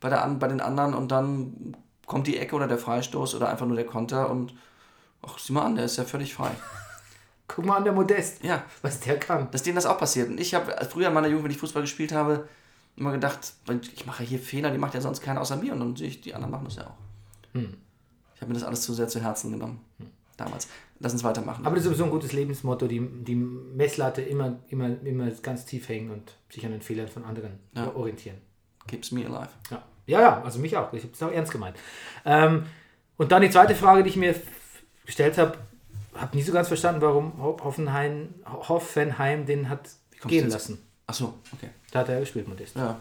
bei, 0.04 0.10
der, 0.10 0.26
bei 0.38 0.48
den 0.48 0.60
anderen 0.60 0.92
und 0.92 1.08
dann 1.10 1.74
kommt 2.04 2.26
die 2.26 2.36
Ecke 2.36 2.54
oder 2.54 2.68
der 2.68 2.76
Freistoß 2.76 3.34
oder 3.36 3.48
einfach 3.48 3.64
nur 3.64 3.76
der 3.76 3.86
Konter 3.86 4.28
und 4.30 4.54
ach, 5.22 5.38
sieh 5.38 5.54
mal 5.54 5.62
an, 5.64 5.76
der 5.76 5.86
ist 5.86 5.96
ja 5.96 6.04
völlig 6.04 6.34
frei. 6.34 6.50
Guck 7.48 7.64
mal 7.64 7.76
an 7.78 7.84
der 7.84 7.94
Modest, 7.94 8.44
Ja, 8.44 8.64
was 8.82 9.00
der 9.00 9.18
kann. 9.18 9.50
dass 9.50 9.62
denen 9.62 9.76
das 9.76 9.86
auch 9.86 9.96
passiert. 9.98 10.28
Und 10.28 10.38
ich 10.38 10.54
habe 10.54 10.74
früher 10.90 11.08
in 11.08 11.14
meiner 11.14 11.28
Jugend, 11.28 11.44
wenn 11.44 11.50
ich 11.52 11.56
Fußball 11.56 11.80
gespielt 11.82 12.12
habe, 12.12 12.46
immer 12.96 13.12
gedacht, 13.12 13.54
ich 13.94 14.04
mache 14.04 14.24
hier 14.24 14.38
Fehler, 14.38 14.70
die 14.70 14.76
macht 14.78 14.92
ja 14.92 15.00
sonst 15.00 15.22
keiner 15.22 15.40
außer 15.40 15.56
mir 15.56 15.72
und 15.72 15.80
dann 15.80 15.96
sehe 15.96 16.08
ich, 16.08 16.20
die 16.20 16.34
anderen 16.34 16.50
machen 16.52 16.66
das 16.66 16.76
ja 16.76 16.86
auch. 16.86 17.54
Hm. 17.54 17.74
Ich 18.34 18.40
habe 18.42 18.52
mir 18.52 18.58
das 18.58 18.64
alles 18.68 18.82
zu 18.82 18.92
sehr 18.92 19.08
zu 19.08 19.20
Herzen 19.22 19.52
genommen. 19.52 19.80
Damals. 20.36 20.68
Lass 20.98 21.12
uns 21.14 21.24
weitermachen. 21.24 21.64
Aber 21.64 21.76
das 21.76 21.84
ist 21.84 21.90
sowieso 21.90 22.04
ein 22.04 22.10
gutes 22.10 22.32
Lebensmotto, 22.32 22.86
die, 22.88 23.00
die 23.00 23.36
Messlatte 23.36 24.20
immer, 24.20 24.56
immer, 24.68 24.88
immer 25.02 25.30
ganz 25.30 25.64
tief 25.64 25.88
hängen 25.88 26.10
und 26.10 26.34
sich 26.50 26.66
an 26.66 26.72
den 26.72 26.82
Fehlern 26.82 27.08
von 27.08 27.24
anderen 27.24 27.58
Ja. 27.74 27.94
orientieren. 27.94 28.36
Keeps 28.86 29.12
me 29.12 29.24
alive. 29.24 29.48
Ja. 29.70 29.82
Ja, 30.06 30.20
ja, 30.20 30.42
also 30.42 30.58
mich 30.58 30.76
auch. 30.76 30.92
Ich 30.92 31.02
habe 31.02 31.12
es 31.12 31.22
auch 31.22 31.30
ernst 31.32 31.52
gemeint. 31.52 31.76
Ähm, 32.24 32.66
und 33.16 33.32
dann 33.32 33.42
die 33.42 33.50
zweite 33.50 33.74
Frage, 33.74 34.02
die 34.02 34.10
ich 34.10 34.16
mir 34.16 34.34
gestellt 35.06 35.38
habe, 35.38 35.56
habe 36.14 36.36
nie 36.36 36.42
so 36.42 36.52
ganz 36.52 36.68
verstanden, 36.68 37.00
warum 37.00 37.40
Ho- 37.42 37.56
Hoffenheim, 37.62 38.34
Hoffenheim 38.46 39.46
den 39.46 39.68
hat 39.68 39.88
gehen 40.26 40.48
lassen. 40.48 40.78
Ach 41.06 41.14
so, 41.14 41.34
okay. 41.52 41.68
Da 41.92 42.00
hat 42.00 42.08
er 42.08 42.20
gespielt, 42.20 42.48
Modest. 42.48 42.76
Ja, 42.76 42.98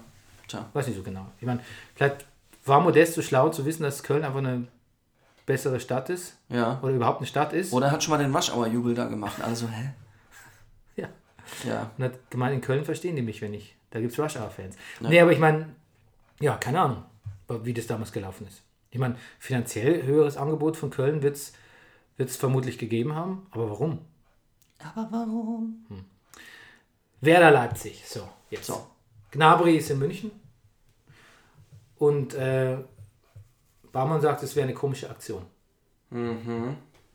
tja. 0.47 0.66
Weiß 0.74 0.88
nicht 0.88 0.97
so 0.97 1.04
genau. 1.04 1.26
Ich 1.39 1.45
meine, 1.45 1.60
vielleicht 1.95 2.26
war 2.66 2.80
Modest 2.82 3.14
so 3.14 3.22
schlau 3.22 3.49
zu 3.49 3.66
wissen, 3.66 3.84
dass 3.84 4.04
Köln 4.04 4.24
einfach 4.24 4.39
eine 4.39 4.68
bessere 5.45 5.80
Stadt 5.80 6.10
ist 6.10 6.38
Ja. 6.49 6.80
oder 6.82 6.93
überhaupt 6.93 7.20
eine 7.20 7.28
Stadt 7.28 7.54
ist. 7.54 7.74
Oder 7.74 7.91
hat 7.91 8.04
schon 8.04 8.12
mal 8.12 8.18
den 8.24 8.34
Rush-Hour-Jubel 8.36 8.93
da 8.95 9.06
gemacht. 9.06 9.38
und 9.39 9.43
Alle 9.45 9.56
so, 9.56 9.68
hä? 9.68 9.89
Ja. 10.95 11.08
Ja. 11.66 11.91
Und 11.97 12.04
hat 12.06 12.30
gemeint, 12.32 12.54
in 12.56 12.62
Köln 12.62 12.86
verstehen 12.86 13.16
die 13.16 13.22
mich, 13.22 13.41
wenn 13.41 13.54
ich. 13.54 13.76
Da 13.91 13.99
gibt 13.99 14.14
es 14.14 14.20
Rush 14.20 14.38
Hour-Fans. 14.38 14.76
Nee, 15.01 15.20
aber 15.20 15.32
ich 15.32 15.39
meine, 15.39 15.68
ja, 16.39 16.57
keine 16.57 16.81
Ahnung, 16.81 17.03
wie 17.47 17.73
das 17.73 17.88
damals 17.88 18.11
gelaufen 18.11 18.47
ist. 18.47 18.63
Ich 18.91 18.99
meine, 18.99 19.17
finanziell 19.39 20.03
höheres 20.03 20.38
Angebot 20.38 20.77
von 20.77 20.89
Köln 20.89 21.23
wird 21.23 21.38
es 22.17 22.36
vermutlich 22.38 22.77
gegeben 22.77 23.15
haben, 23.15 23.47
aber 23.51 23.69
warum? 23.69 23.99
Aber 24.79 25.07
warum? 25.11 25.86
Werder 27.21 27.51
Leipzig, 27.51 28.03
so, 28.07 28.27
jetzt. 28.49 28.67
So. 28.67 28.88
Gnabry 29.31 29.77
ist 29.77 29.89
in 29.89 29.99
München 29.99 30.31
und 31.97 32.34
äh, 32.34 32.77
Barmann 33.91 34.21
sagt, 34.21 34.43
es 34.43 34.55
wäre 34.55 34.65
eine 34.67 34.75
komische 34.75 35.09
Aktion. 35.09 35.43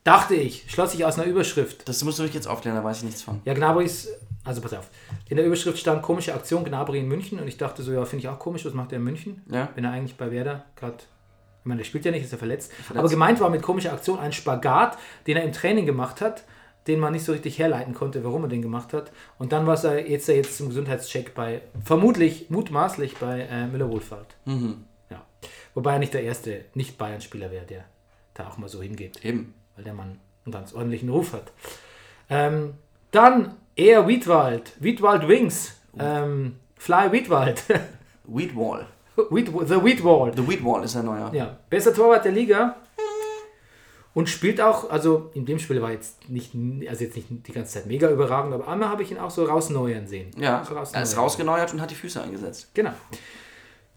Dachte 0.08 0.36
ich, 0.36 0.64
schloss 0.68 0.94
ich 0.94 1.04
aus 1.04 1.18
einer 1.18 1.28
Überschrift. 1.28 1.86
Das 1.86 2.02
musst 2.02 2.18
du 2.18 2.22
mich 2.22 2.32
jetzt 2.32 2.48
aufklären, 2.48 2.76
da 2.76 2.82
weiß 2.82 2.98
ich 2.98 3.04
nichts 3.04 3.20
von. 3.20 3.42
Ja, 3.44 3.52
Gnabry 3.52 3.84
ist, 3.84 4.08
also 4.42 4.62
pass 4.62 4.72
auf, 4.72 4.88
in 5.28 5.36
der 5.36 5.44
Überschrift 5.44 5.78
stand 5.78 6.00
komische 6.00 6.34
Aktion 6.34 6.64
Gnabry 6.64 7.00
in 7.00 7.08
München 7.08 7.38
und 7.38 7.46
ich 7.46 7.58
dachte 7.58 7.82
so, 7.82 7.92
ja, 7.92 8.02
finde 8.06 8.24
ich 8.24 8.28
auch 8.28 8.38
komisch, 8.38 8.64
was 8.64 8.72
macht 8.72 8.92
er 8.92 8.98
in 8.98 9.04
München? 9.04 9.42
Ja. 9.50 9.68
Wenn 9.74 9.84
er 9.84 9.90
eigentlich 9.90 10.16
bei 10.16 10.30
Werder 10.30 10.64
gerade, 10.76 10.96
ich 10.96 11.64
meine, 11.66 11.78
der 11.78 11.84
spielt 11.84 12.06
ja 12.06 12.10
nicht, 12.10 12.24
ist 12.24 12.32
er 12.32 12.38
verletzt. 12.38 12.72
Aber 12.94 13.08
gemeint 13.08 13.38
war 13.40 13.50
mit 13.50 13.60
komischer 13.60 13.92
Aktion 13.92 14.18
ein 14.18 14.32
Spagat, 14.32 14.96
den 15.26 15.36
er 15.36 15.42
im 15.42 15.52
Training 15.52 15.84
gemacht 15.84 16.22
hat, 16.22 16.44
den 16.86 17.00
man 17.00 17.12
nicht 17.12 17.26
so 17.26 17.32
richtig 17.32 17.58
herleiten 17.58 17.92
konnte, 17.92 18.24
warum 18.24 18.44
er 18.44 18.48
den 18.48 18.62
gemacht 18.62 18.94
hat. 18.94 19.12
Und 19.36 19.52
dann 19.52 19.66
war 19.66 19.82
er 19.84 20.08
jetzt, 20.08 20.26
jetzt 20.28 20.56
zum 20.56 20.68
Gesundheitscheck 20.68 21.34
bei, 21.34 21.60
vermutlich, 21.84 22.48
mutmaßlich 22.48 23.18
bei 23.18 23.42
äh, 23.42 23.66
Müller-Wohlfahrt. 23.66 24.36
Mhm. 24.46 24.86
Ja. 25.10 25.26
Wobei 25.74 25.92
er 25.92 25.98
nicht 25.98 26.14
der 26.14 26.22
erste 26.22 26.64
Nicht-Bayern-Spieler 26.72 27.50
wäre, 27.50 27.66
der 27.66 27.84
da 28.32 28.48
auch 28.48 28.56
mal 28.56 28.68
so 28.68 28.80
hingeht 28.80 29.22
Eben. 29.24 29.52
Weil 29.78 29.84
der 29.84 29.94
Mann 29.94 30.18
einen 30.44 30.52
ganz 30.52 30.74
ordentlichen 30.74 31.08
Ruf 31.08 31.32
hat. 31.32 31.52
Ähm, 32.28 32.74
dann 33.12 33.54
eher 33.76 34.08
Wiedwald, 34.08 34.72
Wiedwald 34.80 35.28
Wings, 35.28 35.76
ähm, 35.98 36.56
Fly 36.76 37.12
Wiedwald, 37.12 37.62
Weedwall. 38.24 38.86
Weed, 39.30 39.46
The 39.46 39.82
Weedwall. 39.84 40.32
The 40.36 40.46
Weedwall 40.48 40.82
ist 40.84 40.96
ein 40.96 41.04
neuer. 41.06 41.30
Ja, 41.32 41.56
bester 41.70 41.94
Torwart 41.94 42.24
der 42.24 42.32
Liga 42.32 42.76
und 44.14 44.28
spielt 44.28 44.60
auch, 44.60 44.90
also 44.90 45.30
in 45.34 45.46
dem 45.46 45.58
Spiel 45.58 45.80
war 45.80 45.90
jetzt 45.92 46.28
nicht, 46.28 46.52
also 46.88 47.04
jetzt 47.04 47.16
nicht 47.16 47.28
die 47.46 47.52
ganze 47.52 47.74
Zeit 47.74 47.86
mega 47.86 48.10
überragend, 48.10 48.52
aber 48.54 48.66
einmal 48.68 48.88
habe 48.88 49.02
ich 49.02 49.10
ihn 49.12 49.18
auch 49.18 49.30
so 49.30 49.44
rausneuern 49.44 50.06
sehen. 50.08 50.30
Ja, 50.36 50.64
So 50.64 50.74
er 50.74 50.82
ist 50.82 50.94
rausneuern. 50.94 51.18
rausgeneuert 51.24 51.72
und 51.72 51.80
hat 51.80 51.90
die 51.90 51.94
Füße 51.94 52.20
eingesetzt. 52.22 52.70
Genau. 52.74 52.92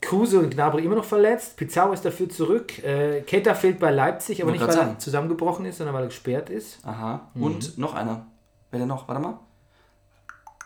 Kruse 0.02 0.40
und 0.40 0.50
Gnabry 0.50 0.84
immer 0.84 0.96
noch 0.96 1.06
verletzt. 1.06 1.56
Pizarro 1.58 1.94
ist 1.94 2.04
dafür 2.04 2.28
zurück. 2.28 2.84
Äh, 2.84 3.22
Keita 3.22 3.54
fehlt 3.54 3.80
bei 3.80 3.92
Leipzig, 3.92 4.42
aber 4.42 4.52
nicht, 4.52 4.62
weil 4.62 4.68
grad 4.68 4.78
er 4.78 4.86
sagen. 4.86 5.00
zusammengebrochen 5.00 5.66
ist, 5.66 5.78
sondern 5.78 5.96
weil 5.96 6.04
er 6.04 6.08
gesperrt 6.08 6.50
ist. 6.50 6.86
Aha. 6.86 7.30
Mhm. 7.36 7.44
Und 7.44 7.78
noch 7.78 7.94
einer. 7.94 8.26
Wer 8.72 8.80
denn 8.80 8.88
noch? 8.88 9.08
Warte 9.08 9.22
mal. 9.22 9.40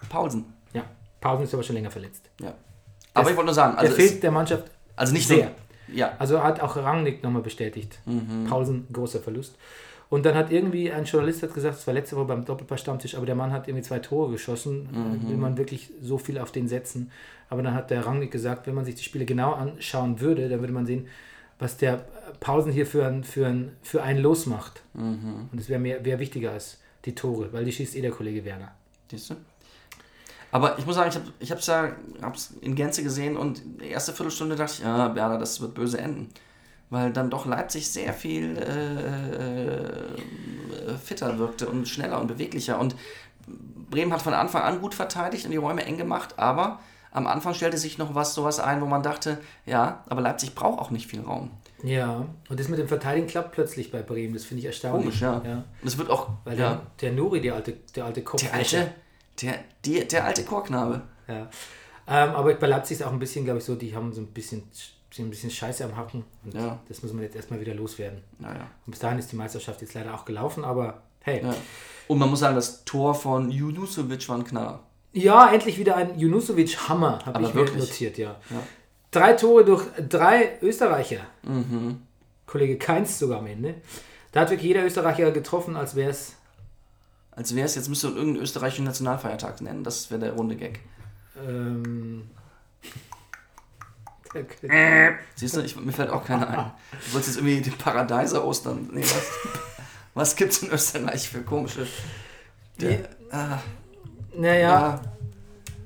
Paulsen. 0.09 0.45
Ja, 0.73 0.83
Pausen 1.19 1.43
ist 1.43 1.53
aber 1.53 1.63
schon 1.63 1.75
länger 1.75 1.91
verletzt. 1.91 2.29
Ja. 2.39 2.53
Aber 3.13 3.29
ich 3.29 3.35
wollte 3.35 3.47
nur 3.47 3.53
sagen, 3.53 3.77
also, 3.77 3.95
der 3.95 4.05
fehlt 4.07 4.23
der 4.23 4.31
Mannschaft 4.31 4.71
also 4.95 5.13
nicht 5.13 5.27
sehr. 5.27 5.47
so. 5.87 5.93
Ja. 5.93 6.13
Also 6.19 6.41
hat 6.41 6.59
auch 6.61 6.75
Rangnick 6.75 7.23
nochmal 7.23 7.41
bestätigt. 7.41 7.99
Mhm. 8.05 8.45
Paulsen, 8.49 8.87
großer 8.91 9.19
Verlust. 9.19 9.55
Und 10.15 10.25
dann 10.25 10.33
hat 10.35 10.49
irgendwie 10.49 10.89
ein 10.93 11.03
Journalist 11.03 11.43
hat 11.43 11.53
gesagt, 11.53 11.77
es 11.77 11.85
war 11.87 11.93
letzte 11.93 12.15
Woche 12.15 12.27
beim 12.27 12.45
Doppelpass-Stammtisch, 12.45 13.15
aber 13.15 13.25
der 13.25 13.35
Mann 13.35 13.51
hat 13.51 13.67
irgendwie 13.67 13.83
zwei 13.83 13.99
Tore 13.99 14.31
geschossen. 14.31 14.87
Mhm. 14.89 15.27
Will 15.27 15.35
man 15.35 15.57
wirklich 15.57 15.91
so 16.01 16.17
viel 16.17 16.39
auf 16.39 16.53
den 16.53 16.69
setzen? 16.69 17.11
Aber 17.49 17.61
dann 17.61 17.73
hat 17.73 17.91
der 17.91 18.05
Rangnick 18.05 18.31
gesagt, 18.31 18.65
wenn 18.65 18.75
man 18.75 18.85
sich 18.85 18.95
die 18.95 19.03
Spiele 19.03 19.25
genau 19.25 19.51
anschauen 19.51 20.21
würde, 20.21 20.47
dann 20.47 20.61
würde 20.61 20.71
man 20.71 20.85
sehen, 20.85 21.09
was 21.59 21.75
der 21.75 22.05
Pausen 22.39 22.71
hier 22.71 22.87
für 22.87 23.05
ein, 23.05 23.25
für 23.25 23.45
ein, 23.45 23.73
für 23.81 24.03
einen 24.03 24.21
losmacht. 24.21 24.83
Mhm. 24.93 25.49
Und 25.51 25.59
es 25.59 25.67
wäre 25.67 25.83
wär 25.83 26.19
wichtiger 26.19 26.53
als 26.53 26.79
die 27.03 27.13
Tore, 27.13 27.51
weil 27.51 27.65
die 27.65 27.73
schießt 27.73 27.97
eh 27.97 28.01
der 28.01 28.11
Kollege 28.11 28.45
Werner. 28.45 28.71
Siehst 29.11 29.31
du? 29.31 29.35
Aber 30.53 30.79
ich 30.79 30.85
muss 30.85 30.95
sagen, 30.95 31.09
ich 31.41 31.51
habe 31.51 31.59
hab's 31.59 31.67
ja 31.67 31.91
hab's 32.21 32.53
in 32.61 32.75
Gänze 32.75 33.03
gesehen 33.03 33.35
und 33.35 33.61
die 33.81 33.89
erste 33.89 34.13
Viertelstunde 34.13 34.55
dachte 34.55 34.75
ich, 34.77 34.79
ja, 34.79 35.09
Berner, 35.09 35.39
das 35.39 35.59
wird 35.59 35.73
böse 35.73 35.97
enden. 35.97 36.29
Weil 36.89 37.11
dann 37.11 37.29
doch 37.29 37.45
Leipzig 37.45 37.89
sehr 37.89 38.13
viel 38.13 38.57
äh, 38.57 39.33
äh, 40.91 40.97
fitter 41.03 41.39
wirkte 41.39 41.67
und 41.67 41.87
schneller 41.87 42.21
und 42.21 42.27
beweglicher. 42.27 42.79
Und 42.79 42.95
Bremen 43.89 44.13
hat 44.13 44.21
von 44.21 44.33
Anfang 44.33 44.61
an 44.61 44.81
gut 44.81 44.93
verteidigt 44.93 45.45
und 45.45 45.51
die 45.51 45.57
Räume 45.57 45.85
eng 45.85 45.97
gemacht, 45.97 46.35
aber 46.37 46.79
am 47.11 47.27
Anfang 47.27 47.53
stellte 47.53 47.77
sich 47.77 47.97
noch 47.97 48.13
was 48.13 48.33
sowas 48.33 48.59
ein, 48.59 48.81
wo 48.81 48.85
man 48.85 49.01
dachte, 49.01 49.37
ja, 49.65 50.03
aber 50.09 50.21
Leipzig 50.21 50.53
braucht 50.53 50.79
auch 50.79 50.91
nicht 50.91 51.07
viel 51.07 51.21
Raum. 51.21 51.51
Ja, 51.81 52.25
und 52.49 52.59
das 52.59 52.67
mit 52.67 52.79
dem 52.79 52.87
Verteidigen 52.87 53.27
klappt 53.27 53.51
plötzlich 53.51 53.91
bei 53.91 54.01
Bremen. 54.01 54.33
Das 54.33 54.43
finde 54.43 54.59
ich 54.59 54.65
erstaunlich. 54.65 55.05
Komisch, 55.05 55.21
ja. 55.21 55.41
ja. 55.45 55.63
Und 55.81 55.87
es 55.87 55.97
wird 55.97 56.09
auch, 56.09 56.29
Weil 56.43 56.59
ja, 56.59 56.81
der, 56.99 57.09
der 57.09 57.11
Nuri, 57.13 57.41
der 57.41 57.55
alte, 57.55 57.77
der 57.95 58.05
alte 58.05 58.23
Kopf. 58.23 58.41
der 58.41 58.53
alte, 58.53 58.91
der, 59.41 59.55
der, 59.85 60.05
der 60.05 60.25
alte 60.25 60.43
Chorknabe. 60.43 61.01
Ja. 61.27 61.47
Ähm, 62.07 62.35
aber 62.35 62.53
bei 62.55 62.67
Leipzig 62.67 62.99
ist 62.99 63.05
auch 63.05 63.11
ein 63.11 63.19
bisschen, 63.19 63.45
glaube 63.45 63.59
ich, 63.59 63.65
so, 63.65 63.75
die 63.75 63.95
haben 63.95 64.13
so 64.13 64.21
ein 64.21 64.27
bisschen, 64.27 64.63
sind 65.15 65.27
ein 65.27 65.29
bisschen 65.29 65.49
Scheiße 65.51 65.85
am 65.85 65.95
Hacken. 65.95 66.23
Und 66.43 66.53
Ja. 66.53 66.79
das 66.89 67.01
muss 67.01 67.13
man 67.13 67.23
jetzt 67.23 67.35
erstmal 67.35 67.59
wieder 67.61 67.73
loswerden. 67.73 68.21
Naja. 68.39 68.67
Und 68.85 68.91
bis 68.91 68.99
dahin 68.99 69.17
ist 69.17 69.31
die 69.31 69.35
Meisterschaft 69.37 69.81
jetzt 69.81 69.93
leider 69.93 70.13
auch 70.13 70.25
gelaufen, 70.25 70.63
aber 70.65 71.01
hey. 71.21 71.41
Ja. 71.43 71.53
Und 72.07 72.19
man 72.19 72.29
muss 72.29 72.39
sagen, 72.39 72.55
das 72.55 72.83
Tor 72.85 73.15
von 73.15 73.49
Junusovic 73.49 74.27
war 74.29 74.37
ein 74.37 74.43
Knaller. 74.43 74.81
Ja, 75.13 75.51
endlich 75.53 75.77
wieder 75.79 75.95
ein 75.95 76.19
Junusovic-Hammer, 76.19 77.25
habe 77.25 77.43
ich 77.43 77.53
wirklich? 77.53 77.75
mir 77.75 77.87
notiert, 77.87 78.17
ja. 78.17 78.35
Ja. 78.49 78.61
Drei 79.11 79.33
Tore 79.33 79.63
durch 79.63 79.85
drei 80.09 80.59
Österreicher. 80.61 81.21
Mhm. 81.43 82.01
Kollege 82.45 82.77
Keins 82.77 83.17
sogar 83.17 83.39
am 83.39 83.47
Ende. 83.47 83.75
Da 84.33 84.41
hat 84.41 84.49
wirklich 84.49 84.67
jeder 84.67 84.85
Österreicher 84.85 85.31
getroffen, 85.31 85.77
als 85.77 85.95
wäre 85.95 86.09
es. 86.11 86.33
Als 87.31 87.55
wäre 87.55 87.65
es, 87.65 87.75
jetzt 87.75 87.87
müsste 87.87 88.07
irgendeinen 88.07 88.43
österreichischen 88.43 88.83
Nationalfeiertag 88.85 89.61
nennen. 89.61 89.83
Das 89.85 90.11
wäre 90.11 90.19
der 90.19 90.33
runde 90.33 90.57
Gag. 90.57 90.81
Ähm, 91.47 92.29
Siehst 95.35 95.55
du, 95.55 95.61
ich, 95.61 95.75
mir 95.75 95.91
fällt 95.91 96.09
auch 96.09 96.25
keiner 96.25 96.47
ein. 96.49 96.71
Du 97.07 97.13
wolltest 97.13 97.35
jetzt 97.35 97.37
irgendwie 97.45 97.61
den 97.61 97.77
Paradeiser 97.77 98.45
Ostern. 98.45 98.89
Nee, 98.91 99.01
was? 99.01 99.31
Was 100.13 100.35
gibt's 100.35 100.59
in 100.63 100.69
Österreich 100.71 101.27
für 101.29 101.41
komische. 101.41 101.85
Der, 102.79 103.09
ah, 103.31 103.59
naja, 104.33 104.59
ja, 104.59 105.01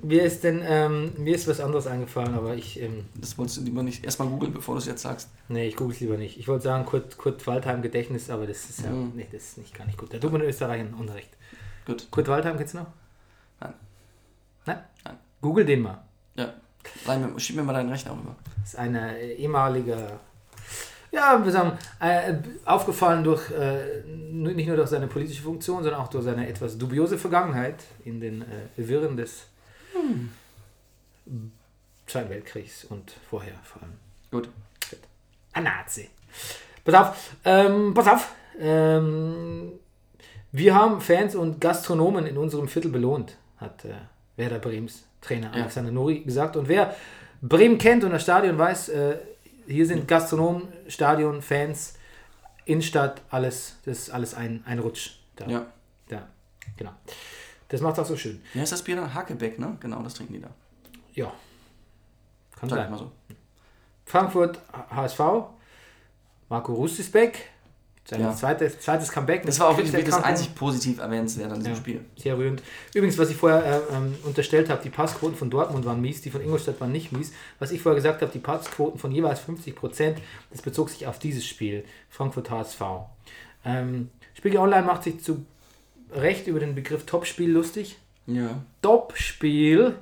mir 0.01 0.23
ist 0.23 0.43
denn, 0.43 0.61
ähm, 0.65 1.11
mir 1.17 1.35
ist 1.35 1.47
was 1.47 1.59
anderes 1.59 1.85
eingefallen, 1.87 2.33
aber 2.33 2.55
ich, 2.55 2.79
ähm, 2.81 3.05
das 3.15 3.37
wolltest 3.37 3.57
du 3.57 3.61
lieber 3.61 3.83
nicht 3.83 4.03
erstmal 4.05 4.27
googeln, 4.29 4.53
bevor 4.53 4.75
du 4.75 4.79
es 4.79 4.85
jetzt 4.87 5.01
sagst. 5.01 5.29
nee, 5.49 5.67
ich 5.67 5.75
google 5.75 5.93
es 5.93 5.99
lieber 5.99 6.17
nicht. 6.17 6.39
Ich 6.39 6.47
wollte 6.47 6.63
sagen, 6.63 6.85
Kurt, 6.85 7.17
Kurt 7.17 7.45
Waldheim 7.47 7.81
Gedächtnis, 7.81 8.29
aber 8.29 8.47
das 8.47 8.69
ist 8.69 8.81
ja, 8.83 8.89
Mhm. 8.91 9.11
nee, 9.15 9.27
das 9.31 9.43
ist 9.43 9.57
nicht 9.59 9.75
gar 9.77 9.85
nicht 9.85 9.97
gut. 9.97 10.13
Da 10.13 10.17
tut 10.19 10.31
man 10.31 10.41
in 10.41 10.47
Österreich 10.49 10.79
ein 10.81 10.93
Unrecht. 10.93 11.29
Gut. 11.85 12.07
Kurt 12.11 12.27
Waldheim 12.27 12.57
kennst 12.57 12.73
du 12.75 12.79
noch? 12.79 12.87
Nein. 13.59 13.73
Nein? 14.65 14.79
Nein. 15.05 15.17
Google 15.41 15.65
den 15.65 15.81
mal. 15.81 16.03
Mir, 17.07 17.39
schieb 17.39 17.55
mir 17.55 17.63
mal 17.63 17.73
deinen 17.73 17.89
Rechner 17.89 18.11
rüber. 18.11 18.35
Das 18.61 18.73
ist 18.73 18.79
eine 18.79 19.19
ehemalige, 19.21 20.19
ja, 21.11 21.43
wir 21.43 21.51
sagen, 21.51 21.77
äh, 21.99 22.35
aufgefallen 22.65 23.23
durch, 23.23 23.49
äh, 23.51 24.03
nicht 24.05 24.67
nur 24.67 24.77
durch 24.77 24.89
seine 24.89 25.07
politische 25.07 25.41
Funktion, 25.41 25.83
sondern 25.83 26.01
auch 26.01 26.07
durch 26.07 26.23
seine 26.23 26.47
etwas 26.47 26.77
dubiose 26.77 27.17
Vergangenheit 27.17 27.83
in 28.05 28.19
den 28.19 28.41
äh, 28.43 28.45
Wirren 28.77 29.17
des 29.17 29.47
Zweiten 32.05 32.29
Weltkriegs 32.29 32.85
und 32.85 33.13
vorher 33.29 33.53
vor 33.63 33.81
allem. 33.81 33.93
Gut. 34.31 34.49
Ein 35.53 35.63
Nazi. 35.63 36.09
Pass 36.83 36.95
auf, 36.95 37.35
ähm, 37.45 37.93
pass 37.93 38.07
auf. 38.07 38.33
Ähm, 38.59 39.73
wir 40.51 40.75
haben 40.75 41.01
Fans 41.01 41.35
und 41.35 41.61
Gastronomen 41.61 42.25
in 42.25 42.37
unserem 42.37 42.67
Viertel 42.67 42.91
belohnt, 42.91 43.37
hat 43.57 43.85
äh, 43.85 43.93
Werder 44.37 44.59
Brems 44.59 45.03
Trainer 45.21 45.47
Ja. 45.55 45.61
Alexander 45.63 45.91
Nuri 45.91 46.19
gesagt. 46.21 46.55
Und 46.55 46.67
wer 46.67 46.95
Bremen 47.41 47.77
kennt 47.77 48.03
und 48.03 48.11
das 48.11 48.23
Stadion 48.23 48.57
weiß, 48.57 48.89
äh, 48.89 49.17
hier 49.67 49.85
sind 49.85 50.07
Gastronomen, 50.07 50.67
Stadion, 50.87 51.41
Fans, 51.41 51.93
Innenstadt, 52.65 53.21
alles, 53.29 53.77
das 53.85 53.97
ist 53.99 54.09
alles 54.11 54.33
ein, 54.33 54.63
ein 54.65 54.79
Rutsch. 54.79 55.11
Da, 55.35 55.47
Ja. 55.47 55.65
da, 56.07 56.27
genau. 56.77 56.91
Das 57.67 57.81
macht 57.81 57.99
auch 57.99 58.05
so 58.05 58.15
schön. 58.17 58.41
Wie 58.53 58.59
heißt 58.59 58.71
das 58.71 58.83
Bier 58.83 58.95
dann? 58.95 59.13
Hakebeck, 59.13 59.59
ne? 59.59 59.77
Genau, 59.79 60.01
das 60.01 60.15
trinken 60.15 60.33
die 60.33 60.41
da. 60.41 60.49
Ja. 61.13 61.31
Kann 62.59 62.69
Sag 62.69 62.77
sein. 62.79 62.91
mal 62.91 62.97
so. 62.97 63.11
Frankfurt 64.05 64.59
HSV, 64.91 65.19
Marco 66.49 66.73
Rustisbeck, 66.73 67.49
sein 68.09 68.21
Ja. 68.21 68.35
zweites, 68.35 68.79
zweites 68.79 69.11
Comeback. 69.11 69.45
Das 69.45 69.59
war 69.59 69.69
auch 69.69 69.77
wirklich 69.77 70.03
das 70.05 70.23
einzig 70.23 70.55
positiv 70.55 70.99
erwähnenswert 70.99 71.51
an 71.51 71.59
diesem 71.59 71.73
Ja. 71.73 71.77
Spiel. 71.77 72.05
Sehr 72.17 72.37
rührend. 72.37 72.63
Übrigens, 72.93 73.17
was 73.17 73.29
ich 73.29 73.37
vorher 73.37 73.63
äh, 73.63 73.95
ähm, 73.95 74.15
unterstellt 74.23 74.69
habe, 74.69 74.81
die 74.83 74.89
Passquoten 74.89 75.35
von 75.35 75.49
Dortmund 75.49 75.85
waren 75.85 76.01
mies, 76.01 76.21
die 76.21 76.31
von 76.31 76.41
Ingolstadt 76.41 76.81
waren 76.81 76.91
nicht 76.91 77.11
mies. 77.11 77.31
Was 77.59 77.71
ich 77.71 77.81
vorher 77.81 77.95
gesagt 77.95 78.21
habe, 78.21 78.31
die 78.31 78.39
Passquoten 78.39 78.99
von 78.99 79.11
jeweils 79.11 79.39
50 79.41 79.75
Prozent, 79.75 80.17
das 80.51 80.61
bezog 80.61 80.89
sich 80.89 81.05
auf 81.05 81.19
dieses 81.19 81.45
Spiel, 81.45 81.83
Frankfurt 82.09 82.49
HSV. 82.49 82.81
Ähm, 83.63 84.09
Spiegel 84.33 84.59
Online 84.59 84.85
macht 84.85 85.03
sich 85.03 85.21
zu 85.21 85.45
Recht 86.11 86.47
über 86.47 86.59
den 86.59 86.73
Begriff 86.73 87.05
Topspiel 87.05 87.51
lustig. 87.51 87.97
Ja. 88.25 88.63
Topspiel. 88.81 89.95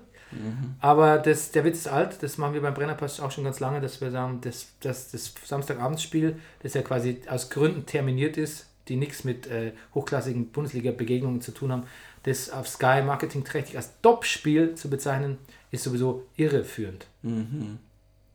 Aber 0.79 1.17
das, 1.17 1.51
der 1.51 1.63
Witz 1.63 1.79
ist 1.79 1.87
alt, 1.87 2.21
das 2.21 2.37
machen 2.37 2.53
wir 2.53 2.61
beim 2.61 2.73
Brennerpass 2.73 3.19
auch 3.19 3.31
schon 3.31 3.43
ganz 3.43 3.59
lange, 3.59 3.79
dass 3.79 4.01
wir 4.01 4.11
sagen, 4.11 4.41
dass, 4.41 4.67
dass 4.81 5.11
das 5.11 5.33
Samstagabendsspiel, 5.45 6.39
das 6.63 6.73
ja 6.73 6.81
quasi 6.81 7.21
aus 7.29 7.49
Gründen 7.49 7.85
terminiert 7.85 8.37
ist, 8.37 8.67
die 8.87 8.95
nichts 8.95 9.23
mit 9.23 9.47
äh, 9.47 9.73
hochklassigen 9.93 10.49
Bundesliga-Begegnungen 10.51 11.41
zu 11.41 11.51
tun 11.51 11.71
haben, 11.71 11.83
das 12.23 12.49
auf 12.49 12.67
Sky 12.67 13.01
marketingträchtig 13.05 13.77
als 13.77 13.93
Topspiel 14.01 14.75
zu 14.75 14.89
bezeichnen, 14.89 15.37
ist 15.71 15.83
sowieso 15.83 16.25
irreführend. 16.35 17.07
Mhm. 17.21 17.79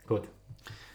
Gut. 0.07 0.23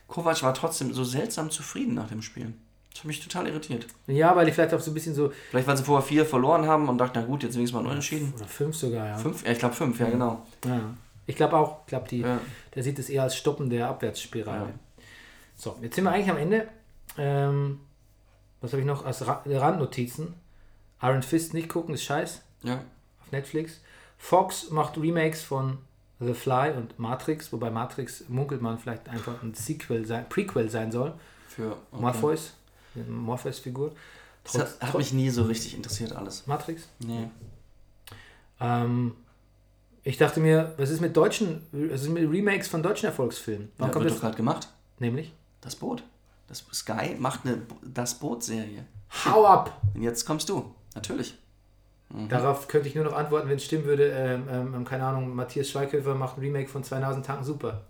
Kovac 0.08 0.42
war 0.44 0.54
trotzdem 0.54 0.94
so 0.94 1.04
seltsam 1.04 1.52
zufrieden 1.52 1.94
nach 1.94 2.08
dem 2.08 2.22
Spiel. 2.22 2.54
Das 2.98 3.04
hat 3.04 3.06
mich 3.06 3.20
total 3.24 3.48
irritiert. 3.48 3.86
Ja, 4.08 4.36
weil 4.36 4.48
die 4.48 4.52
vielleicht 4.52 4.74
auch 4.74 4.80
so 4.80 4.90
ein 4.90 4.94
bisschen 4.96 5.14
so, 5.14 5.32
Vielleicht, 5.52 5.68
weil 5.68 5.78
sie 5.78 5.84
vorher 5.84 6.06
vier 6.08 6.26
verloren 6.26 6.66
haben 6.66 6.90
und 6.90 6.98
dachten, 6.98 7.20
na 7.20 7.26
gut, 7.26 7.44
jetzt 7.44 7.56
wenigstens 7.56 7.80
mal 7.80 7.88
unentschieden. 7.88 8.34
oder 8.36 8.46
fünf 8.48 8.76
sogar, 8.76 9.06
ja. 9.06 9.18
Fünf? 9.18 9.46
Ja, 9.46 9.52
ich 9.52 9.60
glaube 9.60 9.76
fünf, 9.76 10.00
ja, 10.00 10.10
genau. 10.10 10.46
Ja. 10.66 10.82
Ich 11.28 11.36
glaube 11.36 11.56
auch, 11.58 11.82
ich 11.82 11.88
glaube, 11.90 12.08
die, 12.08 12.22
Ja. 12.22 12.40
der 12.74 12.82
sieht 12.84 12.98
es 12.98 13.10
eher 13.10 13.22
als 13.24 13.36
Stoppen 13.36 13.70
der 13.70 13.88
Abwärtsspirale. 13.90 14.62
Ja. 14.66 14.74
So, 15.56 15.78
jetzt 15.82 15.96
sind 15.96 16.06
wir 16.06 16.12
eigentlich 16.12 16.30
am 16.32 16.38
Ende. 16.38 16.68
Ähm, 17.20 17.80
was 18.62 18.72
habe 18.72 18.82
ich 18.82 18.88
noch 18.88 19.06
als 19.06 19.28
Ra 19.28 19.44
Randnotizen? 19.46 20.34
Iron 21.02 21.22
Fist 21.22 21.54
nicht 21.54 21.70
gucken, 21.70 21.94
ist 21.94 22.04
scheiß 22.04 22.42
Ja. 22.64 22.76
auf 23.22 23.32
Netflix. 23.32 23.80
Fox 24.18 24.72
macht 24.72 24.98
Remakes 24.98 25.44
von 25.44 25.78
The 26.20 26.34
Fly 26.34 26.72
und 26.76 26.98
Matrix, 26.98 27.54
wobei 27.54 27.70
Matrix 27.70 28.28
munkelt 28.30 28.64
man 28.64 28.80
vielleicht 28.80 29.08
einfach 29.08 29.44
ein 29.44 29.54
Sequel 29.54 30.04
sein, 30.08 30.28
Prequel 30.30 30.70
sein 30.72 30.92
soll. 30.92 31.14
Für 31.48 31.74
okay. 31.92 32.02
Morpheus, 32.02 32.54
Morpheus-Figur. 33.04 33.94
Das 34.44 34.58
hat, 34.58 34.80
hat 34.82 34.98
mich 34.98 35.12
nie 35.14 35.30
so 35.30 35.44
richtig 35.44 35.76
interessiert 35.76 36.14
alles. 36.14 36.48
Matrix. 36.48 36.88
Nee. 37.00 37.28
Ähm, 38.60 39.14
ich 40.04 40.18
dachte 40.18 40.40
mir, 40.40 40.74
was 40.78 40.90
ist 40.90 41.02
mit 41.02 41.16
deutschen, 41.18 41.62
was 41.72 42.04
ist 42.04 42.10
mit 42.10 42.30
Remakes 42.32 42.68
von 42.68 42.82
deutschen 42.82 43.08
Erfolgsfilmen? 43.08 43.70
Wann 43.78 43.90
Ja, 43.90 43.94
kommt 43.94 44.04
wird 44.06 44.12
das? 44.14 44.20
doch 44.20 44.26
gerade 44.26 44.38
gemacht. 44.38 44.70
Nämlich? 45.00 45.34
Das 45.62 45.76
Boot. 45.76 46.04
Das 46.48 46.64
Sky 46.74 47.16
macht 47.20 47.42
eine 47.46 47.62
Das 47.84 48.16
Boot-Serie. 48.16 48.86
Hau 49.26 49.46
ab! 49.46 49.82
Und 49.94 50.02
jetzt 50.04 50.26
kommst 50.26 50.48
du. 50.50 50.74
Natürlich. 50.96 51.38
Darauf 52.30 52.70
könnte 52.70 52.88
ich 52.88 52.96
nur 52.96 53.04
noch 53.04 53.12
antworten, 53.14 53.50
wenn 53.50 53.58
es 53.58 53.66
stimmen 53.66 53.84
würde. 53.84 54.10
Ähm, 54.12 54.48
ähm, 54.50 54.86
keine 54.86 55.04
Ahnung, 55.06 55.36
Matthias 55.36 55.70
Schweighöfer 55.70 56.16
macht 56.16 56.38
ein 56.38 56.40
Remake 56.40 56.70
von 56.70 56.82
Zwei 56.86 57.00
Nasen 57.00 57.22
tanken 57.22 57.44
super. 57.44 57.84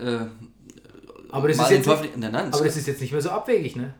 Äh, 0.00 0.20
Aber 1.30 1.48
das, 1.48 1.58
ist 1.58 1.70
jetzt 1.70 1.86
nicht, 1.86 2.16
Nein, 2.16 2.32
nein. 2.32 2.52
aber 2.52 2.64
das 2.64 2.76
ist 2.78 2.86
jetzt 2.86 3.02
nicht 3.02 3.12
mehr 3.12 3.20
so 3.20 3.28
abwegig, 3.28 3.76
ne? 3.76 3.92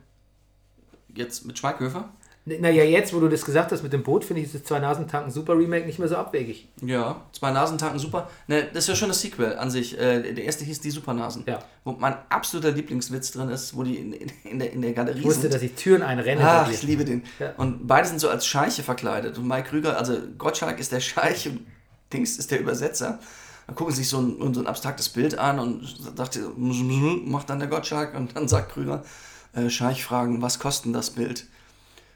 Jetzt 1.15 1.45
mit 1.45 1.57
Schweighöfer? 1.57 2.09
Naja, 2.45 2.83
jetzt, 2.83 3.13
wo 3.13 3.19
du 3.19 3.27
das 3.27 3.45
gesagt 3.45 3.71
hast 3.71 3.83
mit 3.83 3.93
dem 3.93 4.01
Boot, 4.01 4.23
finde 4.23 4.41
ich 4.41 4.51
das 4.51 4.63
Zwei 4.63 4.79
Nasen 4.79 5.07
tanken 5.07 5.29
super 5.29 5.55
Remake 5.57 5.85
nicht 5.85 5.99
mehr 5.99 6.07
so 6.07 6.15
abwegig. 6.15 6.67
Ja, 6.81 7.21
zwei 7.31 7.51
Nasentanken 7.51 7.99
super. 7.99 8.29
Ne, 8.47 8.63
das 8.73 8.85
ist 8.85 8.87
ja 8.87 8.95
schon 8.95 9.09
das 9.09 9.21
Sequel 9.21 9.55
an 9.57 9.69
sich. 9.69 9.99
Äh, 9.99 10.33
der 10.33 10.43
erste 10.45 10.63
hieß 10.65 10.79
Die 10.79 10.89
Supernasen. 10.89 11.43
Ja. 11.45 11.59
Wo 11.83 11.91
mein 11.91 12.15
absoluter 12.29 12.71
Lieblingswitz 12.71 13.31
drin 13.33 13.49
ist, 13.49 13.75
wo 13.75 13.83
die 13.83 13.97
in, 13.97 14.13
in, 14.13 14.31
in, 14.45 14.59
der, 14.59 14.71
in 14.73 14.81
der 14.81 14.93
Galerie 14.93 15.19
Ich 15.19 15.25
wusste, 15.25 15.41
sind. 15.43 15.53
dass 15.53 15.61
ich 15.61 15.73
Türen 15.73 16.01
einrenne. 16.01 16.41
Ach, 16.43 16.71
ich 16.71 16.81
liebe 16.81 17.05
den. 17.05 17.23
Ja. 17.39 17.53
Und 17.57 17.85
beide 17.87 18.07
sind 18.07 18.19
so 18.19 18.29
als 18.29 18.47
Scheiche 18.47 18.81
verkleidet. 18.81 19.37
Und 19.37 19.47
Mike 19.47 19.69
Krüger, 19.69 19.97
also 19.97 20.17
Gottschalk 20.37 20.79
ist 20.79 20.91
der 20.91 21.01
Scheich 21.01 21.47
und 21.47 21.67
Dings 22.11 22.37
ist 22.37 22.49
der 22.49 22.61
Übersetzer. 22.61 23.19
Dann 23.67 23.75
gucken 23.75 23.93
sie 23.93 24.01
sich 24.01 24.09
so 24.09 24.19
ein, 24.19 24.53
so 24.55 24.61
ein 24.61 24.65
abstraktes 24.67 25.09
Bild 25.09 25.37
an 25.37 25.59
und 25.59 25.85
sagt, 26.17 26.39
macht 27.25 27.49
dann 27.51 27.59
der 27.59 27.67
Gottschalk 27.67 28.15
und 28.15 28.35
dann 28.35 28.47
sagt 28.47 28.71
Krüger, 28.71 29.03
äh, 29.53 29.69
Scheich 29.69 30.03
fragen, 30.03 30.41
was 30.41 30.59
kostet 30.59 30.93
das 30.95 31.11
Bild? 31.11 31.45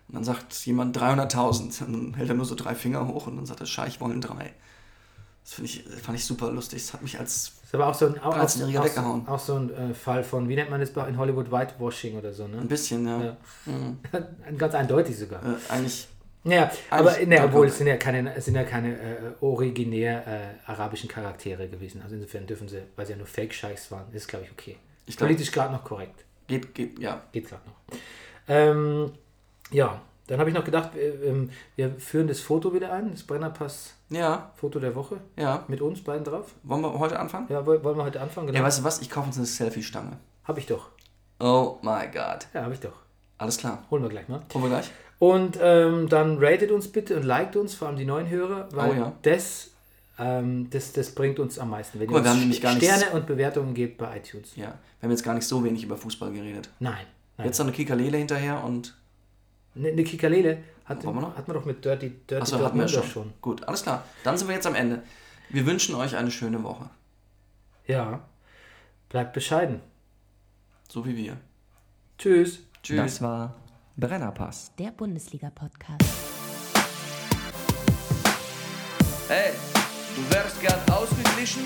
Und 0.08 0.16
dann 0.16 0.24
sagt 0.24 0.54
jemand 0.66 0.98
300.000. 0.98 1.86
Und 1.86 1.94
dann 1.94 2.14
hält 2.16 2.30
er 2.30 2.36
nur 2.36 2.46
so 2.46 2.56
drei 2.56 2.76
Finger 2.76 3.08
hoch 3.08 3.28
und 3.28 3.38
dann 3.38 3.46
sagt 3.46 3.62
der 3.62 3.66
Scheich 3.66 4.00
wollen 4.02 4.22
drei. 4.22 4.54
Das 5.44 5.60
ich, 5.60 5.84
fand 6.02 6.18
ich 6.18 6.26
super 6.26 6.52
lustig. 6.52 6.82
Das 6.84 6.94
hat 6.94 7.02
mich 7.02 7.20
als 7.20 7.52
Das 7.62 7.64
ist 7.66 7.76
aber 7.76 7.88
auch 7.88 7.94
so 7.94 8.08
ein, 8.08 8.20
auch, 8.20 8.38
auch, 8.38 8.44
13-Jähriger 8.46 8.80
auch, 8.80 8.86
weggehauen. 8.86 9.28
auch 9.28 9.40
so 9.40 9.56
ein 9.56 9.74
äh, 9.74 9.94
Fall 9.94 10.24
von, 10.24 10.48
wie 10.48 10.56
nennt 10.56 10.70
man 10.70 10.80
das 10.80 10.92
in 10.92 11.18
Hollywood, 11.18 11.52
Whitewashing 11.52 12.18
oder 12.18 12.32
so, 12.32 12.46
ein 12.46 12.52
ne? 12.52 12.62
bisschen, 12.62 13.06
ja. 13.06 13.24
Ja. 13.66 14.22
Ganz 14.58 14.74
eindeutig 14.76 15.18
sogar. 15.18 15.42
Äh, 15.44 15.56
eigentlich, 15.70 16.08
Ja, 16.46 16.72
aber 16.90 17.18
ne, 17.26 17.44
obwohl 17.44 17.68
es 17.68 17.78
sind 17.78 17.88
ja 17.88 17.98
keine, 17.98 18.40
sind 18.40 18.56
ja 18.56 18.64
keine 18.64 18.98
äh, 18.98 19.18
originär 19.42 20.26
äh, 20.28 20.72
arabischen 20.72 21.10
Charaktere 21.10 21.68
gewesen. 21.68 22.02
Also 22.04 22.16
insofern 22.16 22.46
dürfen 22.48 22.70
sie, 22.70 22.82
weil 22.96 23.06
sie 23.06 23.14
ja 23.14 23.18
nur 23.18 23.28
Fake-Scheichs 23.28 23.92
waren, 23.92 24.14
ist 24.14 24.28
glaube 24.30 24.46
ich 24.46 24.52
okay. 24.52 24.78
Ich 25.06 25.18
glaub- 25.18 25.28
Politisch 25.28 25.52
gerade 25.52 25.74
noch 25.74 25.84
korrekt. 25.84 26.24
Geht, 26.48 26.74
geht, 26.76 27.00
ja. 27.00 27.22
Geht 27.32 27.48
gerade 27.50 27.62
noch. 27.68 27.98
Ähm, 28.48 29.12
ja, 29.72 30.02
dann 30.28 30.40
habe 30.40 30.50
ich 30.50 30.56
noch 30.56 30.64
gedacht, 30.66 30.92
wir, 30.96 31.24
ähm, 31.24 31.50
wir 31.76 31.92
führen 31.96 32.28
das 32.28 32.40
Foto 32.40 32.74
wieder 32.74 32.92
ein, 32.94 33.12
das 33.12 33.24
Brennerpass-Foto 33.24 34.80
Ja, 34.80 34.82
der 34.82 34.96
Woche. 34.96 35.18
ja. 35.38 35.64
Mit 35.68 35.82
uns 35.82 36.04
beiden 36.04 36.24
drauf. 36.24 36.52
Wollen 36.64 36.82
wir 36.82 36.98
heute 37.00 37.20
anfangen? 37.20 37.48
Ja, 37.50 37.66
woll- 37.66 37.84
wollen 37.84 37.98
wir 37.98 38.04
heute 38.06 38.22
anfangen? 38.22 38.48
Genau. 38.48 38.60
Ja, 38.60 38.66
weißt 38.66 38.80
du 38.80 38.84
was? 38.84 39.02
Ich 39.02 39.10
kaufe 39.10 39.28
uns 39.28 39.38
eine 39.38 39.46
Selfie-Stange. 39.46 40.18
Habe 40.46 40.60
ich 40.60 40.66
doch. 40.68 40.90
Oh 41.40 41.78
my 41.82 42.06
God. 42.14 42.48
Ja, 42.54 42.64
habe 42.64 42.74
ich 42.74 42.80
doch. 42.80 42.94
Alles 43.38 43.58
klar. 43.58 43.84
Holen 43.92 44.04
wir 44.04 44.10
gleich 44.10 44.28
mal. 44.30 44.42
Holen 44.54 44.64
wir 44.66 44.70
gleich? 44.70 44.92
Und 45.20 45.58
ähm, 45.62 46.08
dann 46.10 46.38
ratet 46.40 46.72
uns 46.72 46.90
bitte 46.92 47.16
und 47.16 47.24
liked 47.24 47.56
uns, 47.56 47.76
vor 47.76 47.88
allem 47.88 47.98
die 47.98 48.06
neuen 48.06 48.30
Hörer, 48.30 48.68
weil 48.74 48.92
Oh 48.92 48.94
ja. 48.94 49.14
das, 49.24 49.72
ähm, 50.20 50.70
das, 50.70 50.94
das 50.94 51.14
bringt 51.16 51.40
uns 51.40 51.58
am 51.60 51.70
meisten. 51.72 52.00
Wenn 52.00 52.08
Guck 52.08 52.18
ihr 52.18 52.24
wir 52.24 52.30
haben 52.32 52.40
nämlich 52.40 52.62
gar 52.62 52.74
nichts- 52.76 52.86
Sterne 52.88 53.16
und 53.16 53.26
Bewertungen 53.26 53.74
gebt 53.74 53.98
bei 53.98 54.18
iTunes. 54.18 54.56
Ja. 54.56 54.68
Wir 55.00 55.08
haben 55.08 55.12
jetzt 55.12 55.24
gar 55.24 55.34
nicht 55.34 55.48
so 55.48 55.64
wenig 55.64 55.84
über 55.84 55.98
Fußball 55.98 56.32
geredet. 56.32 56.70
Nein. 56.80 57.06
nein. 57.38 57.48
Jetzt 57.48 57.58
noch 57.60 57.66
eine 57.66 57.76
Kikalele 57.76 58.18
hinterher 58.18 58.64
und. 58.64 58.96
Eine, 59.76 59.90
eine 59.90 60.04
Kikalele 60.04 60.60
hat, 60.86 61.04
Wollen 61.04 61.16
wir 61.16 61.22
noch? 61.22 61.36
hat 61.38 61.48
man 61.48 61.56
doch 61.58 61.66
mit 61.66 61.84
Dirty, 61.84 62.10
Dirty 62.10 62.36
Achso, 62.44 62.60
hatten 62.64 62.78
wir 62.78 62.86
Dortmunder 62.86 63.08
schon. 63.10 63.34
Gut, 63.42 63.64
alles 63.64 63.82
klar. 63.84 64.04
Dann 64.24 64.38
sind 64.38 64.48
wir 64.48 64.56
jetzt 64.56 64.68
am 64.68 64.76
Ende. 64.76 65.02
Wir 65.50 65.66
wünschen 65.66 65.96
euch 65.96 66.16
eine 66.16 66.30
schöne 66.30 66.62
Woche. 66.64 66.90
Ja. 67.88 68.22
Bleibt 69.10 69.34
bescheiden. 69.34 69.82
So 70.90 71.06
wie 71.06 71.16
wir. 71.18 71.38
Tschüss. 72.20 72.60
Tschüss. 72.84 72.98
Das 72.98 73.22
war 73.22 73.56
Brennerpass. 73.98 74.72
Der 74.78 74.92
Bundesliga-Podcast. 74.92 76.04
Hey, 79.28 79.54
du 80.16 80.36
wärst 80.36 80.60
gern 80.62 80.80
ausgeglichen? 80.92 81.64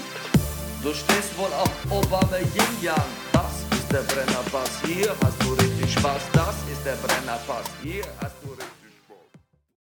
Du 0.83 0.93
stehst 0.93 1.37
wohl 1.37 1.51
auf 1.53 1.71
Obama 1.89 2.37
Yin 2.37 2.81
Yang. 2.81 3.11
Das 3.33 3.65
ist 3.77 3.91
der 3.91 4.03
Brennerpass. 4.03 4.71
Hier 4.85 5.13
hast 5.23 5.43
du 5.43 5.53
richtig 5.53 5.93
Spaß. 5.93 6.21
Das 6.33 6.55
ist 6.71 6.85
der 6.85 6.95
Brennerpass. 6.95 7.65
Hier 7.83 8.03
hast 8.21 8.36